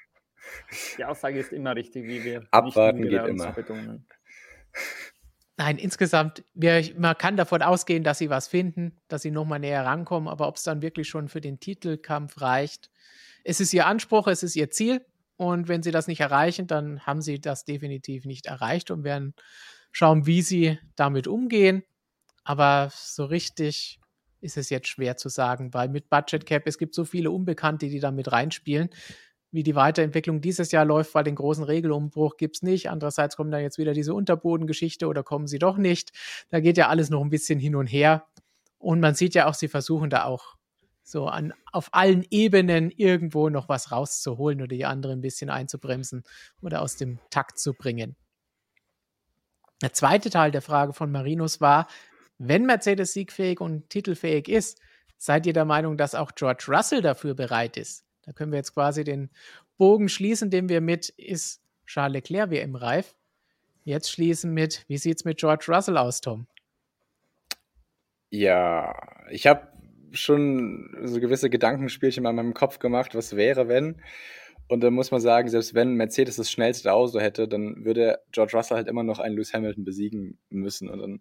Die 0.98 1.04
Aussage 1.04 1.38
ist 1.38 1.52
immer 1.52 1.74
richtig, 1.76 2.04
wie 2.04 2.24
wir 2.24 2.46
abwarten 2.50 3.02
geht 3.02 3.26
immer. 3.26 3.54
Nein, 5.56 5.78
insgesamt, 5.78 6.44
wir, 6.54 6.84
man 6.96 7.16
kann 7.18 7.36
davon 7.36 7.62
ausgehen, 7.62 8.04
dass 8.04 8.18
sie 8.18 8.30
was 8.30 8.48
finden, 8.48 8.96
dass 9.08 9.22
sie 9.22 9.30
nochmal 9.30 9.58
näher 9.58 9.84
rankommen, 9.84 10.28
aber 10.28 10.46
ob 10.46 10.56
es 10.56 10.62
dann 10.62 10.82
wirklich 10.82 11.08
schon 11.08 11.28
für 11.28 11.40
den 11.40 11.58
Titelkampf 11.58 12.40
reicht, 12.40 12.90
es 13.44 13.60
ist 13.60 13.72
ihr 13.72 13.86
Anspruch, 13.86 14.28
es 14.28 14.42
ist 14.42 14.56
ihr 14.56 14.70
Ziel. 14.70 15.04
Und 15.38 15.68
wenn 15.68 15.84
sie 15.84 15.92
das 15.92 16.08
nicht 16.08 16.20
erreichen, 16.20 16.66
dann 16.66 17.06
haben 17.06 17.22
sie 17.22 17.40
das 17.40 17.64
definitiv 17.64 18.24
nicht 18.24 18.46
erreicht 18.46 18.90
und 18.90 19.04
werden 19.04 19.34
schauen, 19.92 20.26
wie 20.26 20.42
sie 20.42 20.78
damit 20.96 21.28
umgehen. 21.28 21.84
Aber 22.42 22.90
so 22.92 23.24
richtig 23.24 24.00
ist 24.40 24.56
es 24.56 24.68
jetzt 24.68 24.88
schwer 24.88 25.16
zu 25.16 25.28
sagen, 25.28 25.72
weil 25.72 25.88
mit 25.88 26.10
Budget 26.10 26.44
Cap, 26.44 26.64
es 26.66 26.76
gibt 26.76 26.92
so 26.92 27.04
viele 27.04 27.30
Unbekannte, 27.30 27.88
die 27.88 28.00
da 28.00 28.10
mit 28.10 28.32
reinspielen. 28.32 28.90
Wie 29.52 29.62
die 29.62 29.76
Weiterentwicklung 29.76 30.40
dieses 30.40 30.72
Jahr 30.72 30.84
läuft, 30.84 31.14
weil 31.14 31.24
den 31.24 31.36
großen 31.36 31.64
Regelumbruch 31.64 32.36
gibt 32.36 32.56
es 32.56 32.62
nicht. 32.62 32.90
Andererseits 32.90 33.36
kommt 33.36 33.52
dann 33.52 33.62
jetzt 33.62 33.78
wieder 33.78 33.94
diese 33.94 34.14
Unterbodengeschichte 34.14 35.06
oder 35.06 35.22
kommen 35.22 35.46
sie 35.46 35.60
doch 35.60 35.78
nicht. 35.78 36.10
Da 36.50 36.58
geht 36.58 36.76
ja 36.76 36.88
alles 36.88 37.10
noch 37.10 37.22
ein 37.22 37.30
bisschen 37.30 37.60
hin 37.60 37.76
und 37.76 37.86
her. 37.86 38.26
Und 38.78 38.98
man 38.98 39.14
sieht 39.14 39.34
ja 39.34 39.46
auch, 39.46 39.54
sie 39.54 39.68
versuchen 39.68 40.10
da 40.10 40.24
auch 40.24 40.57
so 41.10 41.26
an, 41.26 41.54
auf 41.72 41.88
allen 41.92 42.24
Ebenen 42.30 42.90
irgendwo 42.90 43.48
noch 43.48 43.68
was 43.68 43.90
rauszuholen 43.90 44.60
oder 44.60 44.68
die 44.68 44.84
anderen 44.84 45.18
ein 45.18 45.22
bisschen 45.22 45.48
einzubremsen 45.50 46.22
oder 46.60 46.82
aus 46.82 46.96
dem 46.96 47.18
Takt 47.30 47.58
zu 47.58 47.72
bringen. 47.72 48.16
Der 49.80 49.92
zweite 49.92 50.28
Teil 50.28 50.50
der 50.50 50.62
Frage 50.62 50.92
von 50.92 51.10
Marinus 51.10 51.60
war, 51.60 51.88
wenn 52.38 52.66
Mercedes 52.66 53.12
siegfähig 53.12 53.60
und 53.60 53.88
titelfähig 53.90 54.48
ist, 54.48 54.80
seid 55.16 55.46
ihr 55.46 55.52
der 55.52 55.64
Meinung, 55.64 55.96
dass 55.96 56.14
auch 56.14 56.32
George 56.34 56.66
Russell 56.68 57.00
dafür 57.00 57.34
bereit 57.34 57.76
ist? 57.76 58.04
Da 58.22 58.32
können 58.32 58.52
wir 58.52 58.58
jetzt 58.58 58.74
quasi 58.74 59.04
den 59.04 59.30
Bogen 59.76 60.08
schließen, 60.08 60.50
den 60.50 60.68
wir 60.68 60.80
mit 60.80 61.08
ist 61.08 61.62
Charles 61.86 62.12
Leclerc 62.12 62.50
wie 62.50 62.58
im 62.58 62.74
reif. 62.74 63.16
Jetzt 63.84 64.10
schließen 64.10 64.52
mit, 64.52 64.84
wie 64.88 64.98
sieht 64.98 65.16
es 65.16 65.24
mit 65.24 65.38
George 65.38 65.64
Russell 65.68 65.96
aus, 65.96 66.20
Tom? 66.20 66.46
Ja, 68.30 68.94
ich 69.30 69.46
habe 69.46 69.77
schon 70.12 70.96
so 71.04 71.20
gewisse 71.20 71.50
Gedankenspielchen 71.50 72.22
mal 72.22 72.30
in 72.30 72.36
meinem 72.36 72.54
Kopf 72.54 72.78
gemacht, 72.78 73.14
was 73.14 73.36
wäre, 73.36 73.68
wenn. 73.68 74.00
Und 74.68 74.82
dann 74.82 74.92
muss 74.92 75.10
man 75.10 75.20
sagen, 75.20 75.48
selbst 75.48 75.74
wenn 75.74 75.94
Mercedes 75.94 76.36
das 76.36 76.50
schnellste 76.50 76.92
Auto 76.92 77.18
hätte, 77.20 77.48
dann 77.48 77.84
würde 77.84 78.20
George 78.32 78.56
Russell 78.56 78.76
halt 78.76 78.88
immer 78.88 79.02
noch 79.02 79.18
einen 79.18 79.34
Lewis 79.34 79.54
Hamilton 79.54 79.84
besiegen 79.84 80.38
müssen. 80.50 80.90
Und 80.90 80.98
dann 81.00 81.20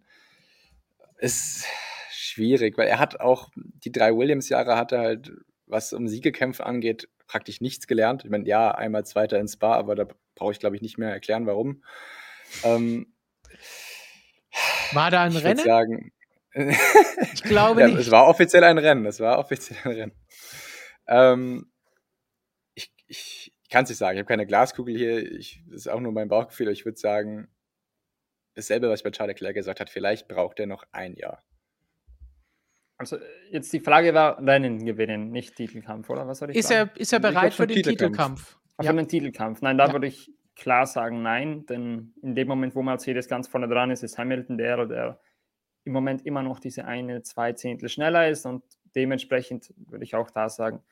ist 1.18 1.64
schwierig, 2.10 2.76
weil 2.76 2.88
er 2.88 2.98
hat 2.98 3.20
auch 3.20 3.48
die 3.54 3.90
drei 3.90 4.14
Williams-Jahre 4.14 4.76
hatte 4.76 4.98
halt, 4.98 5.32
was 5.66 5.92
um 5.92 6.08
Siegekämpfe 6.08 6.66
angeht, 6.66 7.08
praktisch 7.26 7.60
nichts 7.60 7.86
gelernt. 7.86 8.24
Ich 8.24 8.30
meine, 8.30 8.46
ja, 8.46 8.70
einmal 8.70 9.06
Zweiter 9.06 9.38
ins 9.38 9.54
Spa, 9.54 9.74
aber 9.74 9.94
da 9.94 10.06
brauche 10.34 10.52
ich, 10.52 10.60
glaube 10.60 10.76
ich, 10.76 10.82
nicht 10.82 10.98
mehr 10.98 11.10
erklären, 11.10 11.46
warum. 11.46 11.82
Ähm, 12.64 13.14
war 14.92 15.10
da 15.10 15.22
ein 15.22 15.36
Rennen? 15.36 15.58
Sagen, 15.58 16.12
ich 17.32 17.42
glaube 17.42 17.80
ja, 17.82 17.88
nicht. 17.88 17.98
Es 17.98 18.10
war 18.10 18.26
offiziell 18.26 18.64
ein 18.64 18.78
Rennen. 18.78 19.06
Es 19.06 19.20
war 19.20 19.38
offiziell 19.38 19.78
ein 19.84 19.92
Rennen. 19.92 20.12
Ähm, 21.06 21.70
ich 23.08 23.52
kann 23.70 23.84
es 23.84 23.90
nicht 23.90 23.98
sagen. 23.98 24.16
Ich 24.16 24.20
habe 24.20 24.28
keine 24.28 24.46
Glaskugel 24.46 24.96
hier. 24.96 25.32
Ich, 25.32 25.62
das 25.66 25.82
ist 25.82 25.88
auch 25.88 26.00
nur 26.00 26.12
mein 26.12 26.28
Bauchgefühl. 26.28 26.68
Ich 26.68 26.84
würde 26.84 26.98
sagen, 26.98 27.48
dasselbe, 28.54 28.88
was 28.88 29.00
ich 29.00 29.04
bei 29.04 29.10
Charles 29.10 29.34
Leclerc 29.34 29.54
gesagt 29.54 29.80
hat. 29.80 29.90
Vielleicht 29.90 30.28
braucht 30.28 30.58
er 30.60 30.66
noch 30.66 30.84
ein 30.92 31.14
Jahr. 31.14 31.42
Also 32.96 33.16
jetzt 33.50 33.72
die 33.72 33.80
Frage 33.80 34.12
war 34.12 34.44
Rennen 34.44 34.84
gewinnen, 34.84 35.30
nicht 35.30 35.54
Titelkampf, 35.54 36.10
oder? 36.10 36.26
Was 36.26 36.38
soll 36.38 36.50
ich 36.50 36.56
ist 36.56 36.68
sagen? 36.68 36.90
Er, 36.94 37.00
ist 37.00 37.12
er 37.12 37.20
bereit 37.20 37.54
für 37.54 37.66
den 37.66 37.76
Titelkampf? 37.76 38.08
Titelkampf? 38.08 38.58
Ja. 38.82 38.90
Für 38.90 38.96
den 38.96 39.08
Titelkampf. 39.08 39.62
Nein, 39.62 39.78
da 39.78 39.86
ja. 39.86 39.92
würde 39.92 40.08
ich 40.08 40.32
klar 40.56 40.86
sagen, 40.86 41.22
nein, 41.22 41.64
denn 41.66 42.14
in 42.22 42.34
dem 42.34 42.48
Moment, 42.48 42.74
wo 42.74 42.82
Mercedes 42.82 43.28
ganz 43.28 43.46
vorne 43.46 43.68
dran 43.68 43.92
ist, 43.92 44.02
ist 44.02 44.18
Hamilton 44.18 44.58
der, 44.58 44.86
der 44.86 45.20
im 45.84 45.92
Moment 45.92 46.26
immer 46.26 46.42
noch 46.42 46.60
diese 46.60 46.84
eine, 46.84 47.22
zwei 47.22 47.52
Zehntel 47.52 47.88
schneller 47.88 48.28
ist 48.28 48.46
und 48.46 48.62
dementsprechend 48.94 49.72
würde 49.76 50.04
ich 50.04 50.14
auch 50.14 50.30
da 50.30 50.48
sagen, 50.48 50.82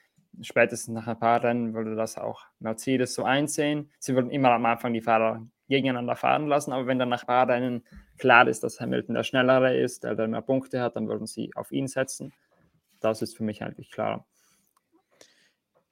spätestens 0.43 0.95
nach 0.95 1.07
ein 1.07 1.19
paar 1.19 1.43
Rennen 1.43 1.75
würde 1.75 1.97
das 1.97 2.19
auch 2.19 2.45
Mercedes 2.59 3.15
so 3.15 3.25
einsehen. 3.25 3.91
Sie 3.99 4.15
würden 4.15 4.31
immer 4.31 4.51
am 4.51 4.67
Anfang 4.67 4.93
die 4.93 5.01
Fahrer 5.01 5.47
gegeneinander 5.69 6.17
fahren 6.17 6.47
lassen, 6.47 6.73
aber 6.73 6.87
wenn 6.87 6.99
dann 6.99 7.09
nach 7.09 7.23
ein 7.23 7.27
paar 7.27 7.49
Rennen 7.49 7.85
klar 8.19 8.47
ist, 8.47 8.63
dass 8.63 8.81
Hamilton 8.81 9.15
der 9.15 9.25
Schnellere 9.25 9.77
ist, 9.77 10.05
der, 10.05 10.15
der 10.15 10.29
mehr 10.29 10.43
Punkte 10.43 10.81
hat, 10.81 10.97
dann 10.97 11.09
würden 11.09 11.27
sie 11.27 11.51
auf 11.55 11.73
ihn 11.73 11.89
setzen. 11.89 12.33
Das 13.01 13.23
ist 13.23 13.37
für 13.37 13.45
mich 13.45 13.63
eigentlich 13.63 13.91
klar. 13.91 14.27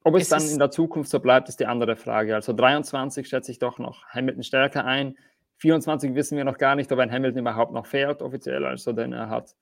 Ob 0.05 0.15
es, 0.17 0.25
es 0.25 0.29
dann 0.29 0.49
in 0.49 0.59
der 0.59 0.71
Zukunft 0.71 1.11
so 1.11 1.19
bleibt, 1.19 1.49
ist 1.49 1.61
die 1.61 1.67
andere 1.67 1.97
Frage. 1.97 2.35
Also 2.35 2.53
23 2.53 3.27
schätze 3.27 3.51
ich 3.51 3.59
doch 3.59 3.79
noch 3.79 4.07
Hamilton 4.09 4.43
stärker 4.43 4.85
ein. 4.85 5.17
24 5.59 6.15
wissen 6.15 6.37
wir 6.37 6.45
noch 6.45 6.59
gar 6.59 6.75
nicht, 6.75 6.91
ob 6.93 6.99
ein 6.99 7.11
Hamilton 7.11 7.41
überhaupt 7.41 7.73
noch 7.73 7.87
fährt 7.87 8.23
offiziell, 8.23 8.65
also 8.65 8.93
denn 8.93 9.13
er 9.13 9.29
hat 9.29 9.55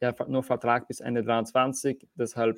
ja 0.00 0.14
nur 0.28 0.42
Vertrag 0.42 0.88
bis 0.88 1.00
Ende 1.00 1.22
23. 1.22 2.06
Deshalb 2.14 2.56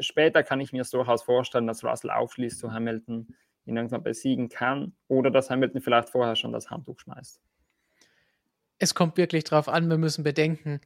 später 0.00 0.42
kann 0.42 0.60
ich 0.60 0.72
mir 0.72 0.82
es 0.82 0.90
durchaus 0.90 1.22
vorstellen, 1.22 1.66
dass 1.66 1.84
Russell 1.84 2.10
aufschließt 2.10 2.58
zu 2.58 2.72
Hamilton, 2.72 3.34
ihn 3.66 3.76
irgendwann 3.76 4.02
besiegen 4.02 4.48
kann 4.48 4.94
oder 5.08 5.30
dass 5.30 5.50
Hamilton 5.50 5.80
vielleicht 5.80 6.10
vorher 6.10 6.36
schon 6.36 6.52
das 6.52 6.70
Handtuch 6.70 6.98
schmeißt. 7.00 7.40
Es 8.78 8.94
kommt 8.94 9.16
wirklich 9.16 9.44
darauf 9.44 9.68
an, 9.68 9.88
wir 9.88 9.98
müssen 9.98 10.24
bedenken, 10.24 10.80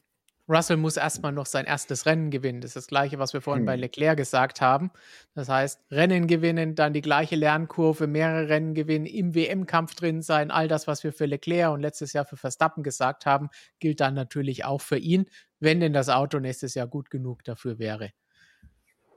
Russell 0.49 0.79
muss 0.79 0.97
erstmal 0.97 1.33
noch 1.33 1.47
sein 1.47 1.67
erstes 1.67 2.07
Rennen 2.07 2.31
gewinnen. 2.31 2.63
Das 2.63 2.71
ist 2.71 2.77
das 2.77 2.87
Gleiche, 2.87 3.19
was 3.19 3.35
wir 3.35 3.43
vorhin 3.43 3.63
hm. 3.63 3.67
bei 3.67 3.77
Leclerc 3.77 4.17
gesagt 4.17 4.61
haben. 4.61 4.91
Das 5.35 5.49
heißt, 5.49 5.81
Rennen 5.91 6.27
gewinnen, 6.27 6.75
dann 6.75 6.95
die 6.95 7.03
gleiche 7.03 7.37
Lernkurve, 7.37 8.07
mehrere 8.07 8.49
Rennen 8.49 8.75
gewinnen, 8.75 9.05
im 9.05 9.35
WM-Kampf 9.35 9.95
drin 9.95 10.23
sein. 10.23 10.51
All 10.51 10.67
das, 10.67 10.87
was 10.87 11.05
wir 11.05 11.13
für 11.13 11.27
Leclerc 11.27 11.73
und 11.73 11.81
letztes 11.81 12.15
Jahr 12.15 12.25
für 12.25 12.37
Verstappen 12.37 12.83
gesagt 12.83 13.27
haben, 13.27 13.51
gilt 13.79 14.01
dann 14.01 14.15
natürlich 14.15 14.65
auch 14.65 14.81
für 14.81 14.99
ihn, 14.99 15.27
wenn 15.61 15.81
denn 15.81 15.93
das 15.93 16.09
Auto 16.09 16.39
nächstes 16.39 16.75
Jahr 16.75 16.87
gut 16.87 17.11
genug 17.11 17.45
dafür 17.45 17.79
wäre. 17.79 18.11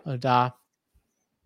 Also 0.04 0.18
da, 0.18 0.60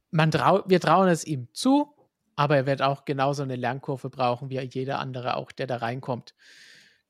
man 0.10 0.32
trau, 0.32 0.64
wir 0.66 0.80
trauen 0.80 1.10
es 1.10 1.26
ihm 1.26 1.48
zu, 1.54 1.94
aber 2.36 2.56
er 2.56 2.66
wird 2.66 2.82
auch 2.82 3.06
genauso 3.06 3.44
eine 3.44 3.56
Lernkurve 3.56 4.10
brauchen 4.10 4.50
wie 4.50 4.60
jeder 4.60 5.00
andere 5.00 5.38
auch, 5.38 5.52
der 5.52 5.68
da 5.68 5.78
reinkommt. 5.78 6.34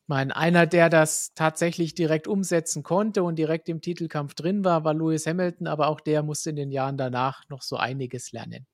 Ich 0.05 0.09
meine, 0.09 0.35
einer, 0.35 0.67
der 0.67 0.89
das 0.89 1.33
tatsächlich 1.33 1.95
direkt 1.95 2.27
umsetzen 2.27 2.83
konnte 2.83 3.23
und 3.23 3.39
direkt 3.39 3.67
im 3.69 3.81
Titelkampf 3.81 4.35
drin 4.35 4.63
war, 4.63 4.83
war 4.83 4.93
Lewis 4.93 5.25
Hamilton, 5.25 5.65
aber 5.65 5.87
auch 5.87 5.99
der 5.99 6.21
musste 6.21 6.51
in 6.51 6.55
den 6.55 6.69
Jahren 6.69 6.95
danach 6.95 7.49
noch 7.49 7.63
so 7.63 7.77
einiges 7.77 8.31
lernen. 8.31 8.67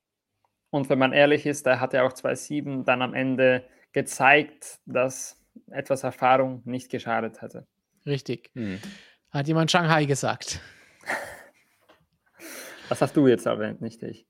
Und 0.72 0.90
wenn 0.90 1.00
man 1.00 1.14
ehrlich 1.14 1.46
ist, 1.46 1.66
da 1.66 1.80
hat 1.80 1.94
er 1.94 2.06
auch 2.06 2.12
2-7 2.12 2.84
dann 2.84 3.02
am 3.02 3.14
Ende 3.14 3.64
gezeigt, 3.94 4.80
dass 4.86 5.42
etwas 5.70 6.04
Erfahrung 6.04 6.64
nicht 6.66 6.92
geschadet 6.92 7.42
hätte. 7.42 7.66
Richtig. 8.06 8.52
Hm. 8.54 8.82
Hat 9.30 9.48
jemand 9.48 9.72
Shanghai 9.72 10.04
gesagt? 10.04 10.60
Das 12.90 13.02
hast 13.02 13.16
du 13.16 13.26
jetzt 13.26 13.46
erwähnt, 13.46 13.80
nicht 13.80 14.04
ich. 14.04 14.28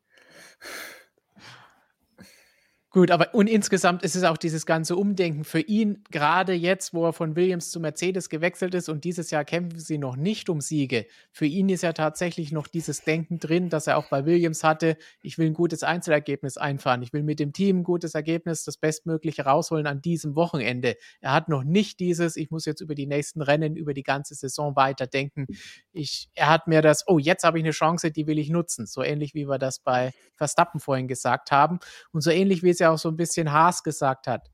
Gut, 2.93 3.09
aber 3.09 3.33
und 3.33 3.47
insgesamt 3.47 4.03
ist 4.03 4.17
es 4.17 4.25
auch 4.25 4.35
dieses 4.35 4.65
ganze 4.65 4.97
Umdenken 4.97 5.45
für 5.45 5.61
ihn, 5.61 6.03
gerade 6.11 6.51
jetzt, 6.51 6.93
wo 6.93 7.05
er 7.05 7.13
von 7.13 7.37
Williams 7.37 7.71
zu 7.71 7.79
Mercedes 7.79 8.27
gewechselt 8.27 8.75
ist 8.75 8.89
und 8.89 9.05
dieses 9.05 9.31
Jahr 9.31 9.45
kämpfen 9.45 9.79
sie 9.79 9.97
noch 9.97 10.17
nicht 10.17 10.49
um 10.49 10.59
Siege. 10.59 11.05
Für 11.31 11.45
ihn 11.45 11.69
ist 11.69 11.83
ja 11.83 11.93
tatsächlich 11.93 12.51
noch 12.51 12.67
dieses 12.67 13.05
Denken 13.05 13.39
drin, 13.39 13.69
dass 13.69 13.87
er 13.87 13.97
auch 13.97 14.09
bei 14.09 14.25
Williams 14.25 14.65
hatte, 14.65 14.97
ich 15.21 15.37
will 15.37 15.47
ein 15.47 15.53
gutes 15.53 15.83
Einzelergebnis 15.83 16.57
einfahren, 16.57 17.01
ich 17.01 17.13
will 17.13 17.23
mit 17.23 17.39
dem 17.39 17.53
Team 17.53 17.79
ein 17.79 17.83
gutes 17.83 18.13
Ergebnis, 18.13 18.65
das 18.65 18.75
Bestmögliche 18.75 19.45
rausholen 19.45 19.87
an 19.87 20.01
diesem 20.01 20.35
Wochenende. 20.35 20.97
Er 21.21 21.31
hat 21.31 21.47
noch 21.47 21.63
nicht 21.63 22.01
dieses, 22.01 22.35
ich 22.35 22.51
muss 22.51 22.65
jetzt 22.65 22.81
über 22.81 22.93
die 22.93 23.07
nächsten 23.07 23.41
Rennen, 23.41 23.77
über 23.77 23.93
die 23.93 24.03
ganze 24.03 24.35
Saison 24.35 24.75
weiterdenken. 24.75 25.47
Ich, 25.93 26.29
er 26.35 26.49
hat 26.49 26.67
mir 26.67 26.81
das, 26.81 27.07
oh, 27.07 27.19
jetzt 27.19 27.45
habe 27.45 27.57
ich 27.57 27.63
eine 27.63 27.71
Chance, 27.71 28.11
die 28.11 28.27
will 28.27 28.37
ich 28.37 28.49
nutzen. 28.49 28.85
So 28.85 29.01
ähnlich 29.01 29.33
wie 29.33 29.47
wir 29.47 29.59
das 29.59 29.79
bei 29.79 30.11
Verstappen 30.35 30.81
vorhin 30.81 31.07
gesagt 31.07 31.51
haben. 31.53 31.79
Und 32.11 32.19
so 32.19 32.31
ähnlich 32.31 32.63
wie 32.63 32.69
es 32.69 32.80
ja 32.81 32.91
auch 32.91 32.97
so 32.97 33.09
ein 33.09 33.15
bisschen 33.15 33.51
Haas 33.51 33.83
gesagt 33.83 34.27
hat, 34.27 34.51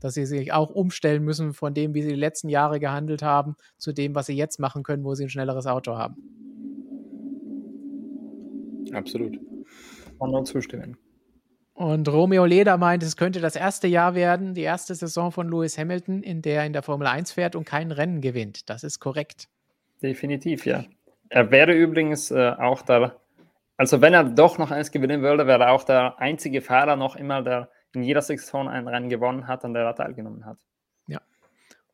dass 0.00 0.14
sie 0.14 0.26
sich 0.26 0.52
auch 0.52 0.70
umstellen 0.70 1.24
müssen 1.24 1.52
von 1.52 1.74
dem, 1.74 1.94
wie 1.94 2.02
sie 2.02 2.10
die 2.10 2.14
letzten 2.14 2.48
Jahre 2.48 2.78
gehandelt 2.78 3.22
haben, 3.22 3.56
zu 3.76 3.92
dem, 3.92 4.14
was 4.14 4.26
sie 4.26 4.36
jetzt 4.36 4.60
machen 4.60 4.82
können, 4.82 5.04
wo 5.04 5.14
sie 5.14 5.24
ein 5.24 5.30
schnelleres 5.30 5.66
Auto 5.66 5.96
haben. 5.96 6.16
Absolut. 8.92 9.38
Kann 10.18 10.30
nur 10.30 10.44
zustimmen. 10.44 10.96
Und 11.74 12.08
Romeo 12.08 12.44
Leder 12.44 12.76
meint, 12.76 13.04
es 13.04 13.16
könnte 13.16 13.40
das 13.40 13.54
erste 13.54 13.86
Jahr 13.86 14.16
werden, 14.16 14.54
die 14.54 14.62
erste 14.62 14.96
Saison 14.96 15.30
von 15.30 15.48
Lewis 15.48 15.78
Hamilton, 15.78 16.24
in 16.24 16.42
der 16.42 16.60
er 16.60 16.66
in 16.66 16.72
der 16.72 16.82
Formel 16.82 17.06
1 17.06 17.30
fährt 17.30 17.54
und 17.54 17.64
kein 17.64 17.92
Rennen 17.92 18.20
gewinnt. 18.20 18.68
Das 18.68 18.82
ist 18.82 18.98
korrekt. 18.98 19.48
Definitiv, 20.02 20.66
ja. 20.66 20.84
Er 21.28 21.50
wäre 21.52 21.72
übrigens 21.72 22.32
äh, 22.32 22.52
auch 22.58 22.82
der 22.82 23.16
also 23.78 24.00
wenn 24.00 24.12
er 24.12 24.24
doch 24.24 24.58
noch 24.58 24.72
eins 24.72 24.90
gewinnen 24.90 25.22
würde, 25.22 25.46
wäre 25.46 25.64
er 25.64 25.72
auch 25.72 25.84
der 25.84 26.18
einzige 26.18 26.60
Fahrer 26.60 26.96
noch 26.96 27.14
immer, 27.16 27.42
der 27.42 27.70
in 27.94 28.02
jeder 28.02 28.20
Saison 28.20 28.68
ein 28.68 28.88
Rennen 28.88 29.08
gewonnen 29.08 29.46
hat, 29.46 29.64
an 29.64 29.72
der 29.72 29.84
er 29.84 29.94
teilgenommen 29.94 30.44
hat. 30.44 30.58
Ja. 31.06 31.20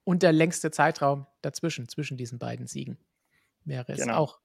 Und 0.03 0.23
der 0.23 0.33
längste 0.33 0.71
Zeitraum 0.71 1.27
dazwischen, 1.43 1.89
zwischen 1.89 2.17
diesen 2.17 2.39
beiden 2.39 2.67
Siegen, 2.67 2.99
wäre 3.65 3.93
es 3.93 4.01
genau. 4.01 4.17
auch. 4.17 4.41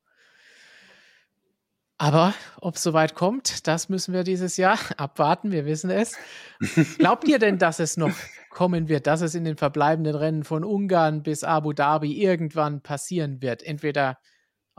Aber 1.98 2.34
ob 2.60 2.76
es 2.76 2.84
soweit 2.84 3.16
kommt, 3.16 3.68
das 3.68 3.88
müssen 3.88 4.14
wir 4.14 4.24
dieses 4.24 4.58
Jahr 4.58 4.78
abwarten. 4.98 5.52
Wir 5.52 5.66
wissen 5.66 5.90
es. 5.90 6.18
Glaubt 6.98 7.26
ihr 7.26 7.40
denn, 7.40 7.58
dass 7.58 7.80
es 7.80 7.96
noch 7.96 8.16
kommen 8.50 8.90
wird, 8.90 9.08
dass 9.08 9.22
es 9.22 9.34
in 9.34 9.46
den 9.46 9.56
verbleibenden 9.56 10.16
Rennen 10.16 10.44
von 10.44 10.66
Ungarn 10.66 11.24
bis 11.24 11.46
Abu 11.46 11.72
Dhabi 11.72 12.22
irgendwann 12.22 12.82
passieren 12.82 13.42
wird? 13.42 13.64
Entweder 13.64 14.18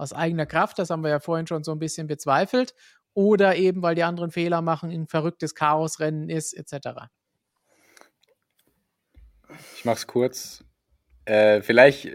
aus 0.00 0.12
eigener 0.12 0.46
Kraft, 0.46 0.78
das 0.78 0.90
haben 0.90 1.02
wir 1.02 1.10
ja 1.10 1.20
vorhin 1.20 1.46
schon 1.46 1.62
so 1.62 1.72
ein 1.72 1.78
bisschen 1.78 2.06
bezweifelt, 2.06 2.74
oder 3.12 3.56
eben, 3.56 3.82
weil 3.82 3.94
die 3.94 4.02
anderen 4.02 4.30
Fehler 4.30 4.62
machen, 4.62 4.90
ein 4.90 5.06
verrücktes 5.06 5.54
Chaosrennen 5.54 6.28
ist, 6.28 6.54
etc. 6.54 7.08
Ich 9.76 9.84
mache 9.84 9.96
es 9.96 10.06
kurz. 10.06 10.64
Äh, 11.24 11.60
vielleicht 11.62 12.08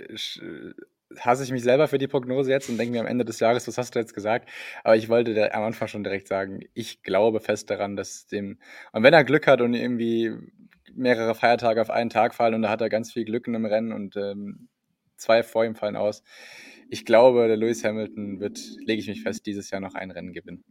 hasse 1.19 1.43
ich 1.43 1.51
mich 1.51 1.63
selber 1.63 1.87
für 1.87 1.97
die 1.97 2.07
Prognose 2.07 2.49
jetzt 2.49 2.69
und 2.69 2.77
denke 2.77 2.93
mir 2.93 3.01
am 3.01 3.07
Ende 3.07 3.25
des 3.25 3.39
Jahres, 3.39 3.67
was 3.67 3.77
hast 3.77 3.95
du 3.95 3.99
jetzt 3.99 4.13
gesagt? 4.13 4.49
Aber 4.83 4.95
ich 4.95 5.09
wollte 5.09 5.53
am 5.53 5.63
Anfang 5.63 5.87
schon 5.87 6.03
direkt 6.03 6.27
sagen, 6.27 6.61
ich 6.73 7.03
glaube 7.03 7.39
fest 7.39 7.69
daran, 7.69 7.95
dass 7.95 8.25
dem, 8.27 8.59
und 8.91 9.03
wenn 9.03 9.13
er 9.13 9.23
Glück 9.23 9.47
hat 9.47 9.61
und 9.61 9.73
irgendwie 9.73 10.31
mehrere 10.93 11.35
Feiertage 11.35 11.81
auf 11.81 11.89
einen 11.89 12.09
Tag 12.09 12.33
fallen 12.33 12.55
und 12.55 12.63
da 12.63 12.69
hat 12.69 12.81
er 12.81 12.89
ganz 12.89 13.11
viel 13.11 13.25
Glück 13.25 13.47
in 13.47 13.55
einem 13.55 13.65
Rennen 13.65 13.91
und 13.91 14.15
ähm, 14.15 14.69
zwei 15.17 15.43
vor 15.43 15.65
ihm 15.65 15.75
fallen 15.75 15.95
aus, 15.95 16.23
ich 16.89 17.05
glaube, 17.05 17.47
der 17.47 17.57
Lewis 17.57 17.83
Hamilton 17.83 18.39
wird, 18.39 18.59
lege 18.85 19.01
ich 19.01 19.07
mich 19.07 19.23
fest, 19.23 19.45
dieses 19.45 19.69
Jahr 19.71 19.81
noch 19.81 19.95
ein 19.95 20.11
Rennen 20.11 20.33
gewinnen. 20.33 20.63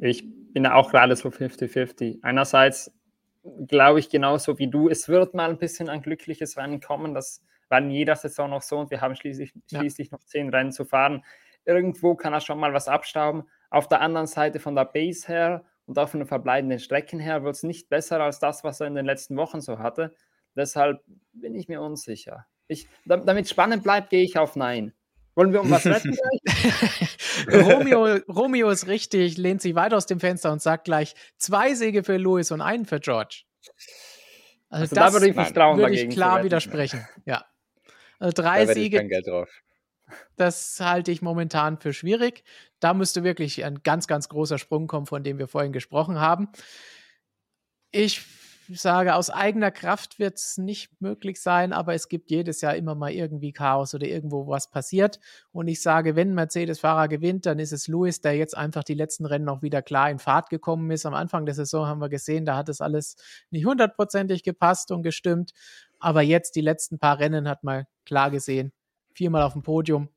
Ich 0.00 0.24
bin 0.52 0.66
auch 0.66 0.90
gerade 0.90 1.16
so 1.16 1.28
50-50. 1.28 2.18
Einerseits 2.22 2.92
glaube 3.66 3.98
ich 3.98 4.08
genauso 4.08 4.58
wie 4.58 4.68
du, 4.68 4.88
es 4.88 5.08
wird 5.08 5.34
mal 5.34 5.50
ein 5.50 5.58
bisschen 5.58 5.88
ein 5.88 6.02
glückliches 6.02 6.56
Rennen 6.56 6.80
kommen. 6.80 7.14
Das 7.14 7.42
war 7.68 7.78
in 7.78 7.90
jeder 7.90 8.16
Saison 8.16 8.50
noch 8.50 8.62
so 8.62 8.78
und 8.78 8.90
wir 8.90 9.00
haben 9.00 9.16
schließlich, 9.16 9.52
schließlich 9.68 10.10
ja. 10.10 10.16
noch 10.16 10.24
zehn 10.24 10.50
Rennen 10.50 10.72
zu 10.72 10.84
fahren. 10.84 11.24
Irgendwo 11.64 12.14
kann 12.14 12.32
er 12.32 12.40
schon 12.40 12.58
mal 12.58 12.72
was 12.72 12.88
abstauben. 12.88 13.44
Auf 13.70 13.88
der 13.88 14.00
anderen 14.00 14.26
Seite 14.26 14.60
von 14.60 14.74
der 14.74 14.84
Base 14.84 15.26
her 15.26 15.64
und 15.86 15.98
auch 15.98 16.08
von 16.08 16.20
den 16.20 16.26
verbleibenden 16.26 16.78
Strecken 16.78 17.18
her 17.18 17.42
wird 17.44 17.56
es 17.56 17.62
nicht 17.62 17.88
besser 17.88 18.20
als 18.20 18.38
das, 18.38 18.64
was 18.64 18.80
er 18.80 18.88
in 18.88 18.94
den 18.94 19.06
letzten 19.06 19.36
Wochen 19.36 19.60
so 19.60 19.78
hatte. 19.78 20.14
Deshalb 20.54 21.02
bin 21.32 21.54
ich 21.54 21.68
mir 21.68 21.80
unsicher. 21.80 22.46
Ich, 22.68 22.88
damit 23.04 23.48
spannend 23.48 23.82
bleibt, 23.82 24.10
gehe 24.10 24.22
ich 24.22 24.38
auf 24.38 24.56
Nein. 24.56 24.92
Wollen 25.34 25.52
wir 25.52 25.62
um 25.62 25.70
was 25.70 25.84
wetten 25.86 26.16
Romeo, 27.50 28.16
Romeo 28.28 28.70
ist 28.70 28.86
richtig, 28.86 29.38
lehnt 29.38 29.62
sich 29.62 29.74
weiter 29.74 29.96
aus 29.96 30.06
dem 30.06 30.20
Fenster 30.20 30.52
und 30.52 30.60
sagt 30.60 30.84
gleich 30.84 31.14
zwei 31.38 31.74
Siege 31.74 32.04
für 32.04 32.16
Louis 32.16 32.50
und 32.50 32.60
einen 32.60 32.84
für 32.84 33.00
George. 33.00 33.44
Also, 34.68 34.82
also 34.82 34.94
das 34.94 35.04
da 35.04 35.12
würde 35.12 35.28
ich, 35.28 35.36
mich 35.36 35.52
trauen, 35.52 35.78
würde 35.78 35.94
ich 35.94 36.10
klar 36.10 36.44
widersprechen. 36.44 37.06
Ja. 37.24 37.44
Also 38.18 38.42
drei 38.42 38.66
da 38.66 38.74
Siege. 38.74 38.98
kein 38.98 39.08
Geld 39.08 39.26
drauf. 39.26 39.48
Das 40.36 40.78
halte 40.80 41.10
ich 41.10 41.22
momentan 41.22 41.78
für 41.78 41.92
schwierig. 41.92 42.44
Da 42.80 42.94
müsste 42.94 43.24
wirklich 43.24 43.64
ein 43.64 43.82
ganz, 43.82 44.06
ganz 44.06 44.28
großer 44.28 44.58
Sprung 44.58 44.86
kommen, 44.86 45.06
von 45.06 45.24
dem 45.24 45.38
wir 45.38 45.48
vorhin 45.48 45.72
gesprochen 45.72 46.20
haben. 46.20 46.48
Ich 47.90 48.22
sage, 48.80 49.14
aus 49.16 49.28
eigener 49.28 49.70
Kraft 49.70 50.18
wird 50.18 50.38
es 50.38 50.56
nicht 50.56 51.00
möglich 51.00 51.40
sein, 51.40 51.72
aber 51.72 51.94
es 51.94 52.08
gibt 52.08 52.30
jedes 52.30 52.60
Jahr 52.60 52.76
immer 52.76 52.94
mal 52.94 53.10
irgendwie 53.10 53.52
Chaos 53.52 53.94
oder 53.94 54.06
irgendwo 54.06 54.46
was 54.46 54.70
passiert. 54.70 55.18
Und 55.50 55.68
ich 55.68 55.82
sage, 55.82 56.16
wenn 56.16 56.34
Mercedes-Fahrer 56.34 57.08
gewinnt, 57.08 57.46
dann 57.46 57.58
ist 57.58 57.72
es 57.72 57.88
Lewis, 57.88 58.20
der 58.20 58.36
jetzt 58.36 58.56
einfach 58.56 58.84
die 58.84 58.94
letzten 58.94 59.26
Rennen 59.26 59.44
noch 59.44 59.62
wieder 59.62 59.82
klar 59.82 60.10
in 60.10 60.18
Fahrt 60.18 60.48
gekommen 60.48 60.90
ist. 60.90 61.06
Am 61.06 61.14
Anfang 61.14 61.44
der 61.44 61.54
Saison 61.54 61.86
haben 61.86 62.00
wir 62.00 62.08
gesehen, 62.08 62.44
da 62.44 62.56
hat 62.56 62.68
es 62.68 62.80
alles 62.80 63.16
nicht 63.50 63.66
hundertprozentig 63.66 64.42
gepasst 64.44 64.90
und 64.92 65.02
gestimmt. 65.02 65.52
Aber 65.98 66.22
jetzt 66.22 66.54
die 66.54 66.60
letzten 66.60 66.98
paar 66.98 67.18
Rennen 67.18 67.48
hat 67.48 67.64
man 67.64 67.84
klar 68.06 68.30
gesehen. 68.30 68.72
Viermal 69.14 69.42
auf 69.42 69.52
dem 69.52 69.62
Podium, 69.62 70.08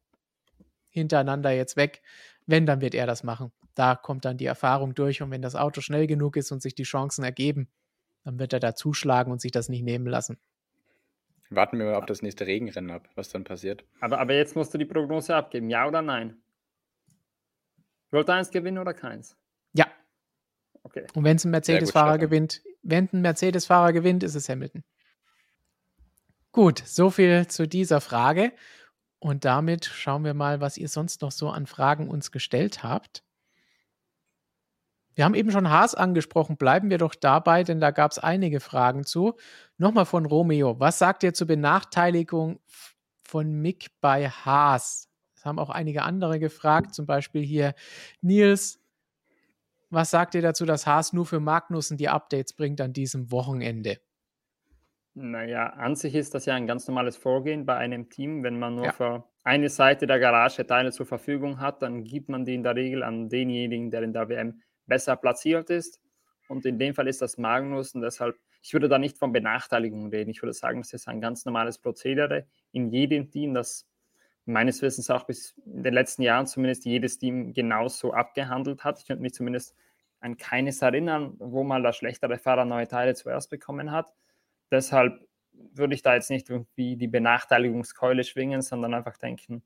hintereinander 0.89 1.51
jetzt 1.51 1.77
weg. 1.77 2.01
Wenn, 2.47 2.65
dann 2.65 2.81
wird 2.81 2.95
er 2.95 3.07
das 3.07 3.23
machen. 3.23 3.51
Da 3.73 3.95
kommt 3.95 4.25
dann 4.25 4.37
die 4.37 4.45
Erfahrung 4.45 4.95
durch 4.95 5.21
und 5.21 5.31
wenn 5.31 5.41
das 5.41 5.55
Auto 5.55 5.81
schnell 5.81 6.07
genug 6.07 6.37
ist 6.37 6.51
und 6.51 6.61
sich 6.61 6.75
die 6.75 6.83
Chancen 6.83 7.23
ergeben, 7.23 7.67
dann 8.25 8.39
wird 8.39 8.51
er 8.51 8.59
da 8.59 8.75
zuschlagen 8.75 9.31
und 9.31 9.39
sich 9.39 9.51
das 9.51 9.69
nicht 9.69 9.83
nehmen 9.83 10.07
lassen. 10.07 10.37
Warten 11.51 11.77
wir 11.77 11.85
mal 11.85 11.95
auf 11.95 12.07
das 12.07 12.21
nächste 12.21 12.47
Regenrennen 12.47 12.89
ab, 12.91 13.07
was 13.15 13.29
dann 13.29 13.43
passiert. 13.43 13.85
Aber, 14.01 14.19
aber 14.19 14.33
jetzt 14.33 14.55
musst 14.55 14.73
du 14.73 14.77
die 14.77 14.85
Prognose 14.85 15.35
abgeben, 15.35 15.69
ja 15.69 15.87
oder 15.87 16.01
nein? 16.01 16.41
Wollt 18.11 18.29
eins 18.29 18.49
gewinnen 18.49 18.79
oder 18.79 18.93
keins? 18.93 19.37
Ja. 19.73 19.87
Okay. 20.83 21.05
Und 21.13 21.23
wenn 21.23 21.37
es 21.37 21.45
ein 21.45 21.51
Mercedes-Fahrer 21.51 22.17
gewinnt, 22.17 22.61
wenn 22.81 23.09
ein 23.13 23.21
Mercedes-Fahrer 23.21 23.93
gewinnt, 23.93 24.23
ist 24.23 24.35
es 24.35 24.49
Hamilton. 24.49 24.83
Gut, 26.51 26.79
so 26.79 27.09
viel 27.09 27.47
zu 27.47 27.67
dieser 27.67 28.01
Frage. 28.01 28.53
Und 29.19 29.45
damit 29.45 29.85
schauen 29.85 30.23
wir 30.23 30.33
mal, 30.33 30.61
was 30.61 30.77
ihr 30.77 30.87
sonst 30.87 31.21
noch 31.21 31.31
so 31.31 31.49
an 31.49 31.67
Fragen 31.67 32.09
uns 32.09 32.31
gestellt 32.31 32.83
habt. 32.83 33.24
Wir 35.15 35.23
haben 35.23 35.33
eben 35.33 35.49
schon 35.49 35.69
Haas 35.69 35.95
angesprochen. 35.95 36.57
Bleiben 36.57 36.89
wir 36.89 36.97
doch 36.97 37.15
dabei, 37.15 37.63
denn 37.63 37.79
da 37.79 37.91
gab 37.91 38.11
es 38.11 38.19
einige 38.19 38.59
Fragen 38.59 39.05
zu. 39.05 39.35
Nochmal 39.77 40.05
von 40.05 40.25
Romeo. 40.25 40.79
Was 40.79 40.99
sagt 40.99 41.23
ihr 41.23 41.33
zur 41.33 41.47
Benachteiligung 41.47 42.59
von 43.23 43.51
Mick 43.61 43.87
bei 44.01 44.29
Haas? 44.29 45.09
Das 45.33 45.45
haben 45.45 45.57
auch 45.57 45.69
einige 45.69 46.03
andere 46.03 46.39
gefragt, 46.39 46.93
zum 46.93 47.05
Beispiel 47.05 47.43
hier 47.43 47.73
Nils. 48.21 48.81
Was 49.89 50.11
sagt 50.11 50.35
ihr 50.35 50.41
dazu, 50.41 50.65
dass 50.65 50.85
Haas 50.85 51.13
nur 51.13 51.25
für 51.25 51.39
Magnussen 51.39 51.95
die 51.95 52.09
Updates 52.09 52.53
bringt 52.53 52.81
an 52.81 52.91
diesem 52.91 53.31
Wochenende? 53.31 53.99
Naja, 55.13 55.67
an 55.67 55.95
sich 55.95 56.13
ist 56.13 56.33
das 56.35 56.45
ja 56.45 56.55
ein 56.55 56.67
ganz 56.67 56.87
normales 56.89 57.15
Vorgehen 57.15 57.65
bei 57.65 57.77
einem 57.77 58.09
Team. 58.09 58.43
Wenn 58.43 58.59
man 58.59 58.75
nur 58.75 58.85
ja. 58.85 58.91
für 58.91 59.23
eine 59.45 59.69
Seite 59.69 60.07
der 60.07 60.19
Garage 60.19 60.67
Teile 60.67 60.91
zur 60.91 61.05
Verfügung 61.05 61.61
hat, 61.61 61.81
dann 61.81 62.03
gibt 62.03 62.27
man 62.27 62.43
die 62.43 62.55
in 62.55 62.63
der 62.63 62.75
Regel 62.75 63.01
an 63.01 63.29
denjenigen, 63.29 63.91
der 63.91 64.03
in 64.03 64.11
der 64.11 64.27
WM 64.27 64.61
besser 64.87 65.15
platziert 65.15 65.69
ist. 65.69 66.01
Und 66.47 66.65
in 66.65 66.77
dem 66.77 66.93
Fall 66.93 67.07
ist 67.07 67.21
das 67.21 67.37
Magnus 67.37 67.95
und 67.95 68.01
deshalb, 68.01 68.37
ich 68.61 68.73
würde 68.73 68.87
da 68.87 68.97
nicht 68.97 69.17
von 69.17 69.31
Benachteiligung 69.31 70.09
reden. 70.09 70.29
Ich 70.29 70.41
würde 70.41 70.53
sagen, 70.53 70.81
das 70.81 70.93
ist 70.93 71.07
ein 71.07 71.21
ganz 71.21 71.45
normales 71.45 71.77
Prozedere 71.77 72.45
in 72.71 72.89
jedem 72.89 73.29
Team, 73.31 73.53
das 73.53 73.87
meines 74.45 74.81
Wissens 74.81 75.09
auch 75.09 75.23
bis 75.23 75.55
in 75.65 75.83
den 75.83 75.93
letzten 75.93 76.21
Jahren 76.21 76.45
zumindest 76.45 76.85
jedes 76.85 77.17
Team 77.17 77.53
genauso 77.53 78.13
abgehandelt 78.13 78.83
hat. 78.83 78.99
Ich 78.99 79.07
könnte 79.07 79.23
mich 79.23 79.33
zumindest 79.33 79.75
an 80.19 80.37
keines 80.37 80.81
erinnern, 80.81 81.35
wo 81.39 81.63
mal 81.63 81.81
der 81.81 81.93
schlechtere 81.93 82.37
Fahrer 82.37 82.65
neue 82.65 82.87
Teile 82.87 83.15
zuerst 83.15 83.49
bekommen 83.49 83.91
hat. 83.91 84.13
Deshalb 84.71 85.19
würde 85.51 85.95
ich 85.95 86.01
da 86.01 86.15
jetzt 86.15 86.29
nicht 86.29 86.49
irgendwie 86.49 86.95
die 86.95 87.07
Benachteiligungskeule 87.07 88.23
schwingen, 88.23 88.61
sondern 88.61 88.93
einfach 88.93 89.17
denken, 89.17 89.63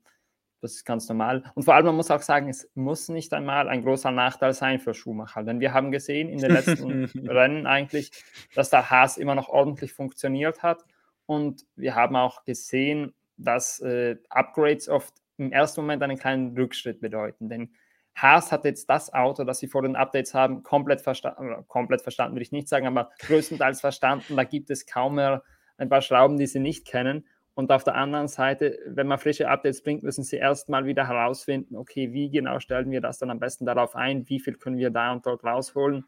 Das 0.60 0.72
ist 0.72 0.84
ganz 0.84 1.08
normal. 1.08 1.42
Und 1.54 1.62
vor 1.62 1.74
allem, 1.74 1.86
man 1.86 1.96
muss 1.96 2.10
auch 2.10 2.20
sagen, 2.20 2.48
es 2.48 2.70
muss 2.74 3.08
nicht 3.08 3.32
einmal 3.32 3.68
ein 3.68 3.82
großer 3.82 4.10
Nachteil 4.10 4.52
sein 4.52 4.78
für 4.78 4.92
Schumacher. 4.92 5.42
Denn 5.42 5.60
wir 5.60 5.72
haben 5.72 5.90
gesehen 5.90 6.28
in 6.28 6.38
den 6.38 6.52
letzten 6.52 7.04
Rennen 7.28 7.66
eigentlich, 7.66 8.10
dass 8.54 8.68
der 8.68 8.90
Haas 8.90 9.16
immer 9.16 9.34
noch 9.34 9.48
ordentlich 9.48 9.94
funktioniert 9.94 10.62
hat. 10.62 10.84
Und 11.24 11.64
wir 11.76 11.94
haben 11.94 12.16
auch 12.16 12.44
gesehen, 12.44 13.14
dass 13.38 13.80
äh, 13.80 14.16
Upgrades 14.28 14.88
oft 14.88 15.14
im 15.38 15.50
ersten 15.52 15.80
Moment 15.80 16.02
einen 16.02 16.18
kleinen 16.18 16.56
Rückschritt 16.56 17.00
bedeuten. 17.00 17.48
Denn 17.48 17.72
Haas 18.14 18.52
hat 18.52 18.64
jetzt 18.64 18.90
das 18.90 19.12
Auto, 19.14 19.44
das 19.44 19.60
sie 19.60 19.68
vor 19.68 19.82
den 19.82 19.96
Updates 19.96 20.34
haben, 20.34 20.62
komplett 20.62 21.00
verstanden, 21.00 21.64
komplett 21.68 22.02
verstanden 22.02 22.34
würde 22.34 22.42
ich 22.42 22.52
nicht 22.52 22.68
sagen, 22.68 22.86
aber 22.86 23.10
größtenteils 23.20 23.80
verstanden. 23.80 24.36
Da 24.36 24.44
gibt 24.44 24.70
es 24.70 24.84
kaum 24.84 25.14
mehr 25.14 25.42
ein 25.78 25.88
paar 25.88 26.02
Schrauben, 26.02 26.36
die 26.36 26.46
sie 26.46 26.60
nicht 26.60 26.86
kennen. 26.86 27.26
Und 27.54 27.72
auf 27.72 27.84
der 27.84 27.96
anderen 27.96 28.28
Seite, 28.28 28.78
wenn 28.86 29.06
man 29.06 29.18
frische 29.18 29.48
Updates 29.48 29.82
bringt, 29.82 30.02
müssen 30.02 30.24
sie 30.24 30.36
erstmal 30.36 30.86
wieder 30.86 31.08
herausfinden, 31.08 31.76
okay, 31.76 32.12
wie 32.12 32.30
genau 32.30 32.60
stellen 32.60 32.90
wir 32.90 33.00
das 33.00 33.18
dann 33.18 33.30
am 33.30 33.40
besten 33.40 33.66
darauf 33.66 33.96
ein, 33.96 34.28
wie 34.28 34.40
viel 34.40 34.54
können 34.54 34.78
wir 34.78 34.90
da 34.90 35.12
und 35.12 35.26
dort 35.26 35.44
rausholen. 35.44 36.04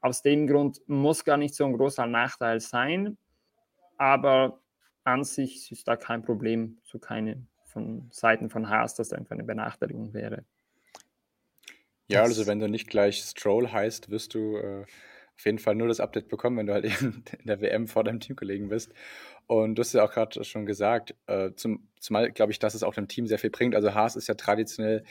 Aus 0.00 0.22
dem 0.22 0.46
Grund 0.46 0.80
muss 0.86 1.24
gar 1.24 1.36
nicht 1.36 1.54
so 1.54 1.64
ein 1.64 1.72
großer 1.72 2.06
Nachteil 2.06 2.60
sein, 2.60 3.16
aber 3.96 4.60
an 5.04 5.24
sich 5.24 5.72
ist 5.72 5.88
da 5.88 5.96
kein 5.96 6.22
Problem, 6.22 6.78
so 6.84 6.98
keine 6.98 7.46
von 7.64 8.08
Seiten 8.10 8.50
von 8.50 8.68
Haas, 8.68 8.94
dass 8.94 9.08
da 9.08 9.16
einfach 9.16 9.32
eine 9.32 9.44
Benachteiligung 9.44 10.14
wäre. 10.14 10.44
Ja, 12.08 12.22
also 12.22 12.46
wenn 12.46 12.58
du 12.58 12.68
nicht 12.68 12.88
gleich 12.88 13.18
Stroll 13.22 13.70
heißt, 13.70 14.10
wirst 14.10 14.34
du 14.34 14.56
äh, 14.56 14.82
auf 14.82 15.44
jeden 15.44 15.58
Fall 15.58 15.74
nur 15.74 15.88
das 15.88 16.00
Update 16.00 16.28
bekommen, 16.28 16.56
wenn 16.56 16.66
du 16.66 16.72
halt 16.72 16.84
eben 16.84 17.22
in 17.38 17.46
der 17.46 17.60
WM 17.60 17.86
vor 17.86 18.04
deinem 18.04 18.20
Teamkollegen 18.20 18.68
bist. 18.68 18.92
Und 19.48 19.76
du 19.76 19.80
hast 19.80 19.94
ja 19.94 20.04
auch 20.04 20.12
gerade 20.12 20.44
schon 20.44 20.66
gesagt, 20.66 21.14
äh, 21.26 21.52
zum, 21.54 21.88
zumal 21.98 22.30
glaube 22.30 22.52
ich, 22.52 22.58
dass 22.58 22.74
es 22.74 22.82
auch 22.82 22.92
dem 22.92 23.08
Team 23.08 23.26
sehr 23.26 23.38
viel 23.38 23.48
bringt. 23.48 23.74
Also 23.74 23.94
Haas 23.94 24.14
ist 24.14 24.28
ja 24.28 24.34
traditionell 24.34 25.04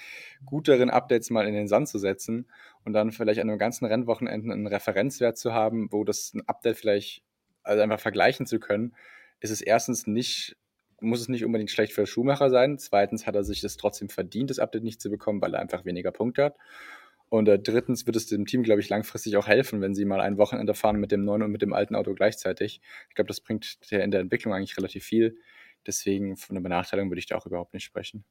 gut 0.46 0.68
darin, 0.68 0.92
Updates 0.92 1.32
mal 1.32 1.48
in 1.48 1.56
den 1.56 1.68
Sand 1.68 1.90
zu 1.90 1.98
setzen 1.98 2.48
und 2.86 2.94
dann 2.94 3.12
vielleicht 3.12 3.40
an 3.40 3.50
einem 3.50 3.58
ganzen 3.58 3.86
Rennwochenende 3.86 4.54
einen 4.54 4.68
Referenzwert 4.68 5.40
zu 5.40 5.56
haben, 5.56 5.92
wo 5.92 6.04
das 6.04 6.36
ein 6.36 6.48
Update 6.48 6.78
vielleicht 6.78 7.24
also 7.64 7.82
einfach 7.82 8.00
vergleichen 8.00 8.46
zu 8.46 8.60
können, 8.60 8.94
ist 9.40 9.50
es 9.50 9.62
erstens 9.62 10.06
nicht 10.06 10.56
muss 11.00 11.22
es 11.22 11.30
nicht 11.30 11.46
unbedingt 11.46 11.70
schlecht 11.72 11.94
für 11.94 12.08
Schumacher 12.08 12.50
sein. 12.50 12.78
Zweitens 12.80 13.28
hat 13.28 13.36
er 13.36 13.44
sich 13.44 13.62
das 13.62 13.78
trotzdem 13.78 14.10
verdient, 14.10 14.50
das 14.50 14.60
Update 14.60 14.84
nicht 14.84 15.02
zu 15.02 15.10
bekommen, 15.10 15.42
weil 15.42 15.54
er 15.54 15.60
einfach 15.60 15.86
weniger 15.86 16.12
Punkte 16.12 16.46
hat. 16.46 16.56
Und 17.30 17.50
äh, 17.50 17.60
drittens 17.60 18.06
wird 18.06 18.16
es 18.16 18.28
dem 18.28 18.46
Team, 18.46 18.64
glaube 18.64 18.80
ich, 18.80 18.90
langfristig 18.90 19.36
auch 19.38 19.48
helfen, 19.48 19.82
wenn 19.82 19.94
sie 19.94 20.06
mal 20.06 20.22
ein 20.22 20.38
Wochenende 20.38 20.74
fahren 20.74 21.00
mit 21.00 21.12
dem 21.12 21.26
neuen 21.26 21.44
und 21.44 21.52
mit 21.52 21.62
dem 21.62 21.74
alten 21.74 21.96
Auto 21.96 22.14
gleichzeitig. 22.14 22.82
Ich 23.10 23.16
glaube, 23.16 23.28
das 23.28 23.42
bringt 23.42 23.92
der 23.92 24.04
in 24.04 24.12
der 24.12 24.22
Entwicklung 24.22 24.54
eigentlich 24.54 24.78
relativ 24.78 25.04
viel. 25.04 25.38
Deswegen 25.86 26.38
von 26.38 26.56
einer 26.56 26.64
Benachteiligung 26.64 27.10
würde 27.12 27.20
ich 27.20 27.28
da 27.28 27.36
auch 27.36 27.46
überhaupt 27.46 27.74
nicht 27.74 27.84
sprechen. 27.84 28.24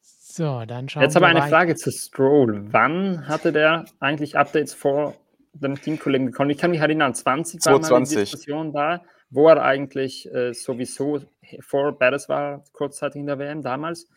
So, 0.00 0.64
dann 0.66 0.88
schauen 0.88 1.02
Jetzt 1.02 1.14
wir 1.14 1.18
aber 1.18 1.28
eine 1.28 1.48
Frage 1.48 1.76
zu 1.76 1.90
Stroll. 1.90 2.66
Wann 2.70 3.28
hatte 3.28 3.52
der 3.52 3.86
eigentlich 4.00 4.36
Updates 4.36 4.74
vor 4.74 5.14
dem 5.54 5.80
Teamkollegen 5.80 6.26
bekommen? 6.26 6.50
Ich 6.50 6.58
kann 6.58 6.72
mich 6.72 6.80
erinnern, 6.80 7.14
20 7.14 7.64
war 7.64 7.78
mal 7.78 8.04
die 8.04 8.16
Diskussion 8.16 8.72
da, 8.72 9.02
wo 9.30 9.48
er 9.48 9.62
eigentlich 9.62 10.30
äh, 10.32 10.52
sowieso 10.52 11.22
vor 11.60 11.98
Perez 11.98 12.28
war, 12.28 12.64
kurzzeitig 12.72 13.20
in 13.20 13.26
der 13.26 13.38
WM 13.38 13.62
damals. 13.62 14.08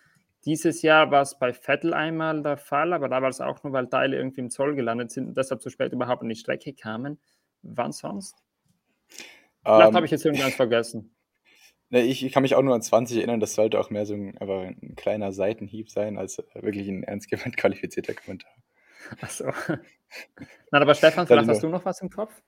Dieses 0.46 0.82
Jahr 0.82 1.12
war 1.12 1.22
es 1.22 1.38
bei 1.38 1.54
Vettel 1.54 1.94
einmal 1.94 2.42
der 2.42 2.58
Fall, 2.58 2.94
aber 2.94 3.10
da 3.10 3.22
war 3.22 3.30
es 3.30 3.42
auch 3.42 3.62
nur, 3.64 3.74
weil 3.74 3.88
Teile 3.88 4.18
irgendwie 4.18 4.42
im 4.42 4.50
Zoll 4.50 4.76
gelandet 4.76 5.12
sind 5.12 5.28
und 5.28 5.38
deshalb 5.38 5.62
zu 5.62 5.70
spät 5.70 5.92
überhaupt 5.92 6.22
an 6.22 6.30
die 6.30 6.36
Strecke 6.36 6.74
kamen. 6.74 7.20
Wann 7.62 7.92
sonst? 7.92 8.36
Vielleicht 9.64 9.90
um, 9.90 9.96
habe 9.96 10.06
ich 10.06 10.12
jetzt 10.12 10.26
irgendwas 10.26 10.56
vergessen. 10.56 11.16
Ne, 11.92 12.04
ich, 12.04 12.24
ich, 12.24 12.32
kann 12.32 12.44
mich 12.44 12.54
auch 12.54 12.62
nur 12.62 12.76
an 12.76 12.84
20 12.84 13.18
erinnern, 13.18 13.40
das 13.40 13.56
sollte 13.56 13.80
auch 13.80 13.90
mehr 13.90 14.06
so 14.06 14.14
ein, 14.14 14.38
einfach 14.38 14.62
ein 14.62 14.94
kleiner 14.96 15.32
Seitenhieb 15.32 15.90
sein, 15.90 16.20
als 16.20 16.38
wirklich 16.54 16.88
ein 16.88 17.02
ernst 17.02 17.32
gemeint 17.32 17.58
qualifizierter 17.58 18.14
Kommentar. 18.14 18.52
Achso. 19.22 19.46
Na, 20.70 20.82
aber 20.82 20.94
Stefan, 20.94 21.26
vielleicht 21.26 21.50
hast 21.50 21.64
du 21.64 21.68
noch 21.68 21.86
was 21.86 22.00
im 22.02 22.12
Kopf? 22.12 22.44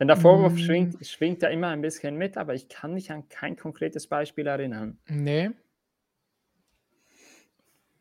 Denn 0.00 0.08
der 0.08 0.16
Vorwurf 0.16 0.54
mm. 0.54 0.58
schwingt, 0.58 1.06
schwingt 1.06 1.42
ja 1.42 1.50
immer 1.50 1.68
ein 1.68 1.82
bisschen 1.82 2.16
mit, 2.16 2.38
aber 2.38 2.54
ich 2.54 2.70
kann 2.70 2.94
mich 2.94 3.10
an 3.10 3.28
kein 3.28 3.54
konkretes 3.54 4.06
Beispiel 4.06 4.46
erinnern. 4.46 4.98
Nee, 5.08 5.50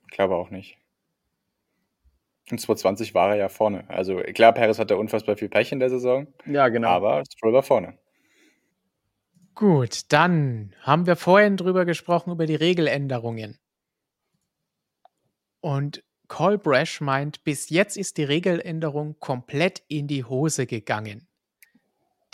glaube 0.08 0.36
auch 0.36 0.50
nicht. 0.50 0.78
Und 2.50 2.60
2020 2.60 3.14
war 3.14 3.32
er 3.32 3.36
ja 3.36 3.50
vorne. 3.50 3.90
Also 3.90 4.18
klar, 4.18 4.54
Paris 4.54 4.80
hatte 4.80 4.98
unfassbar 4.98 5.36
viel 5.36 5.50
Pech 5.50 5.72
in 5.72 5.80
der 5.80 5.90
Saison. 5.90 6.28
Ja, 6.46 6.70
genau. 6.70 6.90
Aber 6.90 7.24
Stroll 7.30 7.54
war 7.54 7.64
vorne. 7.64 7.98
Gut, 9.54 10.12
dann 10.14 10.74
haben 10.82 11.08
wir 11.08 11.16
vorhin 11.16 11.58
drüber 11.58 11.84
gesprochen, 11.84 12.32
über 12.32 12.46
die 12.46 12.56
Regeländerungen. 12.56 13.58
Und 15.62 16.04
Colbrash 16.28 17.02
meint, 17.02 17.44
bis 17.44 17.70
jetzt 17.70 17.98
ist 17.98 18.18
die 18.18 18.24
Regeländerung 18.24 19.20
komplett 19.20 19.82
in 19.88 20.08
die 20.08 20.24
Hose 20.24 20.68
gegangen. 20.68 21.28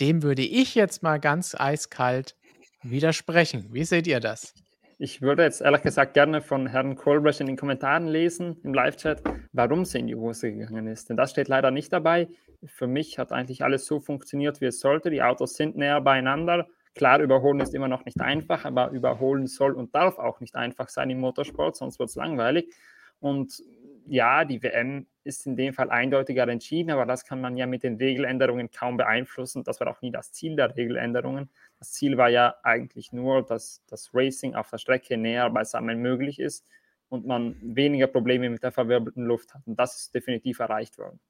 Dem 0.00 0.22
würde 0.22 0.42
ich 0.42 0.74
jetzt 0.74 1.02
mal 1.02 1.18
ganz 1.18 1.54
eiskalt 1.54 2.36
widersprechen. 2.82 3.68
Wie 3.70 3.84
seht 3.84 4.06
ihr 4.06 4.20
das? 4.20 4.54
Ich 4.98 5.22
würde 5.22 5.42
jetzt 5.42 5.60
ehrlich 5.60 5.82
gesagt 5.82 6.14
gerne 6.14 6.40
von 6.40 6.68
Herrn 6.68 6.94
Colbrecht 6.94 7.40
in 7.40 7.46
den 7.48 7.56
Kommentaren 7.56 8.06
lesen, 8.06 8.56
im 8.62 8.72
Live-Chat, 8.72 9.22
warum 9.52 9.84
sie 9.84 9.98
in 9.98 10.06
die 10.06 10.14
Hose 10.14 10.52
gegangen 10.52 10.86
ist. 10.86 11.08
Denn 11.08 11.16
das 11.16 11.32
steht 11.32 11.48
leider 11.48 11.72
nicht 11.72 11.92
dabei. 11.92 12.28
Für 12.64 12.86
mich 12.86 13.18
hat 13.18 13.32
eigentlich 13.32 13.64
alles 13.64 13.86
so 13.86 13.98
funktioniert, 13.98 14.60
wie 14.60 14.66
es 14.66 14.78
sollte. 14.78 15.10
Die 15.10 15.22
Autos 15.22 15.54
sind 15.54 15.76
näher 15.76 16.00
beieinander. 16.00 16.68
Klar, 16.94 17.18
überholen 17.20 17.58
ist 17.58 17.74
immer 17.74 17.88
noch 17.88 18.04
nicht 18.04 18.20
einfach, 18.20 18.64
aber 18.64 18.90
überholen 18.90 19.48
soll 19.48 19.72
und 19.72 19.92
darf 19.96 20.18
auch 20.18 20.38
nicht 20.38 20.54
einfach 20.54 20.88
sein 20.88 21.10
im 21.10 21.18
Motorsport, 21.18 21.76
sonst 21.76 21.98
wird 21.98 22.10
es 22.10 22.14
langweilig. 22.14 22.72
Und 23.18 23.64
ja, 24.06 24.44
die 24.44 24.62
WM 24.62 25.06
ist 25.24 25.46
in 25.46 25.56
dem 25.56 25.72
Fall 25.72 25.90
eindeutiger 25.90 26.46
entschieden, 26.46 26.90
aber 26.90 27.06
das 27.06 27.24
kann 27.24 27.40
man 27.40 27.56
ja 27.56 27.66
mit 27.66 27.82
den 27.82 27.96
Regeländerungen 27.96 28.70
kaum 28.70 28.96
beeinflussen. 28.96 29.64
Das 29.64 29.80
war 29.80 29.88
auch 29.88 30.02
nie 30.02 30.10
das 30.10 30.32
Ziel 30.32 30.54
der 30.54 30.76
Regeländerungen. 30.76 31.48
Das 31.84 31.92
Ziel 31.92 32.16
war 32.16 32.30
ja 32.30 32.54
eigentlich 32.62 33.12
nur, 33.12 33.44
dass 33.44 33.84
das 33.88 34.08
Racing 34.14 34.54
auf 34.54 34.70
der 34.70 34.78
Strecke 34.78 35.18
näher 35.18 35.50
beisammen 35.50 36.00
möglich 36.00 36.40
ist 36.40 36.66
und 37.10 37.26
man 37.26 37.56
weniger 37.60 38.06
Probleme 38.06 38.48
mit 38.48 38.62
der 38.62 38.72
verwirbelten 38.72 39.26
Luft 39.26 39.52
hat. 39.52 39.66
Und 39.66 39.78
das 39.78 39.94
ist 39.98 40.14
definitiv 40.14 40.60
erreicht 40.60 40.96
worden. 40.96 41.20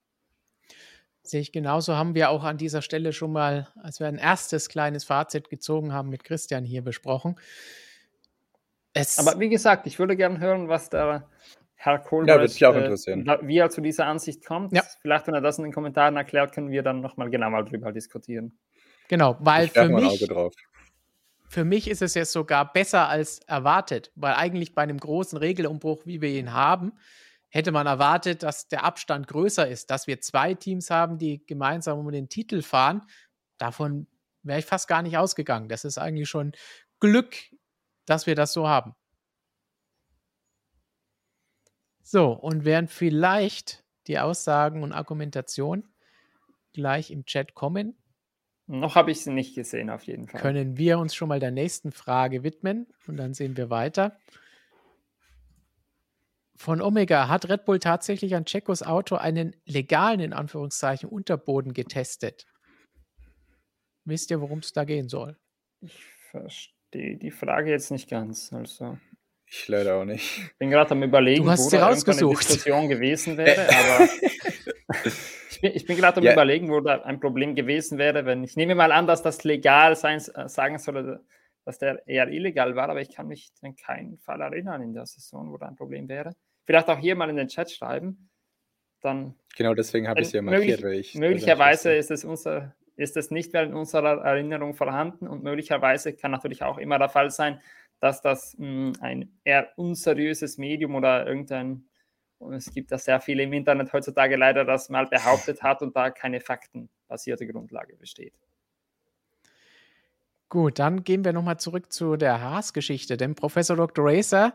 Sehe 1.25 1.41
ich 1.41 1.51
genauso. 1.51 1.97
Haben 1.97 2.15
wir 2.15 2.31
auch 2.31 2.45
an 2.45 2.57
dieser 2.57 2.83
Stelle 2.83 3.13
schon 3.13 3.33
mal, 3.33 3.67
als 3.83 3.99
wir 3.99 4.07
ein 4.07 4.17
erstes 4.17 4.69
kleines 4.69 5.03
Fazit 5.03 5.51
gezogen 5.51 5.93
haben, 5.93 6.09
mit 6.09 6.23
Christian 6.23 6.63
hier 6.63 6.83
besprochen. 6.83 7.35
Es 8.93 9.19
Aber 9.19 9.41
wie 9.41 9.49
gesagt, 9.49 9.89
ich 9.89 9.99
würde 9.99 10.15
gerne 10.15 10.39
hören, 10.39 10.69
was 10.69 10.89
der 10.89 11.29
Herr 11.75 11.99
Kohlberg, 11.99 12.49
ja, 12.61 12.71
äh, 12.71 13.39
wie 13.43 13.59
er 13.59 13.71
zu 13.71 13.81
dieser 13.81 14.07
Ansicht 14.07 14.45
kommt. 14.45 14.73
Ja. 14.73 14.85
Vielleicht, 15.03 15.27
wenn 15.27 15.35
er 15.35 15.41
das 15.41 15.59
in 15.59 15.65
den 15.65 15.73
Kommentaren 15.73 16.17
erklärt, 16.17 16.53
können 16.53 16.71
wir 16.71 16.85
dann 16.85 17.01
nochmal 17.01 17.29
genauer 17.29 17.65
darüber 17.65 17.91
diskutieren. 17.91 18.57
Genau, 19.09 19.37
weil 19.41 19.69
für 19.69 19.89
mich, 19.89 20.27
für 21.49 21.65
mich 21.65 21.89
ist 21.89 22.03
es 22.03 22.15
jetzt 22.15 22.33
sogar 22.33 22.73
besser 22.73 23.09
als 23.09 23.39
erwartet, 23.41 24.11
weil 24.15 24.35
eigentlich 24.35 24.75
bei 24.75 24.83
einem 24.83 24.99
großen 24.99 25.39
Regelumbruch, 25.39 26.07
wie 26.07 26.21
wir 26.21 26.31
ihn 26.31 26.53
haben, 26.53 26.93
hätte 27.51 27.71
man 27.71 27.87
erwartet, 27.87 28.43
dass 28.43 28.67
der 28.67 28.83
Abstand 28.83 29.29
größer 29.29 29.69
ist, 29.69 29.91
dass 29.91 30.07
wir 30.07 30.21
zwei 30.21 30.55
Teams 30.55 30.91
haben, 30.91 31.19
die 31.19 31.47
gemeinsam 31.47 31.99
um 31.99 32.11
den 32.11 32.29
Titel 32.29 32.63
fahren. 32.63 33.03
Davon 33.59 34.09
wäre 34.43 34.59
ich 34.59 34.67
fast 34.67 34.89
gar 34.89 35.03
nicht 35.03 35.17
ausgegangen. 35.17 35.69
Das 35.69 35.85
ist 35.85 35.99
eigentlich 35.99 36.29
schon 36.29 36.53
Glück, 36.99 37.37
dass 38.07 38.27
wir 38.27 38.35
das 38.35 38.53
so 38.53 38.67
haben. 38.67 38.95
So, 42.03 42.33
und 42.33 42.65
während 42.65 42.91
vielleicht 42.91 43.85
die 44.09 44.19
Aussagen 44.19 44.83
und 44.83 44.93
Argumentation 44.93 45.89
gleich 46.73 47.11
im 47.11 47.25
Chat 47.25 47.55
kommen, 47.55 47.97
noch 48.67 48.95
habe 48.95 49.11
ich 49.11 49.23
sie 49.23 49.31
nicht 49.31 49.55
gesehen, 49.55 49.91
auf 49.91 50.05
jeden 50.05 50.27
Fall. 50.27 50.41
Können 50.41 50.77
wir 50.77 50.99
uns 50.99 51.15
schon 51.15 51.29
mal 51.29 51.41
der 51.41 51.51
nächsten 51.51 51.93
Frage 51.93 52.43
widmen 52.43 52.87
und 53.07 53.17
dann 53.17 53.35
sehen 53.35 53.57
wir 53.57 53.71
weiter. 53.71 54.17
Von 56.57 56.81
Omega 56.81 57.29
hat 57.29 57.49
Red 57.49 57.65
Bull 57.65 57.79
tatsächlich 57.79 58.35
an 58.35 58.45
Checos 58.45 58.83
Auto 58.83 59.17
einen 59.17 59.55
legalen, 59.67 60.21
in 60.21 60.33
Anführungszeichen, 60.33 61.09
Unterboden 61.09 61.75
getestet. 61.75 62.47
Wisst 64.05 64.31
ihr, 64.31 64.41
worum 64.41 64.61
es 64.61 64.73
da 64.73 64.85
gehen 64.85 65.09
soll? 65.09 65.37
Ich 65.81 66.05
verstehe 66.31 67.17
die 67.17 67.31
Frage 67.31 67.71
jetzt 67.71 67.91
nicht 67.91 68.09
ganz. 68.09 68.53
Also. 68.53 68.99
Ich 69.47 69.69
leider 69.69 69.97
auch 69.97 70.05
nicht. 70.05 70.39
Ich 70.39 70.59
bin 70.59 70.71
gerade 70.71 70.93
am 70.93 71.03
überlegen, 71.03 71.45
du 71.45 71.51
hast 71.51 71.67
wo 71.67 71.69
sie 71.69 71.77
rausgesucht. 71.77 72.23
eine 72.23 72.47
Diskussion 72.47 72.89
gewesen 72.89 73.37
wäre, 73.37 73.69
aber 73.69 74.09
ich 75.55 75.61
bin, 75.61 75.73
ich 75.75 75.87
bin 75.87 75.97
gerade 75.97 76.19
am 76.19 76.25
ja. 76.25 76.33
überlegen, 76.33 76.71
wo 76.71 76.81
da 76.81 77.03
ein 77.03 77.21
Problem 77.21 77.55
gewesen 77.55 77.99
wäre, 77.99 78.27
wenn 78.27 78.45
ich 78.45 78.57
nehme 78.57 78.75
mal 78.75 78.93
an, 78.93 79.07
dass 79.07 79.23
das 79.23 79.45
legal 79.45 79.97
sein 79.97 80.19
äh, 80.35 80.49
sagen 80.49 80.79
soll, 80.79 81.21
dass 81.65 81.79
der 81.79 82.07
eher 82.07 82.29
illegal 82.29 82.77
war, 82.77 82.89
aber 82.89 83.01
ich 83.01 83.11
kann 83.11 83.29
mich 83.29 83.53
an 83.63 83.75
keinen 83.77 84.19
Fall 84.19 84.41
erinnern 84.41 84.83
in 84.83 84.93
der 84.93 85.07
Saison, 85.07 85.51
wo 85.51 85.57
da 85.57 85.67
ein 85.67 85.77
Problem 85.77 86.09
wäre. 86.09 86.35
Vielleicht 86.65 86.89
auch 86.89 86.99
hier 86.99 87.17
mal 87.17 87.31
in 87.31 87.37
den 87.37 87.49
Chat 87.49 87.71
schreiben. 87.71 88.31
Dann, 89.01 89.35
genau 89.57 89.75
deswegen 89.75 90.09
habe 90.09 90.21
ich 90.21 90.29
es 90.29 90.33
ja 90.33 90.43
markiert. 90.43 90.81
Möglich, 90.81 91.15
ich 91.15 91.21
möglicherweise 91.21 91.95
ist 91.95 92.11
es, 92.11 92.25
unser, 92.25 92.75
ist 92.97 93.17
es 93.17 93.31
nicht 93.31 93.53
mehr 93.53 93.63
in 93.63 93.75
unserer 93.75 94.23
Erinnerung 94.25 94.75
vorhanden 94.75 95.27
und 95.29 95.43
möglicherweise 95.43 96.15
kann 96.15 96.31
natürlich 96.31 96.63
auch 96.63 96.79
immer 96.79 96.99
der 96.99 97.11
Fall 97.11 97.31
sein, 97.31 97.61
dass 98.01 98.23
das 98.23 98.57
mh, 98.59 98.67
hm, 98.67 98.93
ein 99.01 99.39
eher 99.45 99.69
unseriöses 99.77 100.59
Medium 100.59 100.95
oder 100.95 101.27
irgendein, 101.27 101.87
und 102.45 102.55
es 102.55 102.73
gibt 102.73 102.93
da 102.93 102.99
sehr 102.99 103.21
viele 103.21 103.43
im 103.43 103.53
Internet 103.53 103.93
heutzutage 103.93 104.37
leider, 104.37 104.65
das 104.65 104.89
mal 104.89 105.07
behauptet 105.07 105.63
hat 105.63 105.83
und 105.83 105.97
da 105.97 106.11
keine 106.11 106.41
faktenbasierte 106.41 107.47
Grundlage 107.47 107.97
besteht. 107.97 108.39
Gut, 110.49 110.79
dann 110.79 111.03
gehen 111.03 111.25
wir 111.25 111.33
nochmal 111.33 111.59
zurück 111.59 111.93
zu 111.93 112.17
der 112.17 112.41
Haas-Geschichte, 112.41 113.17
denn 113.17 113.35
Professor 113.35 113.77
Dr. 113.77 114.05
Racer 114.07 114.55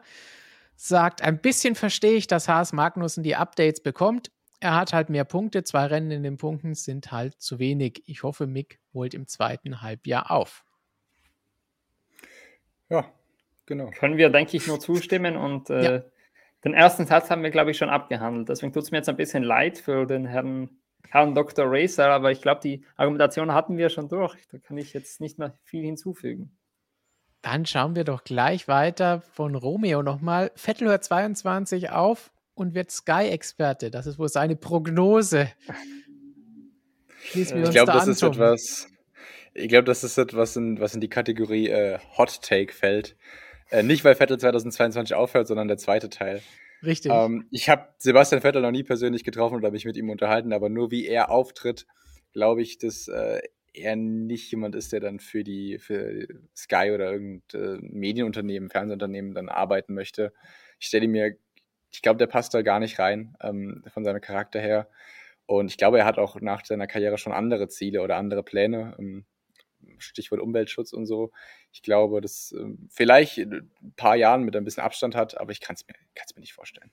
sagt, 0.75 1.21
ein 1.21 1.41
bisschen 1.41 1.75
verstehe 1.75 2.13
ich, 2.13 2.27
dass 2.27 2.47
Haas 2.47 2.71
Magnussen 2.71 3.23
die 3.23 3.35
Updates 3.35 3.81
bekommt. 3.81 4.31
Er 4.61 4.75
hat 4.75 4.93
halt 4.93 5.09
mehr 5.09 5.25
Punkte, 5.25 5.63
zwei 5.63 5.87
Rennen 5.87 6.11
in 6.11 6.23
den 6.23 6.37
Punkten 6.37 6.73
sind 6.75 7.11
halt 7.11 7.41
zu 7.41 7.59
wenig. 7.59 8.03
Ich 8.05 8.23
hoffe, 8.23 8.47
Mick 8.47 8.79
holt 8.93 9.13
im 9.13 9.27
zweiten 9.27 9.81
Halbjahr 9.81 10.31
auf. 10.31 10.63
Ja, 12.89 13.11
genau. 13.65 13.89
Können 13.89 14.17
wir, 14.17 14.29
denke 14.29 14.55
ich, 14.57 14.67
nur 14.67 14.79
zustimmen 14.79 15.35
und 15.35 15.69
äh, 15.69 15.95
ja. 15.95 16.03
Den 16.63 16.73
ersten 16.73 17.05
Satz 17.05 17.29
haben 17.29 17.43
wir, 17.43 17.51
glaube 17.51 17.71
ich, 17.71 17.77
schon 17.77 17.89
abgehandelt. 17.89 18.49
Deswegen 18.49 18.73
tut 18.73 18.83
es 18.83 18.91
mir 18.91 18.97
jetzt 18.97 19.09
ein 19.09 19.15
bisschen 19.15 19.43
leid 19.43 19.77
für 19.77 20.05
den 20.05 20.25
Herrn, 20.25 20.69
Herrn 21.07 21.33
Dr. 21.33 21.65
Racer, 21.67 22.09
aber 22.09 22.31
ich 22.31 22.41
glaube, 22.41 22.61
die 22.61 22.85
Argumentation 22.97 23.53
hatten 23.53 23.77
wir 23.77 23.89
schon 23.89 24.09
durch. 24.09 24.35
Da 24.51 24.57
kann 24.57 24.77
ich 24.77 24.93
jetzt 24.93 25.21
nicht 25.21 25.39
mehr 25.39 25.57
viel 25.63 25.83
hinzufügen. 25.83 26.57
Dann 27.41 27.65
schauen 27.65 27.95
wir 27.95 28.03
doch 28.03 28.25
gleich 28.25 28.67
weiter 28.67 29.21
von 29.21 29.55
Romeo 29.55 30.03
nochmal. 30.03 30.51
Vettel 30.55 30.89
hört 30.89 31.05
22 31.05 31.89
auf 31.91 32.31
und 32.53 32.75
wird 32.75 32.91
Sky-Experte. 32.91 33.89
Das 33.89 34.05
ist 34.05 34.19
wohl 34.19 34.27
seine 34.27 34.57
Prognose. 34.57 35.49
ich 37.33 37.47
glaube, 37.47 37.71
da 37.73 37.93
das 37.93 38.07
ist 38.07 38.21
etwas. 38.21 38.87
Ich 39.53 39.69
glaube, 39.69 39.85
das 39.85 40.03
ist 40.03 40.17
etwas, 40.17 40.57
in, 40.57 40.79
was 40.79 40.93
in 40.93 41.01
die 41.01 41.09
Kategorie 41.09 41.69
äh, 41.69 41.99
Hot 42.17 42.41
Take 42.41 42.73
fällt. 42.73 43.15
Äh, 43.71 43.83
nicht, 43.83 44.03
weil 44.03 44.15
Vettel 44.15 44.37
2022 44.37 45.15
aufhört, 45.15 45.47
sondern 45.47 45.67
der 45.67 45.77
zweite 45.77 46.09
Teil. 46.09 46.41
Richtig. 46.83 47.11
Ähm, 47.13 47.47
ich 47.51 47.69
habe 47.69 47.89
Sebastian 47.97 48.41
Vettel 48.41 48.61
noch 48.61 48.71
nie 48.71 48.83
persönlich 48.83 49.23
getroffen 49.23 49.55
oder 49.55 49.71
mich 49.71 49.85
mit 49.85 49.97
ihm 49.97 50.09
unterhalten, 50.09 50.53
aber 50.53 50.69
nur 50.69 50.91
wie 50.91 51.07
er 51.07 51.29
auftritt, 51.29 51.85
glaube 52.31 52.61
ich, 52.61 52.77
dass 52.77 53.07
äh, 53.07 53.41
er 53.73 53.95
nicht 53.95 54.49
jemand 54.51 54.75
ist, 54.75 54.91
der 54.91 54.99
dann 54.99 55.19
für 55.19 55.43
die 55.43 55.77
für 55.77 56.27
Sky 56.55 56.91
oder 56.93 57.11
irgendein 57.11 57.79
Medienunternehmen, 57.81 58.69
Fernsehunternehmen 58.69 59.33
dann 59.33 59.49
arbeiten 59.49 59.93
möchte. 59.93 60.33
Ich 60.79 60.87
stelle 60.87 61.07
mir, 61.07 61.35
ich 61.91 62.01
glaube, 62.01 62.17
der 62.17 62.27
passt 62.27 62.53
da 62.53 62.61
gar 62.61 62.79
nicht 62.79 62.99
rein 62.99 63.35
ähm, 63.41 63.83
von 63.93 64.03
seinem 64.03 64.21
Charakter 64.21 64.59
her. 64.59 64.89
Und 65.45 65.71
ich 65.71 65.77
glaube, 65.77 65.99
er 65.99 66.05
hat 66.05 66.19
auch 66.19 66.39
nach 66.41 66.63
seiner 66.63 66.87
Karriere 66.87 67.17
schon 67.17 67.33
andere 67.33 67.67
Ziele 67.67 68.01
oder 68.01 68.17
andere 68.17 68.43
Pläne. 68.43 68.95
Ähm, 68.99 69.25
Stichwort 69.99 70.41
Umweltschutz 70.41 70.93
und 70.93 71.05
so. 71.05 71.31
Ich 71.71 71.81
glaube, 71.81 72.21
dass 72.21 72.53
ähm, 72.57 72.87
vielleicht 72.89 73.37
ein 73.37 73.71
paar 73.95 74.15
Jahren 74.15 74.43
mit 74.43 74.55
ein 74.55 74.63
bisschen 74.63 74.83
Abstand 74.83 75.15
hat, 75.15 75.39
aber 75.39 75.51
ich 75.51 75.61
kann 75.61 75.75
es 75.75 75.85
mir, 75.87 75.95
mir 76.35 76.39
nicht 76.41 76.53
vorstellen. 76.53 76.91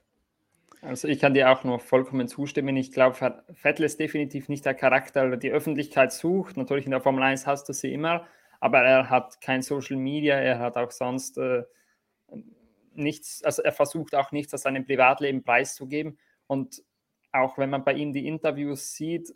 Also 0.83 1.09
ich 1.09 1.19
kann 1.19 1.35
dir 1.35 1.51
auch 1.51 1.65
nur 1.65 1.81
vollkommen 1.81 2.29
zustimmen. 2.29 2.77
Ich 2.77 2.93
glaube, 2.93 3.43
Vettel 3.55 3.85
ist 3.85 3.99
definitiv 3.99 4.49
nicht 4.49 4.65
der 4.65 4.75
Charakter, 4.75 5.29
der 5.29 5.37
die 5.39 5.51
Öffentlichkeit 5.51 6.13
sucht. 6.13 6.57
Natürlich 6.57 6.85
in 6.85 6.91
der 6.91 7.01
Formel 7.01 7.23
1 7.23 7.47
hast 7.47 7.69
du 7.69 7.73
sie 7.73 7.93
immer, 7.93 8.27
aber 8.61 8.83
er 8.83 9.11
hat 9.11 9.41
kein 9.41 9.63
Social 9.63 9.97
Media, 9.97 10.37
er 10.37 10.59
hat 10.59 10.77
auch 10.77 10.91
sonst 10.91 11.39
äh, 11.39 11.65
nichts, 12.95 13.43
also 13.43 13.63
er 13.63 13.73
versucht 13.73 14.15
auch 14.15 14.33
nichts 14.33 14.55
aus 14.55 14.63
seinem 14.63 14.85
Privatleben 14.85 15.43
preiszugeben. 15.43 16.19
Und 16.47 16.83
auch 17.33 17.59
wenn 17.59 17.71
man 17.71 17.85
bei 17.85 17.95
ihm 17.95 18.13
die 18.13 18.27
Interviews 18.27 18.93
sieht, 18.95 19.35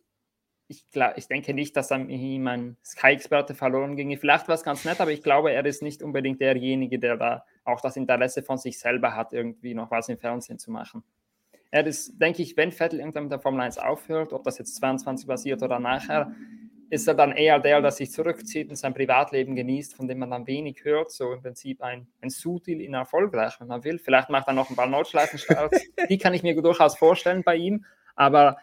ich, 0.71 0.89
glaub, 0.93 1.19
ich 1.19 1.27
denke 1.27 1.53
nicht, 1.53 1.77
dass 1.77 1.91
ihm 1.91 2.47
ein 2.47 2.77
Sky-Experte 2.85 3.55
verloren 3.55 3.97
ginge. 3.97 4.17
Vielleicht 4.17 4.47
war 4.47 4.55
es 4.55 4.63
ganz 4.63 4.85
nett, 4.85 5.01
aber 5.01 5.11
ich 5.11 5.23
glaube, 5.23 5.51
er 5.53 5.67
ist 5.67 5.83
nicht 5.83 6.01
unbedingt 6.01 6.41
derjenige, 6.41 7.01
der 7.01 7.17
da 7.17 7.45
auch 7.65 7.81
das 7.81 7.97
Interesse 7.97 8.45
von 8.45 8.57
sich 8.57 8.79
selber 8.79 9.17
hat, 9.17 9.33
irgendwie 9.33 9.75
noch 9.75 9.91
was 9.91 10.09
im 10.09 10.17
Fernsehen 10.17 10.61
zu 10.61 10.71
machen. 10.71 11.03
Er 11.73 11.85
ist, 11.87 12.21
denke 12.21 12.43
ich, 12.43 12.57
wenn 12.57 12.71
Vettel 12.71 13.01
irgendwann 13.01 13.25
mit 13.25 13.33
der 13.33 13.41
Formel 13.41 13.61
1 13.63 13.79
aufhört, 13.79 14.33
ob 14.33 14.45
das 14.45 14.59
jetzt 14.59 14.77
22 14.77 15.27
passiert 15.27 15.61
oder 15.63 15.81
nachher, 15.81 16.35
ist 16.89 17.07
er 17.09 17.15
dann 17.15 17.33
eher 17.33 17.59
der, 17.59 17.81
der 17.81 17.91
sich 17.91 18.13
zurückzieht 18.13 18.71
und 18.71 18.77
sein 18.77 18.95
Privatleben 18.95 19.57
genießt, 19.57 19.97
von 19.97 20.07
dem 20.07 20.21
man 20.21 20.31
dann 20.31 20.47
wenig 20.47 20.85
hört. 20.85 21.11
So 21.11 21.33
im 21.33 21.43
Prinzip 21.43 21.83
ein, 21.83 22.07
ein 22.21 22.31
Sutil 22.31 22.81
in 22.81 22.95
erfolgreich, 22.95 23.59
wenn 23.59 23.69
man 23.69 23.83
will. 23.83 23.99
Vielleicht 23.99 24.31
macht 24.31 24.47
er 24.47 24.55
noch 24.55 24.71
ein 24.71 24.77
paar 24.77 24.89
Notschleifenstarts. 24.89 25.81
Die 26.09 26.19
kann 26.19 26.35
ich 26.35 26.45
mir 26.45 26.61
durchaus 26.63 26.97
vorstellen 26.97 27.43
bei 27.43 27.57
ihm. 27.57 27.85
Aber 28.15 28.59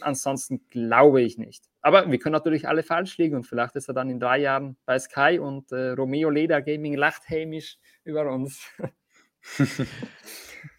ansonsten 0.00 0.66
glaube 0.70 1.22
ich 1.22 1.38
nicht. 1.38 1.64
Aber 1.80 2.10
wir 2.10 2.18
können 2.18 2.32
natürlich 2.32 2.68
alle 2.68 2.82
falsch 2.82 3.18
liegen 3.18 3.36
und 3.36 3.44
vielleicht 3.44 3.76
ist 3.76 3.88
er 3.88 3.94
dann 3.94 4.10
in 4.10 4.20
drei 4.20 4.38
Jahren 4.38 4.76
bei 4.86 4.98
Sky 4.98 5.38
und 5.38 5.70
äh, 5.72 5.90
Romeo 5.90 6.30
Leder 6.30 6.62
Gaming 6.62 6.94
lacht 6.94 7.28
hämisch 7.28 7.78
über 8.04 8.30
uns. 8.32 8.66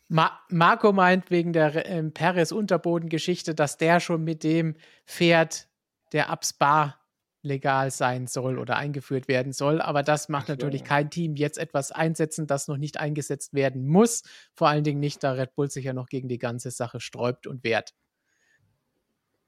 Ma 0.08 0.40
Marco 0.50 0.94
meint 0.94 1.32
wegen 1.32 1.52
der 1.54 1.90
äh, 1.90 2.04
Perez-Unterboden-Geschichte, 2.04 3.56
dass 3.56 3.78
der 3.78 4.00
schon 4.00 4.24
mit 4.24 4.44
dem 4.44 4.76
Pferd, 5.06 5.68
der 6.12 6.30
ab 6.30 6.46
Spa 6.46 7.00
legal 7.46 7.92
sein 7.92 8.28
soll 8.28 8.58
oder 8.58 8.76
eingeführt 8.76 9.28
werden 9.28 9.54
soll. 9.54 9.82
Aber 9.82 10.04
das 10.04 10.30
macht 10.30 10.50
natürlich 10.50 10.84
kein 10.84 11.10
Team 11.10 11.36
jetzt 11.36 11.58
etwas 11.58 11.92
einsetzen, 11.92 12.48
das 12.48 12.68
noch 12.68 12.78
nicht 12.78 13.00
eingesetzt 13.00 13.54
werden 13.54 13.88
muss. 13.88 14.24
Vor 14.54 14.68
allen 14.68 14.84
Dingen 14.84 15.00
nicht, 15.00 15.24
da 15.24 15.34
Red 15.34 15.56
Bull 15.56 15.70
sich 15.70 15.86
ja 15.86 15.94
noch 15.94 16.08
gegen 16.08 16.28
die 16.28 16.40
ganze 16.40 16.72
Sache 16.72 17.00
sträubt 17.00 17.48
und 17.48 17.64
wehrt. 17.64 17.94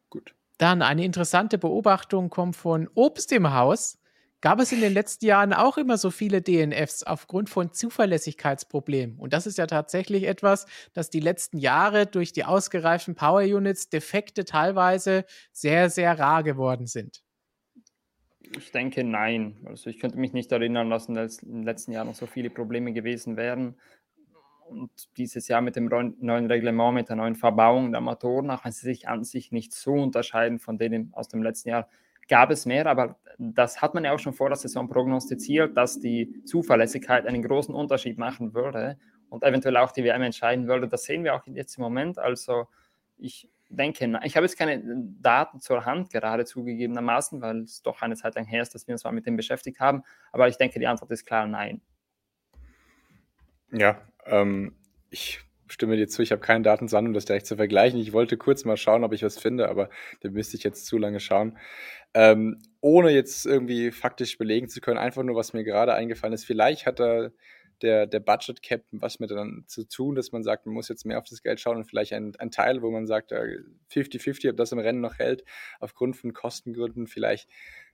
Gut. 0.09 0.33
Dann 0.57 0.81
eine 0.81 1.05
interessante 1.05 1.57
Beobachtung 1.57 2.29
kommt 2.29 2.55
von 2.55 2.89
Obst 2.95 3.31
im 3.31 3.53
Haus. 3.53 3.99
Gab 4.39 4.59
es 4.59 4.71
in 4.71 4.81
den 4.81 4.93
letzten 4.93 5.25
Jahren 5.25 5.51
auch 5.51 5.77
immer 5.77 5.97
so 5.97 6.11
viele 6.11 6.43
DNFs 6.43 7.01
aufgrund 7.03 7.49
von 7.49 7.73
Zuverlässigkeitsproblemen? 7.73 9.17
Und 9.17 9.33
das 9.33 9.47
ist 9.47 9.57
ja 9.57 9.65
tatsächlich 9.65 10.27
etwas, 10.27 10.67
dass 10.93 11.09
die 11.09 11.19
letzten 11.19 11.57
Jahre 11.57 12.05
durch 12.05 12.33
die 12.33 12.45
ausgereiften 12.45 13.15
Power 13.15 13.41
Units 13.41 13.89
Defekte 13.89 14.45
teilweise 14.45 15.25
sehr, 15.51 15.89
sehr 15.89 16.19
rar 16.19 16.43
geworden 16.43 16.85
sind. 16.85 17.23
Ich 18.55 18.71
denke 18.71 19.03
nein. 19.03 19.57
Also 19.65 19.89
ich 19.89 19.99
könnte 19.99 20.19
mich 20.19 20.33
nicht 20.33 20.51
erinnern 20.51 20.89
dass 20.89 21.09
in 21.09 21.15
den 21.15 21.63
letzten 21.63 21.91
Jahren 21.91 22.07
noch 22.07 22.15
so 22.15 22.27
viele 22.27 22.49
Probleme 22.49 22.93
gewesen 22.93 23.37
wären. 23.37 23.75
Und 24.69 24.91
dieses 25.17 25.47
Jahr 25.47 25.61
mit 25.61 25.75
dem 25.75 25.85
neuen 25.85 26.47
Reglement, 26.47 26.93
mit 26.93 27.09
der 27.09 27.15
neuen 27.15 27.35
Verbauung 27.35 27.91
der 27.91 28.01
Motoren, 28.01 28.51
auch 28.51 28.65
wenn 28.65 28.71
sie 28.71 28.85
sich 28.85 29.07
an 29.07 29.23
sich 29.23 29.51
nicht 29.51 29.73
so 29.73 29.93
unterscheiden 29.93 30.59
von 30.59 30.77
denen 30.77 31.13
aus 31.13 31.27
dem 31.27 31.41
letzten 31.41 31.69
Jahr, 31.69 31.87
gab 32.27 32.51
es 32.51 32.65
mehr, 32.65 32.85
aber 32.85 33.17
das 33.37 33.81
hat 33.81 33.93
man 33.93 34.03
ja 34.03 34.11
auch 34.11 34.19
schon 34.19 34.33
vor 34.33 34.49
der 34.49 34.57
Saison 34.57 34.89
prognostiziert, 34.89 35.77
dass 35.77 35.99
die 35.99 36.43
Zuverlässigkeit 36.43 37.25
einen 37.25 37.41
großen 37.41 37.73
Unterschied 37.73 38.17
machen 38.17 38.53
würde 38.53 38.97
und 39.29 39.43
eventuell 39.43 39.77
auch 39.77 39.91
die 39.91 40.03
WM 40.03 40.21
entscheiden 40.21 40.67
würde. 40.67 40.87
Das 40.87 41.03
sehen 41.03 41.23
wir 41.23 41.35
auch 41.35 41.45
jetzt 41.45 41.77
im 41.77 41.83
Moment. 41.83 42.19
Also 42.19 42.67
ich 43.17 43.49
denke, 43.69 44.19
ich 44.23 44.35
habe 44.35 44.45
jetzt 44.45 44.57
keine 44.57 44.81
Daten 45.21 45.61
zur 45.61 45.85
Hand 45.85 46.09
gerade 46.09 46.45
zugegebenermaßen, 46.45 47.41
weil 47.41 47.61
es 47.61 47.81
doch 47.81 48.01
eine 48.01 48.15
Zeit 48.15 48.35
lang 48.35 48.45
her 48.45 48.61
ist, 48.61 48.75
dass 48.75 48.87
wir 48.87 48.93
uns 48.93 49.03
mal 49.03 49.11
mit 49.11 49.25
dem 49.25 49.37
beschäftigt 49.37 49.79
haben. 49.79 50.03
Aber 50.31 50.47
ich 50.47 50.57
denke, 50.57 50.79
die 50.79 50.87
Antwort 50.87 51.11
ist 51.11 51.25
klar 51.25 51.47
nein. 51.47 51.81
Ja, 53.71 54.01
ähm, 54.29 54.75
ich 55.09 55.39
stimme 55.69 55.97
dir 55.97 56.07
zu, 56.07 56.21
ich 56.21 56.31
habe 56.31 56.41
keine 56.41 56.63
Daten 56.63 56.93
um 56.93 57.13
das 57.13 57.25
direkt 57.25 57.45
zu 57.45 57.55
vergleichen. 57.55 57.99
Ich 57.99 58.13
wollte 58.13 58.37
kurz 58.37 58.65
mal 58.65 58.77
schauen, 58.77 59.03
ob 59.03 59.13
ich 59.13 59.23
was 59.23 59.37
finde, 59.37 59.69
aber 59.69 59.89
da 60.21 60.29
müsste 60.29 60.57
ich 60.57 60.63
jetzt 60.63 60.85
zu 60.85 60.97
lange 60.97 61.19
schauen. 61.19 61.57
Ähm, 62.13 62.61
ohne 62.81 63.11
jetzt 63.11 63.45
irgendwie 63.45 63.91
faktisch 63.91 64.37
belegen 64.37 64.69
zu 64.69 64.79
können, 64.81 64.97
einfach 64.97 65.23
nur, 65.23 65.35
was 65.35 65.53
mir 65.53 65.63
gerade 65.63 65.93
eingefallen 65.93 66.33
ist. 66.33 66.45
Vielleicht 66.45 66.85
hat 66.85 66.99
da 66.99 67.29
der, 67.81 68.07
der 68.07 68.19
Budget 68.19 68.63
Cap 68.63 68.83
was 68.91 69.19
mit 69.19 69.29
dann 69.29 69.65
zu 69.67 69.87
tun, 69.87 70.15
dass 70.15 70.31
man 70.31 70.43
sagt, 70.43 70.65
man 70.65 70.73
muss 70.73 70.89
jetzt 70.89 71.05
mehr 71.05 71.19
auf 71.19 71.25
das 71.25 71.43
Geld 71.43 71.59
schauen 71.59 71.77
und 71.77 71.85
vielleicht 71.85 72.13
ein, 72.13 72.35
ein 72.39 72.49
Teil, 72.49 72.81
wo 72.81 72.89
man 72.89 73.05
sagt, 73.05 73.31
50-50, 73.31 74.49
ob 74.49 74.57
das 74.57 74.71
im 74.71 74.79
Rennen 74.79 75.01
noch 75.01 75.19
hält, 75.19 75.43
aufgrund 75.79 76.15
von 76.17 76.33
Kostengründen 76.33 77.07
vielleicht 77.07 77.49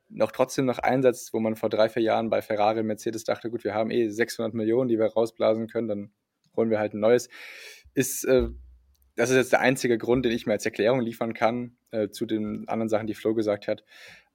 noch 0.10 0.31
trotzdem 0.31 0.65
noch 0.65 0.80
einsetzt, 0.80 1.34
wo 1.34 1.39
man 1.39 1.55
vor 1.55 1.69
drei, 1.69 1.89
vier 1.89 2.03
Jahren 2.03 2.30
bei 2.30 2.41
Ferrari 2.41 2.80
und 2.80 2.88
Mercedes 2.88 3.23
dachte, 3.23 3.49
gut, 3.49 3.64
wir 3.64 3.73
haben 3.73 3.89
eh 3.89 4.07
600 4.10 4.53
Millionen, 4.53 4.88
die 4.88 4.99
wir 4.99 5.07
rausblasen 5.07 5.68
können, 5.68 5.88
dann 5.88 6.11
holen 6.56 6.70
wir 6.70 6.80
halt 6.80 6.94
ein 6.94 7.00
neues. 7.00 7.30
Ist, 7.94 8.26
äh, 8.26 8.50
das 9.16 9.30
ist 9.30 9.36
jetzt 9.36 9.52
der 9.52 9.60
einzige 9.60 9.98
Grund, 9.98 10.26
den 10.26 10.32
ich 10.32 10.46
mir 10.46 10.54
als 10.54 10.66
Erklärung 10.66 11.02
liefern 11.02 11.34
kann 11.34 11.78
äh, 11.92 12.10
zu 12.10 12.26
den 12.26 12.68
anderen 12.68 12.90
Sachen, 12.90 13.08
die 13.08 13.14
Flo 13.14 13.34
gesagt 13.34 13.68
hat. 13.68 13.84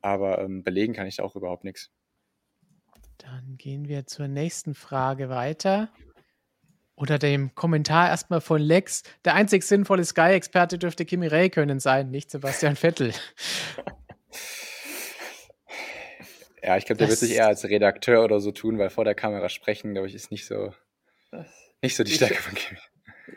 Aber 0.01 0.39
ähm, 0.39 0.63
belegen 0.63 0.95
kann 0.95 1.07
ich 1.07 1.17
da 1.17 1.25
auch 1.25 1.37
überhaupt 1.37 1.65
nichts. 1.65 1.91
Dann 3.19 3.57
gehen 3.57 3.89
wir 3.89 4.07
zur 4.07 4.29
nächsten 4.29 4.75
Frage 4.75 5.29
weiter. 5.29 5.91
Oder 6.95 7.19
dem 7.19 7.55
Kommentar 7.55 8.09
erstmal 8.09 8.41
von 8.41 8.61
Lex. 8.61 9.05
Der 9.25 9.35
einzig 9.35 9.63
sinnvolle 9.63 10.05
Sky-Experte 10.05 10.79
dürfte 10.79 11.05
Kimi 11.05 11.29
Räikkönen 11.29 11.79
sein, 11.79 12.11
nicht 12.11 12.31
Sebastian 12.31 12.75
Vettel. 12.75 13.13
Ja, 16.63 16.77
ich 16.77 16.87
glaube, 16.87 16.99
der 16.99 17.09
wird 17.09 17.19
sich 17.19 17.35
eher 17.35 17.47
als 17.47 17.65
Redakteur 17.65 18.25
oder 18.25 18.41
so 18.41 18.51
tun, 18.51 18.79
weil 18.79 18.91
vor 18.91 19.05
der 19.05 19.15
Kamera 19.15 19.49
sprechen, 19.49 19.93
glaube 19.93 20.09
ich, 20.09 20.15
ist 20.15 20.31
nicht 20.31 20.45
so, 20.45 20.75
nicht 21.83 21.97
so 21.97 22.05
die 22.05 22.13
Stärke 22.13 22.37
von 22.37 22.55
Kimi. 22.55 22.79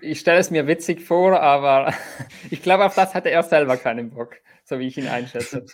Ich 0.01 0.19
stelle 0.19 0.39
es 0.39 0.49
mir 0.49 0.68
witzig 0.68 1.01
vor, 1.01 1.39
aber 1.39 1.93
ich 2.49 2.61
glaube, 2.61 2.85
auf 2.85 2.95
das 2.95 3.13
hatte 3.13 3.30
er 3.30 3.43
selber 3.43 3.77
keinen 3.77 4.11
Bock, 4.11 4.38
so 4.63 4.80
wie 4.80 4.88
ich 4.88 4.97
ihn 4.97 5.07
einschätze. 5.07 5.65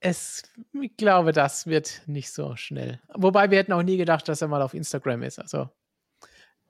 es, 0.00 0.42
ich 0.80 0.96
glaube, 0.96 1.32
das 1.32 1.66
wird 1.66 2.02
nicht 2.06 2.30
so 2.30 2.56
schnell. 2.56 3.00
Wobei 3.14 3.50
wir 3.50 3.58
hätten 3.58 3.72
auch 3.72 3.82
nie 3.82 3.96
gedacht, 3.96 4.28
dass 4.28 4.42
er 4.42 4.48
mal 4.48 4.62
auf 4.62 4.74
Instagram 4.74 5.22
ist. 5.22 5.38
Also 5.38 5.68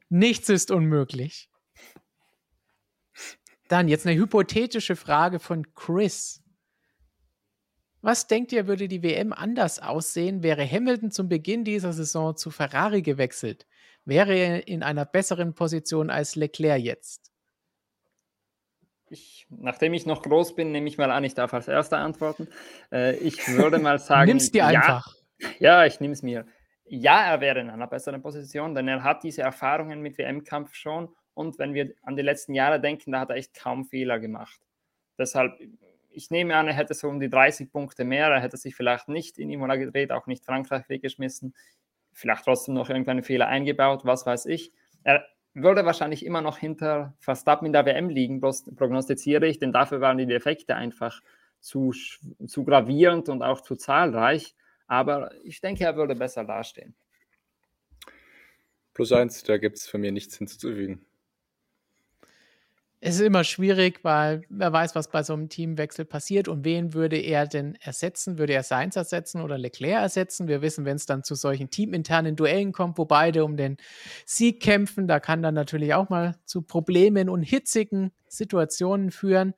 nichts 0.09 0.49
ist 0.49 0.71
unmöglich. 0.71 1.51
Dann 3.69 3.89
jetzt 3.89 4.07
eine 4.07 4.17
hypothetische 4.17 4.97
Frage 4.97 5.39
von 5.39 5.75
Chris. 5.75 6.43
Was 8.03 8.27
denkt 8.27 8.53
ihr, 8.53 8.67
würde 8.67 8.87
die 8.87 9.03
WM 9.03 9.33
anders 9.33 9.79
aussehen, 9.79 10.43
wäre 10.43 10.71
Hamilton 10.71 11.11
zum 11.11 11.29
Beginn 11.29 11.65
dieser 11.65 11.95
Saison 11.95 12.37
zu 12.37 12.51
Ferrari 12.51 13.01
gewechselt? 13.01 13.67
Wäre 14.05 14.35
er 14.35 14.69
in 14.69 14.83
einer 14.83 15.05
besseren 15.05 15.55
Position 15.55 16.11
als 16.11 16.37
Leclerc 16.37 16.81
jetzt? 16.81 17.33
Ich, 19.09 19.47
nachdem 19.49 19.95
ich 19.95 20.07
noch 20.07 20.23
groß 20.23 20.57
bin, 20.57 20.73
nehme 20.73 20.89
ich 20.89 20.99
mal 20.99 21.11
an, 21.11 21.25
ich 21.25 21.35
darf 21.35 21.55
als 21.55 21.69
Erster 21.69 21.99
antworten. 21.99 22.49
Äh, 22.91 23.17
ich 23.17 23.47
würde 23.49 23.79
mal 23.79 23.99
sagen. 24.01 24.29
Nimm's 24.29 24.51
dir 24.51 24.67
einfach. 24.67 25.15
Ja, 25.59 25.85
ich 25.85 26.01
nehme 26.01 26.13
es 26.13 26.23
mir. 26.23 26.47
Ja, 26.87 27.25
er 27.25 27.41
wäre 27.41 27.61
in 27.61 27.71
einer 27.71 27.87
besseren 27.87 28.23
Position, 28.23 28.75
denn 28.75 28.89
er 28.89 29.03
hat 29.03 29.23
diese 29.23 29.43
Erfahrungen 29.43 30.01
mit 30.01 30.19
WM-Kampf 30.19 30.75
schon 30.75 31.15
und 31.35 31.59
wenn 31.59 31.75
wir 31.75 31.95
an 32.03 32.17
die 32.17 32.23
letzten 32.23 32.55
Jahre 32.55 32.81
denken, 32.81 33.13
da 33.13 33.21
hat 33.21 33.31
er 33.31 33.37
echt 33.37 33.55
kaum 33.55 33.85
Fehler 33.85 34.21
gemacht. 34.21 34.61
Deshalb, 35.19 35.59
ich 36.11 36.31
nehme 36.31 36.57
an, 36.57 36.69
er 36.69 36.75
hätte 36.75 36.95
so 36.95 37.09
um 37.09 37.21
die 37.21 37.29
30 37.29 37.71
Punkte 37.71 38.05
mehr. 38.05 38.29
Er 38.29 38.41
hätte 38.41 38.57
sich 38.57 38.75
vielleicht 38.75 39.09
nicht 39.09 39.39
in 39.39 39.51
Imola 39.51 39.77
gedreht, 39.77 40.13
auch 40.13 40.27
nicht 40.27 40.45
Frankreich 40.45 40.89
weggeschmissen. 40.89 41.55
Vielleicht 42.15 42.45
trotzdem 42.45 42.75
noch 42.75 42.89
irgendeine 42.89 43.23
Fehler 43.23 43.49
eingebaut, 43.49 44.05
was 44.05 44.25
weiß 44.25 44.47
ich. 44.47 44.73
Er 45.03 45.25
würde 45.53 45.85
wahrscheinlich 45.85 46.25
immer 46.25 46.41
noch 46.41 46.59
hinter 46.59 47.15
Verstappen 47.19 47.67
in 47.67 47.73
der 47.73 47.85
WM 47.87 48.09
liegen, 48.09 48.41
prognostiziere 48.41 49.47
ich, 49.47 49.59
denn 49.59 49.73
dafür 49.73 50.01
waren 50.01 50.19
die 50.19 50.27
Defekte 50.27 50.75
einfach 50.75 51.21
zu, 51.61 51.93
zu 52.47 52.65
gravierend 52.65 53.29
und 53.29 53.43
auch 53.43 53.61
zu 53.61 53.77
zahlreich. 53.77 54.55
Aber 54.87 55.31
ich 55.45 55.61
denke, 55.61 55.85
er 55.85 55.97
würde 55.97 56.15
besser 56.15 56.45
dastehen. 56.45 56.95
Plus 58.95 59.13
eins, 59.13 59.43
da 59.43 59.59
gibt 59.59 59.77
es 59.79 59.87
für 59.87 59.99
mich 59.99 60.13
nichts 60.13 60.39
hinzuzufügen 60.39 61.05
es 63.07 63.17
ist 63.17 63.21
immer 63.21 63.45
schwierig, 63.45 64.03
weil 64.03 64.47
wer 64.49 64.73
weiß, 64.73 64.95
was 64.95 65.11
bei 65.11 65.23
so 65.23 65.35
einem 65.35 65.51
Teamwechsel 65.51 66.07
passiert 66.07 66.49
und 66.49 66.65
wen 66.65 66.95
würde 66.95 67.19
er 67.19 67.47
denn 67.47 67.75
ersetzen? 67.83 68.39
Würde 68.39 68.55
er 68.55 68.63
Sainz 68.63 68.97
ersetzen 68.97 69.43
oder 69.43 69.59
Leclerc 69.59 70.01
ersetzen? 70.01 70.49
Wir 70.49 70.63
wissen, 70.63 70.87
wenn 70.87 70.97
es 70.97 71.05
dann 71.05 71.23
zu 71.23 71.35
solchen 71.35 71.69
teaminternen 71.69 72.35
Duellen 72.35 72.73
kommt, 72.73 72.97
wo 72.97 73.05
beide 73.05 73.45
um 73.45 73.59
den 73.59 73.77
Sieg 74.25 74.63
kämpfen, 74.63 75.07
da 75.07 75.21
kann 75.21 75.43
dann 75.43 75.53
natürlich 75.53 75.93
auch 75.93 76.09
mal 76.09 76.37
zu 76.47 76.63
Problemen 76.63 77.29
und 77.29 77.43
hitzigen 77.43 78.11
Situationen 78.27 79.11
führen. 79.11 79.53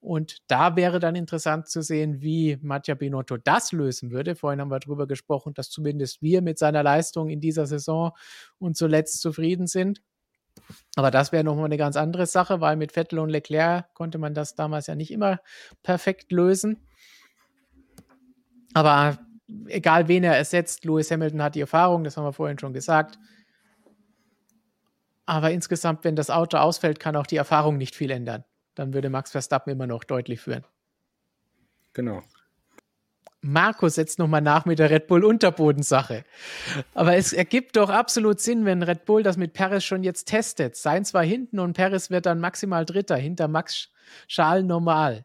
Und 0.00 0.38
da 0.46 0.74
wäre 0.74 0.98
dann 0.98 1.16
interessant 1.16 1.68
zu 1.68 1.82
sehen, 1.82 2.22
wie 2.22 2.56
Mattia 2.62 2.94
Binotto 2.94 3.36
das 3.36 3.72
lösen 3.72 4.10
würde. 4.10 4.36
Vorhin 4.36 4.62
haben 4.62 4.70
wir 4.70 4.80
darüber 4.80 5.06
gesprochen, 5.06 5.52
dass 5.52 5.68
zumindest 5.68 6.22
wir 6.22 6.40
mit 6.40 6.58
seiner 6.58 6.82
Leistung 6.82 7.28
in 7.28 7.42
dieser 7.42 7.66
Saison 7.66 8.12
und 8.58 8.74
zuletzt 8.74 9.20
zufrieden 9.20 9.66
sind. 9.66 10.00
Aber 10.96 11.10
das 11.10 11.32
wäre 11.32 11.44
nochmal 11.44 11.66
eine 11.66 11.76
ganz 11.76 11.96
andere 11.96 12.26
Sache, 12.26 12.60
weil 12.60 12.76
mit 12.76 12.92
Vettel 12.92 13.18
und 13.18 13.28
Leclerc 13.28 13.92
konnte 13.94 14.18
man 14.18 14.34
das 14.34 14.54
damals 14.54 14.86
ja 14.86 14.94
nicht 14.94 15.10
immer 15.10 15.40
perfekt 15.82 16.32
lösen. 16.32 16.86
Aber 18.74 19.18
egal 19.66 20.08
wen 20.08 20.24
er 20.24 20.36
ersetzt, 20.36 20.84
Lewis 20.84 21.10
Hamilton 21.10 21.42
hat 21.42 21.54
die 21.54 21.60
Erfahrung, 21.60 22.04
das 22.04 22.16
haben 22.16 22.24
wir 22.24 22.32
vorhin 22.32 22.58
schon 22.58 22.72
gesagt. 22.72 23.18
Aber 25.26 25.50
insgesamt, 25.50 26.04
wenn 26.04 26.16
das 26.16 26.30
Auto 26.30 26.56
ausfällt, 26.56 27.00
kann 27.00 27.16
auch 27.16 27.26
die 27.26 27.36
Erfahrung 27.36 27.78
nicht 27.78 27.96
viel 27.96 28.10
ändern. 28.10 28.44
Dann 28.74 28.94
würde 28.94 29.10
Max 29.10 29.32
Verstappen 29.32 29.72
immer 29.72 29.86
noch 29.86 30.04
deutlich 30.04 30.40
führen. 30.40 30.64
Genau. 31.94 32.22
Marco 33.46 33.88
setzt 33.88 34.18
nochmal 34.18 34.42
nach 34.42 34.66
mit 34.66 34.78
der 34.78 34.90
Red 34.90 35.06
Bull 35.06 35.24
Unterbodensache. 35.24 36.24
Aber 36.94 37.16
es 37.16 37.32
ergibt 37.32 37.76
doch 37.76 37.90
absolut 37.90 38.40
Sinn, 38.40 38.64
wenn 38.64 38.82
Red 38.82 39.04
Bull 39.04 39.22
das 39.22 39.36
mit 39.36 39.52
Perez 39.52 39.84
schon 39.84 40.02
jetzt 40.02 40.26
testet. 40.26 40.76
Sein 40.76 41.04
zwar 41.04 41.24
hinten 41.24 41.58
und 41.58 41.74
Perez 41.74 42.10
wird 42.10 42.26
dann 42.26 42.40
maximal 42.40 42.84
Dritter, 42.84 43.16
hinter 43.16 43.48
Max 43.48 43.90
Schal 44.28 44.62
normal. 44.62 45.24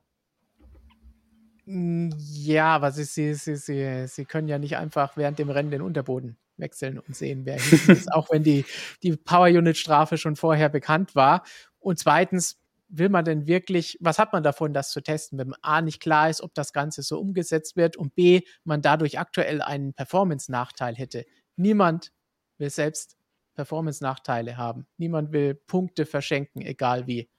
Hm, 1.65 2.13
ja, 2.17 2.75
aber 2.75 2.91
sie, 2.91 3.03
sie, 3.03 3.33
sie, 3.33 3.55
sie, 3.55 4.07
sie 4.07 4.25
können 4.25 4.47
ja 4.47 4.57
nicht 4.59 4.77
einfach 4.77 5.17
während 5.17 5.39
dem 5.39 5.49
Rennen 5.49 5.71
den 5.71 5.81
Unterboden 5.81 6.37
wechseln 6.57 6.99
und 6.99 7.15
sehen, 7.15 7.45
wer 7.45 7.59
hinten 7.59 7.91
ist, 7.91 8.11
auch 8.13 8.29
wenn 8.31 8.43
die, 8.43 8.65
die 9.03 9.15
Power 9.17 9.47
Unit 9.47 9.77
Strafe 9.77 10.17
schon 10.17 10.35
vorher 10.35 10.69
bekannt 10.69 11.15
war. 11.15 11.43
Und 11.79 11.99
zweitens, 11.99 12.60
will 12.91 13.09
man 13.09 13.25
denn 13.25 13.47
wirklich, 13.47 13.97
was 14.01 14.19
hat 14.19 14.33
man 14.33 14.43
davon, 14.43 14.73
das 14.73 14.91
zu 14.91 15.01
testen, 15.01 15.39
wenn 15.39 15.53
A 15.61 15.81
nicht 15.81 16.01
klar 16.01 16.29
ist, 16.29 16.41
ob 16.41 16.53
das 16.53 16.73
Ganze 16.73 17.01
so 17.01 17.19
umgesetzt 17.19 17.77
wird 17.77 17.97
und 17.97 18.15
B, 18.15 18.41
man 18.63 18.81
dadurch 18.81 19.17
aktuell 19.17 19.61
einen 19.61 19.93
Performance-Nachteil 19.93 20.95
hätte. 20.95 21.25
Niemand 21.55 22.11
will 22.57 22.69
selbst 22.69 23.17
Performance-Nachteile 23.55 24.57
haben. 24.57 24.87
Niemand 24.97 25.31
will 25.31 25.55
Punkte 25.55 26.05
verschenken, 26.05 26.61
egal 26.61 27.07
wie. 27.07 27.29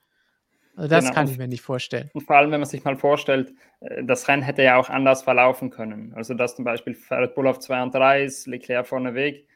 Also 0.75 0.89
das 0.89 1.05
genau. 1.05 1.15
kann 1.15 1.27
ich 1.27 1.37
mir 1.37 1.47
nicht 1.47 1.61
vorstellen. 1.61 2.09
Und 2.13 2.21
vor 2.21 2.35
allem, 2.35 2.51
wenn 2.51 2.59
man 2.59 2.69
sich 2.69 2.83
mal 2.83 2.97
vorstellt, 2.97 3.53
äh, 3.81 4.03
das 4.03 4.27
Rennen 4.27 4.41
hätte 4.41 4.63
ja 4.63 4.77
auch 4.77 4.89
anders 4.89 5.21
verlaufen 5.21 5.69
können. 5.69 6.13
Also, 6.15 6.33
dass 6.33 6.55
zum 6.55 6.65
Beispiel 6.65 6.97
Red 7.11 7.35
Bull 7.35 7.47
auf 7.47 7.59
2 7.59 7.83
und 7.83 7.93
3 7.93 8.23
ist, 8.23 8.47
Leclerc 8.47 8.87
vorneweg, 8.87 9.47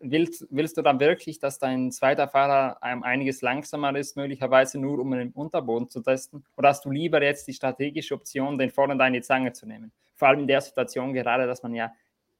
willst, 0.00 0.46
willst 0.50 0.76
du 0.76 0.82
dann 0.82 1.00
wirklich, 1.00 1.38
dass 1.38 1.58
dein 1.58 1.90
zweiter 1.92 2.28
Fahrer 2.28 2.82
einiges 2.82 3.42
langsamer 3.42 3.96
ist, 3.96 4.16
möglicherweise 4.16 4.78
nur 4.78 4.98
um 4.98 5.10
den 5.10 5.32
Unterboden 5.32 5.88
zu 5.88 6.00
testen? 6.00 6.44
Oder 6.56 6.70
hast 6.70 6.84
du 6.84 6.90
lieber 6.90 7.22
jetzt 7.22 7.46
die 7.48 7.52
strategische 7.52 8.14
Option, 8.14 8.58
den 8.58 8.70
vorne 8.70 9.04
in 9.06 9.12
die 9.12 9.22
Zange 9.22 9.52
zu 9.52 9.66
nehmen? 9.66 9.92
Vor 10.14 10.28
allem 10.28 10.40
in 10.40 10.46
der 10.46 10.60
Situation 10.60 11.12
gerade, 11.12 11.46
dass 11.46 11.62
man 11.62 11.74
ja 11.74 11.92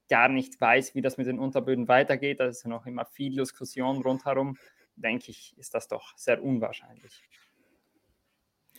gar 0.09 0.29
nicht 0.29 0.61
weiß, 0.61 0.95
wie 0.95 1.03
das 1.03 1.19
mit 1.19 1.27
den 1.27 1.39
Unterböden 1.39 1.89
weitergeht. 1.89 2.41
Da 2.41 2.47
ist 2.47 2.65
ja 2.65 2.71
noch 2.71 2.87
immer 2.87 3.05
viel 3.05 3.37
Diskussion 3.37 4.03
rundherum. 4.03 4.57
Denke 4.97 5.31
ich, 5.31 5.55
ist 5.59 5.75
das 5.75 5.87
doch 5.87 6.17
sehr 6.17 6.43
unwahrscheinlich. 6.43 7.23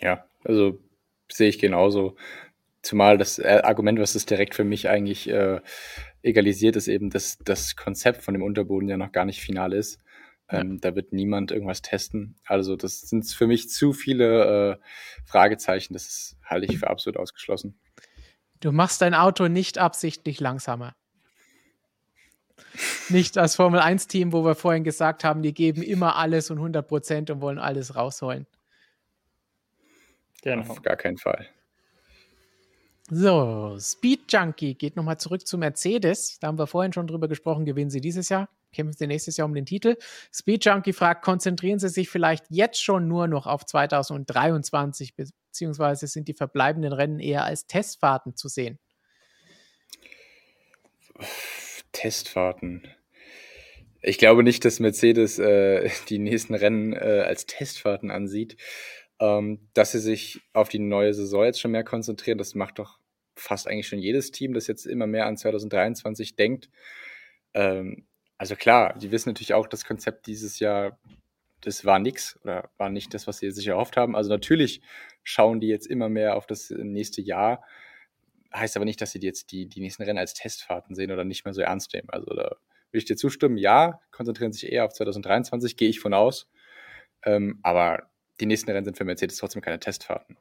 Ja, 0.01 0.25
also 0.43 0.79
sehe 1.29 1.49
ich 1.49 1.59
genauso. 1.59 2.15
Zumal 2.81 3.17
das 3.17 3.39
äh, 3.39 3.61
Argument, 3.63 3.99
was 3.99 4.15
es 4.15 4.25
direkt 4.25 4.55
für 4.55 4.63
mich 4.63 4.89
eigentlich 4.89 5.29
äh, 5.29 5.59
egalisiert, 6.21 6.75
ist 6.75 6.87
eben, 6.87 7.09
dass 7.09 7.37
das 7.39 7.75
Konzept 7.75 8.23
von 8.23 8.33
dem 8.33 8.43
Unterboden 8.43 8.89
ja 8.89 8.97
noch 8.97 9.11
gar 9.11 9.25
nicht 9.25 9.41
final 9.41 9.73
ist. 9.73 9.99
Ähm, 10.49 10.73
ja. 10.73 10.77
Da 10.81 10.95
wird 10.95 11.13
niemand 11.13 11.51
irgendwas 11.51 11.81
testen. 11.81 12.35
Also 12.45 12.75
das 12.75 13.01
sind 13.01 13.25
für 13.27 13.47
mich 13.47 13.69
zu 13.69 13.93
viele 13.93 14.79
äh, 14.79 14.85
Fragezeichen. 15.25 15.93
Das 15.93 16.07
ist, 16.07 16.37
halte 16.43 16.65
ich 16.65 16.79
für 16.79 16.89
absolut 16.89 17.17
ausgeschlossen. 17.17 17.79
Du 18.59 18.71
machst 18.71 19.01
dein 19.01 19.13
Auto 19.13 19.47
nicht 19.47 19.77
absichtlich 19.77 20.39
langsamer. 20.39 20.95
Nicht 23.09 23.37
als 23.37 23.55
Formel 23.55 23.79
1-Team, 23.79 24.33
wo 24.33 24.43
wir 24.43 24.55
vorhin 24.55 24.83
gesagt 24.83 25.23
haben, 25.23 25.41
die 25.41 25.53
geben 25.53 25.81
immer 25.81 26.15
alles 26.15 26.51
und 26.51 26.57
100 26.57 26.87
Prozent 26.87 27.29
und 27.29 27.41
wollen 27.41 27.57
alles 27.57 27.95
rausholen. 27.95 28.45
Genau. 30.41 30.69
Auf 30.69 30.81
gar 30.81 30.95
keinen 30.95 31.17
Fall. 31.17 31.47
So, 33.11 33.75
Speed 33.79 34.31
Junkie 34.31 34.75
geht 34.75 34.95
nochmal 34.95 35.17
zurück 35.17 35.47
zu 35.47 35.57
Mercedes. 35.57 36.37
Da 36.39 36.47
haben 36.47 36.59
wir 36.59 36.67
vorhin 36.67 36.93
schon 36.93 37.07
drüber 37.07 37.27
gesprochen, 37.27 37.65
gewinnen 37.65 37.89
sie 37.89 38.01
dieses 38.01 38.29
Jahr, 38.29 38.49
kämpfen 38.71 38.95
sie 38.95 39.07
nächstes 39.07 39.35
Jahr 39.35 39.47
um 39.47 39.55
den 39.55 39.65
Titel. 39.65 39.95
Speed 40.31 40.63
Junkie 40.63 40.93
fragt, 40.93 41.23
konzentrieren 41.23 41.79
sie 41.79 41.89
sich 41.89 42.07
vielleicht 42.07 42.45
jetzt 42.49 42.83
schon 42.83 43.07
nur 43.07 43.27
noch 43.27 43.47
auf 43.47 43.65
2023, 43.65 45.15
beziehungsweise 45.15 46.05
sind 46.05 46.27
die 46.27 46.35
verbleibenden 46.35 46.93
Rennen 46.93 47.19
eher 47.19 47.45
als 47.45 47.65
Testfahrten 47.65 48.35
zu 48.35 48.47
sehen? 48.47 48.77
Testfahrten. 51.91 52.87
Ich 54.03 54.19
glaube 54.19 54.43
nicht, 54.43 54.63
dass 54.65 54.79
Mercedes 54.79 55.39
äh, 55.39 55.89
die 56.09 56.19
nächsten 56.19 56.53
Rennen 56.53 56.93
äh, 56.93 57.23
als 57.25 57.47
Testfahrten 57.47 58.11
ansieht. 58.11 58.55
Ähm, 59.21 59.67
dass 59.73 59.91
sie 59.91 59.99
sich 59.99 60.39
auf 60.53 60.69
die 60.69 60.79
neue 60.79 61.13
Saison 61.13 61.43
jetzt 61.43 61.59
schon 61.59 61.71
mehr 61.71 61.83
konzentrieren, 61.83 62.37
das 62.37 62.55
macht 62.55 62.79
doch 62.79 62.98
fast 63.39 63.67
eigentlich 63.67 63.87
schon 63.87 63.99
jedes 63.99 64.31
Team, 64.31 64.53
das 64.53 64.67
jetzt 64.67 64.85
immer 64.85 65.07
mehr 65.07 65.25
an 65.25 65.37
2023 65.37 66.35
denkt. 66.35 66.69
Ähm, 67.53 68.07
also 68.37 68.55
klar, 68.55 68.97
die 68.97 69.11
wissen 69.11 69.29
natürlich 69.29 69.53
auch, 69.53 69.67
das 69.67 69.85
Konzept 69.85 70.27
dieses 70.27 70.59
Jahr, 70.59 70.97
das 71.61 71.83
war 71.83 71.99
nichts 71.99 72.39
oder 72.43 72.69
war 72.77 72.89
nicht 72.89 73.13
das, 73.13 73.27
was 73.27 73.39
sie 73.39 73.51
sich 73.51 73.67
erhofft 73.67 73.97
haben. 73.97 74.15
Also 74.15 74.29
natürlich 74.29 74.81
schauen 75.23 75.59
die 75.59 75.67
jetzt 75.67 75.87
immer 75.87 76.07
mehr 76.09 76.35
auf 76.37 76.47
das 76.47 76.69
nächste 76.69 77.21
Jahr. 77.21 77.63
Heißt 78.53 78.75
aber 78.77 78.85
nicht, 78.85 79.01
dass 79.01 79.11
sie 79.11 79.19
jetzt 79.19 79.51
die, 79.51 79.67
die 79.67 79.81
nächsten 79.81 80.03
Rennen 80.03 80.17
als 80.17 80.33
Testfahrten 80.33 80.95
sehen 80.95 81.11
oder 81.11 81.25
nicht 81.25 81.45
mehr 81.45 81.53
so 81.53 81.61
ernst 81.61 81.93
nehmen. 81.93 82.09
Also 82.09 82.33
da 82.33 82.55
würde 82.91 82.97
ich 82.97 83.05
dir 83.05 83.17
zustimmen, 83.17 83.57
ja, 83.57 83.99
konzentrieren 84.11 84.53
sich 84.53 84.71
eher 84.71 84.85
auf 84.85 84.93
2023, 84.93 85.77
gehe 85.77 85.89
ich 85.89 85.99
von 85.99 86.13
aus. 86.13 86.49
Ähm, 87.23 87.59
aber 87.61 88.09
die 88.39 88.45
nächsten 88.45 88.71
Rennen 88.71 88.85
sind 88.85 88.97
für 88.97 89.05
Mercedes 89.05 89.37
trotzdem 89.37 89.61
keine 89.61 89.79
Testfahrten. 89.79 90.37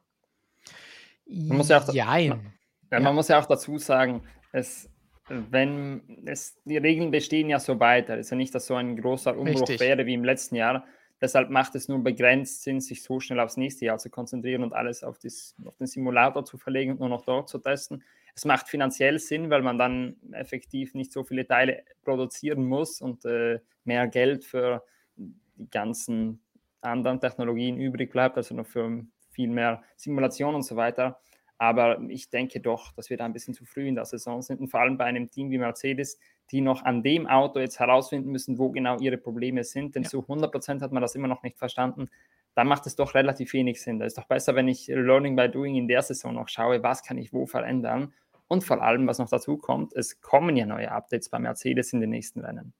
Man 1.27 1.57
muss 1.57 1.69
ja 1.69 1.79
auch, 1.79 1.93
man, 2.29 2.53
ja, 2.91 2.99
man 2.99 3.15
muss 3.15 3.27
ja 3.27 3.39
auch 3.39 3.45
dazu 3.45 3.77
sagen, 3.77 4.23
es, 4.51 4.89
wenn 5.27 6.01
es, 6.25 6.59
die 6.65 6.77
Regeln 6.77 7.11
bestehen 7.11 7.49
ja 7.49 7.59
so 7.59 7.79
weiter. 7.79 8.15
Es 8.15 8.27
ist 8.27 8.31
ja 8.31 8.37
nicht, 8.37 8.53
dass 8.55 8.65
so 8.65 8.75
ein 8.75 8.99
großer 8.99 9.37
Umbruch 9.37 9.61
Richtig. 9.61 9.79
wäre 9.79 10.05
wie 10.05 10.13
im 10.13 10.23
letzten 10.23 10.55
Jahr. 10.55 10.85
Deshalb 11.21 11.49
macht 11.49 11.75
es 11.75 11.89
nur 11.89 12.01
begrenzt 12.01 12.63
Sinn, 12.63 12.79
sich 12.79 13.03
so 13.03 13.19
schnell 13.19 13.39
aufs 13.39 13.57
nächste 13.57 13.85
Jahr 13.85 13.97
zu 13.97 14.09
konzentrieren 14.09 14.63
und 14.63 14.73
alles 14.73 15.03
auf, 15.03 15.19
das, 15.19 15.55
auf 15.65 15.75
den 15.75 15.87
Simulator 15.87 16.45
zu 16.45 16.57
verlegen 16.57 16.93
und 16.93 16.99
nur 16.99 17.09
noch 17.09 17.25
dort 17.25 17.49
zu 17.49 17.59
testen. 17.59 18.03
Es 18.35 18.45
macht 18.45 18.69
finanziell 18.69 19.19
Sinn, 19.19 19.49
weil 19.49 19.61
man 19.61 19.77
dann 19.77 20.15
effektiv 20.31 20.93
nicht 20.93 21.11
so 21.11 21.23
viele 21.23 21.45
Teile 21.45 21.83
produzieren 22.03 22.65
muss 22.65 23.01
und 23.01 23.25
äh, 23.25 23.59
mehr 23.83 24.07
Geld 24.07 24.45
für 24.45 24.83
die 25.17 25.69
ganzen 25.69 26.41
anderen 26.79 27.19
Technologien 27.19 27.77
übrig 27.77 28.11
bleibt, 28.11 28.37
also 28.37 28.55
noch 28.55 28.67
für 28.67 29.03
viel 29.31 29.49
mehr 29.49 29.83
Simulation 29.97 30.55
und 30.55 30.63
so 30.63 30.77
weiter. 30.77 31.19
Aber 31.59 31.99
ich 32.07 32.29
denke 32.29 32.61
doch, 32.61 32.93
dass 32.93 33.09
wir 33.09 33.17
da 33.17 33.25
ein 33.25 33.33
bisschen 33.33 33.53
zu 33.53 33.65
früh 33.65 33.85
in 33.85 33.95
der 33.95 34.05
Saison 34.05 34.41
sind 34.41 34.61
und 34.61 34.69
vor 34.69 34.79
allem 34.79 34.97
bei 34.97 35.03
einem 35.03 35.29
Team 35.29 35.51
wie 35.51 35.57
Mercedes, 35.57 36.17
die 36.51 36.61
noch 36.61 36.83
an 36.83 37.03
dem 37.03 37.27
Auto 37.27 37.59
jetzt 37.59 37.79
herausfinden 37.79 38.31
müssen, 38.31 38.57
wo 38.57 38.71
genau 38.71 38.97
ihre 38.99 39.17
Probleme 39.17 39.65
sind. 39.65 39.93
Denn 39.93 40.03
ja. 40.03 40.09
zu 40.09 40.21
100 40.21 40.51
Prozent 40.51 40.81
hat 40.81 40.93
man 40.93 41.01
das 41.01 41.15
immer 41.15 41.27
noch 41.27 41.43
nicht 41.43 41.57
verstanden. 41.57 42.09
Da 42.55 42.63
macht 42.63 42.87
es 42.87 42.95
doch 42.95 43.13
relativ 43.13 43.51
wenig 43.51 43.81
Sinn. 43.81 43.99
Da 43.99 44.05
ist 44.05 44.17
doch 44.17 44.25
besser, 44.25 44.55
wenn 44.55 44.69
ich 44.69 44.87
Learning 44.87 45.35
by 45.35 45.49
Doing 45.49 45.75
in 45.75 45.89
der 45.89 46.01
Saison 46.01 46.33
noch 46.33 46.47
schaue, 46.47 46.81
was 46.81 47.03
kann 47.03 47.17
ich 47.17 47.33
wo 47.33 47.45
verändern. 47.45 48.13
Und 48.47 48.63
vor 48.63 48.81
allem, 48.81 49.05
was 49.05 49.19
noch 49.19 49.29
dazu 49.29 49.57
kommt, 49.57 49.93
es 49.93 50.21
kommen 50.21 50.55
ja 50.55 50.65
neue 50.65 50.91
Updates 50.91 51.27
bei 51.27 51.39
Mercedes 51.39 51.91
in 51.91 51.99
den 51.99 52.09
nächsten 52.09 52.39
Rennen. 52.39 52.73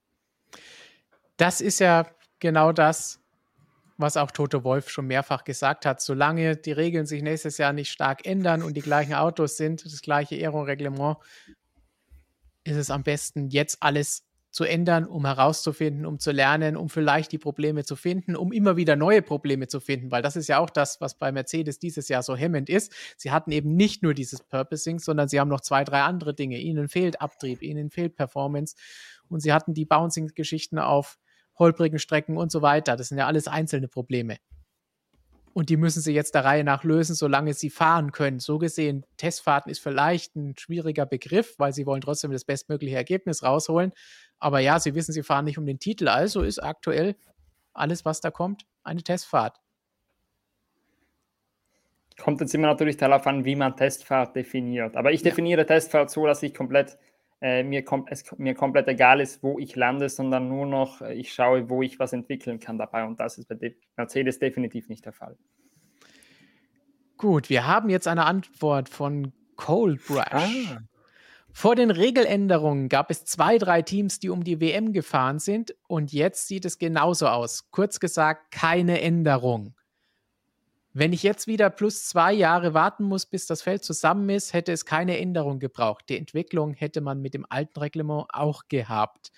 Das 1.36 1.60
ist 1.60 1.80
ja 1.80 2.08
genau 2.40 2.72
das, 2.72 3.22
was 4.00 4.18
auch 4.18 4.32
Toto 4.32 4.64
Wolf 4.64 4.90
schon 4.90 5.08
mehrfach 5.08 5.44
gesagt 5.44 5.86
hat, 5.86 6.02
solange 6.02 6.56
die 6.56 6.72
Regeln 6.72 7.06
sich 7.06 7.22
nächstes 7.22 7.58
Jahr 7.58 7.74
nicht 7.74 7.92
stark 7.92 8.26
ändern 8.26 8.64
und 8.64 8.76
die 8.76 8.82
gleichen 8.82 9.14
Autos 9.14 9.58
sind, 9.58 9.84
das 9.86 10.02
gleiche 10.02 10.36
Aero-Reglement, 10.36 11.18
ist 12.64 12.78
es 12.78 12.90
am 12.90 13.04
besten, 13.04 13.50
jetzt 13.50 13.84
alles 13.84 14.26
zu 14.52 14.64
ändern, 14.64 15.06
um 15.06 15.26
herauszufinden, 15.26 16.06
um 16.06 16.18
zu 16.18 16.32
lernen, 16.32 16.76
um 16.76 16.90
vielleicht 16.90 17.32
die 17.32 17.38
Probleme 17.38 17.84
zu 17.84 17.96
finden, 17.96 18.36
um 18.36 18.52
immer 18.52 18.78
wieder 18.78 18.96
neue 18.96 19.22
Probleme 19.22 19.68
zu 19.68 19.80
finden, 19.80 20.12
weil 20.12 20.24
das 20.24 20.36
ist 20.36 20.48
ja 20.48 20.60
auch 20.60 20.70
das, 20.70 21.02
was 21.02 21.20
bei 21.20 21.32
Mercedes 21.32 21.78
dieses 21.78 22.08
Jahr 22.08 22.24
so 22.24 22.36
hemmend 22.36 22.70
ist. 22.70 22.92
Sie 23.18 23.32
hatten 23.32 23.52
eben 23.52 23.76
nicht 23.76 24.02
nur 24.02 24.14
dieses 24.14 24.42
Purposing, 24.42 25.00
sondern 25.00 25.28
sie 25.28 25.40
haben 25.40 25.50
noch 25.50 25.62
zwei, 25.62 25.84
drei 25.84 26.02
andere 26.02 26.34
Dinge. 26.34 26.58
Ihnen 26.58 26.88
fehlt 26.88 27.22
Abtrieb, 27.22 27.62
ihnen 27.62 27.92
fehlt 27.92 28.16
Performance 28.16 28.76
und 29.28 29.42
sie 29.42 29.54
hatten 29.54 29.74
die 29.74 29.86
Bouncing-Geschichten 29.86 30.80
auf 30.80 31.20
holprigen 31.60 32.00
Strecken 32.00 32.38
und 32.38 32.52
so 32.52 32.62
weiter. 32.62 32.96
Das 32.96 33.10
sind 33.10 33.18
ja 33.18 33.28
alles 33.28 33.48
einzelne 33.48 33.88
Probleme. 33.88 34.38
Und 35.54 35.70
die 35.70 35.78
müssen 35.78 36.02
sie 36.02 36.14
jetzt 36.14 36.36
der 36.36 36.46
Reihe 36.46 36.64
nach 36.64 36.84
lösen, 36.84 37.16
solange 37.16 37.54
sie 37.54 37.70
fahren 37.70 38.12
können. 38.12 38.40
So 38.40 38.60
gesehen, 38.60 39.06
Testfahrten 39.18 39.70
ist 39.70 39.80
vielleicht 39.80 40.36
ein 40.36 40.56
schwieriger 40.58 41.06
Begriff, 41.06 41.56
weil 41.58 41.74
sie 41.74 41.86
wollen 41.86 42.02
trotzdem 42.02 42.32
das 42.32 42.46
bestmögliche 42.46 42.96
Ergebnis 42.96 43.44
rausholen. 43.44 43.92
Aber 44.38 44.60
ja, 44.60 44.80
sie 44.80 44.96
wissen, 44.96 45.12
sie 45.12 45.24
fahren 45.24 45.46
nicht 45.46 45.58
um 45.58 45.66
den 45.66 45.80
Titel. 45.80 46.08
Also 46.08 46.44
ist 46.44 46.64
aktuell 46.64 47.16
alles, 47.74 48.06
was 48.06 48.22
da 48.22 48.32
kommt, 48.32 48.66
eine 48.84 49.04
Testfahrt. 49.04 49.58
Kommt 52.18 52.42
jetzt 52.42 52.54
immer 52.54 52.68
natürlich 52.68 52.98
darauf 52.98 53.26
an, 53.28 53.46
wie 53.46 53.56
man 53.56 53.76
Testfahrt 53.76 54.36
definiert. 54.36 54.96
Aber 54.96 55.12
ich 55.12 55.24
definiere 55.24 55.62
ja. 55.62 55.66
Testfahrt 55.66 56.10
so, 56.10 56.26
dass 56.26 56.44
ich 56.44 56.54
komplett 56.54 56.98
äh, 57.42 57.64
mir, 57.64 57.84
kom 57.84 58.06
es 58.10 58.24
mir 58.38 58.54
komplett 58.54 58.88
egal 58.88 59.22
ist, 59.22 59.42
wo 59.44 59.60
ich 59.60 59.76
lande, 59.76 60.10
sondern 60.10 60.50
nur 60.50 60.66
noch, 60.66 61.02
äh, 61.02 61.14
ich 61.14 61.34
schaue, 61.34 61.70
wo 61.70 61.82
ich 61.82 62.00
was 62.00 62.14
entwickeln 62.14 62.60
kann 62.60 62.78
dabei. 62.78 63.06
Und 63.06 63.20
das 63.20 63.38
ist 63.38 63.48
bei 63.48 63.56
De 63.56 63.76
Mercedes 63.96 64.40
definitiv 64.40 64.90
nicht 64.90 65.06
der 65.06 65.14
Fall. 65.14 65.38
Gut, 67.18 67.50
wir 67.50 67.68
haben 67.68 67.90
jetzt 67.90 68.08
eine 68.08 68.26
Antwort 68.26 68.90
von 68.90 69.34
Coldbrush. 69.56 70.24
Ah. 70.32 70.80
Vor 71.52 71.76
den 71.76 71.92
Regeländerungen 71.92 72.90
gab 72.90 73.12
es 73.12 73.26
zwei, 73.26 73.58
drei 73.58 73.82
Teams, 73.82 74.20
die 74.20 74.30
um 74.30 74.44
die 74.44 74.62
WM 74.62 74.94
gefahren 74.94 75.40
sind 75.40 75.76
und 75.88 76.14
jetzt 76.14 76.48
sieht 76.48 76.64
es 76.64 76.78
genauso 76.78 77.28
aus. 77.28 77.70
Kurz 77.72 78.00
gesagt, 78.00 78.52
keine 78.52 79.02
Änderung. 79.02 79.74
Wenn 81.00 81.14
ich 81.14 81.24
jetzt 81.24 81.48
wieder 81.48 81.70
plus 81.70 82.04
zwei 82.04 82.34
Jahre 82.34 82.74
warten 82.74 83.06
muss, 83.06 83.26
bis 83.26 83.48
das 83.48 83.62
Feld 83.62 83.86
zusammen 83.86 84.28
ist, 84.28 84.52
hätte 84.52 84.74
es 84.74 84.84
keine 84.84 85.18
Änderung 85.18 85.60
gebraucht. 85.60 86.04
Die 86.10 86.18
Entwicklung 86.18 86.74
hätte 86.74 87.00
man 87.00 87.22
mit 87.22 87.34
dem 87.34 87.46
alten 87.48 87.80
Reglement 87.80 88.26
auch 88.34 88.64
gehabt. 88.68 89.32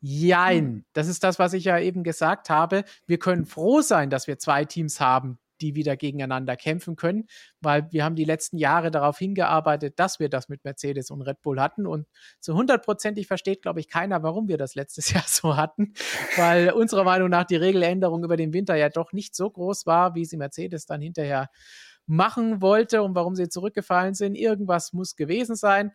Jein, 0.00 0.64
hm. 0.64 0.84
das 0.92 1.08
ist 1.08 1.24
das, 1.24 1.40
was 1.40 1.52
ich 1.52 1.64
ja 1.64 1.80
eben 1.80 2.04
gesagt 2.04 2.48
habe. 2.48 2.84
Wir 3.08 3.18
können 3.18 3.44
froh 3.44 3.80
sein, 3.80 4.08
dass 4.08 4.28
wir 4.28 4.38
zwei 4.38 4.64
Teams 4.64 5.00
haben, 5.00 5.40
die 5.60 5.74
wieder 5.74 5.96
gegeneinander 5.96 6.56
kämpfen 6.56 6.96
können, 6.96 7.26
weil 7.60 7.86
wir 7.90 8.04
haben 8.04 8.16
die 8.16 8.24
letzten 8.24 8.58
Jahre 8.58 8.90
darauf 8.90 9.18
hingearbeitet, 9.18 9.98
dass 9.98 10.20
wir 10.20 10.28
das 10.28 10.48
mit 10.48 10.64
Mercedes 10.64 11.10
und 11.10 11.22
Red 11.22 11.42
Bull 11.42 11.60
hatten 11.60 11.86
und 11.86 12.06
zu 12.40 12.54
hundertprozentig 12.54 13.26
versteht, 13.26 13.62
glaube 13.62 13.80
ich, 13.80 13.88
keiner, 13.88 14.22
warum 14.22 14.48
wir 14.48 14.58
das 14.58 14.74
letztes 14.74 15.10
Jahr 15.12 15.24
so 15.26 15.56
hatten, 15.56 15.94
weil 16.36 16.70
unserer 16.72 17.04
Meinung 17.04 17.30
nach 17.30 17.44
die 17.44 17.56
Regeländerung 17.56 18.24
über 18.24 18.36
den 18.36 18.52
Winter 18.52 18.74
ja 18.74 18.88
doch 18.88 19.12
nicht 19.12 19.34
so 19.34 19.50
groß 19.50 19.86
war, 19.86 20.14
wie 20.14 20.24
sie 20.24 20.36
Mercedes 20.36 20.86
dann 20.86 21.00
hinterher 21.00 21.48
machen 22.06 22.60
wollte 22.60 23.02
und 23.02 23.14
warum 23.14 23.36
sie 23.36 23.48
zurückgefallen 23.48 24.14
sind. 24.14 24.34
Irgendwas 24.34 24.92
muss 24.92 25.14
gewesen 25.16 25.54
sein. 25.54 25.92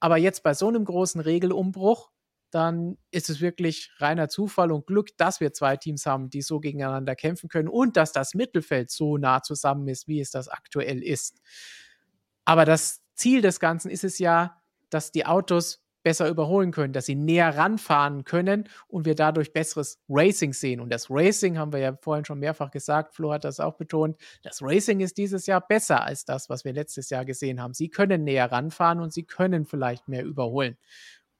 Aber 0.00 0.16
jetzt 0.16 0.42
bei 0.42 0.52
so 0.52 0.68
einem 0.68 0.84
großen 0.84 1.20
Regelumbruch 1.20 2.10
dann 2.54 2.98
ist 3.10 3.30
es 3.30 3.40
wirklich 3.40 3.90
reiner 3.98 4.28
Zufall 4.28 4.70
und 4.70 4.86
Glück, 4.86 5.16
dass 5.16 5.40
wir 5.40 5.52
zwei 5.52 5.76
Teams 5.76 6.06
haben, 6.06 6.30
die 6.30 6.42
so 6.42 6.60
gegeneinander 6.60 7.16
kämpfen 7.16 7.48
können 7.48 7.68
und 7.68 7.96
dass 7.96 8.12
das 8.12 8.34
Mittelfeld 8.34 8.90
so 8.90 9.18
nah 9.18 9.42
zusammen 9.42 9.88
ist, 9.88 10.06
wie 10.06 10.20
es 10.20 10.30
das 10.30 10.48
aktuell 10.48 11.02
ist. 11.02 11.40
Aber 12.44 12.64
das 12.64 13.02
Ziel 13.14 13.42
des 13.42 13.58
Ganzen 13.58 13.90
ist 13.90 14.04
es 14.04 14.18
ja, 14.18 14.60
dass 14.90 15.10
die 15.10 15.26
Autos 15.26 15.84
besser 16.04 16.28
überholen 16.28 16.70
können, 16.70 16.92
dass 16.92 17.06
sie 17.06 17.14
näher 17.16 17.56
ranfahren 17.56 18.24
können 18.24 18.68
und 18.86 19.06
wir 19.06 19.14
dadurch 19.14 19.52
besseres 19.52 19.98
Racing 20.08 20.52
sehen. 20.52 20.80
Und 20.80 20.90
das 20.90 21.10
Racing 21.10 21.58
haben 21.58 21.72
wir 21.72 21.80
ja 21.80 21.96
vorhin 22.00 22.26
schon 22.26 22.38
mehrfach 22.38 22.70
gesagt, 22.70 23.14
Flo 23.14 23.32
hat 23.32 23.44
das 23.44 23.58
auch 23.58 23.76
betont, 23.76 24.16
das 24.42 24.60
Racing 24.62 25.00
ist 25.00 25.16
dieses 25.16 25.46
Jahr 25.46 25.66
besser 25.66 26.04
als 26.04 26.24
das, 26.26 26.48
was 26.50 26.64
wir 26.64 26.74
letztes 26.74 27.10
Jahr 27.10 27.24
gesehen 27.24 27.60
haben. 27.60 27.72
Sie 27.72 27.88
können 27.88 28.22
näher 28.22 28.52
ranfahren 28.52 29.00
und 29.00 29.12
sie 29.12 29.24
können 29.24 29.64
vielleicht 29.64 30.06
mehr 30.06 30.24
überholen. 30.24 30.76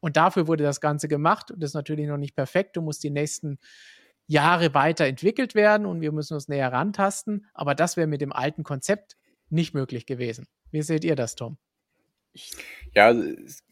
Und 0.05 0.18
dafür 0.18 0.47
wurde 0.47 0.64
das 0.64 0.82
Ganze 0.82 1.09
gemacht. 1.09 1.51
Und 1.51 1.62
das 1.62 1.70
ist 1.70 1.74
natürlich 1.74 2.06
noch 2.06 2.18
nicht 2.18 2.36
perfekt. 2.36 2.76
Du 2.76 2.82
musst 2.82 3.02
die 3.05 3.09
nächsten 3.09 3.59
Jahre 4.26 4.74
weiterentwickelt 4.74 5.55
werden 5.55 5.86
und 5.86 6.02
wir 6.02 6.12
müssen 6.12 6.35
uns 6.35 6.47
näher 6.47 6.70
rantasten. 6.70 7.47
Aber 7.55 7.74
das 7.74 7.97
wäre 7.97 8.06
mit 8.06 8.20
dem 8.20 8.31
alten 8.31 8.64
Konzept 8.64 9.16
nicht 9.48 9.72
möglich 9.72 10.05
gewesen. 10.05 10.47
Wie 10.70 10.82
seht 10.82 11.05
ihr 11.05 11.16
das, 11.16 11.36
Tom? 11.36 11.56
Ja, 12.93 13.12
es, 13.12 13.64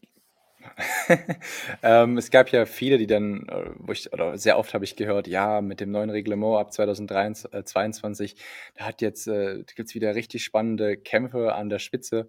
ähm, 1.83 2.17
es 2.17 2.31
gab 2.31 2.49
ja 2.49 2.65
viele, 2.65 2.97
die 2.97 3.05
dann, 3.05 3.47
äh, 3.47 3.69
wo 3.75 3.91
ich, 3.91 4.11
oder 4.11 4.35
sehr 4.35 4.57
oft 4.57 4.73
habe 4.73 4.85
ich 4.85 4.95
gehört, 4.95 5.27
ja, 5.27 5.61
mit 5.61 5.81
dem 5.81 5.91
neuen 5.91 6.09
Reglement 6.09 6.59
ab 6.59 6.73
2022, 6.73 8.35
da 8.75 8.85
hat 8.85 9.01
jetzt, 9.01 9.27
äh, 9.27 9.63
gibt 9.75 9.89
es 9.89 9.95
wieder 9.95 10.15
richtig 10.15 10.43
spannende 10.43 10.97
Kämpfe 10.97 11.53
an 11.53 11.69
der 11.69 11.79
Spitze. 11.79 12.27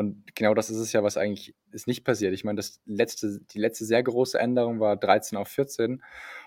Und 0.00 0.34
genau 0.34 0.54
das 0.54 0.70
ist 0.70 0.78
es 0.78 0.94
ja, 0.94 1.02
was 1.02 1.18
eigentlich 1.18 1.54
ist 1.72 1.86
nicht 1.86 2.04
passiert. 2.04 2.32
Ich 2.32 2.42
meine, 2.42 2.56
das 2.56 2.80
letzte, 2.86 3.38
die 3.52 3.58
letzte 3.58 3.84
sehr 3.84 4.02
große 4.02 4.38
Änderung 4.38 4.80
war 4.80 4.96
13 4.96 5.36
auf 5.36 5.48
14. 5.48 6.02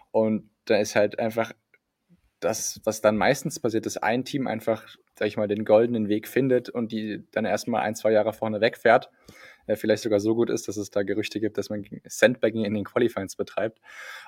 Und 0.09 0.49
da 0.65 0.77
ist 0.77 0.95
halt 0.95 1.19
einfach 1.19 1.53
das, 2.39 2.81
was 2.83 3.01
dann 3.01 3.15
meistens 3.15 3.59
passiert, 3.59 3.85
dass 3.85 3.97
ein 3.97 4.25
Team 4.25 4.47
einfach, 4.47 4.87
sag 5.13 5.27
ich 5.27 5.37
mal, 5.37 5.47
den 5.47 5.65
goldenen 5.65 6.09
Weg 6.09 6.27
findet 6.27 6.69
und 6.69 6.91
die 6.91 7.27
dann 7.29 7.45
erstmal 7.45 7.83
ein, 7.83 7.93
zwei 7.93 8.11
Jahre 8.11 8.33
vorne 8.33 8.59
wegfährt 8.59 9.11
äh, 9.67 9.75
vielleicht 9.75 10.03
sogar 10.03 10.19
so 10.19 10.35
gut 10.35 10.49
ist, 10.49 10.67
dass 10.67 10.77
es 10.77 10.91
da 10.91 11.03
Gerüchte 11.03 11.39
gibt, 11.39 11.57
dass 11.57 11.69
man 11.69 11.85
Sandbagging 12.05 12.65
in 12.65 12.73
den 12.73 12.83
Qualifyings 12.83 13.35
betreibt. 13.35 13.79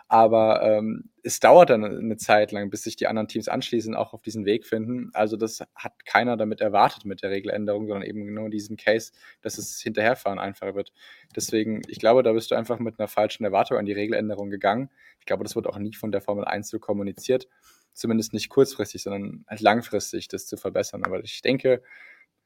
Aber 0.07 0.61
ähm, 0.61 1.09
es 1.23 1.39
dauert 1.39 1.69
dann 1.69 1.83
eine 1.83 2.17
Zeit 2.17 2.51
lang, 2.51 2.69
bis 2.69 2.83
sich 2.83 2.95
die 2.95 3.07
anderen 3.07 3.27
Teams 3.27 3.47
anschließend 3.47 3.95
auch 3.95 4.13
auf 4.13 4.21
diesen 4.21 4.45
Weg 4.45 4.65
finden. 4.65 5.09
Also 5.13 5.37
das 5.37 5.63
hat 5.75 6.05
keiner 6.05 6.37
damit 6.37 6.61
erwartet 6.61 7.05
mit 7.05 7.23
der 7.23 7.31
Regeländerung, 7.31 7.87
sondern 7.87 8.07
eben 8.07 8.33
nur 8.33 8.49
diesen 8.49 8.77
Case, 8.77 9.11
dass 9.41 9.57
es 9.57 9.79
hinterherfahren 9.81 10.39
einfacher 10.39 10.75
wird. 10.75 10.93
Deswegen, 11.35 11.81
ich 11.87 11.99
glaube, 11.99 12.23
da 12.23 12.33
bist 12.33 12.51
du 12.51 12.55
einfach 12.55 12.79
mit 12.79 12.99
einer 12.99 13.07
falschen 13.07 13.43
Erwartung 13.43 13.77
an 13.77 13.85
die 13.85 13.93
Regeländerung 13.93 14.49
gegangen. 14.49 14.89
Ich 15.19 15.25
glaube, 15.25 15.43
das 15.43 15.55
wird 15.55 15.67
auch 15.67 15.77
nie 15.77 15.93
von 15.93 16.11
der 16.11 16.21
Formel 16.21 16.45
1 16.45 16.69
so 16.69 16.79
kommuniziert. 16.79 17.47
Zumindest 17.93 18.33
nicht 18.33 18.49
kurzfristig, 18.49 19.03
sondern 19.03 19.45
langfristig 19.57 20.27
das 20.27 20.47
zu 20.47 20.57
verbessern. 20.57 21.03
Aber 21.05 21.23
ich 21.23 21.41
denke, 21.41 21.81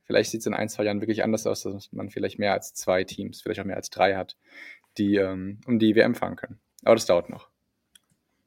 Vielleicht 0.10 0.32
sieht 0.32 0.40
es 0.40 0.48
in 0.48 0.56
ein, 0.56 0.70
zwei 0.70 0.86
Jahren 0.86 1.02
wirklich 1.02 1.24
anders 1.24 1.46
aus, 1.46 1.62
dass 1.62 1.94
man 1.94 2.10
vielleicht 2.10 2.40
mehr 2.40 2.54
als 2.54 2.74
zwei 2.74 3.04
Teams, 3.04 3.44
vielleicht 3.44 3.60
auch 3.60 3.66
mehr 3.66 3.76
als 3.76 3.92
drei 3.92 4.16
hat, 4.16 4.38
die 4.98 5.18
ähm, 5.18 5.60
um 5.68 5.78
die 5.78 5.96
WM 5.96 6.16
fahren 6.16 6.36
können. 6.36 6.60
Aber 6.84 6.96
das 6.96 7.06
dauert 7.06 7.30
noch. 7.30 7.48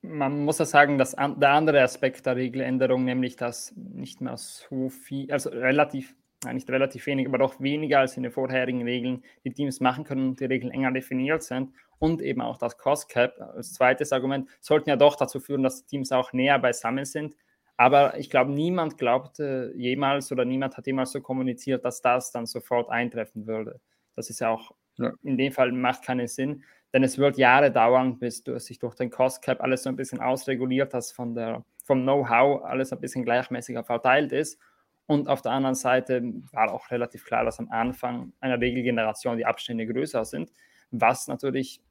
Man 0.01 0.45
muss 0.45 0.59
ja 0.59 0.65
sagen, 0.65 0.99
dass 0.99 1.13
der 1.13 1.51
andere 1.51 1.81
Aspekt 1.83 2.27
der 2.27 2.35
Regeländerung, 2.35 3.05
nämlich 3.05 3.37
dass 3.37 3.73
nicht 3.77 4.21
mehr 4.21 4.37
so 4.39 4.89
viel, 4.89 5.31
also 5.31 5.51
relativ, 5.51 6.17
nicht 6.53 6.69
relativ 6.69 7.07
wenig, 7.07 7.29
aber 7.29 7.39
doch 7.39 7.61
weniger 7.61 8.01
als 8.01 8.17
in 8.17 8.25
den 8.25 8.33
vorherigen 8.33 8.83
Regeln 8.83 9.23
die 9.45 9.53
Teams 9.53 9.79
machen 9.79 10.03
können 10.03 10.31
und 10.31 10.41
die 10.41 10.47
Regeln 10.47 10.73
enger 10.73 10.91
definiert 10.91 11.45
sind 11.45 11.71
und 12.01 12.23
eben 12.23 12.41
auch 12.41 12.59
das 12.59 12.77
Cost 12.77 13.09
Cap 13.09 13.41
als 13.55 13.75
zweites 13.75 14.13
Argument 14.13 14.49
sollten 14.61 14.91
ja 14.91 14.97
doch 14.97 15.15
dazu 15.15 15.39
führen, 15.39 15.63
dass 15.63 15.85
die 15.85 15.91
Teams 15.91 16.11
auch 16.11 16.33
näher 16.33 16.59
beisammen 16.59 17.05
sind 17.05 17.37
aber 17.83 18.17
ich 18.17 18.31
glaube, 18.31 18.53
niemand 18.53 18.97
glaubte 18.97 19.73
jemals 19.75 20.31
oder 20.31 20.45
niemand 20.45 20.77
hat 20.77 20.87
jemals 20.87 21.11
so 21.11 21.21
kommuniziert, 21.21 21.85
dass 21.85 22.01
das 22.01 22.31
dann 22.31 22.47
sofort 22.47 22.89
eintreffen 22.91 23.49
würde. 23.49 23.81
Das 24.15 24.31
ist 24.31 24.39
ja 24.39 24.51
auch 24.51 24.71
ja. 24.99 25.11
in 25.25 25.37
dem 25.37 25.51
Fall 25.51 25.73
macht 25.73 26.05
keinen 26.05 26.29
Sinn, 26.29 26.63
denn 26.93 27.03
es 27.03 27.19
wird 27.19 27.39
Jahre 27.39 27.73
dauern, 27.73 28.21
bis 28.21 28.45
du 28.45 28.57
sich 28.61 28.79
durch 28.79 28.95
den 28.95 29.11
Cost 29.11 29.43
Cap 29.43 29.61
alles 29.61 29.83
so 29.83 29.89
ein 29.89 29.97
bisschen 29.97 30.21
ausreguliert 30.21 30.95
hast 30.95 31.11
von 31.11 31.35
der 31.35 31.65
vom 31.83 32.03
Know-how 32.03 32.63
alles 32.63 32.93
ein 32.93 33.01
bisschen 33.01 33.25
gleichmäßiger 33.25 33.83
verteilt 33.83 34.31
ist. 34.31 34.61
Und 35.07 35.27
auf 35.27 35.43
der 35.43 35.51
anderen 35.51 35.75
Seite 35.75 36.23
war 36.53 36.73
auch 36.73 36.89
relativ 36.93 37.25
klar, 37.25 37.45
dass 37.45 37.59
am 37.59 37.69
Anfang 37.73 38.33
einer 38.39 38.61
Regelgeneration 38.61 39.39
die 39.39 39.47
Abstände 39.47 39.89
größer 39.89 40.25
sind, 40.25 40.53
was 40.93 41.27
natürlich 41.27 41.83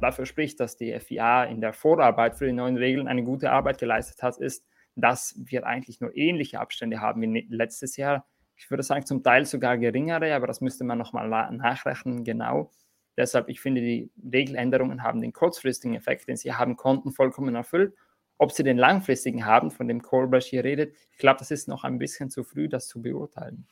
dafür 0.00 0.24
spricht, 0.24 0.60
dass 0.60 0.78
die 0.78 0.98
FIA 0.98 1.44
in 1.44 1.60
der 1.60 1.74
Vorarbeit 1.74 2.36
für 2.36 2.46
die 2.46 2.54
neuen 2.54 2.78
Regeln 2.78 3.06
eine 3.06 3.22
gute 3.22 3.50
Arbeit 3.50 3.76
geleistet 3.76 4.22
hat, 4.22 4.38
ist, 4.38 4.64
dass 4.96 5.34
wir 5.36 5.66
eigentlich 5.66 6.00
nur 6.00 6.16
ähnliche 6.16 6.58
Abstände 6.58 7.00
haben 7.00 7.22
wie 7.22 7.26
ne-, 7.26 7.46
letztes 7.48 7.96
Jahr. 7.96 8.26
Ich 8.56 8.70
würde 8.70 8.82
sagen, 8.82 9.04
zum 9.04 9.22
Teil 9.22 9.44
sogar 9.44 9.76
geringere, 9.78 10.34
aber 10.34 10.46
das 10.46 10.60
müsste 10.60 10.82
man 10.84 10.98
nochmal 10.98 11.28
nachrechnen, 11.52 12.24
genau. 12.24 12.70
Deshalb, 13.16 13.48
ich 13.48 13.60
finde, 13.60 13.80
die 13.80 14.10
Regeländerungen 14.32 15.02
haben 15.02 15.20
den 15.20 15.32
kurzfristigen 15.32 15.94
Effekt, 15.94 16.28
den 16.28 16.36
sie 16.36 16.52
haben 16.52 16.76
konnten, 16.76 17.12
vollkommen 17.12 17.54
erfüllt. 17.54 17.94
Ob 18.38 18.52
sie 18.52 18.62
den 18.62 18.76
langfristigen 18.76 19.46
haben, 19.46 19.70
von 19.70 19.88
dem 19.88 20.02
Colbert 20.02 20.44
hier 20.44 20.64
redet, 20.64 20.94
ich 21.12 21.18
glaube, 21.18 21.38
das 21.38 21.50
ist 21.50 21.68
noch 21.68 21.84
ein 21.84 21.98
bisschen 21.98 22.28
zu 22.28 22.44
früh, 22.44 22.68
das 22.68 22.88
zu 22.88 23.00
beurteilen. 23.00 23.66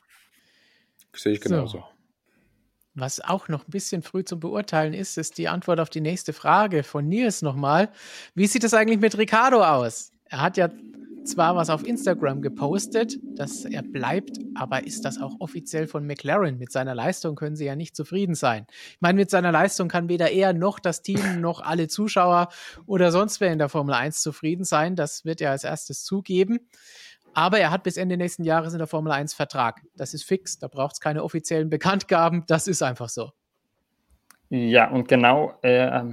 Sehe 1.15 1.33
ich 1.33 1.41
genauso. 1.41 1.79
So. 1.79 1.85
Was 2.95 3.21
auch 3.21 3.49
noch 3.49 3.67
ein 3.67 3.71
bisschen 3.71 4.03
früh 4.03 4.25
zu 4.25 4.39
beurteilen 4.39 4.95
ist, 4.95 5.19
ist 5.19 5.37
die 5.37 5.49
Antwort 5.49 5.81
auf 5.81 5.91
die 5.91 6.01
nächste 6.01 6.33
Frage 6.33 6.85
von 6.85 7.09
Nils 7.09 7.43
nochmal. 7.43 7.91
Wie 8.35 8.47
sieht 8.47 8.65
es 8.65 8.73
eigentlich 8.73 9.01
mit 9.01 9.19
Ricardo 9.19 9.63
aus? 9.65 10.14
Er 10.27 10.43
hat 10.43 10.57
ja 10.57 10.69
zwar 11.25 11.57
was 11.57 11.71
auf 11.71 11.87
Instagram 11.87 12.43
gepostet, 12.43 13.19
dass 13.37 13.65
er 13.65 13.83
bleibt, 13.83 14.39
aber 14.55 14.87
ist 14.87 15.05
das 15.05 15.21
auch 15.21 15.37
offiziell 15.41 15.87
von 15.87 16.07
McLaren? 16.07 16.59
Mit 16.59 16.71
seiner 16.71 16.95
Leistung 16.95 17.35
können 17.35 17.57
sie 17.57 17.65
ja 17.65 17.77
nicht 17.77 17.97
zufrieden 17.97 18.35
sein. 18.35 18.67
Ich 18.93 19.01
meine, 19.01 19.17
mit 19.17 19.31
seiner 19.31 19.53
Leistung 19.53 19.89
kann 19.89 20.09
weder 20.09 20.31
er 20.31 20.53
noch 20.53 20.79
das 20.79 21.03
Team 21.03 21.19
noch 21.41 21.61
alle 21.61 21.89
Zuschauer 21.89 22.49
oder 22.87 23.11
sonst 23.11 23.41
wer 23.41 23.53
in 23.53 23.59
der 23.59 23.69
Formel 23.69 23.95
1 23.95 24.21
zufrieden 24.21 24.65
sein. 24.65 24.97
Das 24.97 25.25
wird 25.25 25.41
er 25.41 25.51
als 25.51 25.65
erstes 25.65 26.05
zugeben. 26.05 26.61
Aber 27.33 27.59
er 27.59 27.71
hat 27.71 27.83
bis 27.83 27.97
Ende 27.97 28.17
nächsten 28.17 28.45
Jahres 28.45 28.75
in 28.75 28.79
der 28.79 28.87
Formel 28.87 29.13
1 29.13 29.35
Vertrag. 29.35 29.83
Das 29.97 30.15
ist 30.15 30.25
fix, 30.25 30.59
da 30.59 30.69
braucht 30.69 30.95
es 30.95 31.01
keine 31.01 31.25
offiziellen 31.25 31.69
Bekanntgaben. 31.69 32.45
Das 32.47 32.69
ist 32.69 32.83
einfach 32.83 33.09
so. 33.09 33.33
Ja, 34.51 34.89
und 34.91 35.09
genau, 35.09 35.59
äh, 35.63 36.05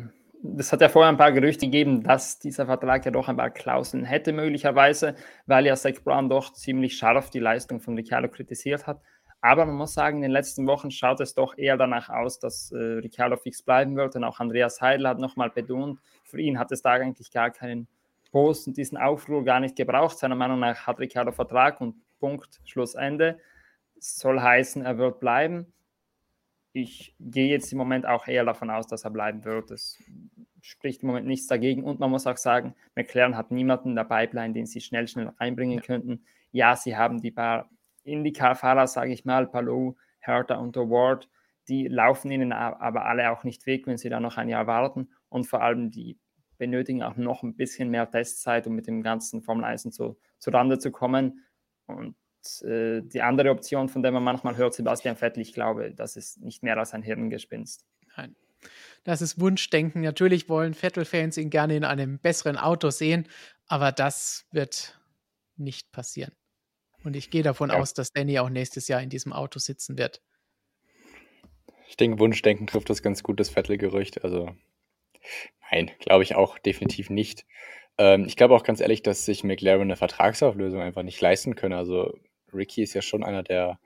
das 0.43 0.71
hat 0.71 0.81
ja 0.81 0.89
vorher 0.89 1.11
ein 1.11 1.17
paar 1.17 1.31
Gerüchte 1.31 1.65
gegeben, 1.65 2.03
dass 2.03 2.39
dieser 2.39 2.65
Vertrag 2.65 3.05
ja 3.05 3.11
doch 3.11 3.27
ein 3.27 3.37
paar 3.37 3.51
Klauseln 3.51 4.03
hätte, 4.05 4.33
möglicherweise, 4.33 5.15
weil 5.45 5.65
ja 5.65 5.75
Zach 5.75 6.03
Brown 6.03 6.29
doch 6.29 6.53
ziemlich 6.53 6.97
scharf 6.97 7.29
die 7.29 7.39
Leistung 7.39 7.79
von 7.79 7.95
Ricciardo 7.95 8.27
kritisiert 8.27 8.87
hat. 8.87 9.01
Aber 9.41 9.65
man 9.65 9.75
muss 9.75 9.93
sagen, 9.93 10.17
in 10.17 10.21
den 10.23 10.31
letzten 10.31 10.67
Wochen 10.67 10.91
schaut 10.91 11.19
es 11.19 11.33
doch 11.33 11.57
eher 11.57 11.77
danach 11.77 12.09
aus, 12.09 12.39
dass 12.39 12.71
äh, 12.71 12.77
Ricciardo 12.77 13.37
fix 13.37 13.63
bleiben 13.63 13.95
wird. 13.95 14.15
Und 14.15 14.23
auch 14.23 14.39
Andreas 14.39 14.81
Heidel 14.81 15.07
hat 15.07 15.19
nochmal 15.19 15.49
betont, 15.49 15.99
für 16.23 16.39
ihn 16.39 16.59
hat 16.59 16.71
es 16.71 16.81
da 16.81 16.91
eigentlich 16.91 17.31
gar 17.31 17.49
keinen 17.49 17.87
Post 18.31 18.67
und 18.67 18.77
diesen 18.77 18.97
Aufruhr 18.97 19.43
gar 19.43 19.59
nicht 19.59 19.75
gebraucht. 19.75 20.17
Seiner 20.17 20.35
Meinung 20.35 20.59
nach 20.59 20.85
hat 20.85 20.99
Ricciardo 20.99 21.31
Vertrag 21.31 21.81
und 21.81 21.95
Punkt, 22.19 22.61
Schlussende. 22.65 23.39
soll 23.99 24.39
heißen, 24.39 24.85
er 24.85 24.97
wird 24.97 25.19
bleiben 25.19 25.73
ich 26.73 27.15
gehe 27.19 27.49
jetzt 27.49 27.71
im 27.71 27.77
Moment 27.77 28.05
auch 28.05 28.27
eher 28.27 28.45
davon 28.45 28.69
aus, 28.69 28.87
dass 28.87 29.03
er 29.03 29.11
bleiben 29.11 29.43
wird. 29.43 29.71
Es 29.71 30.01
spricht 30.61 31.01
im 31.01 31.07
Moment 31.07 31.27
nichts 31.27 31.47
dagegen. 31.47 31.83
Und 31.83 31.99
man 31.99 32.11
muss 32.11 32.27
auch 32.27 32.37
sagen, 32.37 32.75
McLaren 32.95 33.35
hat 33.35 33.51
niemanden 33.51 33.89
in 33.89 33.95
der 33.95 34.03
Pipeline, 34.05 34.53
den 34.53 34.65
sie 34.65 34.81
schnell, 34.81 35.07
schnell 35.07 35.33
einbringen 35.37 35.79
ja. 35.79 35.81
könnten. 35.81 36.23
Ja, 36.51 36.75
sie 36.75 36.95
haben 36.95 37.21
die 37.21 37.31
paar 37.31 37.69
Indycar-Fahrer, 38.03 38.87
sage 38.87 39.11
ich 39.11 39.25
mal, 39.25 39.47
Palou, 39.47 39.95
Hertha 40.19 40.55
und 40.55 40.77
Award, 40.77 41.29
die 41.67 41.87
laufen 41.87 42.31
ihnen 42.31 42.51
aber 42.51 43.05
alle 43.05 43.31
auch 43.31 43.43
nicht 43.43 43.65
weg, 43.65 43.87
wenn 43.87 43.97
sie 43.97 44.09
da 44.09 44.19
noch 44.19 44.37
ein 44.37 44.49
Jahr 44.49 44.67
warten. 44.67 45.09
Und 45.29 45.45
vor 45.45 45.61
allem, 45.61 45.91
die 45.91 46.19
benötigen 46.57 47.03
auch 47.03 47.15
noch 47.15 47.43
ein 47.43 47.55
bisschen 47.55 47.89
mehr 47.89 48.09
Testzeit, 48.09 48.67
um 48.67 48.75
mit 48.75 48.87
dem 48.87 49.03
ganzen 49.03 49.41
Formel 49.41 49.65
1 49.65 49.83
zu, 49.91 50.17
zu 50.37 50.49
Rande 50.51 50.79
zu 50.79 50.91
kommen. 50.91 51.45
Und 51.85 52.15
äh, 52.63 53.01
die 53.01 53.21
andere 53.21 53.51
Option, 53.51 53.89
von 53.89 54.03
der 54.03 54.11
man 54.11 54.23
manchmal 54.23 54.57
hört, 54.57 54.73
Sebastian 54.73 55.15
Vettel, 55.15 55.41
ich 55.41 55.53
glaube, 55.53 55.93
das 55.93 56.15
ist 56.15 56.41
nicht 56.41 56.63
mehr 56.63 56.77
als 56.77 56.93
ein 56.93 57.03
Hirngespinst. 57.03 57.85
Nein. 58.17 58.35
Das 59.03 59.21
ist 59.21 59.39
Wunschdenken. 59.39 60.01
Natürlich 60.01 60.47
wollen 60.49 60.73
Vettel-Fans 60.73 61.37
ihn 61.37 61.49
gerne 61.49 61.75
in 61.75 61.83
einem 61.83 62.19
besseren 62.19 62.57
Auto 62.57 62.89
sehen, 62.91 63.27
aber 63.67 63.91
das 63.91 64.45
wird 64.51 64.99
nicht 65.57 65.91
passieren. 65.91 66.33
Und 67.03 67.15
ich 67.15 67.31
gehe 67.31 67.43
davon 67.43 67.69
ja. 67.69 67.79
aus, 67.79 67.93
dass 67.93 68.11
Danny 68.11 68.37
auch 68.39 68.49
nächstes 68.49 68.87
Jahr 68.87 69.01
in 69.01 69.09
diesem 69.09 69.33
Auto 69.33 69.59
sitzen 69.59 69.97
wird. 69.97 70.21
Ich 71.87 71.97
denke, 71.97 72.19
Wunschdenken 72.19 72.67
trifft 72.67 72.89
das 72.89 73.01
ganz 73.01 73.23
gut, 73.23 73.39
das 73.39 73.49
Vettel-Gerücht. 73.49 74.23
Also, 74.23 74.55
nein, 75.71 75.91
glaube 75.99 76.23
ich 76.23 76.35
auch 76.35 76.59
definitiv 76.59 77.09
nicht. 77.09 77.45
Ähm, 77.97 78.25
ich 78.25 78.37
glaube 78.37 78.55
auch 78.55 78.63
ganz 78.63 78.79
ehrlich, 78.79 79.01
dass 79.01 79.25
sich 79.25 79.43
McLaren 79.43 79.81
eine 79.81 79.95
Vertragsauflösung 79.95 80.79
einfach 80.79 81.03
nicht 81.03 81.19
leisten 81.19 81.55
können. 81.55 81.73
Also, 81.73 82.17
Ricky 82.53 82.83
ist 82.83 82.93
ja 82.93 83.01
schon 83.01 83.23
einer 83.23 83.43
der, 83.43 83.79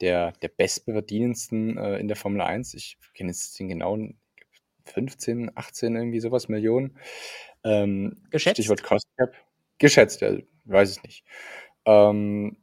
der, 0.00 0.32
der 0.32 0.48
bestverdienendsten 0.48 1.78
äh, 1.78 1.98
in 1.98 2.08
der 2.08 2.16
Formel 2.16 2.40
1. 2.40 2.74
Ich 2.74 2.98
kenne 3.14 3.30
jetzt 3.30 3.58
den 3.58 3.68
genauen 3.68 4.18
15, 4.86 5.52
18 5.54 5.94
irgendwie 5.94 6.20
sowas 6.20 6.48
Millionen. 6.48 6.98
Ähm, 7.64 8.22
Geschätzt? 8.30 8.56
Stichwort 8.56 8.82
Cost 8.82 9.06
Cap. 9.16 9.34
Geschätzt, 9.78 10.20
ja, 10.20 10.36
weiß 10.64 10.96
ich 10.96 11.02
nicht. 11.02 11.24
Ähm, 11.84 12.56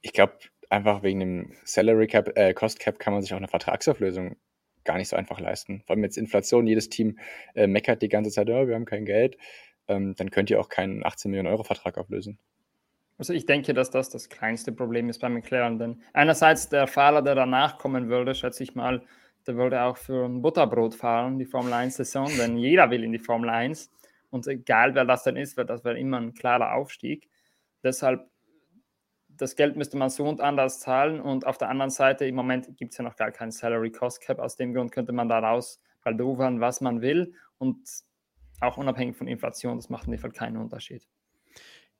ich 0.00 0.12
glaube, 0.12 0.38
einfach 0.70 1.02
wegen 1.02 1.20
dem 1.20 1.52
Salary 1.64 2.06
Cap, 2.06 2.36
äh, 2.36 2.54
Cost 2.54 2.80
Cap 2.80 2.98
kann 2.98 3.12
man 3.12 3.22
sich 3.22 3.32
auch 3.32 3.38
eine 3.38 3.48
Vertragsauflösung 3.48 4.36
gar 4.84 4.98
nicht 4.98 5.08
so 5.08 5.16
einfach 5.16 5.38
leisten. 5.40 5.82
Vor 5.86 5.94
allem 5.94 6.04
jetzt 6.04 6.18
Inflation, 6.18 6.66
jedes 6.66 6.88
Team 6.88 7.18
äh, 7.54 7.66
meckert 7.66 8.02
die 8.02 8.08
ganze 8.08 8.30
Zeit, 8.30 8.50
oh, 8.50 8.66
wir 8.66 8.74
haben 8.74 8.84
kein 8.84 9.04
Geld. 9.04 9.36
Ähm, 9.88 10.14
dann 10.16 10.30
könnt 10.30 10.50
ihr 10.50 10.60
auch 10.60 10.68
keinen 10.68 11.04
18 11.04 11.30
Millionen 11.30 11.48
Euro 11.48 11.64
Vertrag 11.64 11.98
auflösen. 11.98 12.38
Also 13.22 13.34
ich 13.34 13.46
denke, 13.46 13.72
dass 13.72 13.88
das 13.88 14.10
das 14.10 14.28
kleinste 14.28 14.72
Problem 14.72 15.08
ist 15.08 15.20
beim 15.20 15.34
McLaren. 15.34 15.78
Denn 15.78 16.02
einerseits 16.12 16.68
der 16.68 16.88
Fahrer, 16.88 17.22
der 17.22 17.36
danach 17.36 17.78
kommen 17.78 18.08
würde, 18.08 18.34
schätze 18.34 18.64
ich 18.64 18.74
mal, 18.74 19.00
der 19.46 19.54
würde 19.54 19.80
auch 19.82 19.96
für 19.96 20.24
ein 20.24 20.42
Butterbrot 20.42 20.96
fahren, 20.96 21.38
die 21.38 21.44
Formel 21.44 21.72
1-Saison, 21.72 22.26
denn 22.36 22.56
jeder 22.56 22.90
will 22.90 23.04
in 23.04 23.12
die 23.12 23.20
Formel 23.20 23.48
1. 23.48 23.92
Und 24.30 24.48
egal 24.48 24.96
wer 24.96 25.04
das 25.04 25.22
denn 25.22 25.36
ist, 25.36 25.56
das 25.56 25.84
wäre 25.84 26.00
immer 26.00 26.16
ein 26.16 26.34
klarer 26.34 26.74
Aufstieg. 26.74 27.30
Deshalb, 27.84 28.28
das 29.28 29.54
Geld 29.54 29.76
müsste 29.76 29.96
man 29.96 30.10
so 30.10 30.24
und 30.24 30.40
anders 30.40 30.80
zahlen. 30.80 31.20
Und 31.20 31.46
auf 31.46 31.58
der 31.58 31.68
anderen 31.68 31.92
Seite, 31.92 32.24
im 32.24 32.34
Moment 32.34 32.76
gibt 32.76 32.90
es 32.90 32.98
ja 32.98 33.04
noch 33.04 33.14
gar 33.14 33.30
keinen 33.30 33.52
Salary 33.52 33.92
Cost 33.92 34.20
Cap. 34.20 34.40
Aus 34.40 34.56
dem 34.56 34.74
Grund 34.74 34.90
könnte 34.90 35.12
man 35.12 35.28
daraus 35.28 35.80
baldovern, 36.02 36.60
was 36.60 36.80
man 36.80 37.02
will. 37.02 37.34
Und 37.58 37.88
auch 38.60 38.78
unabhängig 38.78 39.16
von 39.16 39.28
Inflation, 39.28 39.76
das 39.76 39.90
macht 39.90 40.06
in 40.06 40.10
dem 40.10 40.18
Fall 40.18 40.32
keinen 40.32 40.56
Unterschied. 40.56 41.06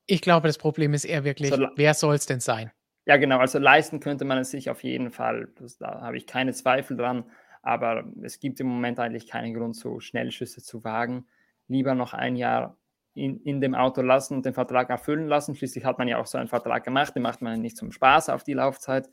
Ich 0.07 0.21
glaube, 0.21 0.49
das 0.49 0.59
Problem 0.59 0.95
ist 0.95 1.05
eher 1.05 1.25
wirklich, 1.25 1.53
also, 1.53 1.69
wer 1.77 1.95
soll 1.95 2.15
es 2.15 2.27
denn 2.27 2.41
sein? 2.41 2.71
Ja, 3.07 3.17
genau. 3.17 3.39
Also 3.39 3.59
leisten 3.59 4.01
könnte 4.01 4.25
man 4.25 4.39
es 4.39 4.51
sich 4.51 4.71
auf 4.71 4.83
jeden 4.85 5.11
Fall. 5.11 5.49
Das, 5.59 5.79
da 5.79 6.01
habe 6.01 6.17
ich 6.17 6.27
keine 6.27 6.53
Zweifel 6.53 6.97
dran. 6.97 7.25
Aber 7.63 8.05
es 8.23 8.41
gibt 8.41 8.61
im 8.61 8.67
Moment 8.67 8.99
eigentlich 8.99 9.29
keinen 9.29 9.55
Grund, 9.55 9.77
so 9.77 10.01
Schnellschüsse 10.01 10.63
zu 10.63 10.85
wagen. 10.85 11.27
Lieber 11.69 11.95
noch 11.95 12.13
ein 12.13 12.37
Jahr 12.37 12.77
in, 13.15 13.41
in 13.41 13.61
dem 13.61 13.75
Auto 13.75 14.03
lassen 14.03 14.35
und 14.35 14.47
den 14.47 14.55
Vertrag 14.55 14.91
erfüllen 14.91 15.29
lassen. 15.29 15.55
Schließlich 15.55 15.85
hat 15.85 15.99
man 15.99 16.09
ja 16.09 16.19
auch 16.19 16.27
so 16.27 16.39
einen 16.39 16.49
Vertrag 16.49 16.85
gemacht. 16.85 17.15
Den 17.15 17.23
macht 17.23 17.43
man 17.43 17.61
nicht 17.61 17.77
zum 17.77 17.93
Spaß 17.93 18.31
auf 18.31 18.45
die 18.45 18.55
Laufzeit. 18.55 19.09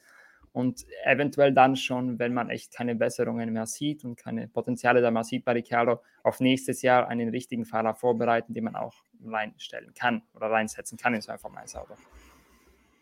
Und 0.52 0.86
eventuell 1.04 1.54
dann 1.54 1.76
schon, 1.76 2.18
wenn 2.20 2.34
man 2.34 2.50
echt 2.50 2.74
keine 2.74 2.96
Besserungen 2.96 3.54
mehr 3.54 3.68
sieht 3.68 4.04
und 4.04 4.16
keine 4.16 4.48
Potenziale 4.48 5.02
da 5.02 5.12
mehr 5.12 5.24
sieht 5.24 5.46
bei 5.46 5.54
Ricciardo, 5.54 6.02
auf 6.24 6.40
nächstes 6.40 6.82
Jahr 6.82 7.08
einen 7.08 7.30
richtigen 7.30 7.66
Fahrer 7.66 7.94
vorbereiten, 7.94 8.54
den 8.54 8.64
man 8.64 8.76
auch 8.76 8.96
reinstellen 9.24 9.94
kann 9.94 10.24
oder 10.34 10.48
reinsetzen 10.48 10.98
kann 10.98 11.14
in 11.14 11.22
so 11.22 11.32
ein 11.32 11.40
Formel-Auto. 11.40 11.94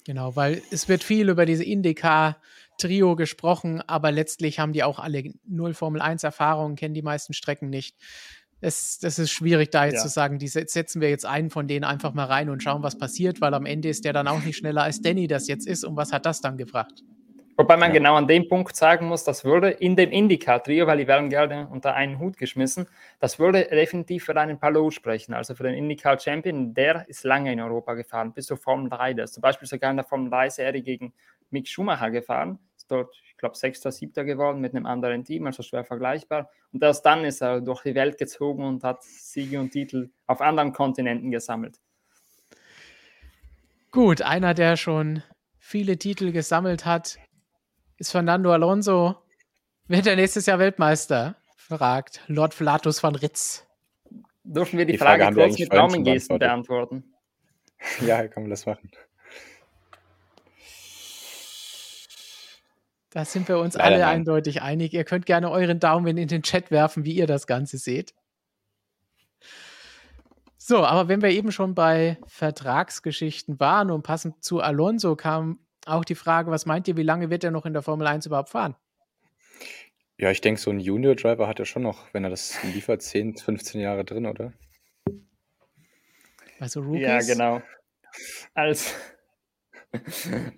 Genau, 0.08 0.38
weil 0.38 0.62
es 0.72 0.88
wird 0.88 1.04
viel 1.04 1.28
über 1.28 1.46
diese 1.46 1.66
Indycar-Trio 1.66 3.18
gesprochen, 3.18 3.82
aber 3.88 4.12
letztlich 4.12 4.58
haben 4.58 4.72
die 4.72 4.84
auch 4.84 5.00
alle 5.00 5.34
null 5.46 5.74
Formel 5.74 6.02
1-Erfahrungen, 6.02 6.78
kennen 6.78 6.94
die 6.94 7.02
meisten 7.02 7.34
Strecken 7.34 7.70
nicht. 7.70 7.98
Es, 8.62 9.00
das 9.00 9.20
ist 9.20 9.32
schwierig, 9.32 9.70
da 9.70 9.84
jetzt 9.84 9.96
ja. 9.96 10.02
zu 10.04 10.08
sagen, 10.08 10.40
die 10.40 10.48
setzen 10.48 11.02
wir 11.02 11.10
jetzt 11.10 11.26
einen 11.26 11.50
von 11.50 11.68
denen 11.68 11.84
einfach 11.84 12.14
mal 12.14 12.24
rein 12.24 12.50
und 12.50 12.64
schauen, 12.64 12.84
was 12.84 12.98
passiert, 12.98 13.42
weil 13.42 13.54
am 13.54 13.66
Ende 13.66 13.90
ist 13.90 14.06
der 14.06 14.14
dann 14.14 14.30
auch 14.30 14.42
nicht 14.44 14.56
schneller 14.58 14.84
als 14.84 15.02
Danny 15.02 15.28
das 15.28 15.48
jetzt 15.48 15.68
ist. 15.68 15.84
Und 15.84 15.98
was 15.98 16.14
hat 16.14 16.26
das 16.26 16.40
dann 16.40 16.58
gebracht? 16.58 17.04
Wobei 17.60 17.76
man 17.76 17.90
ja. 17.90 17.98
genau 17.98 18.16
an 18.16 18.28
dem 18.28 18.48
Punkt 18.48 18.76
sagen 18.76 19.08
muss, 19.08 19.24
das 19.24 19.44
würde 19.44 19.72
in 19.72 19.96
dem 19.96 20.12
Indycar-Trio, 20.12 20.86
weil 20.86 21.00
die 21.00 21.08
werden 21.08 21.30
gerne 21.30 21.68
unter 21.72 21.96
einen 21.96 22.20
Hut 22.20 22.38
geschmissen, 22.38 22.88
das 23.20 23.40
würde 23.40 23.64
definitiv 23.64 24.26
für 24.26 24.40
einen 24.40 24.60
Palou 24.60 24.92
sprechen, 24.92 25.34
also 25.34 25.56
für 25.56 25.64
den 25.64 25.74
Indycar-Champion. 25.74 26.76
Der 26.76 27.10
ist 27.10 27.24
lange 27.24 27.52
in 27.52 27.60
Europa 27.60 27.96
gefahren, 27.96 28.32
bis 28.32 28.46
zur 28.46 28.58
Formel 28.58 28.92
3. 28.92 29.16
Der 29.16 29.24
ist 29.24 29.34
zum 29.34 29.42
Beispiel 29.42 29.68
sogar 29.68 29.90
in 29.90 29.98
der 29.98 30.06
Formel 30.06 30.32
3-Serie 30.32 30.84
gegen 30.84 31.14
Mick 31.50 31.68
Schumacher 31.68 32.12
gefahren. 32.12 32.60
Ist 32.76 32.92
dort, 32.92 33.16
ich 33.26 33.38
glaube, 33.38 33.58
Sechster, 33.58 33.92
Siebter 33.92 34.24
geworden 34.24 34.62
mit 34.62 34.76
einem 34.76 34.86
anderen 34.86 35.24
Team, 35.24 35.48
also 35.48 35.64
schwer 35.64 35.84
vergleichbar. 35.84 36.52
Und 36.72 36.84
erst 36.84 37.04
dann 37.08 37.26
ist 37.26 37.42
er 37.42 37.62
durch 37.62 37.82
die 37.82 37.96
Welt 37.96 38.20
gezogen 38.20 38.64
und 38.64 38.84
hat 38.84 39.04
Siege 39.04 39.60
und 39.60 39.72
Titel 39.72 40.12
auf 40.28 40.42
anderen 40.42 40.74
Kontinenten 40.74 41.32
gesammelt. 41.32 41.80
Gut, 43.90 44.22
einer, 44.22 44.54
der 44.54 44.78
schon 44.78 45.24
viele 45.58 45.98
Titel 45.98 46.32
gesammelt 46.32 46.86
hat, 46.86 47.18
ist 47.98 48.12
Fernando 48.12 48.52
Alonso, 48.52 49.16
wird 49.88 50.08
er 50.08 50.16
nächstes 50.16 50.46
Jahr 50.46 50.60
Weltmeister? 50.60 51.36
fragt 51.56 52.22
Lord 52.28 52.54
Flatus 52.54 53.00
von 53.00 53.16
Ritz. 53.16 53.66
Dürfen 54.44 54.78
wir 54.78 54.86
die, 54.86 54.94
die 54.94 54.98
Frage, 54.98 55.24
Frage 55.24 55.36
kurz 55.36 55.60
mit 55.60 55.74
Daumengesten 55.74 56.40
beantworten? 56.40 57.04
Ja, 58.02 58.28
kann 58.28 58.42
man 58.42 58.50
das 58.50 58.66
machen. 58.66 58.90
Da 63.12 63.24
sind 63.24 63.48
wir 63.48 63.60
uns 63.60 63.76
Leider 63.76 63.86
alle 63.86 64.00
nein. 64.00 64.16
eindeutig 64.16 64.64
einig. 64.64 64.94
Ihr 64.96 65.04
könnt 65.04 65.28
gerne 65.28 65.52
euren 65.52 65.80
Daumen 65.80 66.18
in 66.18 66.28
den 66.28 66.42
Chat 66.42 66.72
werfen, 66.72 67.06
wie 67.06 67.14
ihr 67.14 67.28
das 67.28 67.46
Ganze 67.46 67.78
seht. 67.78 68.16
So, 70.58 70.84
aber 70.84 71.08
wenn 71.08 71.22
wir 71.22 71.30
eben 71.30 71.52
schon 71.52 71.76
bei 71.76 72.18
Vertragsgeschichten 72.26 73.60
waren 73.60 73.92
und 73.92 74.02
passend 74.02 74.44
zu 74.44 74.60
Alonso 74.60 75.16
kam 75.16 75.60
auch 75.88 76.06
die 76.06 76.16
Frage, 76.16 76.52
was 76.52 76.66
meint 76.66 76.88
ihr, 76.88 76.98
wie 76.98 77.04
lange 77.04 77.30
wird 77.30 77.44
er 77.44 77.52
noch 77.52 77.66
in 77.66 77.74
der 77.74 77.82
Formel 77.82 78.08
1 78.08 78.26
überhaupt 78.26 78.50
fahren? 78.50 78.76
Ja, 80.18 80.32
ich 80.32 80.42
denke, 80.42 80.60
so 80.60 80.72
ein 80.72 80.80
Junior-Driver 80.80 81.48
hat 81.48 81.60
er 81.60 81.66
schon 81.66 81.84
noch, 81.84 82.14
wenn 82.14 82.24
er 82.24 82.32
das 82.32 82.62
liefert, 82.64 83.02
10, 83.02 83.38
15 83.38 83.82
Jahre 83.82 84.04
drin, 84.04 84.26
oder? 84.26 84.52
Also 86.60 86.82
Rookies? 86.82 87.02
Ja, 87.02 87.20
genau. 87.20 87.62
Also, 88.56 88.96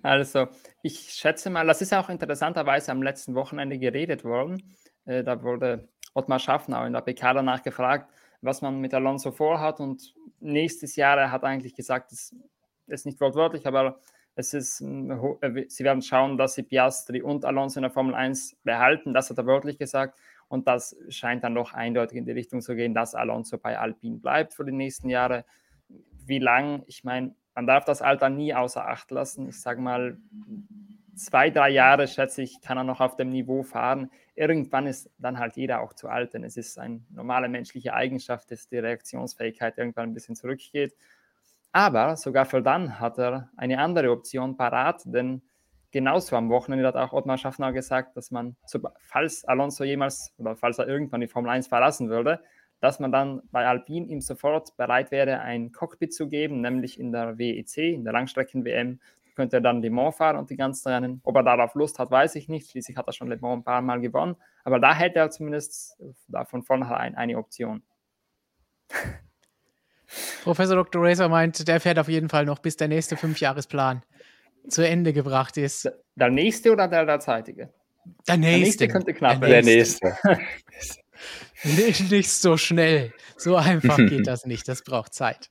also, 0.02 0.48
ich 0.82 1.10
schätze 1.12 1.50
mal, 1.50 1.66
das 1.66 1.82
ist 1.82 1.92
auch 1.92 2.08
interessanterweise 2.08 2.90
am 2.90 3.02
letzten 3.02 3.34
Wochenende 3.34 3.78
geredet 3.78 4.24
worden. 4.24 4.76
Äh, 5.04 5.22
da 5.24 5.42
wurde 5.42 5.88
Ottmar 6.14 6.38
Schaffner 6.38 6.86
in 6.86 6.94
der 6.94 7.02
PK 7.02 7.34
danach 7.34 7.62
gefragt, 7.62 8.10
was 8.40 8.62
man 8.62 8.80
mit 8.80 8.94
Alonso 8.94 9.30
vorhat. 9.30 9.80
Und 9.80 10.14
nächstes 10.40 10.96
Jahr, 10.96 11.18
er 11.18 11.32
hat 11.32 11.44
eigentlich 11.44 11.74
gesagt, 11.74 12.12
das 12.12 12.34
ist 12.86 13.06
nicht 13.06 13.20
wortwörtlich, 13.20 13.66
aber 13.66 14.00
es 14.40 14.54
ist, 14.54 14.80
äh, 14.80 15.64
sie 15.68 15.84
werden 15.84 16.02
schauen, 16.02 16.36
dass 16.36 16.54
sie 16.54 16.62
Piastri 16.62 17.22
und 17.22 17.44
Alonso 17.44 17.78
in 17.78 17.82
der 17.82 17.90
Formel 17.90 18.14
1 18.14 18.56
behalten. 18.64 19.14
Das 19.14 19.30
hat 19.30 19.38
er 19.38 19.46
wörtlich 19.46 19.78
gesagt. 19.78 20.18
Und 20.48 20.66
das 20.66 20.96
scheint 21.08 21.44
dann 21.44 21.54
doch 21.54 21.74
eindeutig 21.74 22.18
in 22.18 22.24
die 22.24 22.32
Richtung 22.32 22.60
zu 22.60 22.74
gehen, 22.74 22.92
dass 22.92 23.14
Alonso 23.14 23.56
bei 23.58 23.78
Alpine 23.78 24.18
bleibt 24.18 24.54
für 24.54 24.64
die 24.64 24.72
nächsten 24.72 25.08
Jahre. 25.08 25.44
Wie 26.26 26.40
lang? 26.40 26.82
Ich 26.86 27.04
meine, 27.04 27.34
man 27.54 27.66
darf 27.66 27.84
das 27.84 28.02
Alter 28.02 28.30
nie 28.30 28.52
außer 28.52 28.88
Acht 28.88 29.10
lassen. 29.10 29.48
Ich 29.48 29.60
sage 29.60 29.80
mal, 29.80 30.18
zwei, 31.14 31.50
drei 31.50 31.70
Jahre, 31.70 32.08
schätze 32.08 32.42
ich, 32.42 32.60
kann 32.60 32.78
er 32.78 32.84
noch 32.84 33.00
auf 33.00 33.16
dem 33.16 33.30
Niveau 33.30 33.62
fahren. 33.62 34.10
Irgendwann 34.34 34.86
ist 34.86 35.10
dann 35.18 35.38
halt 35.38 35.56
jeder 35.56 35.80
auch 35.80 35.92
zu 35.92 36.08
alt, 36.08 36.34
denn 36.34 36.42
es 36.42 36.56
ist 36.56 36.78
eine 36.78 37.00
normale 37.10 37.48
menschliche 37.48 37.94
Eigenschaft, 37.94 38.50
dass 38.50 38.68
die 38.68 38.78
Reaktionsfähigkeit 38.78 39.78
irgendwann 39.78 40.10
ein 40.10 40.14
bisschen 40.14 40.34
zurückgeht. 40.34 40.94
Aber 41.72 42.16
sogar 42.16 42.46
für 42.46 42.62
dann 42.62 42.98
hat 42.98 43.18
er 43.18 43.50
eine 43.56 43.78
andere 43.78 44.10
Option 44.10 44.56
parat, 44.56 45.02
denn 45.04 45.42
genauso 45.92 46.36
am 46.36 46.50
Wochenende 46.50 46.86
hat 46.86 46.96
auch 46.96 47.12
Ottmar 47.12 47.38
Schaffner 47.38 47.72
gesagt, 47.72 48.16
dass 48.16 48.30
man, 48.30 48.56
falls 48.98 49.44
Alonso 49.44 49.84
jemals 49.84 50.34
oder 50.38 50.56
falls 50.56 50.78
er 50.78 50.88
irgendwann 50.88 51.20
die 51.20 51.28
Formel 51.28 51.50
1 51.50 51.68
verlassen 51.68 52.08
würde, 52.08 52.40
dass 52.80 52.98
man 52.98 53.12
dann 53.12 53.42
bei 53.52 53.66
Alpine 53.66 54.06
ihm 54.06 54.20
sofort 54.20 54.76
bereit 54.76 55.10
wäre, 55.10 55.40
ein 55.40 55.70
Cockpit 55.70 56.14
zu 56.14 56.28
geben, 56.28 56.60
nämlich 56.60 56.98
in 56.98 57.12
der 57.12 57.38
WEC, 57.38 57.76
in 57.94 58.04
der 58.04 58.14
Langstrecken-WM, 58.14 59.00
könnte 59.36 59.58
er 59.58 59.60
dann 59.60 59.80
Le 59.80 59.90
Mans 59.90 60.16
fahren 60.16 60.36
und 60.36 60.50
die 60.50 60.56
ganzen 60.56 60.88
Rennen. 60.88 61.20
Ob 61.24 61.36
er 61.36 61.42
darauf 61.42 61.74
Lust 61.74 61.98
hat, 61.98 62.10
weiß 62.10 62.34
ich 62.34 62.48
nicht. 62.48 62.70
Schließlich 62.70 62.96
hat 62.96 63.06
er 63.06 63.12
schon 63.12 63.28
Le 63.28 63.38
Mans 63.38 63.60
ein 63.60 63.64
paar 63.64 63.80
Mal 63.80 64.00
gewonnen. 64.00 64.36
Aber 64.64 64.78
da 64.80 64.94
hätte 64.94 65.18
er 65.18 65.30
zumindest 65.30 65.98
da 66.28 66.44
von 66.44 66.62
vornherein 66.62 67.14
eine 67.14 67.38
Option. 67.38 67.82
Professor 70.42 70.76
Dr. 70.76 71.02
Racer 71.02 71.28
meint, 71.28 71.66
der 71.66 71.80
fährt 71.80 71.98
auf 71.98 72.08
jeden 72.08 72.28
Fall 72.28 72.44
noch, 72.44 72.58
bis 72.58 72.76
der 72.76 72.88
nächste 72.88 73.16
Fünfjahresplan 73.16 74.02
zu 74.68 74.86
Ende 74.86 75.12
gebracht 75.12 75.56
ist. 75.56 75.90
Der 76.16 76.30
nächste 76.30 76.72
oder 76.72 76.88
der 76.88 77.06
derzeitige? 77.06 77.70
Der 78.28 78.36
nächste. 78.36 78.50
Der 78.50 78.58
nächste 78.58 78.88
könnte 78.88 79.14
knapp 79.14 79.40
werden. 79.40 79.50
Der 79.50 79.62
nächste. 79.62 80.16
Nicht, 81.62 82.10
nicht 82.10 82.30
so 82.30 82.56
schnell. 82.56 83.12
So 83.36 83.56
einfach 83.56 83.96
geht 83.96 84.26
das 84.26 84.46
nicht. 84.46 84.66
Das 84.68 84.82
braucht 84.82 85.14
Zeit. 85.14 85.50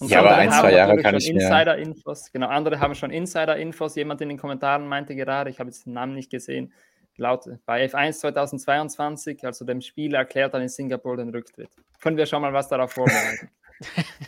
Und 0.00 0.10
ja, 0.10 0.20
aber 0.20 0.34
ein, 0.34 0.50
zwei 0.50 0.72
Jahre 0.72 0.96
kann 0.96 1.14
ich 1.14 1.28
Insider-Infos. 1.28 2.32
Genau, 2.32 2.48
andere 2.48 2.80
haben 2.80 2.94
schon 2.94 3.10
Insider-Infos. 3.10 3.96
Jemand 3.96 4.20
in 4.22 4.30
den 4.30 4.38
Kommentaren 4.38 4.88
meinte 4.88 5.14
gerade, 5.14 5.50
ich 5.50 5.60
habe 5.60 5.68
jetzt 5.68 5.84
den 5.84 5.92
Namen 5.92 6.14
nicht 6.14 6.30
gesehen, 6.30 6.72
laut 7.20 7.48
bei 7.66 7.84
F1 7.86 8.18
2022, 8.18 9.44
also 9.44 9.64
dem 9.64 9.80
Spiel, 9.80 10.14
erklärt 10.14 10.54
dann 10.54 10.62
in 10.62 10.68
Singapur 10.68 11.16
den 11.16 11.28
Rücktritt. 11.28 11.70
Können 12.00 12.16
wir 12.16 12.26
schon 12.26 12.42
mal 12.42 12.52
was 12.52 12.68
darauf 12.68 12.92
vorbereiten? 12.92 13.50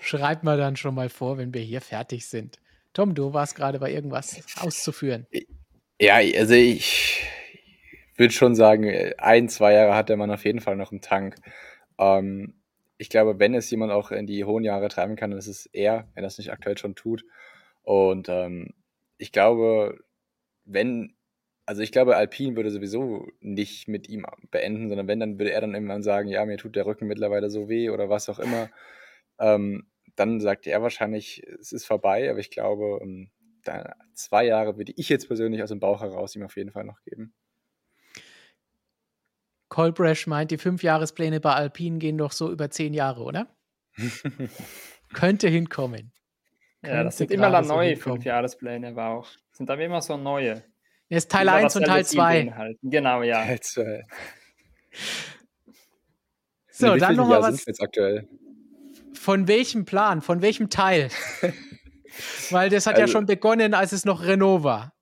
Schreibt 0.00 0.44
mal 0.44 0.56
dann 0.56 0.76
schon 0.76 0.94
mal 0.94 1.08
vor, 1.08 1.38
wenn 1.38 1.52
wir 1.52 1.60
hier 1.60 1.80
fertig 1.80 2.26
sind. 2.26 2.58
Tom, 2.92 3.14
du 3.14 3.32
warst 3.32 3.54
gerade 3.54 3.78
bei 3.78 3.90
irgendwas 3.92 4.42
auszuführen. 4.60 5.26
Ja, 6.00 6.16
also 6.16 6.54
ich 6.54 7.24
würde 8.16 8.32
schon 8.32 8.54
sagen, 8.54 9.12
ein, 9.18 9.48
zwei 9.48 9.74
Jahre 9.74 9.94
hat 9.94 10.08
der 10.08 10.16
Mann 10.16 10.30
auf 10.30 10.44
jeden 10.44 10.60
Fall 10.60 10.76
noch 10.76 10.92
im 10.92 11.00
Tank. 11.00 11.36
Ähm, 11.98 12.54
ich 12.98 13.08
glaube, 13.08 13.38
wenn 13.38 13.54
es 13.54 13.70
jemand 13.70 13.92
auch 13.92 14.10
in 14.10 14.26
die 14.26 14.44
hohen 14.44 14.64
Jahre 14.64 14.88
treiben 14.88 15.16
kann, 15.16 15.30
dann 15.30 15.38
ist 15.38 15.46
es 15.48 15.66
er, 15.66 16.08
wenn 16.14 16.24
er 16.24 16.28
es 16.28 16.38
nicht 16.38 16.52
aktuell 16.52 16.78
schon 16.78 16.94
tut. 16.94 17.24
Und 17.82 18.28
ähm, 18.28 18.74
ich 19.18 19.32
glaube, 19.32 19.98
wenn, 20.64 21.14
also 21.66 21.82
ich 21.82 21.92
glaube, 21.92 22.16
Alpine 22.16 22.56
würde 22.56 22.70
sowieso 22.70 23.28
nicht 23.40 23.88
mit 23.88 24.08
ihm 24.08 24.26
beenden, 24.50 24.88
sondern 24.88 25.06
wenn, 25.06 25.20
dann 25.20 25.38
würde 25.38 25.52
er 25.52 25.60
dann 25.60 25.74
irgendwann 25.74 26.02
sagen, 26.02 26.28
ja, 26.28 26.44
mir 26.44 26.58
tut 26.58 26.76
der 26.76 26.86
Rücken 26.86 27.06
mittlerweile 27.06 27.50
so 27.50 27.68
weh 27.68 27.90
oder 27.90 28.08
was 28.08 28.28
auch 28.28 28.38
immer. 28.38 28.68
Ähm, 29.38 29.86
dann 30.16 30.40
sagt 30.40 30.66
er 30.66 30.82
wahrscheinlich, 30.82 31.42
es 31.60 31.72
ist 31.72 31.86
vorbei, 31.86 32.30
aber 32.30 32.40
ich 32.40 32.50
glaube, 32.50 32.98
um, 32.98 33.30
da, 33.64 33.94
zwei 34.14 34.44
Jahre 34.44 34.76
würde 34.76 34.92
ich 34.96 35.08
jetzt 35.08 35.28
persönlich 35.28 35.62
aus 35.62 35.70
dem 35.70 35.80
Bauch 35.80 36.00
heraus 36.00 36.34
ihm 36.34 36.42
auf 36.42 36.56
jeden 36.56 36.72
Fall 36.72 36.84
noch 36.84 37.00
geben. 37.02 37.34
Colbresh 39.68 40.26
meint, 40.26 40.50
die 40.50 40.58
Fünfjahrespläne 40.58 41.40
bei 41.40 41.54
Alpine 41.54 41.98
gehen 41.98 42.18
doch 42.18 42.32
so 42.32 42.50
über 42.50 42.70
zehn 42.70 42.92
Jahre, 42.92 43.22
oder? 43.22 43.56
Könnte 45.14 45.48
hinkommen. 45.48 46.12
Ja, 46.84 47.04
das 47.04 47.16
sind 47.16 47.30
immer 47.30 47.50
dann 47.50 47.66
neue 47.68 47.96
so 47.96 48.02
Fünfjahrespläne, 48.02 48.88
aber 48.88 49.08
auch. 49.08 49.28
Sind 49.52 49.70
aber 49.70 49.82
immer 49.82 50.02
so 50.02 50.16
neue. 50.16 50.64
Jetzt 51.12 51.30
Teil 51.30 51.46
1 51.46 51.76
und 51.76 51.84
Teil 51.84 52.06
2. 52.06 52.76
Genau, 52.82 53.22
ja. 53.22 53.44
Teil 53.44 53.60
2. 53.60 54.06
So, 56.70 56.96
dann 56.96 57.16
nochmal 57.16 57.42
was. 57.42 57.66
Jetzt 57.66 57.82
aktuell? 57.82 58.26
Von 59.12 59.46
welchem 59.46 59.84
Plan? 59.84 60.22
Von 60.22 60.40
welchem 60.40 60.70
Teil? 60.70 61.10
Weil 62.50 62.70
das 62.70 62.86
hat 62.86 62.94
also, 62.94 63.02
ja 63.02 63.08
schon 63.08 63.26
begonnen, 63.26 63.74
als 63.74 63.92
es 63.92 64.06
noch 64.06 64.24
Renault 64.24 64.64
war. 64.64 64.94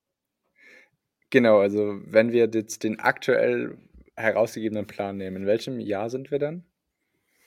Genau, 1.29 1.59
also 1.59 2.01
wenn 2.03 2.33
wir 2.33 2.49
jetzt 2.53 2.83
den 2.83 2.99
aktuell 2.99 3.77
herausgegebenen 4.17 4.87
Plan 4.87 5.15
nehmen, 5.15 5.37
in 5.37 5.45
welchem 5.45 5.79
Jahr 5.79 6.09
sind 6.09 6.29
wir 6.29 6.39
dann? 6.39 6.65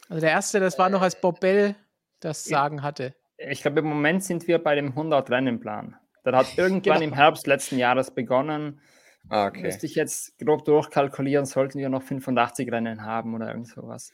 Also 0.09 0.23
der 0.23 0.31
erste, 0.31 0.59
das 0.59 0.79
war 0.79 0.89
noch 0.89 1.03
als 1.03 1.21
Bob 1.21 1.41
Bell 1.41 1.77
das 2.21 2.45
Sagen 2.45 2.83
hatte. 2.83 3.15
Ich 3.37 3.61
glaube, 3.61 3.81
im 3.81 3.87
Moment 3.87 4.25
sind 4.25 4.49
wir 4.49 4.59
bei 4.59 4.75
dem 4.75 4.95
100-Rennen-Plan. 4.95 5.99
Der 6.25 6.37
hat 6.37 6.47
irgendwann 6.57 7.01
genau. 7.01 7.01
im 7.01 7.13
Herbst 7.13 7.47
letzten 7.47 7.79
Jahres 7.79 8.11
begonnen. 8.11 8.81
Ah, 9.29 9.47
okay. 9.47 9.63
Müsste 9.63 9.87
ich 9.87 9.95
jetzt 9.95 10.39
grob 10.39 10.65
durchkalkulieren, 10.65 11.47
sollten 11.47 11.79
wir 11.79 11.89
noch 11.89 12.03
85 12.03 12.71
Rennen 12.71 13.03
haben 13.03 13.35
oder 13.35 13.49
irgend 13.49 13.69
sowas. 13.69 14.13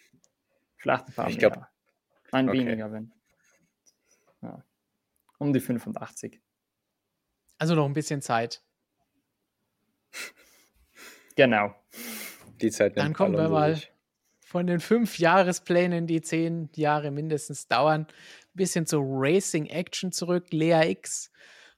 Vielleicht 0.77 1.09
ein 1.09 1.15
paar 1.15 1.29
ich 1.29 1.39
mehr. 1.39 1.51
Glaub, 1.51 1.67
Nein, 2.33 2.49
okay. 2.49 2.59
weniger, 2.59 2.93
wenn. 2.93 3.13
Ja. 4.43 4.65
Um 5.39 5.53
die 5.53 5.61
85. 5.61 6.41
Also 7.59 7.75
noch 7.75 7.87
ein 7.87 7.93
bisschen 7.93 8.23
Zeit. 8.23 8.63
Genau. 11.37 11.75
Die 12.61 12.71
Zeit 12.71 12.97
Dann 12.97 13.15
kommen 13.15 13.37
wir 13.37 13.49
mal 13.49 13.73
durch. 13.73 13.93
von 14.41 14.67
den 14.67 14.81
fünf 14.81 15.19
Jahresplänen, 15.19 16.07
die 16.07 16.21
zehn 16.21 16.71
Jahre 16.75 17.11
mindestens 17.11 17.69
dauern, 17.69 18.03
ein 18.03 18.07
bisschen 18.55 18.87
zu 18.87 19.01
Racing 19.03 19.67
Action 19.67 20.13
zurück. 20.13 20.47
Lea 20.51 20.91
X 20.91 21.31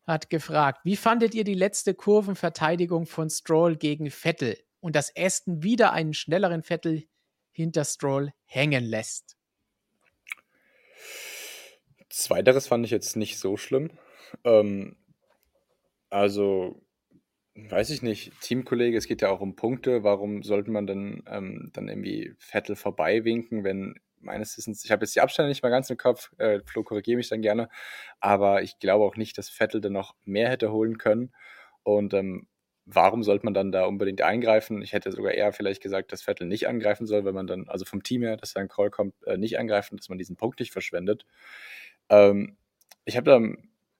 hat 0.07 0.31
gefragt, 0.31 0.81
wie 0.85 0.97
fandet 0.97 1.35
ihr 1.35 1.45
die 1.45 1.55
letzte 1.55 1.95
Kurvenverteidigung 1.95 3.07
von 3.07 3.31
Stroll 3.31 3.77
gegen 3.77 4.11
Vettel 4.11 4.59
und 4.81 4.97
dass 4.97 5.13
Aston 5.17 5.63
wieder 5.63 5.93
einen 5.93 6.15
schnelleren 6.15 6.63
Vettel 6.63 7.05
hinter 7.51 7.85
Stroll 7.85 8.33
hängen 8.45 8.85
lässt? 8.85 9.37
Zweiteres 12.09 12.67
fand 12.67 12.85
ich 12.85 12.91
jetzt 12.91 13.17
nicht 13.17 13.39
so 13.39 13.57
schlimm. 13.57 13.91
Ähm, 14.45 14.97
also 16.11 16.83
Weiß 17.55 17.91
ich 17.91 18.01
nicht. 18.01 18.33
Teamkollege, 18.41 18.97
es 18.97 19.07
geht 19.07 19.21
ja 19.21 19.29
auch 19.29 19.41
um 19.41 19.57
Punkte. 19.57 20.03
Warum 20.03 20.43
sollte 20.43 20.71
man 20.71 20.87
dann, 20.87 21.23
ähm, 21.27 21.71
dann 21.75 21.89
irgendwie 21.89 22.35
Vettel 22.39 22.77
vorbeiwinken, 22.77 23.63
wenn 23.63 23.97
meines 24.23 24.57
Wissens, 24.57 24.85
ich 24.85 24.91
habe 24.91 25.05
jetzt 25.05 25.15
die 25.15 25.21
Abstände 25.21 25.49
nicht 25.49 25.63
mal 25.63 25.71
ganz 25.71 25.91
im 25.91 25.97
Kopf, 25.97 26.31
äh, 26.39 26.61
Flo, 26.65 26.83
korrigiere 26.83 27.17
mich 27.17 27.29
dann 27.29 27.43
gerne, 27.43 27.69
aber 28.21 28.63
ich 28.63 28.79
glaube 28.79 29.05
auch 29.05 29.17
nicht, 29.17 29.37
dass 29.39 29.49
Vettel 29.49 29.81
dann 29.81 29.93
noch 29.93 30.15
mehr 30.25 30.49
hätte 30.49 30.73
holen 30.73 30.99
können. 30.99 31.33
Und 31.83 32.15
ähm, 32.15 32.47
warum 32.87 33.23
sollte 33.23 33.45
man 33.45 33.55
dann 33.55 33.73
da 33.73 33.85
unbedingt 33.85 34.23
eingreifen? 34.23 34.83
Ich 34.83 34.93
hätte 34.93 35.13
sogar 35.13 35.33
eher 35.33 35.53
vielleicht 35.53 35.83
gesagt, 35.83 36.13
dass 36.13 36.23
Vettel 36.23 36.47
nicht 36.47 36.69
angreifen 36.69 37.07
soll, 37.07 37.25
wenn 37.25 37.35
man 37.35 37.47
dann, 37.47 37.69
also 37.69 37.85
vom 37.85 38.03
Team 38.03 38.23
her, 38.23 38.37
dass 38.37 38.55
da 38.55 38.61
ein 38.61 38.69
Call 38.69 38.91
kommt, 38.91 39.15
äh, 39.27 39.37
nicht 39.37 39.59
angreifen, 39.59 39.97
dass 39.97 40.09
man 40.09 40.19
diesen 40.19 40.37
Punkt 40.37 40.61
nicht 40.61 40.73
verschwendet. 40.73 41.27
Ähm, 42.09 42.57
ich 43.05 43.17
habe 43.17 43.31
da 43.31 43.41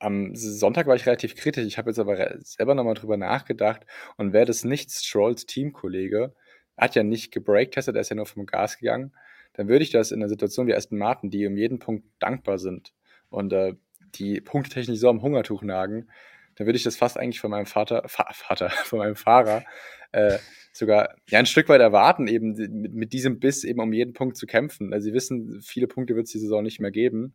am 0.03 0.35
Sonntag 0.35 0.87
war 0.89 0.97
ich 0.97 1.07
relativ 1.07 1.37
kritisch. 1.37 1.65
Ich 1.65 1.79
habe 1.79 1.91
jetzt 1.91 1.99
aber 2.01 2.37
selber 2.41 2.75
nochmal 2.75 2.95
drüber 2.95 3.17
nachgedacht. 3.17 3.87
Und 4.17 4.33
wäre 4.33 4.47
das 4.47 4.65
nicht 4.65 4.91
Strolls 4.91 5.47
Teamkollege, 5.47 6.35
hat 6.77 6.97
ja 6.97 7.05
nicht 7.05 7.33
gebreaktestet, 7.33 7.95
er 7.95 8.01
ist 8.01 8.09
ja 8.09 8.17
nur 8.17 8.27
vom 8.27 8.47
Gas 8.47 8.79
gegangen, 8.79 9.13
dann 9.55 9.69
würde 9.69 9.85
ich 9.85 9.91
das 9.91 10.13
in 10.13 10.21
einer 10.21 10.29
Situation 10.29 10.67
wie 10.67 10.75
Aston 10.75 10.99
Martin, 10.99 11.31
die 11.31 11.47
um 11.47 11.57
jeden 11.57 11.79
Punkt 11.79 12.07
dankbar 12.19 12.59
sind 12.59 12.93
und 13.29 13.53
äh, 13.53 13.75
die 14.15 14.41
punktetechnisch 14.41 14.99
so 14.99 15.09
am 15.09 15.23
Hungertuch 15.23 15.63
nagen, 15.63 16.09
dann 16.57 16.67
würde 16.67 16.77
ich 16.77 16.85
das 16.85 16.97
fast 16.97 17.19
eigentlich 17.19 17.41
von 17.41 17.51
meinem 17.51 17.67
Vater, 17.67 18.03
Fa 18.07 18.27
Vater, 18.33 18.71
von 18.71 18.99
meinem 18.99 19.17
Fahrer 19.17 19.65
äh, 20.13 20.39
sogar 20.73 21.17
ja, 21.29 21.39
ein 21.39 21.47
Stück 21.47 21.69
weit 21.69 21.81
erwarten, 21.81 22.29
eben 22.29 22.53
mit, 22.53 22.93
mit, 22.93 23.13
diesem 23.13 23.41
Biss 23.41 23.65
eben 23.65 23.81
um 23.81 23.93
jeden 23.93 24.13
Punkt 24.13 24.37
zu 24.37 24.47
kämpfen. 24.47 24.93
Also 24.93 25.05
sie 25.05 25.15
wissen, 25.15 25.61
viele 25.63 25.87
Punkte 25.87 26.15
wird 26.17 26.27
es 26.27 26.33
die 26.33 26.39
Saison 26.39 26.63
nicht 26.63 26.81
mehr 26.81 26.91
geben. 26.91 27.35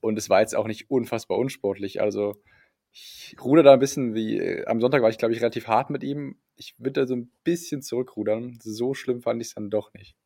Und 0.00 0.16
es 0.16 0.30
war 0.30 0.40
jetzt 0.40 0.56
auch 0.56 0.66
nicht 0.66 0.90
unfassbar 0.90 1.38
unsportlich. 1.38 2.00
Also 2.00 2.36
ich 2.92 3.36
ruder 3.42 3.62
da 3.62 3.74
ein 3.74 3.78
bisschen 3.78 4.14
wie, 4.14 4.38
äh, 4.38 4.64
am 4.66 4.80
Sonntag 4.80 5.02
war 5.02 5.10
ich, 5.10 5.18
glaube 5.18 5.34
ich, 5.34 5.40
relativ 5.40 5.66
hart 5.66 5.90
mit 5.90 6.02
ihm. 6.02 6.36
Ich 6.56 6.74
würde 6.78 7.00
da 7.00 7.06
so 7.06 7.16
ein 7.16 7.30
bisschen 7.44 7.82
zurückrudern. 7.82 8.58
So 8.62 8.94
schlimm 8.94 9.20
fand 9.20 9.40
ich 9.42 9.48
es 9.48 9.54
dann 9.54 9.70
doch 9.70 9.92
nicht. 9.94 10.16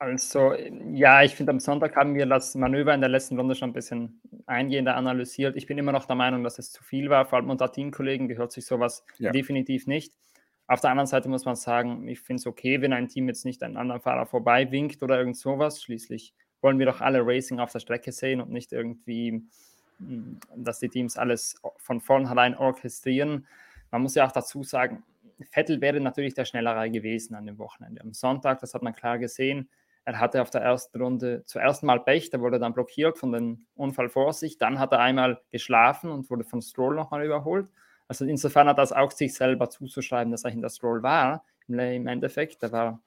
Also, 0.00 0.54
ja, 0.92 1.22
ich 1.22 1.36
finde, 1.36 1.50
am 1.50 1.60
Sonntag 1.60 1.94
haben 1.94 2.14
wir 2.14 2.26
das 2.26 2.54
Manöver 2.54 2.94
in 2.94 3.00
der 3.00 3.10
letzten 3.10 3.38
Runde 3.38 3.54
schon 3.54 3.70
ein 3.70 3.74
bisschen 3.74 4.20
eingehender 4.46 4.96
analysiert. 4.96 5.56
Ich 5.56 5.66
bin 5.66 5.76
immer 5.76 5.92
noch 5.92 6.06
der 6.06 6.16
Meinung, 6.16 6.42
dass 6.42 6.58
es 6.58 6.72
zu 6.72 6.82
viel 6.82 7.10
war. 7.10 7.26
Vor 7.26 7.38
allem 7.38 7.50
unter 7.50 7.70
Teamkollegen 7.70 8.26
gehört 8.26 8.50
sich 8.50 8.64
sowas 8.64 9.04
ja. 9.18 9.30
definitiv 9.30 9.86
nicht. 9.86 10.14
Auf 10.66 10.80
der 10.80 10.90
anderen 10.90 11.06
Seite 11.06 11.28
muss 11.28 11.44
man 11.44 11.54
sagen, 11.54 12.08
ich 12.08 12.20
finde 12.20 12.40
es 12.40 12.46
okay, 12.46 12.80
wenn 12.80 12.92
ein 12.92 13.08
Team 13.08 13.28
jetzt 13.28 13.44
nicht 13.44 13.62
einen 13.62 13.76
anderen 13.76 14.00
Fahrer 14.00 14.24
vorbei 14.24 14.70
winkt 14.72 15.02
oder 15.02 15.18
irgend 15.18 15.36
sowas. 15.36 15.82
Schließlich 15.82 16.34
wollen 16.62 16.78
wir 16.78 16.86
doch 16.86 17.00
alle 17.00 17.20
Racing 17.22 17.60
auf 17.60 17.72
der 17.72 17.80
Strecke 17.80 18.10
sehen 18.10 18.40
und 18.40 18.50
nicht 18.50 18.72
irgendwie 18.72 19.42
dass 20.56 20.78
die 20.78 20.88
Teams 20.88 21.16
alles 21.16 21.56
von 21.76 22.00
vornherein 22.00 22.56
orchestrieren. 22.56 23.46
Man 23.90 24.02
muss 24.02 24.14
ja 24.14 24.26
auch 24.26 24.32
dazu 24.32 24.62
sagen, 24.62 25.02
Vettel 25.50 25.80
wäre 25.80 26.00
natürlich 26.00 26.34
der 26.34 26.44
Schnellere 26.44 26.90
gewesen 26.90 27.34
an 27.34 27.46
dem 27.46 27.58
Wochenende. 27.58 28.00
Am 28.02 28.12
Sonntag, 28.12 28.60
das 28.60 28.74
hat 28.74 28.82
man 28.82 28.94
klar 28.94 29.18
gesehen, 29.18 29.68
er 30.04 30.18
hatte 30.18 30.42
auf 30.42 30.50
der 30.50 30.62
ersten 30.62 31.00
Runde 31.00 31.42
zuerst 31.44 31.82
mal 31.82 32.00
Pech, 32.00 32.30
da 32.30 32.40
wurde 32.40 32.58
dann 32.58 32.74
blockiert 32.74 33.18
von 33.18 33.32
den 33.32 33.66
Unfallvorsicht, 33.74 34.60
dann 34.60 34.78
hat 34.78 34.92
er 34.92 35.00
einmal 35.00 35.40
geschlafen 35.50 36.10
und 36.10 36.30
wurde 36.30 36.44
von 36.44 36.62
Stroll 36.62 36.94
nochmal 36.94 37.24
überholt. 37.24 37.70
Also 38.08 38.24
insofern 38.24 38.66
hat 38.68 38.78
das 38.78 38.92
auch 38.92 39.12
sich 39.12 39.34
selber 39.34 39.70
zuzuschreiben, 39.70 40.32
dass 40.32 40.44
er 40.44 40.50
hinter 40.50 40.68
Stroll 40.68 41.02
war, 41.02 41.44
im 41.68 42.06
Endeffekt. 42.06 42.62
Der 42.62 42.72
war 42.72 43.00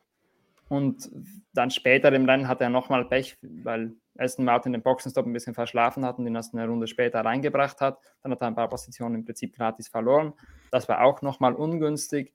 und 0.69 1.11
dann 1.53 1.71
später 1.71 2.11
im 2.13 2.25
Rennen 2.25 2.47
hatte 2.47 2.63
er 2.63 2.69
nochmal 2.69 3.05
Pech, 3.05 3.37
weil 3.41 3.93
Aston 4.17 4.45
Martin 4.45 4.71
den 4.71 4.81
Boxenstopp 4.81 5.25
ein 5.25 5.33
bisschen 5.33 5.53
verschlafen 5.53 6.05
hat 6.05 6.17
und 6.17 6.25
ihn 6.25 6.35
erst 6.35 6.53
eine 6.53 6.67
Runde 6.67 6.87
später 6.87 7.23
reingebracht 7.23 7.81
hat. 7.81 7.99
Dann 8.21 8.31
hat 8.31 8.41
er 8.41 8.47
ein 8.47 8.55
paar 8.55 8.69
Positionen 8.69 9.15
im 9.15 9.25
Prinzip 9.25 9.55
gratis 9.55 9.87
verloren. 9.87 10.33
Das 10.71 10.87
war 10.87 11.03
auch 11.03 11.21
nochmal 11.21 11.53
ungünstig. 11.53 12.33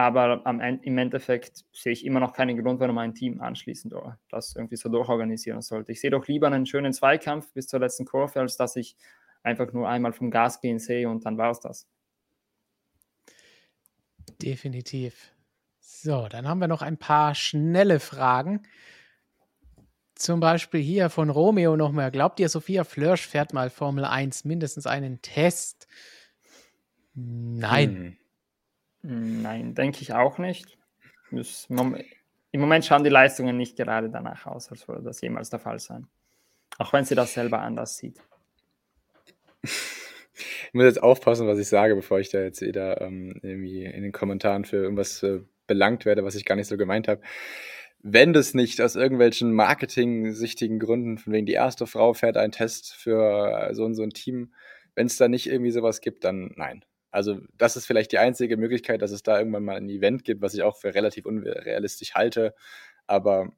Aber 0.00 0.40
am, 0.46 0.60
im 0.60 0.96
Endeffekt 0.96 1.66
sehe 1.74 1.92
ich 1.92 2.06
immer 2.06 2.20
noch 2.20 2.32
keinen 2.32 2.56
Grund, 2.56 2.80
warum 2.80 2.96
ein 2.96 3.14
Team 3.14 3.42
anschließend 3.42 3.92
das 4.30 4.56
irgendwie 4.56 4.76
so 4.76 4.88
durchorganisieren 4.88 5.60
sollte. 5.60 5.92
Ich 5.92 6.00
sehe 6.00 6.08
doch 6.08 6.26
lieber 6.26 6.46
einen 6.46 6.64
schönen 6.64 6.94
Zweikampf 6.94 7.52
bis 7.52 7.66
zur 7.66 7.80
letzten 7.80 8.06
Kurve, 8.06 8.40
als 8.40 8.56
dass 8.56 8.76
ich 8.76 8.96
einfach 9.42 9.74
nur 9.74 9.86
einmal 9.90 10.14
vom 10.14 10.30
Gas 10.30 10.62
gehen 10.62 10.78
sehe 10.78 11.06
und 11.06 11.26
dann 11.26 11.36
war 11.36 11.50
es 11.50 11.60
das. 11.60 11.86
Definitiv. 14.40 15.32
So, 15.80 16.28
dann 16.28 16.48
haben 16.48 16.60
wir 16.60 16.68
noch 16.68 16.80
ein 16.80 16.96
paar 16.96 17.34
schnelle 17.34 18.00
Fragen. 18.00 18.62
Zum 20.14 20.40
Beispiel 20.40 20.80
hier 20.80 21.10
von 21.10 21.28
Romeo 21.28 21.76
nochmal. 21.76 22.10
Glaubt 22.10 22.40
ihr, 22.40 22.48
Sophia 22.48 22.84
Flörsch 22.84 23.26
fährt 23.26 23.52
mal 23.52 23.68
Formel 23.68 24.06
1 24.06 24.46
mindestens 24.46 24.86
einen 24.86 25.20
Test? 25.20 25.86
Nein. 27.12 27.96
Hm. 27.96 28.19
Nein, 29.02 29.74
denke 29.74 30.02
ich 30.02 30.12
auch 30.12 30.38
nicht. 30.38 30.78
Im 31.30 32.60
Moment 32.60 32.84
schauen 32.84 33.04
die 33.04 33.10
Leistungen 33.10 33.56
nicht 33.56 33.76
gerade 33.76 34.10
danach 34.10 34.46
aus, 34.46 34.70
als 34.70 34.86
würde 34.88 35.02
das 35.02 35.20
jemals 35.20 35.50
der 35.50 35.60
Fall 35.60 35.78
sein. 35.78 36.06
Auch 36.78 36.92
wenn 36.92 37.04
sie 37.04 37.14
das 37.14 37.34
selber 37.34 37.60
anders 37.60 37.96
sieht. 37.96 38.18
Ich 39.62 40.74
muss 40.74 40.84
jetzt 40.84 41.02
aufpassen, 41.02 41.46
was 41.46 41.58
ich 41.58 41.68
sage, 41.68 41.94
bevor 41.94 42.20
ich 42.20 42.30
da 42.30 42.40
jetzt 42.40 42.60
wieder 42.62 43.00
ähm, 43.00 43.38
irgendwie 43.42 43.84
in 43.84 44.02
den 44.02 44.12
Kommentaren 44.12 44.64
für 44.64 44.76
irgendwas 44.76 45.22
äh, 45.22 45.40
belangt 45.66 46.04
werde, 46.04 46.24
was 46.24 46.34
ich 46.34 46.44
gar 46.44 46.54
nicht 46.54 46.68
so 46.68 46.76
gemeint 46.76 47.08
habe 47.08 47.22
wenn 48.02 48.32
das 48.32 48.54
nicht 48.54 48.80
aus 48.80 48.96
irgendwelchen 48.96 49.52
marketing-sichtigen 49.52 50.78
Gründen, 50.78 51.18
von 51.18 51.32
wegen 51.32 51.46
die 51.46 51.52
erste 51.52 51.86
Frau 51.86 52.14
fährt 52.14 52.36
einen 52.36 52.52
Test 52.52 52.94
für 52.94 53.70
so 53.72 53.84
und 53.84 53.94
so 53.94 54.02
ein 54.02 54.10
Team, 54.10 54.54
wenn 54.94 55.06
es 55.06 55.16
da 55.16 55.28
nicht 55.28 55.46
irgendwie 55.46 55.70
sowas 55.70 56.00
gibt, 56.00 56.24
dann 56.24 56.52
nein. 56.56 56.84
Also 57.10 57.40
das 57.56 57.76
ist 57.76 57.86
vielleicht 57.86 58.12
die 58.12 58.18
einzige 58.18 58.56
Möglichkeit, 58.56 59.02
dass 59.02 59.10
es 59.10 59.22
da 59.22 59.38
irgendwann 59.38 59.64
mal 59.64 59.76
ein 59.76 59.88
Event 59.88 60.24
gibt, 60.24 60.42
was 60.42 60.54
ich 60.54 60.62
auch 60.62 60.76
für 60.76 60.94
relativ 60.94 61.26
unrealistisch 61.26 62.14
halte, 62.14 62.54
aber 63.06 63.52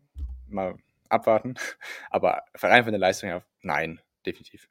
mal 0.48 0.76
abwarten. 1.08 1.54
Aber 2.10 2.44
rein 2.54 2.84
von 2.84 2.92
der 2.92 3.00
Leistung 3.00 3.28
her, 3.28 3.44
nein, 3.60 4.00
definitiv. 4.24 4.68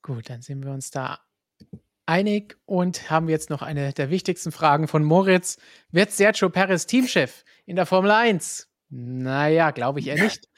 Gut, 0.00 0.30
dann 0.30 0.42
sind 0.42 0.64
wir 0.64 0.72
uns 0.72 0.90
da 0.90 1.20
einig 2.06 2.58
und 2.64 3.10
haben 3.10 3.28
jetzt 3.28 3.50
noch 3.50 3.62
eine 3.62 3.92
der 3.92 4.10
wichtigsten 4.10 4.50
Fragen 4.50 4.88
von 4.88 5.04
Moritz. 5.04 5.58
Wird 5.90 6.10
Sergio 6.10 6.50
Perez 6.50 6.86
Teamchef 6.86 7.44
in 7.66 7.76
der 7.76 7.86
Formel 7.86 8.10
1? 8.10 8.68
Naja, 8.88 9.70
glaube 9.70 10.00
ich 10.00 10.08
eher 10.08 10.22
nicht. 10.22 10.48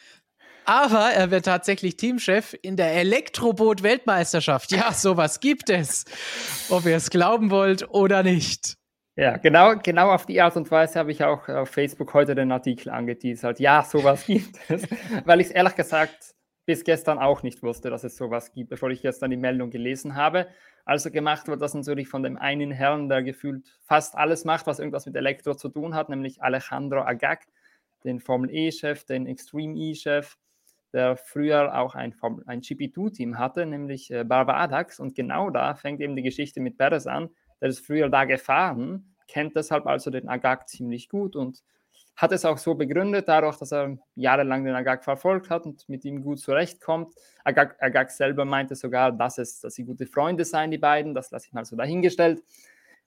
Aber 0.65 1.11
er 1.11 1.31
wird 1.31 1.45
tatsächlich 1.45 1.97
Teamchef 1.97 2.57
in 2.63 2.77
der 2.77 2.93
Elektroboot-Weltmeisterschaft. 2.95 4.73
Ja, 4.73 4.93
sowas 4.93 5.41
gibt 5.41 5.71
es. 5.71 6.05
Ob 6.71 6.87
ihr 6.87 6.97
es 6.97 7.11
glauben 7.11 7.51
wollt 7.51 7.89
oder 7.91 8.23
nicht. 8.23 8.77
Ja, 9.17 9.37
genau, 9.37 9.77
genau 9.77 10.11
auf 10.11 10.27
die 10.27 10.41
Art 10.41 10.57
und 10.57 10.71
Weise 10.71 10.99
habe 10.99 11.13
ich 11.13 11.23
auch 11.23 11.49
auf 11.49 11.69
Facebook 11.69 12.15
heute 12.15 12.35
den 12.35 12.51
Artikel 12.51 12.91
angeteasert. 12.91 13.61
Ja, 13.61 13.85
sowas 13.85 14.25
gibt 14.27 14.59
es. 14.69 14.83
Weil 15.25 15.41
ich 15.41 15.49
es 15.49 15.53
ehrlich 15.53 15.77
gesagt 15.77 16.35
bis 16.67 16.83
gestern 16.83 17.19
auch 17.19 17.43
nicht 17.43 17.63
wusste, 17.63 17.91
dass 17.91 18.05
es 18.05 18.17
sowas 18.17 18.53
gibt, 18.53 18.71
bevor 18.71 18.91
ich 18.91 19.03
gestern 19.03 19.31
die 19.31 19.37
Meldung 19.37 19.71
gelesen 19.71 20.15
habe. 20.15 20.49
Also 20.85 21.11
gemacht 21.11 21.47
wird 21.47 21.61
das 21.61 21.75
natürlich 21.75 22.09
von 22.09 22.23
dem 22.23 22.37
einen 22.37 22.71
Herrn, 22.71 23.09
der 23.09 23.23
gefühlt 23.23 23.67
fast 23.83 24.17
alles 24.17 24.45
macht, 24.45 24.67
was 24.67 24.79
irgendwas 24.79 25.07
mit 25.07 25.15
Elektro 25.15 25.55
zu 25.55 25.69
tun 25.69 25.95
hat, 25.95 26.09
nämlich 26.09 26.43
Alejandro 26.43 27.03
Agag, 27.03 27.41
den 28.05 28.19
Formel 28.19 28.51
E-Chef, 28.51 29.05
den 29.05 29.27
Extreme 29.27 29.77
E-Chef, 29.77 30.37
der 30.95 31.17
früher 31.17 31.77
auch 31.77 31.97
ein, 31.97 32.15
ein 32.47 32.61
GP2-Team 32.61 33.37
hatte, 33.37 33.67
nämlich 33.67 34.13
äh, 34.13 34.23
Barbadax. 34.23 35.01
Und 35.01 35.17
genau 35.17 35.51
da 35.51 35.75
fängt 35.75 36.01
eben 36.01 36.15
die 36.15 36.23
Geschichte 36.23 36.61
mit 36.61 36.79
Perez 36.79 37.09
an. 37.09 37.31
Der 37.61 37.69
ist 37.69 37.85
früher 37.85 38.09
da 38.09 38.25
gefahren, 38.25 39.17
kennt 39.27 39.57
deshalb 39.57 39.87
also 39.87 40.11
den 40.11 40.29
Agag 40.29 40.69
ziemlich 40.69 41.09
gut 41.09 41.35
und 41.35 41.63
hat 42.15 42.31
es 42.31 42.45
auch 42.45 42.59
so 42.59 42.77
begründet, 42.77 43.27
dadurch, 43.27 43.59
dass 43.59 43.73
er 43.73 43.99
jahrelang 44.15 44.65
den 44.65 44.77
Agag 44.77 45.03
verfolgt 45.03 45.51
hat 45.51 45.67
und 45.67 45.89
mit 45.89 46.05
ihm 46.05 46.23
gut 46.23 46.39
zurechtkommt. 46.39 47.13
Agag, 47.43 47.75
Agag 47.81 48.11
selber 48.11 48.45
meinte 48.45 48.77
sogar, 48.77 49.11
dass, 49.11 49.39
es, 49.39 49.61
dass 49.61 49.75
sie 49.75 49.85
gute 49.85 50.07
Freunde 50.07 50.45
seien, 50.45 50.71
die 50.71 50.79
beiden. 50.79 51.13
Das 51.13 51.33
lasse 51.33 51.49
ich 51.49 51.53
mal 51.53 51.65
so 51.65 51.75
dahingestellt. 51.75 52.41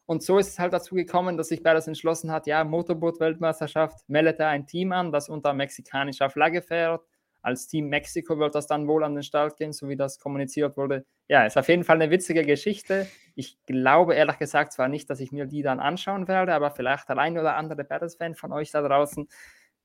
Und 0.06 0.24
so 0.24 0.38
ist 0.40 0.50
es 0.50 0.60
halt 0.60 0.74
dazu 0.74 0.96
gekommen, 0.96 1.38
dass 1.38 1.48
sich 1.48 1.64
Perez 1.64 1.88
entschlossen 1.88 2.32
hat, 2.32 2.48
ja, 2.48 2.66
Motorboot-Weltmeisterschaft, 2.66 4.10
meldete 4.10 4.46
ein 4.46 4.68
Team 4.68 4.92
an, 4.92 5.14
das 5.14 5.30
unter 5.30 5.54
mexikanischer 5.54 6.30
Flagge 6.30 6.62
fährt 6.62 7.02
als 7.48 7.66
Team 7.68 7.88
Mexiko 7.88 8.38
wird 8.40 8.56
das 8.56 8.68
dann 8.68 8.88
wohl 8.88 9.06
an 9.06 9.16
den 9.16 9.24
Start 9.24 9.56
gehen, 9.56 9.72
so 9.72 9.88
wie 9.88 9.96
das 9.96 10.20
kommuniziert 10.20 10.76
wurde. 10.76 11.06
Ja, 11.30 11.46
ist 11.46 11.58
auf 11.58 11.70
jeden 11.70 11.86
Fall 11.86 11.96
eine 11.96 12.12
witzige 12.12 12.44
Geschichte. 12.44 13.08
Ich 13.36 13.58
glaube 13.66 14.16
ehrlich 14.16 14.38
gesagt 14.38 14.74
zwar 14.74 14.90
nicht, 14.90 15.10
dass 15.10 15.22
ich 15.22 15.32
mir 15.32 15.46
die 15.46 15.62
dann 15.62 15.80
anschauen 15.80 16.28
werde, 16.28 16.54
aber 16.54 16.72
vielleicht 16.72 17.08
der 17.08 17.18
ein 17.18 17.38
oder 17.38 17.56
andere 17.56 17.86
Paddles-Fan 17.86 18.36
von 18.36 18.52
euch 18.52 18.72
da 18.72 18.82
draußen 18.82 19.30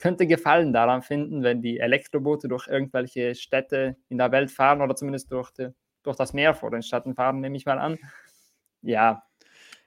könnte 0.01 0.27
Gefallen 0.27 0.73
daran 0.73 1.03
finden, 1.03 1.45
wenn 1.45 1.63
die 1.63 1.79
Elektroboote 1.79 2.49
durch 2.49 2.67
irgendwelche 2.67 3.37
Städte 3.37 3.97
in 4.09 4.19
der 4.19 4.33
Welt 4.33 4.51
fahren 4.51 4.83
oder 4.83 4.97
zumindest 4.97 5.31
durch, 5.31 5.53
die, 5.53 5.69
durch 6.03 6.17
das 6.17 6.33
Meer 6.33 6.55
vor 6.55 6.73
den 6.73 6.83
Städten 6.83 7.15
fahren, 7.15 7.41
nehme 7.41 7.57
ich 7.57 7.65
mal 7.65 7.79
an. 7.79 7.97
Ja. 8.81 9.23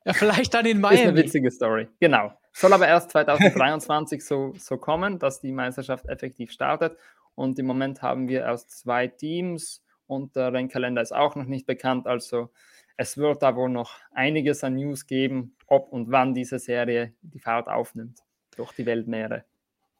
Ja, 0.05 0.13
vielleicht 0.13 0.53
dann 0.53 0.65
in 0.65 0.79
Miami. 0.79 0.95
Ist 1.01 1.07
eine 1.07 1.17
witzige 1.17 1.51
Story. 1.51 1.89
Genau. 1.99 2.31
Soll 2.53 2.71
aber 2.71 2.87
erst 2.87 3.11
2023 3.11 4.25
so, 4.25 4.53
so 4.57 4.77
kommen, 4.77 5.19
dass 5.19 5.41
die 5.41 5.51
Meisterschaft 5.51 6.07
effektiv 6.07 6.51
startet. 6.51 6.97
Und 7.35 7.59
im 7.59 7.65
Moment 7.65 8.01
haben 8.01 8.27
wir 8.27 8.41
erst 8.41 8.71
zwei 8.71 9.07
Teams 9.07 9.83
und 10.07 10.35
der 10.35 10.53
Rennkalender 10.53 11.01
ist 11.01 11.13
auch 11.13 11.35
noch 11.35 11.45
nicht 11.45 11.65
bekannt. 11.65 12.07
Also 12.07 12.49
es 12.97 13.17
wird 13.17 13.43
da 13.43 13.55
wohl 13.55 13.69
noch 13.69 13.99
einiges 14.11 14.63
an 14.63 14.75
News 14.75 15.05
geben, 15.05 15.55
ob 15.67 15.91
und 15.91 16.11
wann 16.11 16.33
diese 16.33 16.59
Serie 16.59 17.13
die 17.21 17.39
Fahrt 17.39 17.67
aufnimmt 17.67 18.19
durch 18.55 18.71
die 18.73 18.85
Weltmeere. 18.85 19.43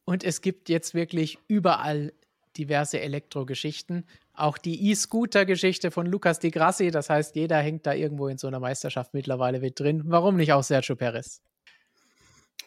Und 0.05 0.23
es 0.23 0.41
gibt 0.41 0.69
jetzt 0.69 0.93
wirklich 0.93 1.37
überall 1.47 2.13
diverse 2.57 3.01
Elektrogeschichten. 3.01 4.05
Auch 4.33 4.57
die 4.57 4.89
E-Scooter-Geschichte 4.89 5.91
von 5.91 6.05
Lucas 6.05 6.39
Di 6.39 6.51
Grassi. 6.51 6.91
Das 6.91 7.09
heißt, 7.09 7.35
jeder 7.35 7.57
hängt 7.57 7.85
da 7.85 7.93
irgendwo 7.93 8.27
in 8.27 8.37
so 8.37 8.47
einer 8.47 8.59
Meisterschaft 8.59 9.13
mittlerweile 9.13 9.59
mit 9.59 9.79
drin. 9.79 10.03
Warum 10.05 10.37
nicht 10.37 10.53
auch 10.53 10.63
Sergio 10.63 10.95
Perez? 10.95 11.41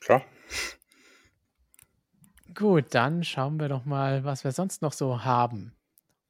Klar. 0.00 0.24
Gut, 2.58 2.86
dann 2.90 3.22
schauen 3.22 3.60
wir 3.60 3.68
doch 3.68 3.84
mal, 3.84 4.24
was 4.24 4.42
wir 4.42 4.50
sonst 4.50 4.82
noch 4.82 4.92
so 4.92 5.24
haben 5.24 5.76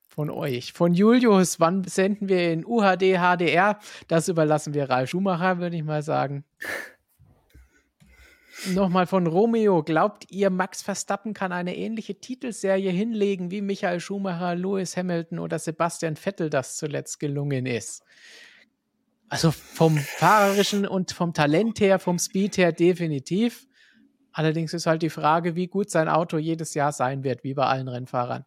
von 0.07 0.29
euch. 0.29 0.75
Von 0.75 0.93
Julius, 0.93 1.59
wann 1.59 1.85
senden 1.85 2.29
wir 2.29 2.53
in 2.53 2.67
UHD, 2.67 3.17
HDR? 3.17 3.79
Das 4.09 4.29
überlassen 4.29 4.75
wir 4.75 4.91
Ralf 4.91 5.09
Schumacher, 5.09 5.59
würde 5.59 5.77
ich 5.77 5.85
mal 5.85 6.03
sagen. 6.03 6.45
Nochmal 8.75 9.07
von 9.07 9.27
Romeo. 9.27 9.83
Glaubt 9.83 10.31
ihr, 10.31 10.51
Max 10.51 10.83
Verstappen 10.83 11.33
kann 11.33 11.51
eine 11.51 11.75
ähnliche 11.75 12.21
Titelserie 12.21 12.91
hinlegen, 12.91 13.51
wie 13.51 13.63
Michael 13.63 13.99
Schumacher, 13.99 14.55
Lewis 14.55 14.99
Hamilton 14.99 15.39
oder 15.39 15.59
Sebastian 15.59 16.17
Vettel 16.17 16.51
das 16.51 16.77
zuletzt 16.77 17.21
gelungen 17.21 17.65
ist? 17.65 18.03
Also 19.31 19.51
vom 19.51 19.97
fahrerischen 19.97 20.87
und 20.87 21.13
vom 21.13 21.33
Talent 21.33 21.81
her, 21.81 21.99
vom 21.99 22.19
Speed 22.19 22.59
her 22.59 22.73
definitiv. 22.73 23.67
Allerdings 24.39 24.73
ist 24.73 24.87
halt 24.87 25.03
die 25.03 25.11
Frage, 25.11 25.57
wie 25.57 25.67
gut 25.67 25.91
sein 25.91 26.09
Auto 26.09 26.39
jedes 26.39 26.75
Jahr 26.75 26.93
sein 26.93 27.25
wird, 27.25 27.43
wie 27.43 27.55
bei 27.55 27.65
allen 27.65 27.89
Rennfahrern. 27.89 28.45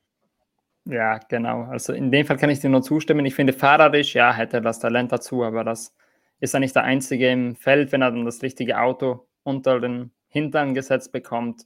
Ja, 0.85 1.17
genau. 1.17 1.63
Also 1.63 1.91
in 1.91 2.11
dem 2.11 2.25
Fall 2.25 2.37
kann 2.37 2.49
ich 2.49 2.61
dir 2.61 2.69
nur 2.69 2.81
zustimmen. 2.81 3.25
Ich 3.25 3.35
finde, 3.35 3.51
fahrerisch, 3.51 4.15
ja, 4.15 4.31
hätte 4.33 4.57
er 4.57 4.61
das 4.61 4.79
Talent 4.79 5.11
dazu, 5.11 5.43
aber 5.43 5.65
das 5.65 5.93
ist 6.39 6.53
er 6.53 6.61
nicht 6.61 6.77
der 6.77 6.85
Einzige 6.85 7.29
im 7.29 7.57
Feld, 7.57 7.91
wenn 7.91 8.01
er 8.01 8.11
dann 8.11 8.23
das 8.23 8.41
richtige 8.41 8.79
Auto 8.79 9.27
unter 9.43 9.81
den 9.81 10.13
Hintern 10.29 10.73
gesetzt 10.73 11.11
bekommt. 11.11 11.65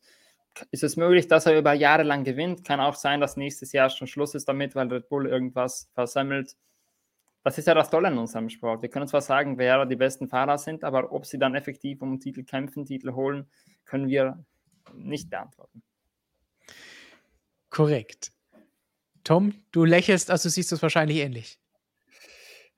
Ist 0.72 0.84
es 0.84 0.98
möglich, 0.98 1.28
dass 1.28 1.46
er 1.46 1.60
über 1.60 1.74
Jahre 1.74 2.02
lang 2.02 2.24
gewinnt? 2.24 2.66
Kann 2.66 2.80
auch 2.80 2.96
sein, 2.96 3.20
dass 3.20 3.38
nächstes 3.38 3.74
Jahr 3.74 3.92
schon 3.92 4.08
Schluss 4.08 4.34
ist 4.34 4.50
damit, 4.50 4.74
weil 4.74 4.92
Red 4.92 5.08
Bull 5.08 5.28
irgendwas 5.28 5.92
versammelt. 5.94 6.56
Das 7.44 7.60
ist 7.60 7.68
ja 7.68 7.76
das 7.76 7.92
Tolle 7.92 8.08
in 8.08 8.18
unserem 8.18 8.50
Sport. 8.50 8.82
Wir 8.82 8.90
können 8.90 9.08
zwar 9.08 9.22
sagen, 9.22 9.60
wer 9.60 9.86
die 9.86 9.96
besten 9.96 10.30
Fahrer 10.30 10.58
sind, 10.58 10.84
aber 10.84 11.12
ob 11.12 11.28
sie 11.28 11.38
dann 11.38 11.54
effektiv 11.54 12.02
um 12.02 12.20
Titel 12.20 12.44
kämpfen, 12.44 12.86
Titel 12.88 13.14
holen, 13.14 13.46
können 13.86 14.08
wir 14.08 14.44
nicht 14.94 15.30
beantworten. 15.30 15.84
Korrekt. 17.70 18.32
Tom, 19.24 19.54
du 19.72 19.86
lächelst, 19.86 20.30
also 20.30 20.50
siehst 20.50 20.72
du 20.72 20.76
es 20.76 20.82
wahrscheinlich 20.82 21.18
ähnlich. 21.18 21.60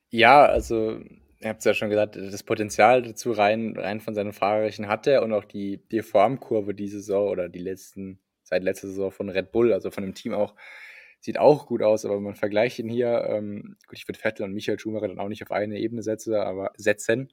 Ja, 0.09 0.45
also 0.45 1.01
ihr 1.39 1.49
habt 1.49 1.59
es 1.59 1.65
ja 1.65 1.73
schon 1.73 1.89
gesagt, 1.89 2.15
das 2.15 2.43
Potenzial 2.43 3.01
dazu 3.01 3.31
rein, 3.31 3.75
rein 3.77 3.99
von 3.99 4.15
seinen 4.15 4.33
Fahrerischen 4.33 4.87
hat 4.87 5.05
er 5.07 5.23
und 5.23 5.33
auch 5.33 5.45
die, 5.45 5.77
die 5.91 6.01
Formkurve 6.01 6.73
diese 6.73 6.99
Saison 6.99 7.29
oder 7.29 7.49
die 7.49 7.59
letzten, 7.59 8.19
seit 8.43 8.63
letzter 8.63 8.87
Saison 8.87 9.11
von 9.11 9.29
Red 9.29 9.51
Bull, 9.51 9.73
also 9.73 9.91
von 9.91 10.03
dem 10.03 10.15
Team 10.15 10.33
auch, 10.33 10.55
sieht 11.19 11.37
auch 11.37 11.67
gut 11.67 11.83
aus, 11.83 12.05
aber 12.05 12.19
man 12.19 12.35
vergleicht 12.35 12.79
ihn 12.79 12.89
hier, 12.89 13.25
ähm, 13.29 13.75
gut, 13.87 13.97
ich 13.97 14.07
würde 14.07 14.19
Vettel 14.19 14.45
und 14.45 14.53
Michael 14.53 14.79
Schumacher 14.79 15.07
dann 15.07 15.19
auch 15.19 15.27
nicht 15.27 15.43
auf 15.43 15.51
eine 15.51 15.77
Ebene 15.77 16.01
setzen, 16.01 16.35
aber, 16.35 16.71
setzen, 16.77 17.31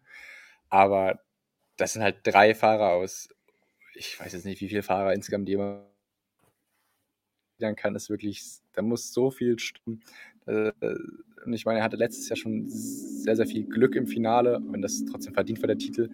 aber 0.68 1.20
das 1.76 1.92
sind 1.92 2.02
halt 2.02 2.18
drei 2.24 2.54
Fahrer 2.54 2.90
aus, 2.92 3.28
ich 3.94 4.18
weiß 4.18 4.32
jetzt 4.32 4.44
nicht, 4.44 4.60
wie 4.60 4.68
viele 4.68 4.82
Fahrer 4.82 5.14
insgesamt 5.14 5.48
jemand 5.48 5.84
kann, 7.76 7.94
ist 7.94 8.10
wirklich, 8.10 8.42
da 8.72 8.82
muss 8.82 9.12
so 9.12 9.30
viel 9.30 9.58
stimmen. 9.58 10.02
Äh, 10.46 10.72
und 11.44 11.52
ich 11.52 11.64
meine, 11.64 11.78
er 11.78 11.84
hatte 11.84 11.96
letztes 11.96 12.28
Jahr 12.28 12.36
schon 12.36 12.66
sehr, 12.68 13.36
sehr 13.36 13.46
viel 13.46 13.64
Glück 13.64 13.94
im 13.96 14.06
Finale, 14.06 14.60
wenn 14.68 14.82
das 14.82 15.04
trotzdem 15.04 15.34
verdient 15.34 15.62
war, 15.62 15.68
der 15.68 15.78
Titel. 15.78 16.10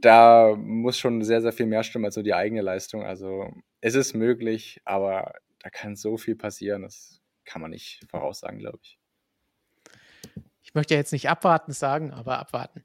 Da 0.00 0.56
muss 0.56 0.98
schon 0.98 1.22
sehr, 1.22 1.42
sehr 1.42 1.52
viel 1.52 1.66
mehr 1.66 1.84
stimmen 1.84 2.06
als 2.06 2.14
so 2.14 2.22
die 2.22 2.34
eigene 2.34 2.62
Leistung. 2.62 3.02
Also 3.04 3.52
es 3.80 3.94
ist 3.94 4.14
möglich, 4.14 4.80
aber 4.84 5.34
da 5.58 5.70
kann 5.70 5.94
so 5.94 6.16
viel 6.16 6.36
passieren, 6.36 6.82
das 6.82 7.20
kann 7.44 7.60
man 7.60 7.70
nicht 7.70 8.00
voraussagen, 8.08 8.58
glaube 8.58 8.78
ich. 8.82 8.98
Ich 10.62 10.74
möchte 10.74 10.94
jetzt 10.94 11.12
nicht 11.12 11.28
abwarten 11.28 11.72
sagen, 11.72 12.12
aber 12.12 12.38
abwarten. 12.38 12.84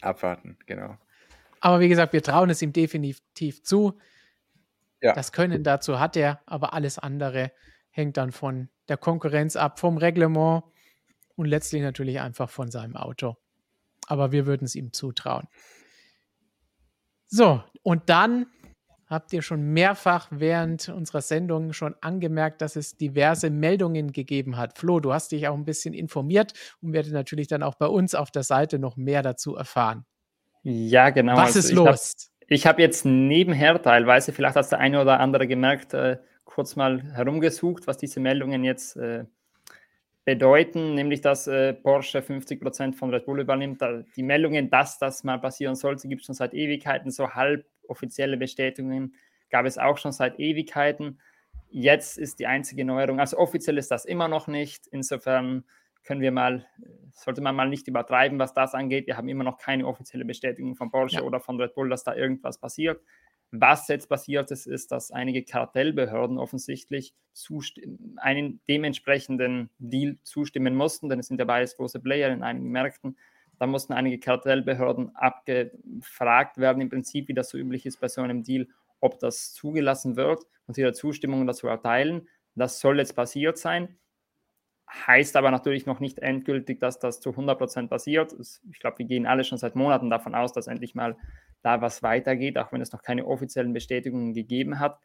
Abwarten, 0.00 0.58
genau. 0.66 0.98
Aber 1.60 1.80
wie 1.80 1.88
gesagt, 1.88 2.12
wir 2.12 2.22
trauen 2.22 2.50
es 2.50 2.62
ihm 2.62 2.72
definitiv 2.72 3.62
zu. 3.62 3.98
Ja. 5.00 5.12
Das 5.12 5.32
Können 5.32 5.62
dazu 5.62 6.00
hat 6.00 6.16
er, 6.16 6.40
aber 6.46 6.72
alles 6.72 6.98
andere 6.98 7.52
hängt 7.90 8.16
dann 8.16 8.32
von 8.32 8.68
der 8.88 8.96
Konkurrenz 8.96 9.56
ab, 9.56 9.78
vom 9.78 9.96
Reglement 9.96 10.64
und 11.34 11.46
letztlich 11.46 11.82
natürlich 11.82 12.20
einfach 12.20 12.50
von 12.50 12.70
seinem 12.70 12.96
Auto. 12.96 13.36
Aber 14.06 14.32
wir 14.32 14.46
würden 14.46 14.64
es 14.64 14.74
ihm 14.74 14.92
zutrauen. 14.92 15.48
So, 17.26 17.62
und 17.82 18.08
dann 18.08 18.46
habt 19.06 19.32
ihr 19.32 19.42
schon 19.42 19.62
mehrfach 19.72 20.28
während 20.30 20.88
unserer 20.88 21.20
Sendung 21.20 21.72
schon 21.72 21.94
angemerkt, 22.00 22.60
dass 22.60 22.76
es 22.76 22.96
diverse 22.96 23.50
Meldungen 23.50 24.12
gegeben 24.12 24.56
hat. 24.56 24.78
Flo, 24.78 25.00
du 25.00 25.12
hast 25.12 25.32
dich 25.32 25.48
auch 25.48 25.54
ein 25.54 25.64
bisschen 25.64 25.94
informiert 25.94 26.52
und 26.80 26.92
werdet 26.92 27.12
natürlich 27.12 27.48
dann 27.48 27.62
auch 27.62 27.76
bei 27.76 27.86
uns 27.86 28.14
auf 28.14 28.30
der 28.30 28.42
Seite 28.42 28.78
noch 28.78 28.96
mehr 28.96 29.22
dazu 29.22 29.56
erfahren. 29.56 30.04
Ja, 30.68 31.10
genau. 31.10 31.36
Was 31.36 31.54
also 31.54 31.60
ist 31.60 31.72
los? 31.72 32.32
Ich 32.48 32.66
habe 32.66 32.74
hab 32.74 32.78
jetzt 32.80 33.04
nebenher 33.04 33.80
teilweise, 33.80 34.32
vielleicht 34.32 34.56
hat 34.56 34.68
der 34.72 34.80
eine 34.80 35.00
oder 35.00 35.20
andere 35.20 35.46
gemerkt, 35.46 35.94
äh, 35.94 36.18
kurz 36.44 36.74
mal 36.74 37.04
herumgesucht, 37.12 37.86
was 37.86 37.98
diese 37.98 38.18
Meldungen 38.18 38.64
jetzt 38.64 38.96
äh, 38.96 39.26
bedeuten, 40.24 40.96
nämlich 40.96 41.20
dass 41.20 41.46
äh, 41.46 41.72
Porsche 41.72 42.20
50 42.20 42.60
Prozent 42.60 42.96
von 42.96 43.10
Red 43.14 43.26
Bull 43.26 43.38
übernimmt. 43.38 43.80
Die 44.16 44.24
Meldungen, 44.24 44.68
dass 44.68 44.98
das 44.98 45.22
mal 45.22 45.38
passieren 45.38 45.76
sollte, 45.76 46.08
gibt 46.08 46.22
es 46.22 46.26
schon 46.26 46.34
seit 46.34 46.52
Ewigkeiten. 46.52 47.12
So 47.12 47.30
halb 47.30 47.64
offizielle 47.86 48.36
Bestätigungen 48.36 49.14
gab 49.50 49.66
es 49.66 49.78
auch 49.78 49.98
schon 49.98 50.10
seit 50.10 50.40
Ewigkeiten. 50.40 51.20
Jetzt 51.70 52.18
ist 52.18 52.40
die 52.40 52.48
einzige 52.48 52.84
Neuerung, 52.84 53.20
also 53.20 53.38
offiziell 53.38 53.78
ist 53.78 53.92
das 53.92 54.04
immer 54.04 54.26
noch 54.26 54.48
nicht. 54.48 54.88
Insofern 54.88 55.62
können 56.06 56.20
wir 56.20 56.32
mal, 56.32 56.66
sollte 57.12 57.40
man 57.40 57.54
mal 57.54 57.68
nicht 57.68 57.88
übertreiben, 57.88 58.38
was 58.38 58.54
das 58.54 58.74
angeht. 58.74 59.06
Wir 59.06 59.16
haben 59.16 59.28
immer 59.28 59.44
noch 59.44 59.58
keine 59.58 59.86
offizielle 59.86 60.24
Bestätigung 60.24 60.76
von 60.76 60.90
Porsche 60.90 61.16
ja. 61.16 61.22
oder 61.22 61.40
von 61.40 61.60
Red 61.60 61.74
Bull, 61.74 61.88
dass 61.88 62.04
da 62.04 62.14
irgendwas 62.14 62.58
passiert. 62.58 63.02
Was 63.52 63.88
jetzt 63.88 64.08
passiert 64.08 64.50
ist, 64.50 64.66
ist, 64.66 64.90
dass 64.92 65.10
einige 65.10 65.44
Kartellbehörden 65.44 66.38
offensichtlich 66.38 67.14
einen 68.16 68.60
dementsprechenden 68.68 69.70
Deal 69.78 70.18
zustimmen 70.22 70.74
mussten, 70.74 71.08
denn 71.08 71.20
es 71.20 71.28
sind 71.28 71.38
ja 71.38 71.44
beides 71.44 71.76
große 71.76 72.00
Player 72.00 72.30
in 72.32 72.42
einigen 72.42 72.70
Märkten. 72.70 73.16
Da 73.58 73.66
mussten 73.66 73.92
einige 73.92 74.18
Kartellbehörden 74.18 75.14
abgefragt 75.16 76.58
werden, 76.58 76.82
im 76.82 76.88
Prinzip, 76.88 77.28
wie 77.28 77.34
das 77.34 77.50
so 77.50 77.58
üblich 77.58 77.86
ist 77.86 78.00
bei 78.00 78.08
so 78.08 78.20
einem 78.20 78.42
Deal, 78.42 78.68
ob 79.00 79.18
das 79.20 79.52
zugelassen 79.52 80.16
wird 80.16 80.44
und 80.66 80.76
ihre 80.76 80.92
Zustimmung 80.92 81.46
dazu 81.46 81.68
erteilen. 81.68 82.28
Das 82.54 82.80
soll 82.80 82.98
jetzt 82.98 83.14
passiert 83.14 83.58
sein. 83.58 83.96
Heißt 84.88 85.34
aber 85.36 85.50
natürlich 85.50 85.84
noch 85.86 85.98
nicht 85.98 86.20
endgültig, 86.20 86.78
dass 86.78 86.98
das 86.98 87.20
zu 87.20 87.30
100% 87.30 87.88
passiert. 87.88 88.36
Ich 88.70 88.78
glaube, 88.78 88.98
wir 88.98 89.06
gehen 89.06 89.26
alle 89.26 89.42
schon 89.42 89.58
seit 89.58 89.74
Monaten 89.74 90.10
davon 90.10 90.34
aus, 90.34 90.52
dass 90.52 90.68
endlich 90.68 90.94
mal 90.94 91.16
da 91.62 91.80
was 91.80 92.02
weitergeht, 92.02 92.56
auch 92.56 92.72
wenn 92.72 92.80
es 92.80 92.92
noch 92.92 93.02
keine 93.02 93.26
offiziellen 93.26 93.72
Bestätigungen 93.72 94.32
gegeben 94.32 94.78
hat. 94.78 95.00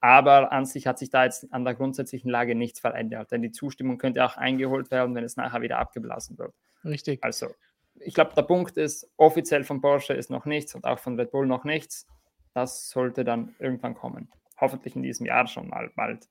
Aber 0.00 0.50
an 0.50 0.64
sich 0.64 0.86
hat 0.86 0.98
sich 0.98 1.10
da 1.10 1.24
jetzt 1.24 1.52
an 1.52 1.64
der 1.64 1.74
grundsätzlichen 1.74 2.30
Lage 2.30 2.54
nichts 2.54 2.80
verändert, 2.80 3.30
denn 3.30 3.42
die 3.42 3.52
Zustimmung 3.52 3.98
könnte 3.98 4.24
auch 4.24 4.36
eingeholt 4.36 4.90
werden, 4.90 5.14
wenn 5.14 5.24
es 5.24 5.36
nachher 5.36 5.60
wieder 5.60 5.78
abgeblasen 5.78 6.38
wird. 6.38 6.54
Richtig. 6.84 7.22
Also, 7.22 7.48
ich 7.96 8.14
glaube, 8.14 8.32
der 8.34 8.42
Punkt 8.42 8.78
ist, 8.78 9.08
offiziell 9.16 9.62
von 9.62 9.80
Porsche 9.80 10.14
ist 10.14 10.30
noch 10.30 10.46
nichts 10.46 10.74
und 10.74 10.84
auch 10.84 10.98
von 10.98 11.20
Red 11.20 11.30
Bull 11.30 11.46
noch 11.46 11.64
nichts. 11.64 12.06
Das 12.54 12.88
sollte 12.88 13.24
dann 13.24 13.54
irgendwann 13.58 13.94
kommen. 13.94 14.30
Hoffentlich 14.58 14.96
in 14.96 15.02
diesem 15.02 15.26
Jahr 15.26 15.46
schon 15.46 15.68
mal 15.68 15.90
bald. 15.94 16.28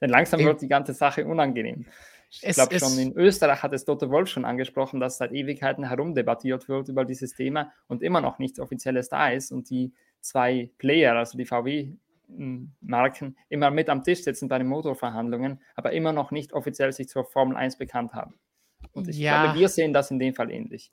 Denn 0.00 0.10
langsam 0.10 0.40
wird 0.40 0.62
die 0.62 0.68
ganze 0.68 0.94
Sache 0.94 1.26
unangenehm. 1.26 1.86
Ich 2.30 2.54
glaube 2.54 2.78
schon 2.78 2.96
in 2.98 3.12
Österreich 3.16 3.62
hat 3.62 3.72
es 3.72 3.84
Dr. 3.84 4.08
Wolf 4.10 4.28
schon 4.28 4.44
angesprochen, 4.44 5.00
dass 5.00 5.18
seit 5.18 5.32
Ewigkeiten 5.32 5.88
herumdebattiert 5.88 6.68
wird 6.68 6.88
über 6.88 7.04
dieses 7.04 7.34
Thema 7.34 7.72
und 7.88 8.02
immer 8.02 8.20
noch 8.20 8.38
nichts 8.38 8.60
Offizielles 8.60 9.08
da 9.08 9.30
ist 9.30 9.50
und 9.50 9.68
die 9.68 9.92
zwei 10.20 10.70
Player, 10.78 11.16
also 11.16 11.36
die 11.36 11.44
VW-Marken, 11.44 13.36
immer 13.48 13.70
mit 13.70 13.88
am 13.88 14.04
Tisch 14.04 14.22
sitzen 14.22 14.48
bei 14.48 14.58
den 14.58 14.68
Motorverhandlungen, 14.68 15.60
aber 15.74 15.92
immer 15.92 16.12
noch 16.12 16.30
nicht 16.30 16.52
offiziell 16.52 16.92
sich 16.92 17.08
zur 17.08 17.24
Formel 17.24 17.56
1 17.56 17.78
bekannt 17.78 18.12
haben. 18.12 18.34
Und 18.92 19.08
ich 19.08 19.18
ja. 19.18 19.44
glaube, 19.44 19.58
wir 19.58 19.68
sehen 19.68 19.92
das 19.92 20.10
in 20.10 20.20
dem 20.20 20.34
Fall 20.34 20.50
ähnlich. 20.50 20.92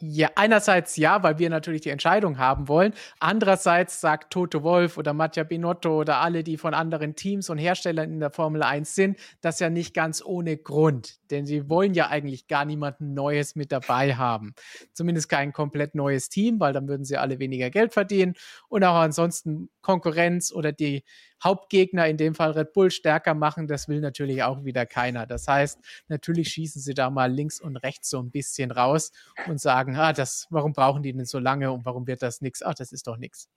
Ja, 0.00 0.30
einerseits 0.36 0.96
ja, 0.96 1.24
weil 1.24 1.40
wir 1.40 1.50
natürlich 1.50 1.80
die 1.80 1.88
Entscheidung 1.90 2.38
haben 2.38 2.68
wollen. 2.68 2.92
Andererseits 3.18 4.00
sagt 4.00 4.32
Toto 4.32 4.62
Wolf 4.62 4.96
oder 4.96 5.12
Mattia 5.12 5.42
Binotto 5.42 5.98
oder 5.98 6.18
alle, 6.18 6.44
die 6.44 6.56
von 6.56 6.72
anderen 6.72 7.16
Teams 7.16 7.50
und 7.50 7.58
Herstellern 7.58 8.12
in 8.12 8.20
der 8.20 8.30
Formel 8.30 8.62
1 8.62 8.94
sind, 8.94 9.18
das 9.40 9.58
ja 9.58 9.70
nicht 9.70 9.94
ganz 9.94 10.22
ohne 10.24 10.56
Grund. 10.56 11.18
Denn 11.32 11.46
sie 11.46 11.68
wollen 11.68 11.94
ja 11.94 12.08
eigentlich 12.10 12.46
gar 12.46 12.64
niemanden 12.64 13.12
Neues 13.12 13.56
mit 13.56 13.72
dabei 13.72 14.14
haben. 14.14 14.54
Zumindest 14.92 15.28
kein 15.28 15.52
komplett 15.52 15.96
neues 15.96 16.28
Team, 16.28 16.60
weil 16.60 16.72
dann 16.72 16.86
würden 16.86 17.04
sie 17.04 17.16
alle 17.16 17.40
weniger 17.40 17.70
Geld 17.70 17.92
verdienen. 17.92 18.34
Und 18.68 18.84
auch 18.84 18.94
ansonsten 18.94 19.68
Konkurrenz 19.82 20.52
oder 20.52 20.70
die 20.70 21.02
Hauptgegner, 21.42 22.06
in 22.08 22.16
dem 22.16 22.34
Fall 22.34 22.52
Red 22.52 22.72
Bull, 22.72 22.90
stärker 22.90 23.34
machen, 23.34 23.66
das 23.66 23.88
will 23.88 24.00
natürlich 24.00 24.42
auch 24.42 24.64
wieder 24.64 24.86
keiner. 24.86 25.26
Das 25.26 25.46
heißt, 25.48 25.78
natürlich 26.08 26.48
schießen 26.48 26.82
sie 26.82 26.94
da 26.94 27.10
mal 27.10 27.30
links 27.30 27.60
und 27.60 27.76
rechts 27.76 28.10
so 28.10 28.20
ein 28.20 28.30
bisschen 28.30 28.70
raus 28.70 29.12
und 29.46 29.60
sagen, 29.60 29.96
ah, 29.96 30.12
das, 30.12 30.46
warum 30.50 30.72
brauchen 30.72 31.02
die 31.02 31.12
denn 31.12 31.24
so 31.24 31.38
lange 31.38 31.72
und 31.72 31.84
warum 31.84 32.06
wird 32.06 32.22
das 32.22 32.40
nichts? 32.40 32.62
Ach, 32.62 32.74
das 32.74 32.92
ist 32.92 33.06
doch 33.06 33.16
nichts. 33.16 33.48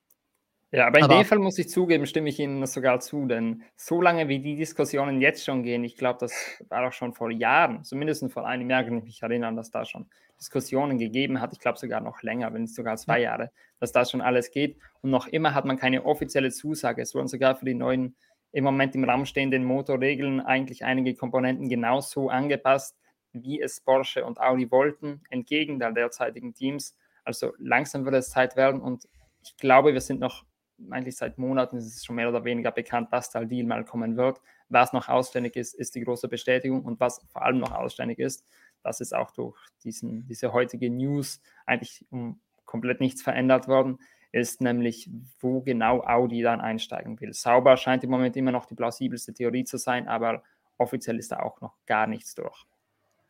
Ja, 0.73 0.87
aber 0.87 0.99
in 0.99 1.05
aber, 1.05 1.15
dem 1.15 1.25
Fall 1.25 1.39
muss 1.39 1.57
ich 1.57 1.67
zugeben, 1.67 2.05
stimme 2.05 2.29
ich 2.29 2.39
Ihnen 2.39 2.65
sogar 2.65 3.01
zu, 3.01 3.25
denn 3.25 3.63
so 3.75 4.01
lange 4.01 4.29
wie 4.29 4.39
die 4.39 4.55
Diskussionen 4.55 5.19
jetzt 5.19 5.43
schon 5.43 5.63
gehen, 5.63 5.83
ich 5.83 5.97
glaube, 5.97 6.19
das 6.19 6.63
war 6.69 6.87
auch 6.87 6.93
schon 6.93 7.13
vor 7.13 7.29
Jahren, 7.29 7.83
zumindest 7.83 8.31
vor 8.31 8.47
einem 8.47 8.69
Jahr 8.69 8.85
kann 8.85 8.97
ich 8.99 9.03
mich 9.03 9.21
erinnern, 9.21 9.57
dass 9.57 9.69
da 9.69 9.83
schon 9.83 10.09
Diskussionen 10.41 10.97
gegeben 10.97 11.39
hat, 11.39 11.53
ich 11.53 11.59
glaube 11.59 11.77
sogar 11.77 12.01
noch 12.01 12.23
länger, 12.23 12.51
wenn 12.51 12.63
nicht 12.63 12.73
sogar 12.73 12.97
zwei 12.97 13.21
Jahre, 13.21 13.51
dass 13.79 13.91
das 13.91 14.09
schon 14.09 14.21
alles 14.21 14.49
geht 14.49 14.77
und 15.01 15.11
noch 15.11 15.27
immer 15.27 15.53
hat 15.53 15.65
man 15.65 15.77
keine 15.77 16.03
offizielle 16.03 16.49
Zusage. 16.49 17.03
Es 17.03 17.13
wurden 17.13 17.27
sogar 17.27 17.55
für 17.55 17.65
die 17.65 17.75
neuen 17.75 18.15
im 18.51 18.63
Moment 18.63 18.95
im 18.95 19.03
Raum 19.03 19.25
stehenden 19.25 19.63
Motorregeln 19.63 20.41
eigentlich 20.41 20.83
einige 20.83 21.13
Komponenten 21.13 21.69
genauso 21.69 22.29
angepasst, 22.29 22.97
wie 23.33 23.61
es 23.61 23.79
Porsche 23.79 24.25
und 24.25 24.41
Audi 24.41 24.69
wollten, 24.71 25.21
entgegen 25.29 25.79
der 25.79 25.91
derzeitigen 25.91 26.53
Teams. 26.53 26.97
Also 27.23 27.53
langsam 27.59 28.03
wird 28.03 28.15
es 28.15 28.31
Zeit 28.31 28.55
werden 28.55 28.81
und 28.81 29.07
ich 29.43 29.55
glaube, 29.57 29.93
wir 29.93 30.01
sind 30.01 30.19
noch, 30.19 30.43
eigentlich 30.89 31.17
seit 31.17 31.37
Monaten 31.37 31.77
ist 31.77 31.85
es 31.85 32.03
schon 32.03 32.15
mehr 32.15 32.29
oder 32.29 32.43
weniger 32.43 32.71
bekannt, 32.71 33.13
dass 33.13 33.29
der 33.29 33.45
Deal 33.45 33.65
mal 33.65 33.85
kommen 33.85 34.17
wird. 34.17 34.41
Was 34.69 34.91
noch 34.91 35.07
ausständig 35.07 35.55
ist, 35.55 35.73
ist 35.75 35.95
die 35.95 36.01
große 36.01 36.27
Bestätigung 36.27 36.83
und 36.83 36.99
was 36.99 37.25
vor 37.31 37.43
allem 37.43 37.59
noch 37.59 37.71
ausständig 37.71 38.19
ist, 38.19 38.45
das 38.83 39.01
ist 39.01 39.13
auch 39.13 39.31
durch 39.31 39.57
diesen, 39.83 40.25
diese 40.27 40.53
heutige 40.53 40.89
News 40.89 41.41
eigentlich 41.65 42.05
um 42.09 42.39
komplett 42.65 43.01
nichts 43.01 43.21
verändert 43.21 43.67
worden, 43.67 43.99
ist 44.31 44.61
nämlich, 44.61 45.09
wo 45.39 45.61
genau 45.61 46.01
Audi 46.03 46.41
dann 46.41 46.61
einsteigen 46.61 47.19
will. 47.19 47.33
Sauber 47.33 47.75
scheint 47.75 48.03
im 48.03 48.09
Moment 48.09 48.37
immer 48.37 48.51
noch 48.51 48.65
die 48.65 48.75
plausibelste 48.75 49.33
Theorie 49.33 49.65
zu 49.65 49.77
sein, 49.77 50.07
aber 50.07 50.43
offiziell 50.77 51.19
ist 51.19 51.31
da 51.31 51.39
auch 51.39 51.59
noch 51.59 51.75
gar 51.85 52.07
nichts 52.07 52.33
durch. 52.33 52.65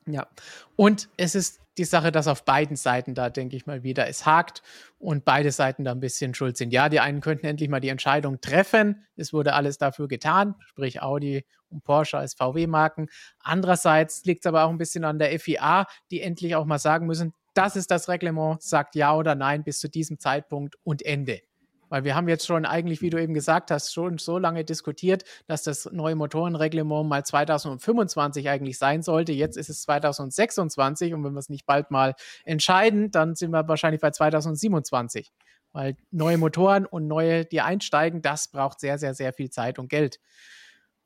Ja, 0.07 0.27
und 0.75 1.09
es 1.17 1.35
ist 1.35 1.59
die 1.77 1.85
Sache, 1.85 2.11
dass 2.11 2.27
auf 2.27 2.43
beiden 2.43 2.75
Seiten 2.75 3.13
da, 3.15 3.29
denke 3.29 3.55
ich 3.55 3.65
mal, 3.65 3.83
wieder 3.83 4.07
es 4.07 4.25
hakt 4.25 4.61
und 4.99 5.25
beide 5.25 5.51
Seiten 5.51 5.83
da 5.83 5.91
ein 5.91 5.99
bisschen 5.99 6.33
schuld 6.33 6.57
sind. 6.57 6.73
Ja, 6.73 6.89
die 6.89 6.99
einen 6.99 7.21
könnten 7.21 7.45
endlich 7.45 7.69
mal 7.69 7.79
die 7.79 7.89
Entscheidung 7.89 8.41
treffen. 8.41 9.05
Es 9.15 9.31
wurde 9.31 9.53
alles 9.53 9.77
dafür 9.77 10.07
getan, 10.07 10.55
sprich 10.65 11.01
Audi 11.01 11.45
und 11.71 11.83
Porsche 11.83 12.17
als 12.17 12.33
VW-Marken. 12.33 13.07
Andererseits 13.39 14.23
liegt 14.25 14.45
es 14.45 14.49
aber 14.49 14.63
auch 14.63 14.69
ein 14.69 14.77
bisschen 14.77 15.03
an 15.03 15.19
der 15.19 15.37
FIA, 15.39 15.85
die 16.11 16.21
endlich 16.21 16.55
auch 16.55 16.65
mal 16.65 16.79
sagen 16.79 17.07
müssen, 17.07 17.33
das 17.53 17.75
ist 17.75 17.91
das 17.91 18.07
Reglement, 18.07 18.61
sagt 18.61 18.95
ja 18.95 19.15
oder 19.15 19.35
nein 19.35 19.63
bis 19.63 19.79
zu 19.79 19.89
diesem 19.89 20.19
Zeitpunkt 20.19 20.75
und 20.83 21.03
Ende. 21.05 21.41
Weil 21.91 22.05
wir 22.05 22.15
haben 22.15 22.29
jetzt 22.29 22.47
schon 22.47 22.65
eigentlich, 22.65 23.01
wie 23.01 23.09
du 23.09 23.21
eben 23.21 23.33
gesagt 23.33 23.69
hast, 23.69 23.93
schon 23.93 24.17
so 24.17 24.37
lange 24.37 24.63
diskutiert, 24.63 25.25
dass 25.47 25.63
das 25.63 25.89
neue 25.91 26.15
Motorenreglement 26.15 27.09
mal 27.09 27.25
2025 27.25 28.47
eigentlich 28.47 28.77
sein 28.77 29.01
sollte. 29.01 29.33
Jetzt 29.33 29.57
ist 29.57 29.69
es 29.69 29.81
2026 29.81 31.13
und 31.13 31.25
wenn 31.25 31.33
wir 31.33 31.39
es 31.39 31.49
nicht 31.49 31.65
bald 31.65 31.91
mal 31.91 32.15
entscheiden, 32.45 33.11
dann 33.11 33.35
sind 33.35 33.51
wir 33.51 33.67
wahrscheinlich 33.67 33.99
bei 33.99 34.11
2027. 34.11 35.33
Weil 35.73 35.97
neue 36.11 36.37
Motoren 36.37 36.85
und 36.85 37.07
neue, 37.07 37.43
die 37.43 37.59
einsteigen, 37.59 38.21
das 38.21 38.47
braucht 38.47 38.79
sehr, 38.79 38.97
sehr, 38.97 39.13
sehr 39.13 39.33
viel 39.33 39.49
Zeit 39.49 39.77
und 39.77 39.89
Geld. 39.89 40.21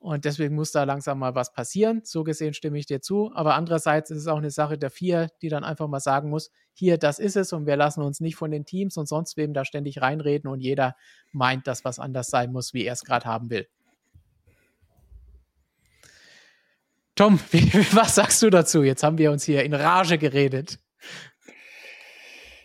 Und 0.05 0.23
deswegen 0.23 0.53
muss 0.53 0.71
da 0.71 0.83
langsam 0.83 1.17
mal 1.17 1.33
was 1.33 1.51
passieren. 1.51 2.01
So 2.03 2.23
gesehen 2.23 2.53
stimme 2.53 2.77
ich 2.77 2.85
dir 2.85 3.01
zu. 3.01 3.31
Aber 3.33 3.55
andererseits 3.55 4.11
ist 4.11 4.19
es 4.19 4.27
auch 4.27 4.37
eine 4.37 4.51
Sache 4.51 4.77
der 4.77 4.91
vier, 4.91 5.29
die 5.41 5.49
dann 5.49 5.63
einfach 5.63 5.87
mal 5.87 5.99
sagen 5.99 6.29
muss, 6.29 6.51
hier, 6.73 6.99
das 6.99 7.17
ist 7.17 7.35
es 7.35 7.53
und 7.53 7.65
wir 7.65 7.75
lassen 7.75 8.03
uns 8.03 8.19
nicht 8.19 8.35
von 8.35 8.51
den 8.51 8.65
Teams 8.65 8.97
und 8.97 9.07
sonst 9.07 9.35
wem 9.35 9.55
da 9.55 9.65
ständig 9.65 10.03
reinreden 10.03 10.47
und 10.47 10.59
jeder 10.59 10.95
meint, 11.31 11.65
dass 11.65 11.85
was 11.85 11.97
anders 11.97 12.27
sein 12.27 12.51
muss, 12.51 12.75
wie 12.75 12.85
er 12.85 12.93
es 12.93 13.03
gerade 13.03 13.25
haben 13.25 13.49
will. 13.49 13.67
Tom, 17.15 17.39
wie, 17.49 17.73
was 17.95 18.13
sagst 18.13 18.43
du 18.43 18.51
dazu? 18.51 18.83
Jetzt 18.83 19.01
haben 19.01 19.17
wir 19.17 19.31
uns 19.31 19.43
hier 19.43 19.63
in 19.63 19.73
Rage 19.73 20.19
geredet. 20.19 20.77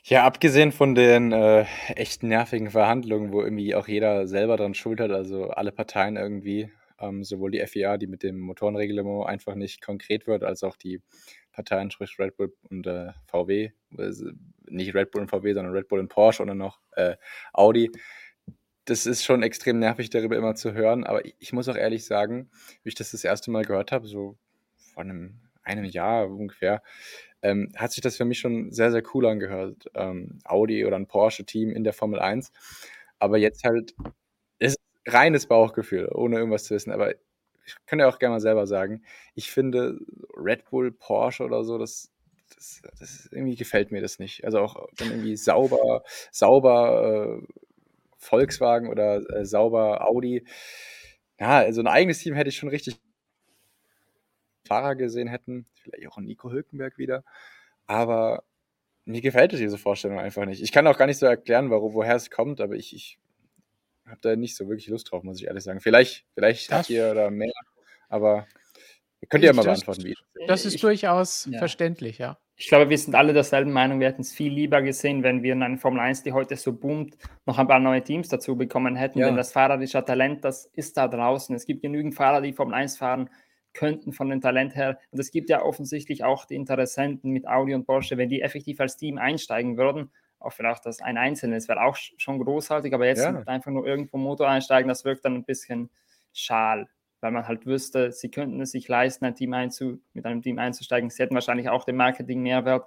Ja, 0.03 0.25
abgesehen 0.25 0.73
von 0.73 0.95
den 0.95 1.33
äh, 1.33 1.65
echt 1.97 2.23
nervigen 2.23 2.71
Verhandlungen, 2.71 3.33
wo 3.33 3.41
irgendwie 3.41 3.75
auch 3.75 3.89
jeder 3.89 4.27
selber 4.27 4.59
dran 4.59 4.75
schuld 4.75 5.01
hat, 5.01 5.11
also 5.11 5.49
alle 5.49 5.73
Parteien 5.73 6.19
irgendwie, 6.19 6.71
ähm, 7.01 7.25
sowohl 7.25 7.51
die 7.51 7.67
FIA, 7.67 7.97
die 7.97 8.07
mit 8.07 8.23
dem 8.23 8.39
Motorenreglement 8.39 9.27
einfach 9.27 9.55
nicht 9.55 9.83
konkret 9.83 10.27
wird, 10.27 10.45
als 10.45 10.63
auch 10.63 10.77
die 10.77 11.01
Parteien, 11.53 11.91
sprich 11.91 12.19
Red 12.19 12.37
Bull 12.37 12.55
und 12.71 12.87
äh, 12.87 13.13
VW, 13.27 13.71
also 13.97 14.31
nicht 14.69 14.95
Red 14.95 15.11
Bull 15.11 15.23
und 15.23 15.29
VW, 15.31 15.53
sondern 15.53 15.75
Red 15.75 15.89
Bull 15.89 16.01
und 16.01 16.09
Porsche 16.09 16.43
und 16.43 16.49
dann 16.49 16.59
noch 16.59 16.81
äh, 16.93 17.17
Audi. 17.53 17.91
Das 18.85 19.07
ist 19.07 19.25
schon 19.25 19.43
extrem 19.43 19.79
nervig, 19.79 20.11
darüber 20.11 20.37
immer 20.37 20.55
zu 20.55 20.73
hören, 20.73 21.05
aber 21.05 21.23
ich 21.25 21.53
muss 21.53 21.69
auch 21.69 21.77
ehrlich 21.77 22.05
sagen, 22.05 22.51
wie 22.83 22.89
ich 22.89 22.95
das 22.95 23.11
das 23.11 23.25
erste 23.25 23.51
Mal 23.51 23.65
gehört 23.65 23.93
habe, 23.93 24.07
so 24.07 24.37
vor 24.77 25.03
einem, 25.03 25.41
einem 25.63 25.85
Jahr 25.85 26.29
ungefähr, 26.29 26.83
ähm, 27.43 27.73
hat 27.77 27.93
sich 27.93 28.03
das 28.03 28.17
für 28.17 28.25
mich 28.25 28.39
schon 28.39 28.73
sehr, 28.73 28.91
sehr 28.91 29.03
cool 29.15 29.27
angehört. 29.27 29.87
Ähm, 29.95 30.39
Audi 30.45 30.85
oder 30.85 30.97
ein 30.97 31.07
Porsche-Team 31.07 31.71
in 31.73 31.85
der 31.85 31.93
Formel 31.93 32.19
1. 32.21 32.53
Aber 33.19 33.39
jetzt 33.39 33.65
halt 33.65 33.95
reines 35.07 35.47
Bauchgefühl, 35.47 36.09
ohne 36.13 36.39
irgendwas 36.39 36.65
zu 36.65 36.75
wissen. 36.75 36.93
Aber 36.93 37.15
ich 37.65 37.77
kann 37.87 37.99
ja 37.99 38.09
auch 38.09 38.19
gerne 38.19 38.35
mal 38.35 38.41
selber 38.41 38.67
sagen, 38.67 39.03
ich 39.35 39.51
finde 39.51 39.99
Red 40.37 40.69
Bull, 40.71 40.93
Porsche 40.93 41.45
oder 41.45 41.65
so, 41.65 41.79
das, 41.79 42.11
das, 42.55 42.83
das 42.99 43.29
irgendwie 43.31 43.57
gefällt 43.57 43.93
mir 43.93 44.01
das 44.01 44.19
nicht. 44.19 44.45
Also 44.45 44.59
auch 44.61 44.89
dann 44.97 45.11
irgendwie 45.11 45.37
sauber, 45.37 46.03
sauber 46.31 47.41
äh, 47.41 47.47
Volkswagen 48.19 48.89
oder 48.89 49.17
äh, 49.31 49.45
sauber 49.45 50.07
Audi. 50.09 50.45
Ja, 51.39 51.59
also 51.59 51.81
ein 51.81 51.87
eigenes 51.87 52.19
Team 52.19 52.35
hätte 52.35 52.51
ich 52.51 52.57
schon 52.57 52.69
richtig 52.69 53.01
Fahrer 54.67 54.95
gesehen 54.95 55.29
hätten, 55.29 55.67
vielleicht 55.75 56.07
auch 56.09 56.19
Nico 56.19 56.51
Hülkenberg 56.51 56.99
wieder. 56.99 57.25
Aber 57.87 58.45
mir 59.05 59.21
gefällt 59.21 59.53
diese 59.53 59.79
Vorstellung 59.79 60.19
einfach 60.19 60.45
nicht. 60.45 60.63
Ich 60.63 60.73
kann 60.73 60.87
auch 60.87 60.99
gar 60.99 61.07
nicht 61.07 61.19
so 61.19 61.27
erklären, 61.27 61.71
warum, 61.71 61.95
woher 61.95 62.15
es 62.15 62.31
kommt, 62.31 62.61
aber 62.61 62.75
ich, 62.75 62.95
ich 62.95 63.19
habe 64.11 64.21
da 64.21 64.37
nicht 64.37 64.57
so 64.57 64.69
wirklich 64.69 64.89
Lust 64.89 65.11
drauf, 65.11 65.23
muss 65.23 65.41
ich 65.41 65.47
ehrlich 65.47 65.65
sagen. 65.65 65.81
Vielleicht, 65.81 66.27
vielleicht 66.35 66.71
habt 66.73 66.91
ihr 66.91 67.15
da 67.15 67.31
mehr, 67.31 67.53
aber 68.09 68.47
könnt 69.29 69.45
ihr 69.45 69.49
ja 69.49 69.53
mal 69.53 69.65
beantworten, 69.65 70.05
wie. 70.05 70.15
Das 70.47 70.65
ist 70.65 70.75
ich, 70.75 70.81
durchaus 70.81 71.49
ja. 71.51 71.59
verständlich, 71.59 72.19
ja. 72.19 72.39
Ich 72.57 72.69
glaube, 72.69 72.91
wir 72.91 72.99
sind 72.99 73.15
alle 73.15 73.33
derselben 73.33 73.73
Meinung. 73.73 74.01
Wir 74.01 74.09
hätten 74.09 74.21
es 74.21 74.33
viel 74.33 74.53
lieber 74.53 74.83
gesehen, 74.83 75.23
wenn 75.23 75.43
wir 75.43 75.55
in 75.55 75.63
einer 75.63 75.79
Formel 75.79 76.01
1, 76.01 76.25
die 76.25 76.33
heute 76.33 76.57
so 76.57 76.75
boomt, 76.75 77.17
noch 77.47 77.59
ein 77.59 77.67
paar 77.67 77.81
neue 77.81 78.05
Teams 78.05 78.29
dazu 78.29 78.55
bekommen 78.55 78.97
hätten. 78.97 79.19
Ja. 79.19 79.27
Denn 79.27 79.37
das 79.37 79.53
fahrerische 79.53 80.05
Talent, 80.05 80.45
das 80.45 80.67
ist 80.75 80.97
da 80.99 81.09
draußen. 81.09 81.57
Es 81.57 81.65
gibt 81.65 81.81
genügend 81.81 82.15
Fahrer, 82.15 82.43
die 82.43 82.53
Formel 82.53 82.75
1 82.75 82.99
fahren 82.99 83.31
könnten 83.73 84.13
von 84.13 84.29
dem 84.29 84.41
Talent 84.41 84.75
her. 84.75 84.99
Und 85.11 85.21
es 85.21 85.31
gibt 85.31 85.49
ja 85.49 85.63
offensichtlich 85.63 86.25
auch 86.25 86.45
die 86.45 86.57
Interessenten 86.57 87.31
mit 87.31 87.47
Audi 87.47 87.75
und 87.75 87.87
Porsche, 87.87 88.19
wenn 88.19 88.29
die 88.29 88.43
effektiv 88.43 88.81
als 88.81 88.97
Team 88.97 89.17
einsteigen 89.17 89.79
würden, 89.79 90.11
auch 90.41 90.53
vielleicht 90.53 90.87
das 90.87 91.01
ein 91.01 91.19
Einzelnes 91.19 91.69
wäre 91.69 91.83
auch 91.83 91.97
schon 91.97 92.43
großartig, 92.43 92.93
aber 92.95 93.07
jetzt 93.07 93.23
ja. 93.23 93.43
einfach 93.47 93.71
nur 93.71 93.87
irgendwo 93.87 94.17
Motor 94.17 94.49
einsteigen, 94.49 94.89
das 94.89 95.05
wirkt 95.05 95.25
dann 95.25 95.35
ein 95.35 95.45
bisschen 95.45 95.91
schal, 96.33 96.89
weil 97.21 97.31
man 97.31 97.47
halt 97.47 97.67
wüsste, 97.67 98.11
sie 98.11 98.31
könnten 98.31 98.61
es 98.61 98.73
sich 98.73 98.89
leisten, 98.89 99.25
ein 99.27 99.35
Team 99.35 99.53
einzu, 99.53 100.01
mit 100.15 100.25
einem 100.25 100.43
Team 100.43 100.59
einzusteigen. 100.59 101.11
Sie 101.11 101.23
hätten 101.23 101.35
wahrscheinlich 101.35 101.69
auch 101.69 101.85
den 101.85 101.97
Marketing-Mehrwert, 101.97 102.87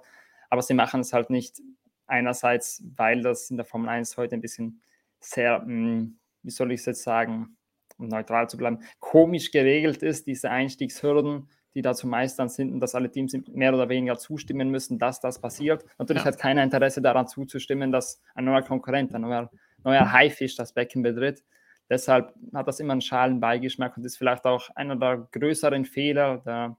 aber 0.50 0.62
sie 0.62 0.74
machen 0.74 1.00
es 1.00 1.12
halt 1.12 1.30
nicht 1.30 1.62
einerseits, 2.06 2.82
weil 2.96 3.22
das 3.22 3.50
in 3.50 3.56
der 3.56 3.64
Formel 3.64 3.88
1 3.88 4.16
heute 4.16 4.34
ein 4.34 4.40
bisschen 4.40 4.82
sehr, 5.20 5.62
hm, 5.62 6.18
wie 6.42 6.50
soll 6.50 6.72
ich 6.72 6.80
es 6.80 6.86
jetzt 6.86 7.02
sagen, 7.04 7.56
um 7.96 8.08
neutral 8.08 8.48
zu 8.48 8.56
bleiben, 8.56 8.80
komisch 8.98 9.52
geregelt 9.52 10.02
ist, 10.02 10.26
diese 10.26 10.50
Einstiegshürden 10.50 11.48
die 11.74 11.82
da 11.82 11.94
zu 11.94 12.06
meistern 12.06 12.48
sind 12.48 12.72
und 12.72 12.80
dass 12.80 12.94
alle 12.94 13.10
Teams 13.10 13.36
mehr 13.48 13.74
oder 13.74 13.88
weniger 13.88 14.16
zustimmen 14.16 14.70
müssen, 14.70 14.98
dass 14.98 15.20
das 15.20 15.40
passiert. 15.40 15.84
Natürlich 15.98 16.22
ja. 16.22 16.28
hat 16.28 16.38
keiner 16.38 16.62
Interesse 16.62 17.02
daran 17.02 17.26
zuzustimmen, 17.26 17.90
dass 17.90 18.20
ein 18.34 18.44
neuer 18.44 18.62
Konkurrent, 18.62 19.14
ein 19.14 19.22
neuer, 19.22 19.50
neuer 19.82 20.12
Haifisch 20.12 20.56
das 20.56 20.72
Becken 20.72 21.02
betritt. 21.02 21.44
Deshalb 21.90 22.32
hat 22.54 22.68
das 22.68 22.80
immer 22.80 22.92
einen 22.92 23.02
schalen 23.02 23.40
Beigeschmack 23.40 23.96
und 23.96 24.04
ist 24.04 24.16
vielleicht 24.16 24.44
auch 24.44 24.70
einer 24.74 24.96
der 24.96 25.28
größeren 25.32 25.84
Fehler 25.84 26.38
der 26.38 26.76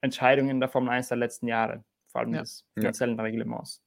Entscheidungen 0.00 0.60
der 0.60 0.68
Formel 0.68 0.90
1 0.90 1.08
der 1.08 1.16
letzten 1.16 1.48
Jahre, 1.48 1.82
vor 2.06 2.20
allem 2.20 2.34
ja. 2.34 2.40
des 2.40 2.64
finanziellen 2.74 3.16
ja. 3.16 3.22
Reglements 3.24 3.82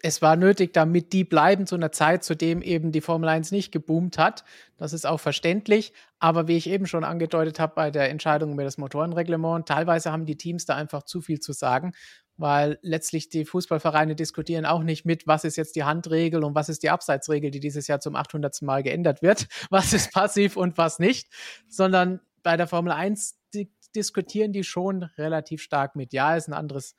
es 0.00 0.22
war 0.22 0.36
nötig, 0.36 0.72
damit 0.72 1.12
die 1.12 1.24
bleiben 1.24 1.66
zu 1.66 1.74
einer 1.74 1.90
Zeit, 1.90 2.22
zu 2.22 2.36
dem 2.36 2.62
eben 2.62 2.92
die 2.92 3.00
Formel 3.00 3.28
1 3.28 3.50
nicht 3.50 3.72
geboomt 3.72 4.16
hat. 4.16 4.44
Das 4.76 4.92
ist 4.92 5.06
auch 5.06 5.18
verständlich. 5.18 5.92
Aber 6.20 6.46
wie 6.46 6.56
ich 6.56 6.68
eben 6.68 6.86
schon 6.86 7.04
angedeutet 7.04 7.58
habe 7.58 7.74
bei 7.74 7.90
der 7.90 8.10
Entscheidung 8.10 8.52
über 8.52 8.64
das 8.64 8.78
Motorenreglement, 8.78 9.66
teilweise 9.66 10.12
haben 10.12 10.24
die 10.24 10.36
Teams 10.36 10.66
da 10.66 10.76
einfach 10.76 11.02
zu 11.02 11.20
viel 11.20 11.40
zu 11.40 11.52
sagen, 11.52 11.94
weil 12.36 12.78
letztlich 12.82 13.28
die 13.28 13.44
Fußballvereine 13.44 14.14
diskutieren 14.14 14.66
auch 14.66 14.84
nicht 14.84 15.04
mit, 15.04 15.26
was 15.26 15.44
ist 15.44 15.56
jetzt 15.56 15.74
die 15.74 15.84
Handregel 15.84 16.44
und 16.44 16.54
was 16.54 16.68
ist 16.68 16.84
die 16.84 16.90
Abseitsregel, 16.90 17.50
die 17.50 17.60
dieses 17.60 17.88
Jahr 17.88 17.98
zum 17.98 18.14
800. 18.14 18.62
Mal 18.62 18.84
geändert 18.84 19.22
wird, 19.22 19.48
was 19.70 19.92
ist 19.92 20.12
passiv 20.12 20.56
und 20.56 20.78
was 20.78 21.00
nicht, 21.00 21.28
sondern 21.68 22.20
bei 22.44 22.56
der 22.56 22.68
Formel 22.68 22.92
1 22.92 23.36
die 23.54 23.72
diskutieren 23.96 24.52
die 24.52 24.64
schon 24.64 25.04
relativ 25.16 25.62
stark 25.62 25.96
mit. 25.96 26.12
Ja, 26.12 26.36
ist 26.36 26.48
ein 26.48 26.52
anderes 26.52 26.94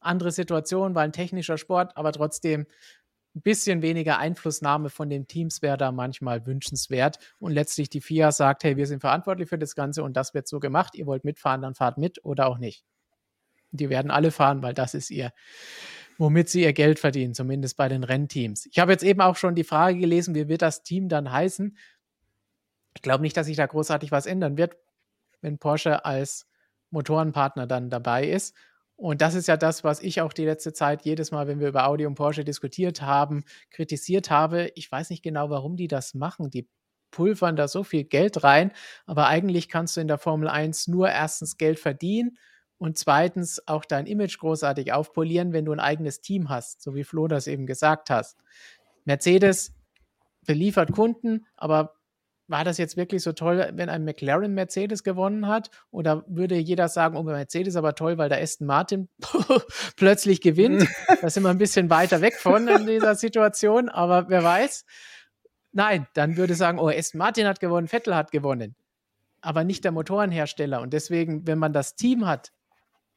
andere 0.00 0.30
Situation, 0.30 0.94
war 0.94 1.02
ein 1.02 1.12
technischer 1.12 1.58
Sport, 1.58 1.96
aber 1.96 2.12
trotzdem 2.12 2.66
ein 3.34 3.42
bisschen 3.42 3.82
weniger 3.82 4.18
Einflussnahme 4.18 4.90
von 4.90 5.10
den 5.10 5.26
Teams 5.26 5.62
wäre 5.62 5.76
da 5.76 5.92
manchmal 5.92 6.46
wünschenswert. 6.46 7.18
Und 7.38 7.52
letztlich 7.52 7.88
die 7.88 8.00
FIA 8.00 8.32
sagt, 8.32 8.64
hey, 8.64 8.76
wir 8.76 8.86
sind 8.86 9.00
verantwortlich 9.00 9.48
für 9.48 9.58
das 9.58 9.74
Ganze 9.74 10.02
und 10.02 10.16
das 10.16 10.34
wird 10.34 10.48
so 10.48 10.60
gemacht. 10.60 10.94
Ihr 10.94 11.06
wollt 11.06 11.24
mitfahren, 11.24 11.62
dann 11.62 11.74
fahrt 11.74 11.98
mit 11.98 12.24
oder 12.24 12.46
auch 12.46 12.58
nicht. 12.58 12.84
Die 13.70 13.90
werden 13.90 14.10
alle 14.10 14.30
fahren, 14.30 14.62
weil 14.62 14.74
das 14.74 14.94
ist 14.94 15.10
ihr, 15.10 15.32
womit 16.16 16.48
sie 16.48 16.62
ihr 16.62 16.72
Geld 16.72 16.98
verdienen, 16.98 17.34
zumindest 17.34 17.76
bei 17.76 17.88
den 17.88 18.02
Rennteams. 18.02 18.66
Ich 18.66 18.78
habe 18.78 18.92
jetzt 18.92 19.04
eben 19.04 19.20
auch 19.20 19.36
schon 19.36 19.54
die 19.54 19.64
Frage 19.64 19.98
gelesen, 19.98 20.34
wie 20.34 20.48
wird 20.48 20.62
das 20.62 20.82
Team 20.82 21.08
dann 21.08 21.30
heißen? 21.30 21.76
Ich 22.96 23.02
glaube 23.02 23.22
nicht, 23.22 23.36
dass 23.36 23.46
sich 23.46 23.56
da 23.56 23.66
großartig 23.66 24.10
was 24.10 24.26
ändern 24.26 24.56
wird, 24.56 24.76
wenn 25.40 25.58
Porsche 25.58 26.04
als 26.04 26.48
Motorenpartner 26.90 27.66
dann 27.66 27.90
dabei 27.90 28.26
ist. 28.26 28.56
Und 28.98 29.20
das 29.20 29.34
ist 29.34 29.46
ja 29.46 29.56
das, 29.56 29.84
was 29.84 30.00
ich 30.00 30.20
auch 30.22 30.32
die 30.32 30.44
letzte 30.44 30.72
Zeit 30.72 31.02
jedes 31.02 31.30
Mal, 31.30 31.46
wenn 31.46 31.60
wir 31.60 31.68
über 31.68 31.86
Audi 31.86 32.04
und 32.04 32.16
Porsche 32.16 32.44
diskutiert 32.44 33.00
haben, 33.00 33.44
kritisiert 33.70 34.28
habe. 34.28 34.72
Ich 34.74 34.90
weiß 34.90 35.10
nicht 35.10 35.22
genau, 35.22 35.50
warum 35.50 35.76
die 35.76 35.86
das 35.86 36.14
machen. 36.14 36.50
Die 36.50 36.66
pulvern 37.12 37.54
da 37.54 37.68
so 37.68 37.84
viel 37.84 38.02
Geld 38.02 38.42
rein, 38.42 38.72
aber 39.06 39.28
eigentlich 39.28 39.68
kannst 39.68 39.96
du 39.96 40.00
in 40.00 40.08
der 40.08 40.18
Formel 40.18 40.48
1 40.48 40.88
nur 40.88 41.08
erstens 41.08 41.58
Geld 41.58 41.78
verdienen 41.78 42.38
und 42.76 42.98
zweitens 42.98 43.62
auch 43.68 43.84
dein 43.84 44.06
Image 44.06 44.36
großartig 44.40 44.92
aufpolieren, 44.92 45.52
wenn 45.52 45.64
du 45.64 45.72
ein 45.72 45.80
eigenes 45.80 46.20
Team 46.20 46.48
hast, 46.48 46.82
so 46.82 46.96
wie 46.96 47.04
Flo 47.04 47.28
das 47.28 47.46
eben 47.46 47.66
gesagt 47.66 48.10
hast. 48.10 48.36
Mercedes 49.04 49.76
beliefert 50.44 50.90
Kunden, 50.90 51.46
aber 51.56 51.97
war 52.48 52.64
das 52.64 52.78
jetzt 52.78 52.96
wirklich 52.96 53.22
so 53.22 53.32
toll, 53.32 53.70
wenn 53.74 53.90
ein 53.90 54.04
McLaren 54.04 54.54
Mercedes 54.54 55.04
gewonnen 55.04 55.46
hat? 55.46 55.70
Oder 55.90 56.24
würde 56.26 56.56
jeder 56.56 56.88
sagen, 56.88 57.16
oh, 57.16 57.22
Mercedes 57.22 57.76
aber 57.76 57.94
toll, 57.94 58.16
weil 58.16 58.30
der 58.30 58.40
Aston 58.40 58.66
Martin 58.66 59.08
plötzlich 59.96 60.40
gewinnt? 60.40 60.88
da 61.20 61.28
sind 61.28 61.42
wir 61.42 61.50
ein 61.50 61.58
bisschen 61.58 61.90
weiter 61.90 62.22
weg 62.22 62.34
von 62.34 62.66
in 62.66 62.86
dieser 62.86 63.14
Situation, 63.14 63.90
aber 63.90 64.28
wer 64.30 64.42
weiß. 64.42 64.86
Nein, 65.72 66.06
dann 66.14 66.38
würde 66.38 66.54
sagen, 66.54 66.78
oh, 66.78 66.88
Aston 66.88 67.18
Martin 67.18 67.46
hat 67.46 67.60
gewonnen, 67.60 67.86
Vettel 67.86 68.16
hat 68.16 68.32
gewonnen. 68.32 68.74
Aber 69.42 69.62
nicht 69.62 69.84
der 69.84 69.92
Motorenhersteller. 69.92 70.80
Und 70.80 70.92
deswegen, 70.92 71.46
wenn 71.46 71.58
man 71.58 71.72
das 71.72 71.94
Team 71.94 72.26
hat, 72.26 72.52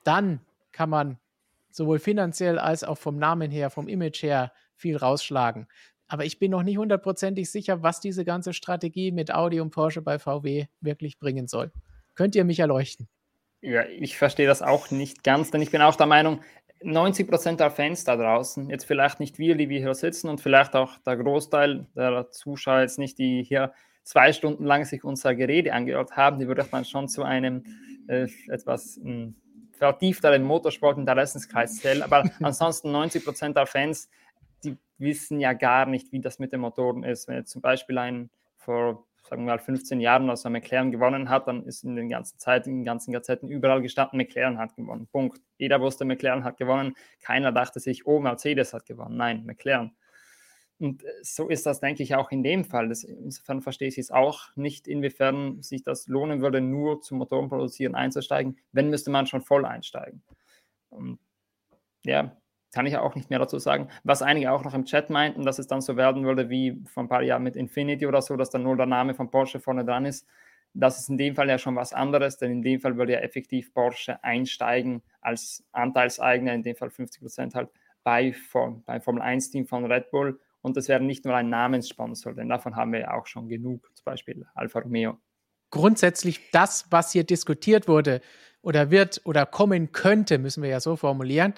dann 0.03 0.41
kann 0.73 0.89
man 0.89 1.19
sowohl 1.71 1.99
finanziell 1.99 2.59
als 2.59 2.83
auch 2.83 2.97
vom 2.97 3.17
Namen 3.17 3.49
her, 3.49 3.69
vom 3.69 3.87
Image 3.87 4.21
her 4.21 4.51
viel 4.75 4.97
rausschlagen. 4.97 5.67
Aber 6.11 6.25
ich 6.25 6.39
bin 6.39 6.51
noch 6.51 6.63
nicht 6.63 6.77
hundertprozentig 6.77 7.49
sicher, 7.49 7.83
was 7.83 8.01
diese 8.01 8.25
ganze 8.25 8.51
Strategie 8.51 9.13
mit 9.13 9.33
Audi 9.33 9.61
und 9.61 9.69
Porsche 9.69 10.01
bei 10.01 10.19
VW 10.19 10.65
wirklich 10.81 11.19
bringen 11.19 11.47
soll. 11.47 11.71
Könnt 12.15 12.35
ihr 12.35 12.43
mich 12.43 12.59
erleuchten? 12.59 13.07
Ja, 13.61 13.85
ich 13.85 14.17
verstehe 14.17 14.45
das 14.45 14.61
auch 14.61 14.91
nicht 14.91 15.23
ganz, 15.23 15.51
denn 15.51 15.61
ich 15.61 15.71
bin 15.71 15.81
auch 15.81 15.95
der 15.95 16.07
Meinung, 16.07 16.41
90 16.83 17.29
Prozent 17.29 17.59
der 17.61 17.71
Fans 17.71 18.03
da 18.03 18.17
draußen, 18.17 18.69
jetzt 18.69 18.83
vielleicht 18.83 19.21
nicht 19.21 19.39
wir, 19.39 19.55
die 19.55 19.69
wir 19.69 19.79
hier 19.79 19.93
sitzen 19.93 20.27
und 20.27 20.41
vielleicht 20.41 20.75
auch 20.75 20.97
der 21.05 21.15
Großteil 21.15 21.87
der 21.95 22.29
Zuschauer 22.31 22.81
jetzt 22.81 22.99
nicht, 22.99 23.17
die 23.17 23.43
hier 23.43 23.71
zwei 24.03 24.33
Stunden 24.33 24.65
lang 24.65 24.83
sich 24.83 25.05
unser 25.05 25.33
Gerede 25.33 25.71
angehört 25.71 26.17
haben, 26.17 26.39
die 26.39 26.47
würde 26.47 26.67
man 26.71 26.83
schon 26.83 27.07
zu 27.07 27.23
einem 27.23 27.63
äh, 28.09 28.27
etwas 28.49 28.99
hm, 29.01 29.35
vertiefteren 29.71 30.43
Motorsport-Interessenskreis 30.43 31.77
zählen. 31.77 32.01
Aber 32.01 32.29
ansonsten 32.41 32.91
90 32.91 33.23
Prozent 33.23 33.55
der 33.55 33.65
Fans 33.65 34.09
die 34.63 34.77
wissen 34.97 35.39
ja 35.39 35.53
gar 35.53 35.85
nicht, 35.85 36.11
wie 36.11 36.21
das 36.21 36.39
mit 36.39 36.53
den 36.53 36.61
Motoren 36.61 37.03
ist. 37.03 37.27
Wenn 37.27 37.35
jetzt 37.35 37.51
zum 37.51 37.61
Beispiel 37.61 37.97
ein 37.97 38.29
vor, 38.57 39.07
sagen 39.27 39.43
wir 39.43 39.53
mal, 39.53 39.59
15 39.59 39.99
Jahren 39.99 40.29
aus 40.29 40.45
einem 40.45 40.53
McLaren 40.53 40.91
gewonnen 40.91 41.29
hat, 41.29 41.47
dann 41.47 41.65
ist 41.65 41.83
in 41.83 41.95
den 41.95 42.09
ganzen 42.09 42.37
Zeiten, 42.39 42.69
in 42.69 42.75
den 42.77 42.85
ganzen 42.85 43.11
Gazetten 43.11 43.49
überall 43.49 43.81
gestanden, 43.81 44.17
McLaren 44.17 44.57
hat 44.57 44.75
gewonnen. 44.75 45.07
Punkt. 45.07 45.41
Jeder 45.57 45.81
wusste, 45.81 46.05
McLaren 46.05 46.43
hat 46.43 46.57
gewonnen. 46.57 46.95
Keiner 47.21 47.51
dachte 47.51 47.79
sich, 47.79 48.05
oh, 48.05 48.19
Mercedes 48.19 48.73
hat 48.73 48.85
gewonnen. 48.85 49.17
Nein, 49.17 49.45
McLaren. 49.45 49.95
Und 50.81 51.03
so 51.21 51.47
ist 51.47 51.67
das, 51.67 51.79
denke 51.79 52.01
ich, 52.01 52.15
auch 52.15 52.31
in 52.31 52.41
dem 52.41 52.65
Fall. 52.65 52.89
Das, 52.89 53.03
insofern 53.03 53.61
verstehe 53.61 53.87
ich 53.87 53.99
es 53.99 54.09
auch 54.09 54.55
nicht, 54.55 54.87
inwiefern 54.87 55.61
sich 55.61 55.83
das 55.83 56.07
lohnen 56.07 56.41
würde, 56.41 56.59
nur 56.59 57.01
zum 57.01 57.19
Motorenproduzieren 57.19 57.93
einzusteigen. 57.93 58.57
Wenn, 58.71 58.89
müsste 58.89 59.11
man 59.11 59.27
schon 59.27 59.41
voll 59.41 59.65
einsteigen. 59.65 60.23
Und 60.89 61.19
ja, 62.03 62.35
kann 62.71 62.85
ich 62.85 62.97
auch 62.97 63.15
nicht 63.15 63.29
mehr 63.29 63.39
dazu 63.39 63.59
sagen. 63.59 63.89
Was 64.03 64.21
einige 64.21 64.51
auch 64.51 64.63
noch 64.63 64.73
im 64.73 64.85
Chat 64.85 65.09
meinten, 65.09 65.43
dass 65.43 65.59
es 65.59 65.67
dann 65.67 65.81
so 65.81 65.97
werden 65.97 66.23
würde 66.23 66.49
wie 66.49 66.81
vor 66.85 67.03
ein 67.03 67.09
paar 67.09 67.21
Jahren 67.21 67.43
mit 67.43 67.55
Infinity 67.55 68.07
oder 68.07 68.21
so, 68.21 68.37
dass 68.37 68.49
dann 68.49 68.63
nur 68.63 68.77
der 68.77 68.85
Name 68.85 69.13
von 69.13 69.29
Porsche 69.29 69.59
vorne 69.59 69.83
dran 69.83 70.05
ist. 70.05 70.27
Das 70.73 70.99
ist 70.99 71.09
in 71.09 71.17
dem 71.17 71.35
Fall 71.35 71.49
ja 71.49 71.57
schon 71.57 71.75
was 71.75 71.91
anderes, 71.91 72.37
denn 72.37 72.51
in 72.51 72.61
dem 72.61 72.79
Fall 72.79 72.95
würde 72.95 73.13
ja 73.13 73.19
effektiv 73.19 73.73
Porsche 73.73 74.23
einsteigen 74.23 75.01
als 75.19 75.65
Anteilseigner, 75.73 76.53
in 76.53 76.63
dem 76.63 76.77
Fall 76.77 76.89
50 76.89 77.21
Prozent 77.21 77.55
halt 77.55 77.69
bei, 78.03 78.33
beim 78.85 79.01
Formel 79.01 79.21
1-Team 79.21 79.67
von 79.67 79.85
Red 79.91 80.09
Bull. 80.11 80.39
Und 80.61 80.77
das 80.77 80.87
wäre 80.87 81.01
nicht 81.01 81.25
nur 81.25 81.35
ein 81.35 81.49
Namenssponsor, 81.49 82.33
denn 82.33 82.47
davon 82.47 82.75
haben 82.75 82.93
wir 82.93 82.99
ja 83.01 83.13
auch 83.13 83.25
schon 83.25 83.49
genug, 83.49 83.89
zum 83.95 84.05
Beispiel 84.05 84.45
Alfa 84.53 84.79
Romeo. 84.79 85.17
Grundsätzlich 85.71 86.51
das, 86.51 86.85
was 86.89 87.11
hier 87.11 87.23
diskutiert 87.23 87.87
wurde 87.87 88.21
oder 88.61 88.91
wird 88.91 89.21
oder 89.25 89.45
kommen 89.45 89.91
könnte, 89.91 90.37
müssen 90.37 90.61
wir 90.63 90.69
ja 90.69 90.79
so 90.79 90.95
formulieren, 90.95 91.53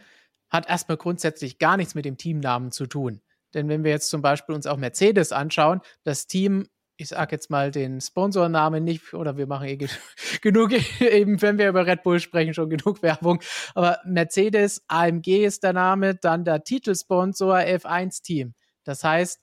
hat 0.53 0.69
erstmal 0.69 0.97
grundsätzlich 0.97 1.57
gar 1.57 1.75
nichts 1.77 1.95
mit 1.95 2.05
dem 2.05 2.15
Teamnamen 2.15 2.71
zu 2.71 2.85
tun. 2.85 3.21
Denn 3.55 3.67
wenn 3.69 3.84
wir 3.84 3.91
jetzt 3.91 4.09
zum 4.09 4.21
Beispiel 4.21 4.55
uns 4.55 4.67
auch 4.67 4.77
Mercedes 4.77 5.31
anschauen, 5.31 5.81
das 6.03 6.27
Team, 6.27 6.69
ich 6.95 7.09
sage 7.09 7.35
jetzt 7.35 7.49
mal 7.49 7.71
den 7.71 7.99
Sponsornamen 7.99 8.84
nicht, 8.84 9.15
oder 9.15 9.35
wir 9.35 9.47
machen 9.47 9.67
eh 9.67 9.77
genug, 10.41 10.71
eben 11.01 11.41
wenn 11.41 11.57
wir 11.57 11.69
über 11.69 11.88
Red 11.88 12.03
Bull 12.03 12.19
sprechen, 12.19 12.53
schon 12.53 12.69
genug 12.69 13.01
Werbung. 13.01 13.41
Aber 13.73 13.99
Mercedes, 14.05 14.84
AMG 14.88 15.43
ist 15.43 15.63
der 15.63 15.73
Name, 15.73 16.15
dann 16.15 16.45
der 16.45 16.63
Titelsponsor 16.63 17.57
F1-Team. 17.57 18.53
Das 18.84 19.03
heißt, 19.03 19.41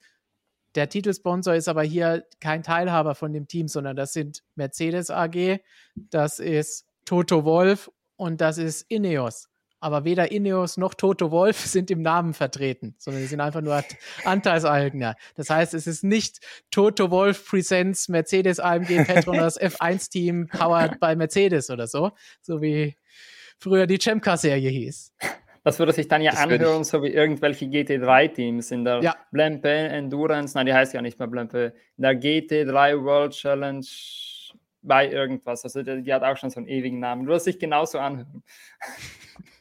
der 0.76 0.88
Titelsponsor 0.88 1.54
ist 1.54 1.66
aber 1.66 1.82
hier 1.82 2.24
kein 2.38 2.62
Teilhaber 2.62 3.16
von 3.16 3.32
dem 3.32 3.48
Team, 3.48 3.66
sondern 3.66 3.96
das 3.96 4.12
sind 4.12 4.44
Mercedes 4.54 5.10
AG, 5.10 5.58
das 5.96 6.38
ist 6.38 6.86
Toto 7.04 7.44
Wolf 7.44 7.90
und 8.14 8.40
das 8.40 8.58
ist 8.58 8.82
Ineos 8.88 9.49
aber 9.80 10.04
weder 10.04 10.30
Ineos 10.30 10.76
noch 10.76 10.94
Toto 10.94 11.30
Wolf 11.30 11.58
sind 11.66 11.90
im 11.90 12.02
Namen 12.02 12.34
vertreten, 12.34 12.94
sondern 12.98 13.22
sie 13.22 13.28
sind 13.28 13.40
einfach 13.40 13.62
nur 13.62 13.82
Anteilseigner. 14.24 15.16
Das 15.34 15.50
heißt, 15.50 15.74
es 15.74 15.86
ist 15.86 16.04
nicht 16.04 16.38
Toto 16.70 17.10
Wolf 17.10 17.48
Presents 17.48 18.08
Mercedes 18.08 18.60
AMG 18.60 19.04
Petronas 19.04 19.60
F1-Team 19.60 20.48
powered 20.48 21.00
by 21.00 21.16
Mercedes 21.16 21.70
oder 21.70 21.86
so, 21.86 22.12
so 22.40 22.62
wie 22.62 22.96
früher 23.58 23.86
die 23.86 23.98
Chemka-Serie 23.98 24.70
hieß. 24.70 25.12
Das 25.62 25.78
würde 25.78 25.92
sich 25.92 26.08
dann 26.08 26.22
ja 26.22 26.30
das 26.30 26.40
anhören, 26.40 26.84
so 26.84 27.02
wie 27.02 27.08
irgendwelche 27.08 27.66
GT3-Teams 27.66 28.70
in 28.70 28.84
der 28.84 29.02
ja. 29.02 29.16
Blempe 29.30 29.68
Endurance, 29.68 30.56
nein, 30.56 30.66
die 30.66 30.72
heißt 30.72 30.94
ja 30.94 31.02
nicht 31.02 31.18
mehr 31.18 31.28
Blempe, 31.28 31.74
in 31.98 32.02
der 32.02 32.12
GT3 32.12 33.04
World 33.04 33.32
Challenge 33.32 33.84
bei 34.82 35.10
irgendwas. 35.10 35.64
Also 35.64 35.82
die, 35.82 36.02
die 36.02 36.14
hat 36.14 36.22
auch 36.22 36.36
schon 36.36 36.50
so 36.50 36.58
einen 36.58 36.68
ewigen 36.68 37.00
Namen. 37.00 37.26
Würde 37.26 37.40
sich 37.40 37.58
genauso 37.58 37.98
anhören. 37.98 38.42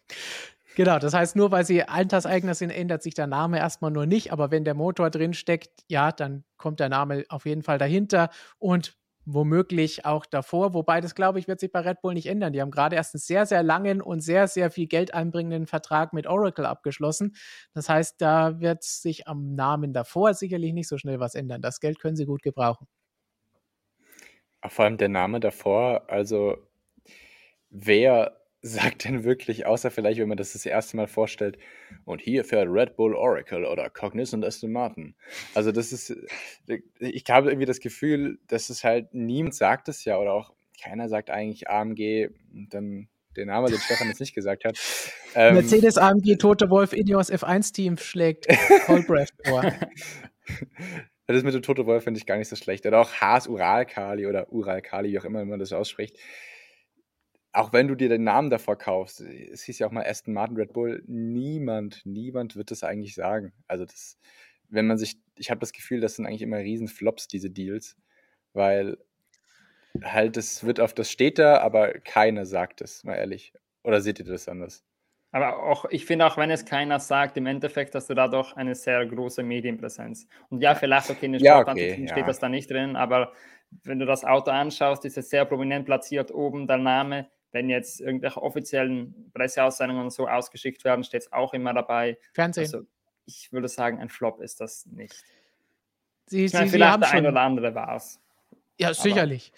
Genau, 0.76 0.98
das 1.00 1.14
heißt, 1.14 1.36
nur 1.36 1.52
weil 1.52 1.66
sie 1.66 1.84
Alterseigner 1.84 2.54
sind, 2.54 2.70
ändert 2.70 3.04
sich 3.04 3.14
der 3.14 3.28
Name 3.28 3.58
erstmal 3.60 3.92
nur 3.92 4.06
nicht. 4.06 4.32
Aber 4.32 4.52
wenn 4.52 4.64
der 4.64 4.76
Motor 4.76 5.10
drin 5.10 5.34
steckt, 5.34 5.84
ja, 5.88 6.12
dann 6.12 6.46
kommt 6.58 6.80
der 6.80 6.90
Name 6.90 7.26
auf 7.30 7.46
jeden 7.46 7.64
Fall 7.64 7.78
dahinter 7.78 8.30
und 8.60 8.98
womöglich 9.26 10.06
auch 10.06 10.26
davor. 10.26 10.74
Wobei 10.74 11.02
das, 11.02 11.16
glaube 11.16 11.40
ich, 11.40 11.48
wird 11.48 11.60
sich 11.60 11.72
bei 11.72 11.82
Red 11.82 12.02
Bull 12.02 12.14
nicht 12.14 12.28
ändern. 12.28 12.54
Die 12.54 12.62
haben 12.62 12.72
gerade 12.72 12.96
erst 12.96 13.14
einen 13.14 13.20
sehr, 13.20 13.46
sehr 13.46 13.64
langen 13.64 14.02
und 14.02 14.22
sehr, 14.22 14.48
sehr 14.48 14.72
viel 14.72 14.88
Geld 14.88 15.14
einbringenden 15.14 15.68
Vertrag 15.68 16.14
mit 16.14 16.28
Oracle 16.28 16.66
abgeschlossen. 16.66 17.36
Das 17.74 17.90
heißt, 17.90 18.22
da 18.22 18.60
wird 18.60 18.84
sich 18.84 19.28
am 19.28 19.56
Namen 19.56 19.94
davor 19.94 20.34
sicherlich 20.34 20.74
nicht 20.74 20.88
so 20.88 20.98
schnell 20.98 21.20
was 21.20 21.36
ändern. 21.36 21.62
Das 21.62 21.80
Geld 21.80 22.00
können 22.00 22.16
sie 22.16 22.26
gut 22.26 22.42
gebrauchen. 22.42 22.88
Vor 24.66 24.86
allem 24.86 24.98
der 24.98 25.10
Name 25.10 25.40
davor, 25.40 26.10
also 26.10 26.58
wer 27.70 28.39
sagt 28.62 29.06
denn 29.06 29.24
wirklich, 29.24 29.66
außer 29.66 29.90
vielleicht, 29.90 30.20
wenn 30.20 30.28
man 30.28 30.38
das 30.38 30.54
das 30.54 30.66
erste 30.66 30.98
Mal 30.98 31.08
vorstellt, 31.08 31.58
und 32.06 32.22
hier 32.22 32.44
fährt 32.44 32.68
Red 32.70 32.96
Bull 32.96 33.16
Oracle 33.16 33.66
oder 33.66 33.90
Cognizant 33.90 34.46
Aston 34.46 34.72
Martin. 34.72 35.16
Also 35.54 35.72
das 35.72 35.92
ist, 35.92 36.16
ich 37.00 37.24
habe 37.30 37.50
irgendwie 37.50 37.66
das 37.66 37.80
Gefühl, 37.80 38.40
dass 38.48 38.70
es 38.70 38.84
halt 38.84 39.14
niemand 39.14 39.56
sagt 39.56 39.88
es 39.88 40.04
ja 40.04 40.18
oder 40.18 40.34
auch 40.34 40.54
keiner 40.82 41.10
sagt 41.10 41.30
eigentlich 41.30 41.70
AMG, 41.70 42.30
dann 42.70 43.08
den 43.38 43.48
Namen, 43.48 43.72
den 43.72 43.80
Stefan 43.80 44.08
jetzt 44.08 44.20
nicht 44.20 44.34
gesagt 44.34 44.66
hat. 44.66 44.78
Ähm, 45.36 45.56
Mercedes 45.56 45.98
AMG 45.98 46.38
Tote 46.38 46.70
Wolf 46.70 46.94
Ineos 46.94 47.32
F1 47.32 47.74
Team 47.74 47.98
schlägt 47.98 48.48
Coldbreath 48.86 49.34
vor. 49.46 49.72
Das 51.28 51.44
mit 51.44 51.54
dem 51.54 51.62
Tote 51.62 51.86
Wolf 51.86 52.06
finde 52.06 52.18
ich 52.18 52.26
gar 52.26 52.38
nicht 52.38 52.50
so 52.50 52.56
schlecht. 52.56 52.86
Oder 52.88 53.00
auch 53.00 53.14
Haas 53.14 53.48
Uralkali 53.48 54.26
oder 54.26 54.52
Uralkali, 54.52 55.12
wie 55.12 55.20
auch 55.20 55.26
immer 55.26 55.46
man 55.46 55.60
das 55.60 55.72
ausspricht 55.72 56.18
auch 57.52 57.74
wenn 57.74 57.88
du 57.88 57.96
dir 57.96 58.10
den 58.10 58.24
Namen 58.24 58.50
davor 58.50 58.78
kaufst, 58.78 59.22
es 59.22 59.64
hieß 59.64 59.80
ja 59.80 59.88
auch 59.88 59.92
mal 59.92 60.06
Aston 60.06 60.34
Martin 60.34 60.58
Red 60.58 60.74
Bull, 60.74 61.04
niemand, 61.08 62.06
niemand 62.06 62.56
wird 62.56 62.72
das 62.72 62.84
eigentlich 62.84 63.16
sagen. 63.16 63.54
Also 63.68 63.86
das, 63.86 64.20
wenn 64.70 64.88
man 64.88 64.98
sich, 64.98 65.18
ich 65.36 65.50
habe 65.50 65.60
das 65.60 65.74
Gefühl, 65.74 66.00
das 66.00 66.16
sind 66.16 66.26
eigentlich 66.26 66.44
immer 66.44 66.58
Riesenflops, 66.58 67.28
diese 67.28 67.50
Deals, 67.50 67.98
weil 68.54 68.98
halt, 70.04 70.38
das 70.38 70.64
wird 70.64 70.80
auf 70.80 70.94
das 70.94 71.10
steht 71.12 71.40
da, 71.40 71.60
aber 71.60 71.94
keiner 71.94 72.46
sagt 72.46 72.82
es, 72.82 73.04
mal 73.04 73.16
ehrlich. 73.16 73.54
Oder 73.84 74.02
seht 74.02 74.20
ihr 74.20 74.26
das 74.26 74.48
anders? 74.48 74.86
Aber 75.32 75.64
auch, 75.64 75.86
ich 75.90 76.06
finde 76.06 76.26
auch, 76.26 76.38
wenn 76.38 76.50
es 76.52 76.66
keiner 76.66 77.00
sagt, 77.00 77.38
im 77.38 77.46
Endeffekt 77.46 77.94
hast 77.96 78.10
du 78.10 78.16
da 78.16 78.28
doch 78.28 78.56
eine 78.56 78.76
sehr 78.76 79.06
große 79.06 79.44
Medienpräsenz. 79.44 80.28
Und 80.50 80.62
ja, 80.62 80.76
vielleicht, 80.76 81.10
okay, 81.10 81.28
in 81.28 81.34
den 81.34 81.44
ja, 81.44 81.60
okay, 81.60 82.08
steht 82.08 82.18
ja. 82.18 82.26
das 82.26 82.40
da 82.40 82.50
nicht 82.50 82.70
drin, 82.70 82.96
aber 82.96 83.34
wenn 83.84 84.00
du 84.00 84.06
das 84.06 84.26
Auto 84.26 84.52
anschaust, 84.52 85.06
ist 85.06 85.18
es 85.18 85.30
sehr 85.30 85.46
prominent 85.46 85.86
platziert 85.86 86.32
oben 86.32 86.68
der 86.68 86.78
Name 86.78 87.30
wenn 87.52 87.70
jetzt 87.70 88.02
irgendwelche 88.02 88.42
offiziellen 88.42 89.32
Presseaussendungen 89.34 90.10
so 90.10 90.28
ausgeschickt 90.28 90.84
werden, 90.84 91.04
steht 91.04 91.24
es 91.24 91.34
auch 91.34 91.54
immer 91.54 91.74
dabei. 91.74 92.18
Fernsehen. 92.34 92.66
Also 92.66 92.86
ich 93.26 93.52
würde 93.52 93.68
sagen, 93.68 94.00
ein 94.00 94.10
Flop 94.10 94.40
ist 94.42 94.60
das 94.60 94.86
nicht. 94.88 95.24
Sie, 96.28 96.46
ich 96.46 96.54
meine, 96.54 96.68
Sie, 96.68 96.72
vielleicht 96.74 96.94
Sie 96.94 97.00
der 97.00 97.12
ein 97.12 97.26
oder 97.26 97.42
andere 97.42 97.76
war 97.76 97.96
es. 97.96 98.20
Ja, 98.78 98.94
sicherlich. 98.94 99.52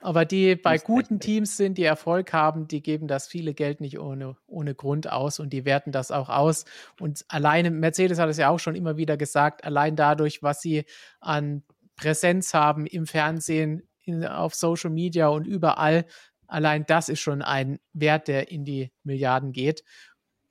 Aber 0.00 0.24
die 0.24 0.56
bei 0.56 0.78
guten 0.78 1.20
Teams 1.20 1.56
sind, 1.56 1.78
die 1.78 1.84
Erfolg 1.84 2.32
haben, 2.32 2.68
die 2.68 2.82
geben 2.82 3.08
das 3.08 3.26
viele 3.26 3.54
Geld 3.54 3.80
nicht 3.80 3.98
ohne, 3.98 4.36
ohne 4.46 4.74
Grund 4.74 5.10
aus 5.10 5.40
und 5.40 5.52
die 5.52 5.64
werten 5.64 5.90
das 5.90 6.10
auch 6.10 6.28
aus. 6.28 6.64
Und 7.00 7.24
alleine, 7.28 7.70
Mercedes 7.70 8.18
hat 8.18 8.28
es 8.28 8.36
ja 8.36 8.50
auch 8.50 8.58
schon 8.58 8.76
immer 8.76 8.96
wieder 8.96 9.16
gesagt, 9.16 9.64
allein 9.64 9.96
dadurch, 9.96 10.42
was 10.42 10.60
sie 10.60 10.84
an 11.20 11.62
Präsenz 11.96 12.54
haben 12.54 12.86
im 12.86 13.06
Fernsehen, 13.06 13.88
in, 14.02 14.24
auf 14.24 14.54
Social 14.54 14.90
Media 14.90 15.28
und 15.28 15.46
überall, 15.46 16.04
Allein 16.48 16.84
das 16.86 17.08
ist 17.08 17.20
schon 17.20 17.42
ein 17.42 17.78
Wert, 17.92 18.28
der 18.28 18.50
in 18.50 18.64
die 18.64 18.92
Milliarden 19.02 19.52
geht. 19.52 19.84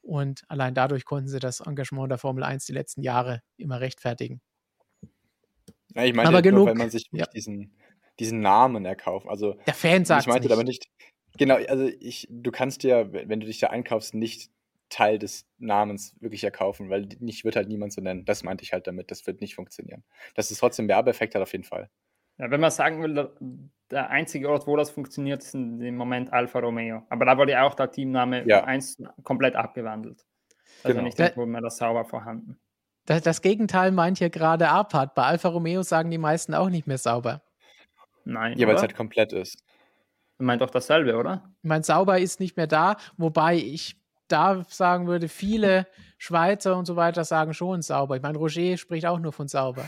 Und 0.01 0.43
allein 0.49 0.76
dadurch 0.76 1.03
konnten 1.05 1.27
sie 1.30 1.39
das 1.39 1.61
Engagement 1.61 2.11
der 2.11 2.17
Formel 2.17 2.43
1 2.43 2.65
die 2.65 2.73
letzten 2.73 3.01
Jahre 3.01 3.41
immer 3.57 3.80
rechtfertigen. 3.81 4.41
Ja, 5.95 6.03
ich 6.03 6.13
meine, 6.13 6.30
Aber 6.30 6.41
genug. 6.41 6.59
Nur, 6.59 6.67
wenn 6.67 6.77
man 6.77 6.89
sich 6.89 7.07
Ja. 7.11 7.26
diesen, 7.27 7.76
diesen 8.19 8.39
Namen 8.41 8.85
erkauft. 8.85 9.27
Also 9.27 9.53
Der 9.65 9.73
Fan 9.73 10.05
sagt 10.05 10.22
ich 10.22 10.27
meinte 10.27 10.47
nicht. 10.47 10.53
aber 10.53 10.63
nicht, 10.63 10.85
genau, 11.38 11.55
also 11.55 11.85
ich, 11.99 12.27
du 12.30 12.51
kannst 12.51 12.84
dir, 12.84 13.09
wenn 13.11 13.39
du 13.39 13.47
dich 13.47 13.59
da 13.59 13.67
einkaufst, 13.67 14.13
nicht 14.13 14.51
Teil 14.89 15.17
des 15.17 15.47
Namens 15.57 16.15
wirklich 16.19 16.43
erkaufen, 16.43 16.89
weil 16.89 17.07
nicht 17.19 17.43
wird 17.43 17.55
halt 17.55 17.67
niemand 17.67 17.91
so 17.91 18.01
nennen. 18.01 18.26
Das 18.26 18.43
meinte 18.43 18.63
ich 18.63 18.72
halt 18.73 18.85
damit. 18.88 19.09
Das 19.09 19.26
wird 19.26 19.41
nicht 19.41 19.55
funktionieren. 19.55 20.03
Dass 20.35 20.51
es 20.51 20.59
trotzdem 20.59 20.88
Werbeeffekt 20.88 21.34
hat, 21.34 21.41
auf 21.41 21.51
jeden 21.53 21.63
Fall. 21.63 21.89
Ja, 22.38 22.51
wenn 22.51 22.59
man 22.61 22.69
sagen 22.69 23.01
will, 23.01 23.69
der, 23.91 24.10
einzige 24.10 24.49
Ort, 24.49 24.68
wo 24.68 24.76
das 24.78 24.90
funktioniert, 24.90 25.44
ist 25.44 25.53
dem 25.53 25.95
Moment 25.95 26.34
Alfa 26.34 26.60
Romeo. 26.60 27.03
Aber 27.10 27.26
da 27.26 27.38
wurde 27.38 27.62
auch 27.62 27.74
der 27.76 27.91
Teamname 27.91 28.48
Ja. 28.48 28.64
eins 28.64 28.98
komplett 29.24 29.56
abgewandelt. 29.56 30.26
Also 30.84 30.95
Genau. 30.95 31.06
nicht 31.06 31.20
irgendwo 31.20 31.45
mehr 31.45 31.62
das 31.62 31.78
sauber 31.78 32.06
vorhanden. 32.06 32.57
Das, 33.06 33.22
das 33.22 33.41
Gegenteil 33.41 33.91
meint 33.91 34.18
hier 34.18 34.30
gerade 34.30 34.68
Apart. 34.70 35.14
Bei 35.14 35.24
Alfa 35.24 35.49
Romeo 35.49 35.84
sagen 35.84 36.10
die 36.10 36.18
meisten 36.18 36.53
auch 36.53 36.70
nicht 36.70 36.88
mehr 36.88 36.98
sauber. 36.98 37.41
Nein. 38.24 38.57
Ja, 38.57 38.68
weil 38.68 38.76
es 38.76 38.82
halt 38.82 38.95
komplett 38.95 39.32
ist. 39.34 39.62
meint 40.38 40.62
doch 40.62 40.72
dasselbe, 40.72 41.16
oder? 41.16 41.44
Ich 41.62 41.70
meine, 41.70 41.84
sauber 41.84 42.20
ist 42.20 42.40
nicht 42.40 42.57
mehr 42.57 42.68
da, 42.68 42.98
wobei 43.18 43.56
ich 43.56 43.95
da 44.28 44.64
sagen 44.68 45.06
würde, 45.07 45.30
viele 45.30 45.88
Schweizer 46.18 46.76
und 46.78 46.86
so 46.86 46.95
weiter 46.95 47.24
sagen 47.24 47.53
schon 47.53 47.84
sauber. 47.84 48.16
Ich 48.16 48.24
meine, 48.24 48.38
Roger 48.40 48.76
spricht 48.78 49.06
auch 49.06 49.20
nur 49.20 49.32
von 49.32 49.48
sauber. 49.48 49.88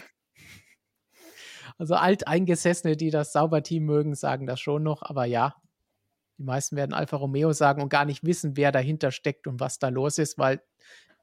Also 1.77 1.95
Alteingesessene, 1.95 2.97
die 2.97 3.11
das 3.11 3.31
Sauberteam 3.33 3.83
mögen, 3.83 4.15
sagen 4.15 4.47
das 4.47 4.59
schon 4.59 4.83
noch, 4.83 5.03
aber 5.03 5.25
ja, 5.25 5.55
die 6.37 6.43
meisten 6.43 6.75
werden 6.75 6.93
Alfa 6.93 7.17
Romeo 7.17 7.51
sagen 7.53 7.81
und 7.81 7.89
gar 7.89 8.05
nicht 8.05 8.23
wissen, 8.23 8.57
wer 8.57 8.71
dahinter 8.71 9.11
steckt 9.11 9.47
und 9.47 9.59
was 9.59 9.79
da 9.79 9.89
los 9.89 10.17
ist, 10.17 10.37
weil 10.37 10.61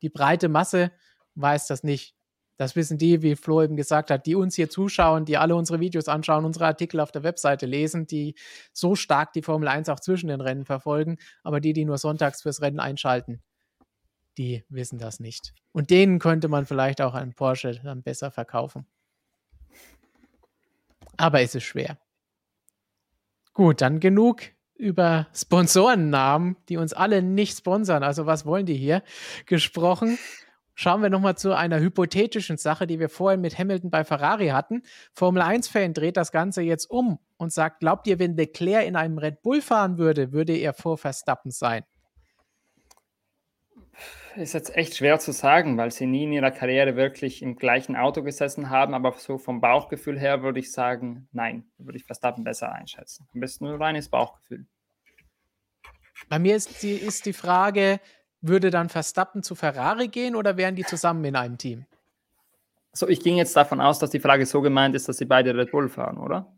die 0.02 0.08
breite 0.08 0.48
Masse 0.48 0.92
weiß 1.34 1.66
das 1.66 1.82
nicht. 1.82 2.14
Das 2.56 2.76
wissen 2.76 2.98
die, 2.98 3.22
wie 3.22 3.34
Flo 3.34 3.62
eben 3.62 3.76
gesagt 3.76 4.10
hat, 4.10 4.26
die 4.26 4.36
uns 4.36 4.54
hier 4.54 4.70
zuschauen, 4.70 5.24
die 5.24 5.36
alle 5.36 5.56
unsere 5.56 5.80
Videos 5.80 6.06
anschauen, 6.06 6.44
unsere 6.44 6.66
Artikel 6.66 7.00
auf 7.00 7.10
der 7.10 7.24
Webseite 7.24 7.66
lesen, 7.66 8.06
die 8.06 8.36
so 8.72 8.94
stark 8.94 9.32
die 9.32 9.42
Formel 9.42 9.66
1 9.66 9.88
auch 9.88 9.98
zwischen 9.98 10.28
den 10.28 10.40
Rennen 10.40 10.64
verfolgen, 10.64 11.16
aber 11.42 11.60
die, 11.60 11.72
die 11.72 11.84
nur 11.84 11.98
sonntags 11.98 12.42
fürs 12.42 12.60
Rennen 12.60 12.78
einschalten, 12.78 13.42
die 14.38 14.64
wissen 14.68 14.98
das 14.98 15.18
nicht. 15.18 15.52
Und 15.72 15.90
denen 15.90 16.20
könnte 16.20 16.46
man 16.48 16.64
vielleicht 16.64 17.00
auch 17.00 17.14
einen 17.14 17.34
Porsche 17.34 17.80
dann 17.82 18.04
besser 18.04 18.30
verkaufen. 18.30 18.86
Aber 21.16 21.40
es 21.40 21.54
ist 21.54 21.64
schwer. 21.64 21.98
Gut, 23.52 23.80
dann 23.80 24.00
genug 24.00 24.42
über 24.74 25.28
Sponsorennamen, 25.32 26.56
die 26.68 26.76
uns 26.76 26.92
alle 26.92 27.22
nicht 27.22 27.56
sponsern. 27.56 28.02
Also 28.02 28.26
was 28.26 28.44
wollen 28.44 28.66
die 28.66 28.74
hier? 28.74 29.02
Gesprochen. 29.46 30.18
Schauen 30.74 31.02
wir 31.02 31.10
nochmal 31.10 31.38
zu 31.38 31.56
einer 31.56 31.78
hypothetischen 31.78 32.56
Sache, 32.56 32.88
die 32.88 32.98
wir 32.98 33.08
vorhin 33.08 33.40
mit 33.40 33.56
Hamilton 33.56 33.90
bei 33.90 34.02
Ferrari 34.02 34.48
hatten. 34.48 34.82
Formel 35.12 35.40
1-Fan 35.40 35.94
dreht 35.94 36.16
das 36.16 36.32
Ganze 36.32 36.62
jetzt 36.62 36.90
um 36.90 37.20
und 37.36 37.52
sagt, 37.52 37.78
glaubt 37.78 38.08
ihr, 38.08 38.18
wenn 38.18 38.36
Leclerc 38.36 38.84
in 38.84 38.96
einem 38.96 39.18
Red 39.18 39.42
Bull 39.42 39.62
fahren 39.62 39.98
würde, 39.98 40.32
würde 40.32 40.56
er 40.56 40.74
vor 40.74 40.98
Verstappen 40.98 41.52
sein? 41.52 41.84
Ist 44.36 44.54
jetzt 44.54 44.76
echt 44.76 44.96
schwer 44.96 45.18
zu 45.20 45.32
sagen, 45.32 45.76
weil 45.76 45.92
sie 45.92 46.06
nie 46.06 46.24
in 46.24 46.32
ihrer 46.32 46.50
Karriere 46.50 46.96
wirklich 46.96 47.42
im 47.42 47.56
gleichen 47.56 47.94
Auto 47.96 48.22
gesessen 48.22 48.70
haben, 48.70 48.94
aber 48.94 49.12
so 49.12 49.38
vom 49.38 49.60
Bauchgefühl 49.60 50.18
her 50.18 50.42
würde 50.42 50.58
ich 50.58 50.72
sagen, 50.72 51.28
nein, 51.32 51.64
würde 51.78 51.98
ich 51.98 52.04
Verstappen 52.04 52.42
besser 52.42 52.72
einschätzen. 52.72 53.28
Am 53.32 53.40
besten 53.40 53.66
nur 53.66 53.78
reines 53.78 54.08
Bauchgefühl. 54.08 54.66
Bei 56.28 56.38
mir 56.38 56.56
ist 56.56 56.82
die, 56.82 56.94
ist 56.94 57.26
die 57.26 57.32
Frage, 57.32 58.00
würde 58.40 58.70
dann 58.70 58.88
Verstappen 58.88 59.42
zu 59.42 59.54
Ferrari 59.54 60.08
gehen 60.08 60.34
oder 60.36 60.56
wären 60.56 60.76
die 60.76 60.84
zusammen 60.84 61.24
in 61.24 61.36
einem 61.36 61.58
Team? 61.58 61.86
So, 62.92 63.08
ich 63.08 63.20
ging 63.20 63.36
jetzt 63.36 63.56
davon 63.56 63.80
aus, 63.80 63.98
dass 63.98 64.10
die 64.10 64.20
Frage 64.20 64.46
so 64.46 64.60
gemeint 64.60 64.94
ist, 64.94 65.08
dass 65.08 65.16
sie 65.16 65.24
beide 65.24 65.56
Red 65.56 65.70
Bull 65.70 65.88
fahren, 65.88 66.18
oder? 66.18 66.52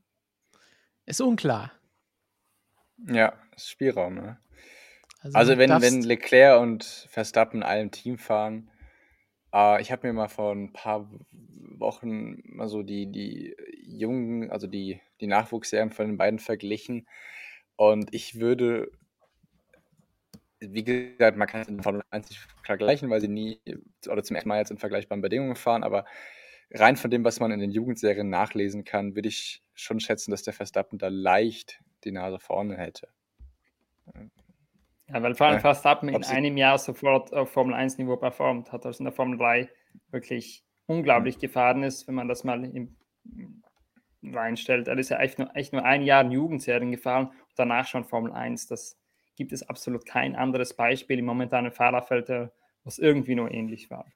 Ist 1.06 1.20
unklar. 1.20 1.72
Ja, 3.06 3.34
ist 3.54 3.70
Spielraum, 3.70 4.14
ne? 4.14 4.38
Also 5.32 5.52
du 5.52 5.58
wenn, 5.58 5.70
wenn 5.70 6.02
Leclerc 6.02 6.60
und 6.60 6.84
Verstappen 6.84 7.60
in 7.60 7.62
einem 7.62 7.90
Team 7.90 8.18
fahren, 8.18 8.70
äh, 9.52 9.80
ich 9.80 9.92
habe 9.92 10.06
mir 10.06 10.12
mal 10.12 10.28
vor 10.28 10.52
ein 10.52 10.72
paar 10.72 11.08
Wochen 11.78 12.42
mal 12.44 12.68
so 12.68 12.82
die, 12.82 13.10
die 13.10 13.56
jungen, 13.82 14.50
also 14.50 14.66
die, 14.66 15.00
die 15.20 15.26
Nachwuchsserien 15.26 15.90
von 15.90 16.06
den 16.06 16.16
beiden 16.16 16.38
verglichen 16.38 17.06
und 17.76 18.14
ich 18.14 18.40
würde, 18.40 18.90
wie 20.60 20.84
gesagt, 20.84 21.36
man 21.36 21.46
kann 21.46 21.60
es 21.60 21.68
in 21.68 21.82
Formel 21.82 22.02
1 22.10 22.30
nicht 22.30 22.40
vergleichen, 22.64 23.10
weil 23.10 23.20
sie 23.20 23.28
nie 23.28 23.60
oder 24.08 24.22
zum 24.22 24.36
ersten 24.36 24.48
Mal 24.48 24.58
jetzt 24.58 24.70
in 24.70 24.78
vergleichbaren 24.78 25.20
Bedingungen 25.20 25.56
fahren, 25.56 25.84
aber 25.84 26.06
rein 26.70 26.96
von 26.96 27.10
dem, 27.10 27.24
was 27.24 27.38
man 27.40 27.52
in 27.52 27.60
den 27.60 27.70
Jugendserien 27.70 28.28
nachlesen 28.28 28.84
kann, 28.84 29.14
würde 29.14 29.28
ich 29.28 29.62
schon 29.74 30.00
schätzen, 30.00 30.30
dass 30.30 30.42
der 30.42 30.54
Verstappen 30.54 30.98
da 30.98 31.08
leicht 31.08 31.80
die 32.04 32.12
Nase 32.12 32.38
vorne 32.38 32.76
hätte. 32.76 33.08
Ja, 35.08 35.22
weil 35.22 35.34
vor 35.34 35.46
allem 35.46 35.56
Ja, 35.56 35.60
Verstappen 35.60 36.08
in 36.08 36.24
einem 36.24 36.56
Jahr 36.56 36.78
sofort 36.78 37.32
auf 37.32 37.50
Formel 37.50 37.74
1 37.74 37.98
Niveau 37.98 38.16
performt 38.16 38.72
hat, 38.72 38.84
also 38.86 38.98
in 38.98 39.04
der 39.04 39.12
Formel 39.12 39.38
3 39.38 39.68
wirklich 40.10 40.64
unglaublich 40.86 41.38
gefahren 41.38 41.82
ist, 41.82 42.06
wenn 42.08 42.14
man 42.14 42.28
das 42.28 42.42
mal 42.44 42.64
im, 42.64 42.96
reinstellt. 44.22 44.88
Er 44.88 44.98
ist 44.98 45.10
ja 45.10 45.18
echt 45.20 45.38
nur, 45.38 45.54
echt 45.54 45.72
nur 45.72 45.84
ein 45.84 46.02
Jahr 46.02 46.22
in 46.22 46.32
Jugendserien 46.32 46.90
gefahren 46.90 47.26
und 47.28 47.52
danach 47.56 47.86
schon 47.86 48.04
Formel 48.04 48.32
1. 48.32 48.66
Das 48.66 48.98
gibt 49.36 49.52
es 49.52 49.68
absolut 49.68 50.06
kein 50.06 50.34
anderes 50.34 50.74
Beispiel 50.74 51.18
im 51.18 51.26
momentanen 51.26 51.70
Fahrerfeld, 51.70 52.28
der- 52.28 52.52
was 52.84 52.98
irgendwie 52.98 53.34
nur 53.34 53.50
ähnlich 53.50 53.90
war. 53.90 54.06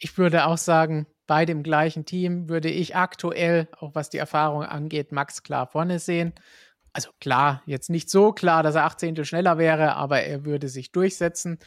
ich 0.00 0.18
würde 0.18 0.46
auch 0.46 0.58
sagen, 0.58 1.06
beide 1.26 1.52
im 1.52 1.62
gleichen 1.62 2.04
Team 2.04 2.48
würde 2.48 2.68
ich 2.68 2.94
aktuell, 2.96 3.68
auch 3.78 3.94
was 3.94 4.10
die 4.10 4.18
Erfahrung 4.18 4.62
angeht, 4.64 5.12
Max 5.12 5.42
klar 5.42 5.66
vorne 5.66 5.98
sehen. 5.98 6.34
Also 6.94 7.10
klar, 7.20 7.62
jetzt 7.66 7.90
nicht 7.90 8.08
so 8.08 8.32
klar, 8.32 8.62
dass 8.62 8.76
er 8.76 8.84
18 8.84 9.24
schneller 9.24 9.58
wäre, 9.58 9.96
aber 9.96 10.22
er 10.22 10.44
würde 10.44 10.68
sich 10.68 10.92
durchsetzen. 10.92 11.58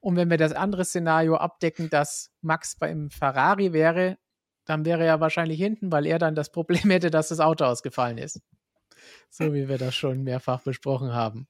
Und 0.00 0.16
wenn 0.16 0.28
wir 0.28 0.36
das 0.36 0.52
andere 0.52 0.84
Szenario 0.84 1.36
abdecken, 1.36 1.88
dass 1.88 2.32
Max 2.42 2.76
beim 2.76 3.08
Ferrari 3.08 3.72
wäre, 3.72 4.18
dann 4.64 4.84
wäre 4.84 5.04
er 5.04 5.20
wahrscheinlich 5.20 5.58
hinten, 5.58 5.92
weil 5.92 6.06
er 6.06 6.18
dann 6.18 6.34
das 6.34 6.50
Problem 6.50 6.82
hätte, 6.90 7.10
dass 7.10 7.28
das 7.28 7.40
Auto 7.40 7.64
ausgefallen 7.64 8.18
ist. 8.18 8.42
So 9.30 9.54
wie 9.54 9.68
wir 9.68 9.78
das 9.78 9.94
schon 9.94 10.24
mehrfach 10.24 10.60
besprochen 10.60 11.12
haben. 11.12 11.46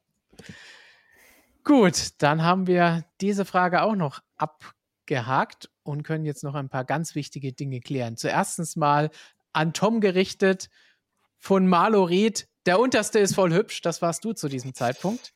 Gut, 1.65 2.11
dann 2.19 2.43
haben 2.43 2.67
wir 2.67 3.05
diese 3.23 3.47
Frage 3.47 3.83
auch 3.83 3.97
noch 3.97 4.21
abgehakt 4.37 5.71
und 5.83 6.03
können 6.03 6.27
jetzt 6.27 6.45
noch 6.45 6.55
ein 6.55 6.69
paar 6.69 6.85
ganz 6.85 7.15
wichtige 7.15 7.55
Dinge 7.55 7.81
klären. 7.81 8.19
Zuerstens 8.19 8.77
mal 8.77 9.11
an 9.55 9.73
Tom 9.73 10.03
gerichtet 10.03 10.69
von 11.39 11.67
Marlo 11.67 12.05
Ried. 12.05 12.49
Der 12.67 12.79
unterste 12.81 13.19
ist 13.19 13.35
voll 13.35 13.53
hübsch. 13.53 13.81
Das 13.83 14.01
warst 14.03 14.25
du 14.25 14.33
zu 14.33 14.49
diesem 14.49 14.75
Zeitpunkt. 14.75 15.33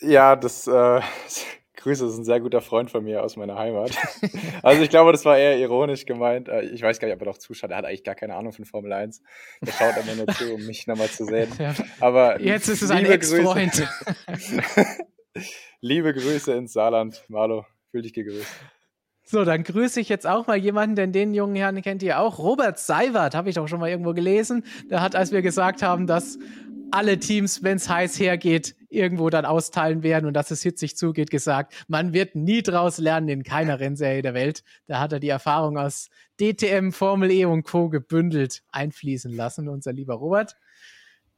Ja, 0.00 0.36
das 0.36 0.66
äh, 0.66 1.00
Grüße, 1.76 2.04
das 2.04 2.12
ist 2.14 2.18
ein 2.18 2.24
sehr 2.24 2.40
guter 2.40 2.60
Freund 2.60 2.90
von 2.90 3.04
mir 3.04 3.22
aus 3.22 3.36
meiner 3.36 3.56
Heimat. 3.56 3.92
Also 4.62 4.82
ich 4.82 4.90
glaube, 4.90 5.12
das 5.12 5.24
war 5.24 5.38
eher 5.38 5.56
ironisch 5.58 6.04
gemeint. 6.04 6.48
Äh, 6.48 6.62
Ich 6.66 6.82
weiß 6.82 6.98
gar 6.98 7.08
nicht, 7.08 7.14
ob 7.14 7.22
er 7.22 7.32
doch 7.32 7.38
zuschaut. 7.38 7.70
Er 7.70 7.78
hat 7.78 7.86
eigentlich 7.86 8.04
gar 8.04 8.14
keine 8.14 8.34
Ahnung 8.36 8.52
von 8.52 8.66
Formel 8.66 8.92
1. 8.92 9.22
Der 9.62 9.72
schaut 9.72 9.96
immer 9.96 10.14
nur 10.16 10.26
zu, 10.28 10.52
um 10.54 10.66
mich 10.66 10.86
nochmal 10.86 11.08
zu 11.08 11.24
sehen. 11.24 11.50
Aber 12.00 12.38
Jetzt 12.40 12.68
ist 12.68 12.82
es 12.82 12.90
ein 12.90 13.06
Ex-Freund. 13.06 13.88
liebe 15.80 16.12
Grüße 16.12 16.52
ins 16.52 16.74
Saarland, 16.74 17.24
Marlo. 17.28 17.64
Fühl 17.90 18.02
dich 18.02 18.12
gegrüßt. 18.12 18.46
So, 19.30 19.44
dann 19.44 19.62
grüße 19.62 20.00
ich 20.00 20.08
jetzt 20.08 20.26
auch 20.26 20.48
mal 20.48 20.56
jemanden, 20.56 20.96
denn 20.96 21.12
den 21.12 21.34
jungen 21.34 21.54
Herrn 21.54 21.80
kennt 21.82 22.02
ihr 22.02 22.18
auch. 22.18 22.40
Robert 22.40 22.80
Seiwert, 22.80 23.36
habe 23.36 23.48
ich 23.48 23.54
doch 23.54 23.68
schon 23.68 23.78
mal 23.78 23.88
irgendwo 23.88 24.12
gelesen. 24.12 24.64
Der 24.90 25.00
hat, 25.00 25.14
als 25.14 25.30
wir 25.30 25.40
gesagt 25.40 25.84
haben, 25.84 26.08
dass 26.08 26.36
alle 26.90 27.16
Teams, 27.20 27.62
wenn 27.62 27.76
es 27.76 27.88
heiß 27.88 28.18
hergeht, 28.18 28.74
irgendwo 28.88 29.30
dann 29.30 29.44
austeilen 29.44 30.02
werden 30.02 30.26
und 30.26 30.34
dass 30.34 30.50
es 30.50 30.64
hitzig 30.64 30.96
zugeht, 30.96 31.30
gesagt, 31.30 31.74
man 31.86 32.12
wird 32.12 32.34
nie 32.34 32.60
draus 32.60 32.98
lernen 32.98 33.28
in 33.28 33.44
keiner 33.44 33.78
Rennserie 33.78 34.22
der 34.22 34.34
Welt. 34.34 34.64
Da 34.88 34.98
hat 34.98 35.12
er 35.12 35.20
die 35.20 35.28
Erfahrung 35.28 35.78
aus 35.78 36.08
DTM, 36.40 36.90
Formel 36.90 37.30
E 37.30 37.44
und 37.44 37.62
Co. 37.62 37.88
gebündelt 37.88 38.64
einfließen 38.72 39.32
lassen, 39.32 39.68
unser 39.68 39.92
lieber 39.92 40.14
Robert. 40.14 40.56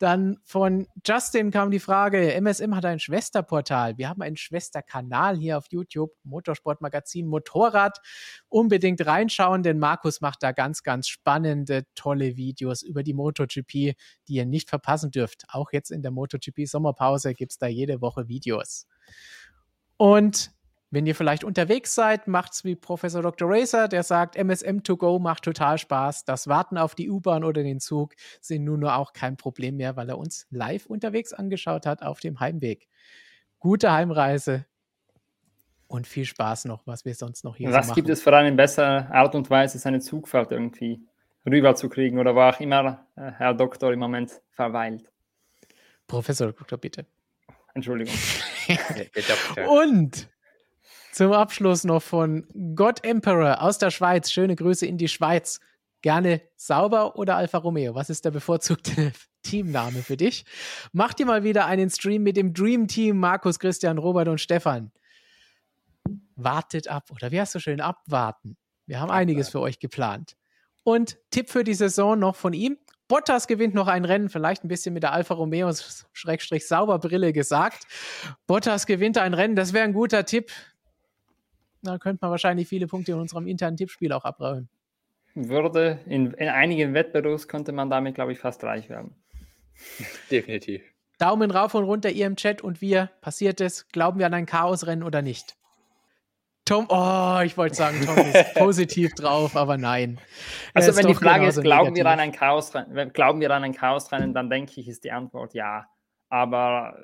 Dann 0.03 0.39
von 0.43 0.89
Justin 1.07 1.53
kam 1.53 1.71
die 1.71 1.79
Frage, 1.79 2.35
MSM 2.35 2.75
hat 2.75 2.85
ein 2.85 2.99
Schwesterportal. 2.99 3.99
Wir 3.99 4.09
haben 4.09 4.21
einen 4.21 4.37
Schwesterkanal 4.37 5.37
hier 5.37 5.57
auf 5.57 5.67
YouTube, 5.71 6.11
Motorsportmagazin 6.25 7.29
Motorrad. 7.29 8.01
Unbedingt 8.49 9.07
reinschauen, 9.07 9.63
denn 9.63 9.79
Markus 9.79 10.21
macht 10.21 10.43
da 10.43 10.51
ganz, 10.51 10.83
ganz 10.83 11.07
spannende, 11.07 11.85
tolle 11.95 12.37
Videos 12.37 12.83
über 12.83 13.05
die 13.05 13.15
MotoGP, 13.15 13.73
die 14.27 14.35
ihr 14.35 14.45
nicht 14.45 14.71
verpassen 14.71 15.13
dürft. 15.13 15.45
Auch 15.51 15.71
jetzt 15.71 15.93
in 15.93 16.03
der 16.03 16.11
MotoGP 16.11 16.67
Sommerpause 16.67 17.33
gibt 17.33 17.53
es 17.53 17.59
da 17.59 17.69
jede 17.69 18.01
Woche 18.01 18.27
Videos. 18.27 18.89
Und 19.99 20.51
wenn 20.93 21.07
ihr 21.07 21.15
vielleicht 21.15 21.43
unterwegs 21.43 21.95
seid, 21.95 22.29
macht's 22.29 22.65
wie 22.65 22.77
Professor 22.77 23.23
Dr. 23.23 23.49
Racer, 23.51 23.89
der 23.89 24.03
sagt, 24.03 24.37
MSM 24.37 24.83
to 24.83 24.99
go 24.99 25.19
macht 25.19 25.43
total 25.43 25.79
Spaß. 25.79 26.27
Das 26.27 26.49
Warten 26.49 26.77
auf 26.77 26.95
die 26.95 27.09
U-Bahn 27.09 27.45
oder 27.45 27.63
den 27.63 27.81
Zug 27.81 28.15
sind 28.43 28.65
nun 28.65 28.81
nur 28.81 28.95
auch 28.97 29.15
kein 29.15 29.39
Problem 29.39 29.79
mehr, 29.79 29.97
weil 29.97 30.11
er 30.11 30.19
uns 30.19 30.47
live 30.51 30.85
unterwegs 30.85 31.33
angeschaut 31.33 31.87
hat 31.87 32.03
auf 32.03 32.21
dem 32.21 32.41
Heimweg. 32.41 32.89
Gute 33.59 33.91
Heimreise 33.91 34.67
und 35.87 36.07
viel 36.07 36.27
Spaß 36.27 36.67
noch, 36.67 36.87
was 36.87 37.07
wir 37.07 37.15
sonst 37.15 37.43
noch 37.43 37.57
hier 37.57 37.71
so 37.71 37.75
Was 37.75 37.89
machen. 37.89 37.97
gibt 37.97 38.11
es 38.11 38.23
für 38.23 38.37
eine 38.37 38.53
bessere 38.53 39.11
Art 39.11 39.35
und 39.35 39.49
Weise, 39.49 39.79
seine 39.79 40.01
Zugfahrt 40.01 40.53
irgendwie 40.53 41.01
rüber 41.47 41.75
zu 41.75 41.89
kriegen 41.89 42.19
oder 42.19 42.35
wo 42.35 42.41
auch 42.41 42.61
immer 42.61 43.07
äh, 43.17 43.31
Herr 43.39 43.55
Doktor 43.55 43.95
im 43.95 43.99
Moment 43.99 44.43
verweilt. 44.51 45.11
Professor 46.07 46.53
Doktor, 46.53 46.77
bitte. 46.77 47.07
Entschuldigung. 47.73 48.15
Und 49.69 50.29
zum 51.13 51.33
Abschluss 51.33 51.85
noch 51.85 52.03
von 52.03 52.47
God 52.75 53.05
Emperor 53.05 53.63
aus 53.63 53.79
der 53.79 53.91
Schweiz. 53.91 54.33
Schöne 54.33 54.57
Grüße 54.57 54.87
in 54.87 54.99
die 54.99 55.09
Schweiz. 55.09 55.61
Gerne 56.01 56.43
Sauber 56.57 57.17
oder 57.17 57.37
Alfa 57.37 57.59
Romeo? 57.59 57.95
Was 57.95 58.11
ist 58.11 58.25
der 58.25 58.33
bevorzugte 58.33 59.13
Teamname 59.43 60.03
für 60.03 60.17
dich? 60.17 60.45
Macht 60.93 61.21
ihr 61.21 61.27
mal 61.27 61.45
wieder 61.45 61.67
einen 61.67 61.91
Stream 61.91 62.23
mit 62.23 62.37
dem 62.37 62.55
Dream 62.55 62.89
Team 62.89 63.19
Markus, 63.19 63.59
Christian, 63.59 63.99
Robert 63.99 64.29
und 64.29 64.41
Stefan. 64.41 64.91
Wartet 66.35 66.89
ab 66.89 67.11
oder 67.13 67.31
wie 67.31 67.41
hast 67.41 67.55
du 67.55 67.61
schön 67.61 67.81
abwarten? 67.81 68.57
Wir 68.87 68.99
haben 68.99 69.11
einiges 69.11 69.51
für 69.51 69.61
euch 69.61 69.79
geplant. 69.79 70.37
Und 70.83 71.19
Tipp 71.31 71.51
für 71.51 71.63
die 71.63 71.75
Saison 71.75 72.19
noch 72.19 72.35
von 72.35 72.55
ihm. 72.55 72.79
Bottas 73.07 73.47
gewinnt 73.47 73.75
noch 73.75 73.89
ein 73.89 74.07
Rennen, 74.07 74.31
vielleicht 74.31 74.65
ein 74.65 74.69
bisschen 74.69 74.95
mit 74.95 75.03
der 75.03 75.13
Alfa 75.13 75.35
Romeo 75.35 75.71
Schrägstrich 76.13 76.67
Sauberbrille 76.67 77.33
gesagt. 77.33 77.87
Bottas 78.47 78.87
gewinnt 78.87 79.19
ein 79.19 79.35
Rennen, 79.35 79.55
das 79.55 79.75
wäre 79.75 79.85
ein 79.85 79.93
guter 79.93 80.25
Tipp. 80.25 80.51
Da 81.83 81.99
könnte 81.99 82.19
man 82.23 82.31
wahrscheinlich 82.31 82.69
viele 82.69 82.87
Punkte 82.87 83.13
in 83.13 83.19
unserem 83.19 83.47
internen 83.47 83.77
Tippspiel 83.77 84.13
auch 84.13 84.25
abräumen. 84.25 84.69
Würde 85.35 85.99
in, 86.07 86.33
in 86.33 86.49
einigen 86.49 86.95
Wettbewerbs 86.95 87.49
könnte 87.49 87.73
man 87.73 87.91
damit, 87.91 88.15
glaube 88.15 88.33
ich, 88.33 88.39
fast 88.39 88.63
reich 88.65 88.89
werden. 88.89 89.15
Definitiv. 90.31 90.83
Daumen 91.19 91.51
rauf 91.51 91.75
und 91.75 91.85
runter, 91.85 92.11
ihr 92.11 92.27
im 92.27 92.37
Chat 92.37 92.63
und 92.63 92.81
wir. 92.81 93.11
Passiert 93.21 93.61
es? 93.61 93.89
Glauben 93.89 94.19
wir 94.19 94.27
an 94.27 94.35
ein 94.35 94.47
Chaosrennen 94.47 95.05
oder 95.05 95.23
nicht? 95.23 95.57
Tom, 96.65 96.87
oh, 96.89 97.41
ich 97.45 97.57
wollte 97.57 97.75
sagen, 97.75 98.01
Tom 98.05 98.17
ist 98.19 98.55
positiv 98.55 99.15
drauf, 99.15 99.57
aber 99.57 99.79
nein. 99.79 100.21
Also 100.75 100.97
wenn 100.97 101.09
die 101.09 101.15
Frage 101.15 101.47
ist, 101.47 101.61
glauben 101.61 101.97
wir, 101.97 102.07
an 102.07 102.21
ein 102.21 102.33
Chaos, 102.33 102.73
glauben 103.13 103.41
wir 103.41 103.51
an 103.51 103.65
ein 103.65 103.75
Chaosrennen, 103.75 104.33
dann 104.33 104.49
denke 104.49 104.81
ich, 104.81 104.87
ist 104.87 105.03
die 105.03 105.11
Antwort 105.11 105.55
ja. 105.55 105.87
Aber 106.29 106.97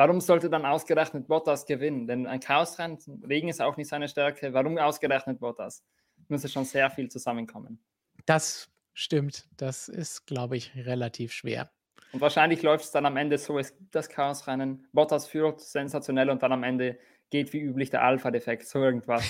warum 0.00 0.22
sollte 0.22 0.48
dann 0.48 0.64
ausgerechnet 0.64 1.28
Bottas 1.28 1.66
gewinnen? 1.66 2.06
Denn 2.06 2.26
ein 2.26 2.40
Chaosrennen, 2.40 2.96
Regen 3.28 3.50
ist 3.50 3.60
auch 3.60 3.76
nicht 3.76 3.88
seine 3.88 4.08
Stärke. 4.08 4.54
Warum 4.54 4.78
ausgerechnet 4.78 5.40
Bottas? 5.40 5.84
Müsste 6.28 6.48
schon 6.48 6.64
sehr 6.64 6.90
viel 6.90 7.10
zusammenkommen. 7.10 7.78
Das 8.24 8.70
stimmt. 8.94 9.46
Das 9.58 9.90
ist, 9.90 10.24
glaube 10.24 10.56
ich, 10.56 10.74
relativ 10.74 11.32
schwer. 11.34 11.70
Und 12.12 12.22
wahrscheinlich 12.22 12.62
läuft 12.62 12.86
es 12.86 12.92
dann 12.92 13.04
am 13.04 13.18
Ende 13.18 13.36
so, 13.36 13.58
es 13.58 13.76
gibt 13.76 13.94
das 13.94 14.08
Chaosrennen, 14.08 14.86
Bottas 14.94 15.26
führt 15.26 15.60
sensationell 15.60 16.30
und 16.30 16.42
dann 16.42 16.52
am 16.52 16.62
Ende 16.62 16.98
geht 17.28 17.52
wie 17.52 17.60
üblich 17.60 17.90
der 17.90 18.02
Alpha-Defekt, 18.02 18.66
so 18.66 18.82
irgendwas. 18.82 19.22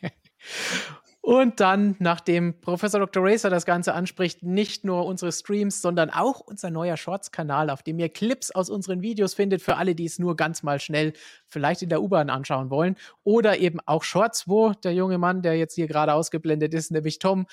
Und 1.24 1.60
dann, 1.60 1.94
nachdem 2.00 2.60
Professor 2.60 2.98
Dr. 2.98 3.22
Racer 3.24 3.48
das 3.48 3.64
Ganze 3.64 3.94
anspricht, 3.94 4.42
nicht 4.42 4.84
nur 4.84 5.06
unsere 5.06 5.30
Streams, 5.30 5.80
sondern 5.80 6.10
auch 6.10 6.40
unser 6.40 6.68
neuer 6.70 6.96
Shorts-Kanal, 6.96 7.70
auf 7.70 7.84
dem 7.84 8.00
ihr 8.00 8.08
Clips 8.08 8.50
aus 8.50 8.68
unseren 8.68 9.02
Videos 9.02 9.32
findet, 9.32 9.62
für 9.62 9.76
alle, 9.76 9.94
die 9.94 10.04
es 10.04 10.18
nur 10.18 10.34
ganz 10.34 10.64
mal 10.64 10.80
schnell 10.80 11.12
vielleicht 11.46 11.80
in 11.82 11.90
der 11.90 12.02
U-Bahn 12.02 12.28
anschauen 12.28 12.70
wollen. 12.70 12.96
Oder 13.22 13.58
eben 13.58 13.78
auch 13.86 14.02
Shorts, 14.02 14.48
wo 14.48 14.72
der 14.72 14.94
junge 14.94 15.16
Mann, 15.16 15.42
der 15.42 15.56
jetzt 15.56 15.76
hier 15.76 15.86
gerade 15.86 16.12
ausgeblendet 16.12 16.74
ist, 16.74 16.90
nämlich 16.90 17.20
Tom 17.20 17.46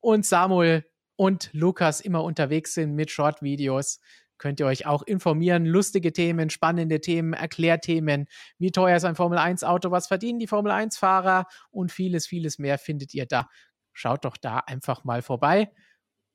und 0.00 0.26
Samuel 0.26 0.84
und 1.14 1.48
Lukas 1.52 2.00
immer 2.00 2.24
unterwegs 2.24 2.74
sind 2.74 2.96
mit 2.96 3.12
Short-Videos 3.12 4.00
könnt 4.42 4.58
ihr 4.58 4.66
euch 4.66 4.86
auch 4.86 5.02
informieren. 5.04 5.64
Lustige 5.64 6.12
Themen, 6.12 6.50
spannende 6.50 7.00
Themen, 7.00 7.32
Erklärthemen. 7.32 8.26
Wie 8.58 8.72
teuer 8.72 8.96
ist 8.96 9.04
ein 9.04 9.14
Formel 9.14 9.38
1 9.38 9.62
Auto? 9.62 9.92
Was 9.92 10.08
verdienen 10.08 10.40
die 10.40 10.48
Formel 10.48 10.72
1 10.72 10.98
Fahrer? 10.98 11.46
Und 11.70 11.92
vieles, 11.92 12.26
vieles 12.26 12.58
mehr 12.58 12.76
findet 12.76 13.14
ihr 13.14 13.24
da. 13.24 13.48
Schaut 13.92 14.24
doch 14.24 14.36
da 14.36 14.58
einfach 14.58 15.04
mal 15.04 15.22
vorbei. 15.22 15.70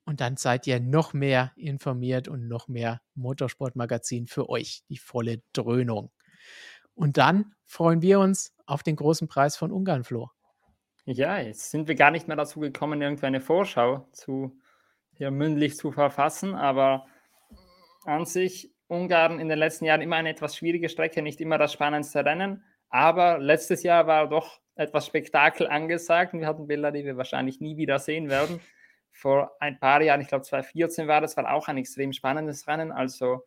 Und 0.06 0.22
dann 0.22 0.38
seid 0.38 0.66
ihr 0.68 0.80
noch 0.80 1.12
mehr 1.12 1.52
informiert 1.58 2.30
und 2.30 2.48
noch 2.48 2.70
mehr 2.70 3.02
Motorsportmagazin 3.16 4.28
für 4.28 4.48
euch. 4.48 4.84
Die 4.88 4.98
volle 4.98 5.42
Dröhnung. 5.52 6.14
Und 6.94 7.18
dann 7.18 7.56
freuen 7.66 8.02
wir 8.02 8.22
uns 8.22 8.56
auf 8.66 8.84
den 8.84 8.96
großen 8.96 9.28
Preis 9.28 9.58
von 9.58 9.70
Ungarn, 9.70 10.06
Flo. 10.06 10.30
Ja, 11.04 11.40
jetzt 11.40 11.72
sind 11.72 11.90
wir 11.90 11.96
gar 11.96 12.12
nicht 12.12 12.30
mehr 12.30 12.38
dazu 12.38 12.62
gekommen, 12.62 13.02
irgendeine 13.02 13.42
Vorschau 13.42 14.08
zu 14.14 14.58
hier 15.12 15.30
mündlich 15.30 15.76
zu 15.76 15.92
verfassen, 15.92 16.56
aber 16.56 17.06
an 18.08 18.26
sich 18.26 18.72
Ungarn 18.88 19.40
in 19.40 19.50
den 19.50 19.60
letzten 19.60 19.86
Jahren 19.86 20.02
immer 20.02 20.16
eine 20.16 20.30
etwas 20.30 20.56
schwierige 20.56 20.90
Strecke, 20.90 21.22
nicht 21.22 21.42
immer 21.42 21.58
das 21.58 21.74
spannendste 21.74 22.24
Rennen. 22.24 22.64
Aber 22.90 23.38
letztes 23.38 23.84
Jahr 23.84 24.08
war 24.08 24.30
doch 24.30 24.62
etwas 24.76 25.08
Spektakel 25.08 25.68
angesagt 25.68 26.34
und 26.34 26.40
wir 26.40 26.48
hatten 26.48 26.68
Bilder, 26.68 26.92
die 26.92 27.04
wir 27.04 27.18
wahrscheinlich 27.18 27.60
nie 27.60 27.76
wieder 27.76 28.00
sehen 28.00 28.30
werden. 28.30 28.62
Vor 29.12 29.52
ein 29.60 29.80
paar 29.80 30.02
Jahren, 30.02 30.22
ich 30.22 30.30
glaube 30.30 30.46
2014 30.46 31.08
war 31.08 31.20
das, 31.20 31.36
war 31.36 31.52
auch 31.52 31.68
ein 31.68 31.78
extrem 31.78 32.14
spannendes 32.14 32.68
Rennen. 32.68 32.92
Also 32.92 33.44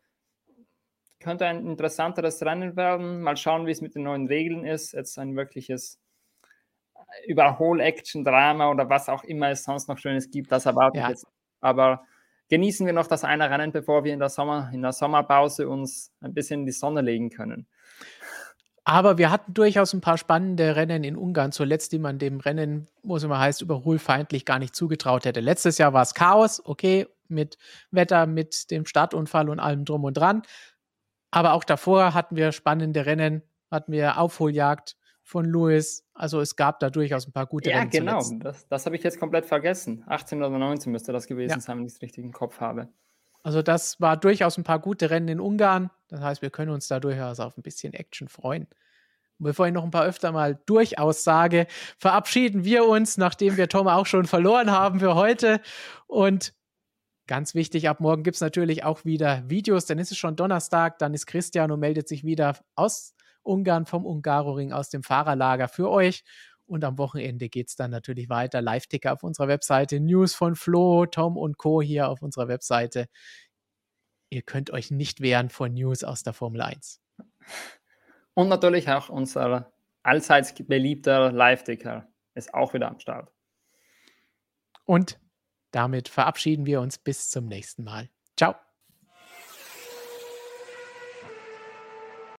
könnte 1.19 1.45
ein 1.47 1.65
interessanteres 1.65 2.43
Rennen 2.43 2.75
werden. 2.75 3.21
Mal 3.21 3.37
schauen, 3.37 3.65
wie 3.65 3.71
es 3.71 3.81
mit 3.81 3.95
den 3.95 4.03
neuen 4.03 4.27
Regeln 4.27 4.65
ist. 4.65 4.93
Jetzt 4.93 5.17
ein 5.17 5.35
wirkliches 5.35 5.99
Überhol-Action-Drama 7.25 8.69
oder 8.69 8.89
was 8.89 9.09
auch 9.09 9.23
immer 9.23 9.49
es 9.49 9.63
sonst 9.63 9.87
noch 9.87 9.97
Schönes 9.97 10.29
gibt. 10.29 10.51
Das 10.51 10.65
erwarte 10.65 10.99
ja. 10.99 11.05
ich 11.05 11.09
jetzt. 11.11 11.27
Aber 11.61 12.05
genießen 12.51 12.85
wir 12.85 12.91
noch 12.91 13.07
das 13.07 13.23
eine 13.23 13.49
Rennen, 13.49 13.71
bevor 13.71 14.03
wir 14.03 14.13
in 14.13 14.19
der, 14.19 14.27
Sommer, 14.27 14.69
in 14.73 14.81
der 14.81 14.91
Sommerpause 14.91 15.69
uns 15.69 16.11
ein 16.19 16.33
bisschen 16.33 16.59
in 16.59 16.65
die 16.65 16.73
Sonne 16.73 16.99
legen 16.99 17.29
können. 17.29 17.65
Aber 18.83 19.17
wir 19.17 19.31
hatten 19.31 19.53
durchaus 19.53 19.93
ein 19.93 20.01
paar 20.01 20.17
spannende 20.17 20.75
Rennen 20.75 21.05
in 21.05 21.15
Ungarn 21.15 21.53
zuletzt, 21.53 21.93
die 21.93 21.99
man 21.99 22.19
dem 22.19 22.41
Rennen, 22.41 22.89
wo 23.03 23.15
es 23.15 23.23
immer 23.23 23.39
heißt, 23.39 23.61
überholfeindlich 23.61 24.43
gar 24.43 24.59
nicht 24.59 24.75
zugetraut 24.75 25.23
hätte. 25.23 25.39
Letztes 25.39 25.77
Jahr 25.77 25.93
war 25.93 26.01
es 26.01 26.13
Chaos, 26.13 26.61
okay, 26.65 27.07
mit 27.29 27.57
Wetter, 27.89 28.25
mit 28.25 28.69
dem 28.69 28.85
Startunfall 28.85 29.49
und 29.49 29.61
allem 29.61 29.85
drum 29.85 30.03
und 30.03 30.17
dran. 30.17 30.41
Aber 31.29 31.53
auch 31.53 31.63
davor 31.63 32.13
hatten 32.13 32.35
wir 32.35 32.51
spannende 32.51 33.05
Rennen, 33.05 33.43
hatten 33.69 33.93
wir 33.93 34.17
Aufholjagd, 34.17 34.97
von 35.31 35.45
Lewis. 35.45 36.05
Also 36.13 36.41
es 36.41 36.57
gab 36.57 36.79
da 36.81 36.89
durchaus 36.89 37.25
ein 37.25 37.31
paar 37.31 37.45
gute 37.45 37.69
ja, 37.69 37.77
Rennen. 37.77 37.91
Ja, 37.93 37.99
genau. 37.99 38.43
Das, 38.43 38.67
das 38.67 38.85
habe 38.85 38.97
ich 38.97 39.03
jetzt 39.03 39.17
komplett 39.17 39.45
vergessen. 39.45 40.03
18 40.07 40.43
oder 40.43 40.57
19 40.57 40.91
müsste 40.91 41.13
das 41.13 41.25
gewesen 41.25 41.51
ja. 41.51 41.59
sein, 41.61 41.77
wenn 41.77 41.85
ich 41.85 41.93
es 41.93 42.01
richtig 42.01 42.25
im 42.25 42.33
Kopf 42.33 42.59
habe. 42.59 42.89
Also 43.41 43.61
das 43.61 43.99
war 44.01 44.17
durchaus 44.17 44.57
ein 44.57 44.65
paar 44.65 44.79
gute 44.79 45.09
Rennen 45.09 45.29
in 45.29 45.39
Ungarn. 45.39 45.89
Das 46.09 46.19
heißt, 46.19 46.41
wir 46.41 46.49
können 46.49 46.71
uns 46.71 46.89
da 46.89 46.99
durchaus 46.99 47.39
auf 47.39 47.57
ein 47.57 47.61
bisschen 47.61 47.93
Action 47.93 48.27
freuen. 48.27 48.67
Und 49.39 49.45
bevor 49.45 49.67
ich 49.67 49.73
noch 49.73 49.85
ein 49.85 49.91
paar 49.91 50.05
öfter 50.05 50.33
mal 50.33 50.59
durchaus 50.65 51.23
sage, 51.23 51.65
verabschieden 51.97 52.65
wir 52.65 52.85
uns, 52.85 53.17
nachdem 53.17 53.55
wir 53.55 53.69
Tom 53.69 53.87
auch 53.87 54.05
schon 54.05 54.25
verloren 54.25 54.69
haben 54.69 54.99
für 54.99 55.15
heute. 55.15 55.61
Und 56.07 56.53
ganz 57.25 57.55
wichtig, 57.55 57.87
ab 57.87 58.01
morgen 58.01 58.23
gibt 58.23 58.35
es 58.35 58.41
natürlich 58.41 58.83
auch 58.83 59.05
wieder 59.05 59.49
Videos, 59.49 59.85
dann 59.85 59.97
ist 59.97 60.11
es 60.11 60.17
schon 60.17 60.35
Donnerstag, 60.35 60.99
dann 60.99 61.13
ist 61.13 61.25
Christian 61.25 61.71
und 61.71 61.79
meldet 61.79 62.09
sich 62.09 62.25
wieder 62.25 62.57
aus 62.75 63.15
Ungarn 63.43 63.85
vom 63.85 64.05
Ungaroring 64.05 64.71
aus 64.71 64.89
dem 64.89 65.03
Fahrerlager 65.03 65.67
für 65.67 65.89
euch. 65.89 66.23
Und 66.65 66.83
am 66.83 66.97
Wochenende 66.97 67.49
geht 67.49 67.67
es 67.67 67.75
dann 67.75 67.91
natürlich 67.91 68.29
weiter. 68.29 68.61
Live-Ticker 68.61 69.13
auf 69.13 69.23
unserer 69.23 69.47
Webseite, 69.47 69.99
News 69.99 70.33
von 70.33 70.55
Flo, 70.55 71.05
Tom 71.05 71.37
und 71.37 71.57
Co. 71.57 71.81
hier 71.81 72.07
auf 72.09 72.21
unserer 72.21 72.47
Webseite. 72.47 73.07
Ihr 74.29 74.41
könnt 74.41 74.71
euch 74.71 74.91
nicht 74.91 75.19
wehren 75.19 75.49
vor 75.49 75.67
News 75.67 76.03
aus 76.03 76.23
der 76.23 76.33
Formel 76.33 76.61
1. 76.61 77.01
Und 78.33 78.47
natürlich 78.47 78.89
auch 78.89 79.09
unser 79.09 79.73
allseits 80.03 80.53
beliebter 80.53 81.31
Live-Ticker 81.31 82.07
ist 82.35 82.53
auch 82.53 82.73
wieder 82.73 82.87
am 82.87 82.99
Start. 82.99 83.31
Und 84.85 85.19
damit 85.71 86.07
verabschieden 86.07 86.65
wir 86.65 86.81
uns 86.81 86.97
bis 86.97 87.29
zum 87.29 87.47
nächsten 87.47 87.83
Mal. 87.83 88.09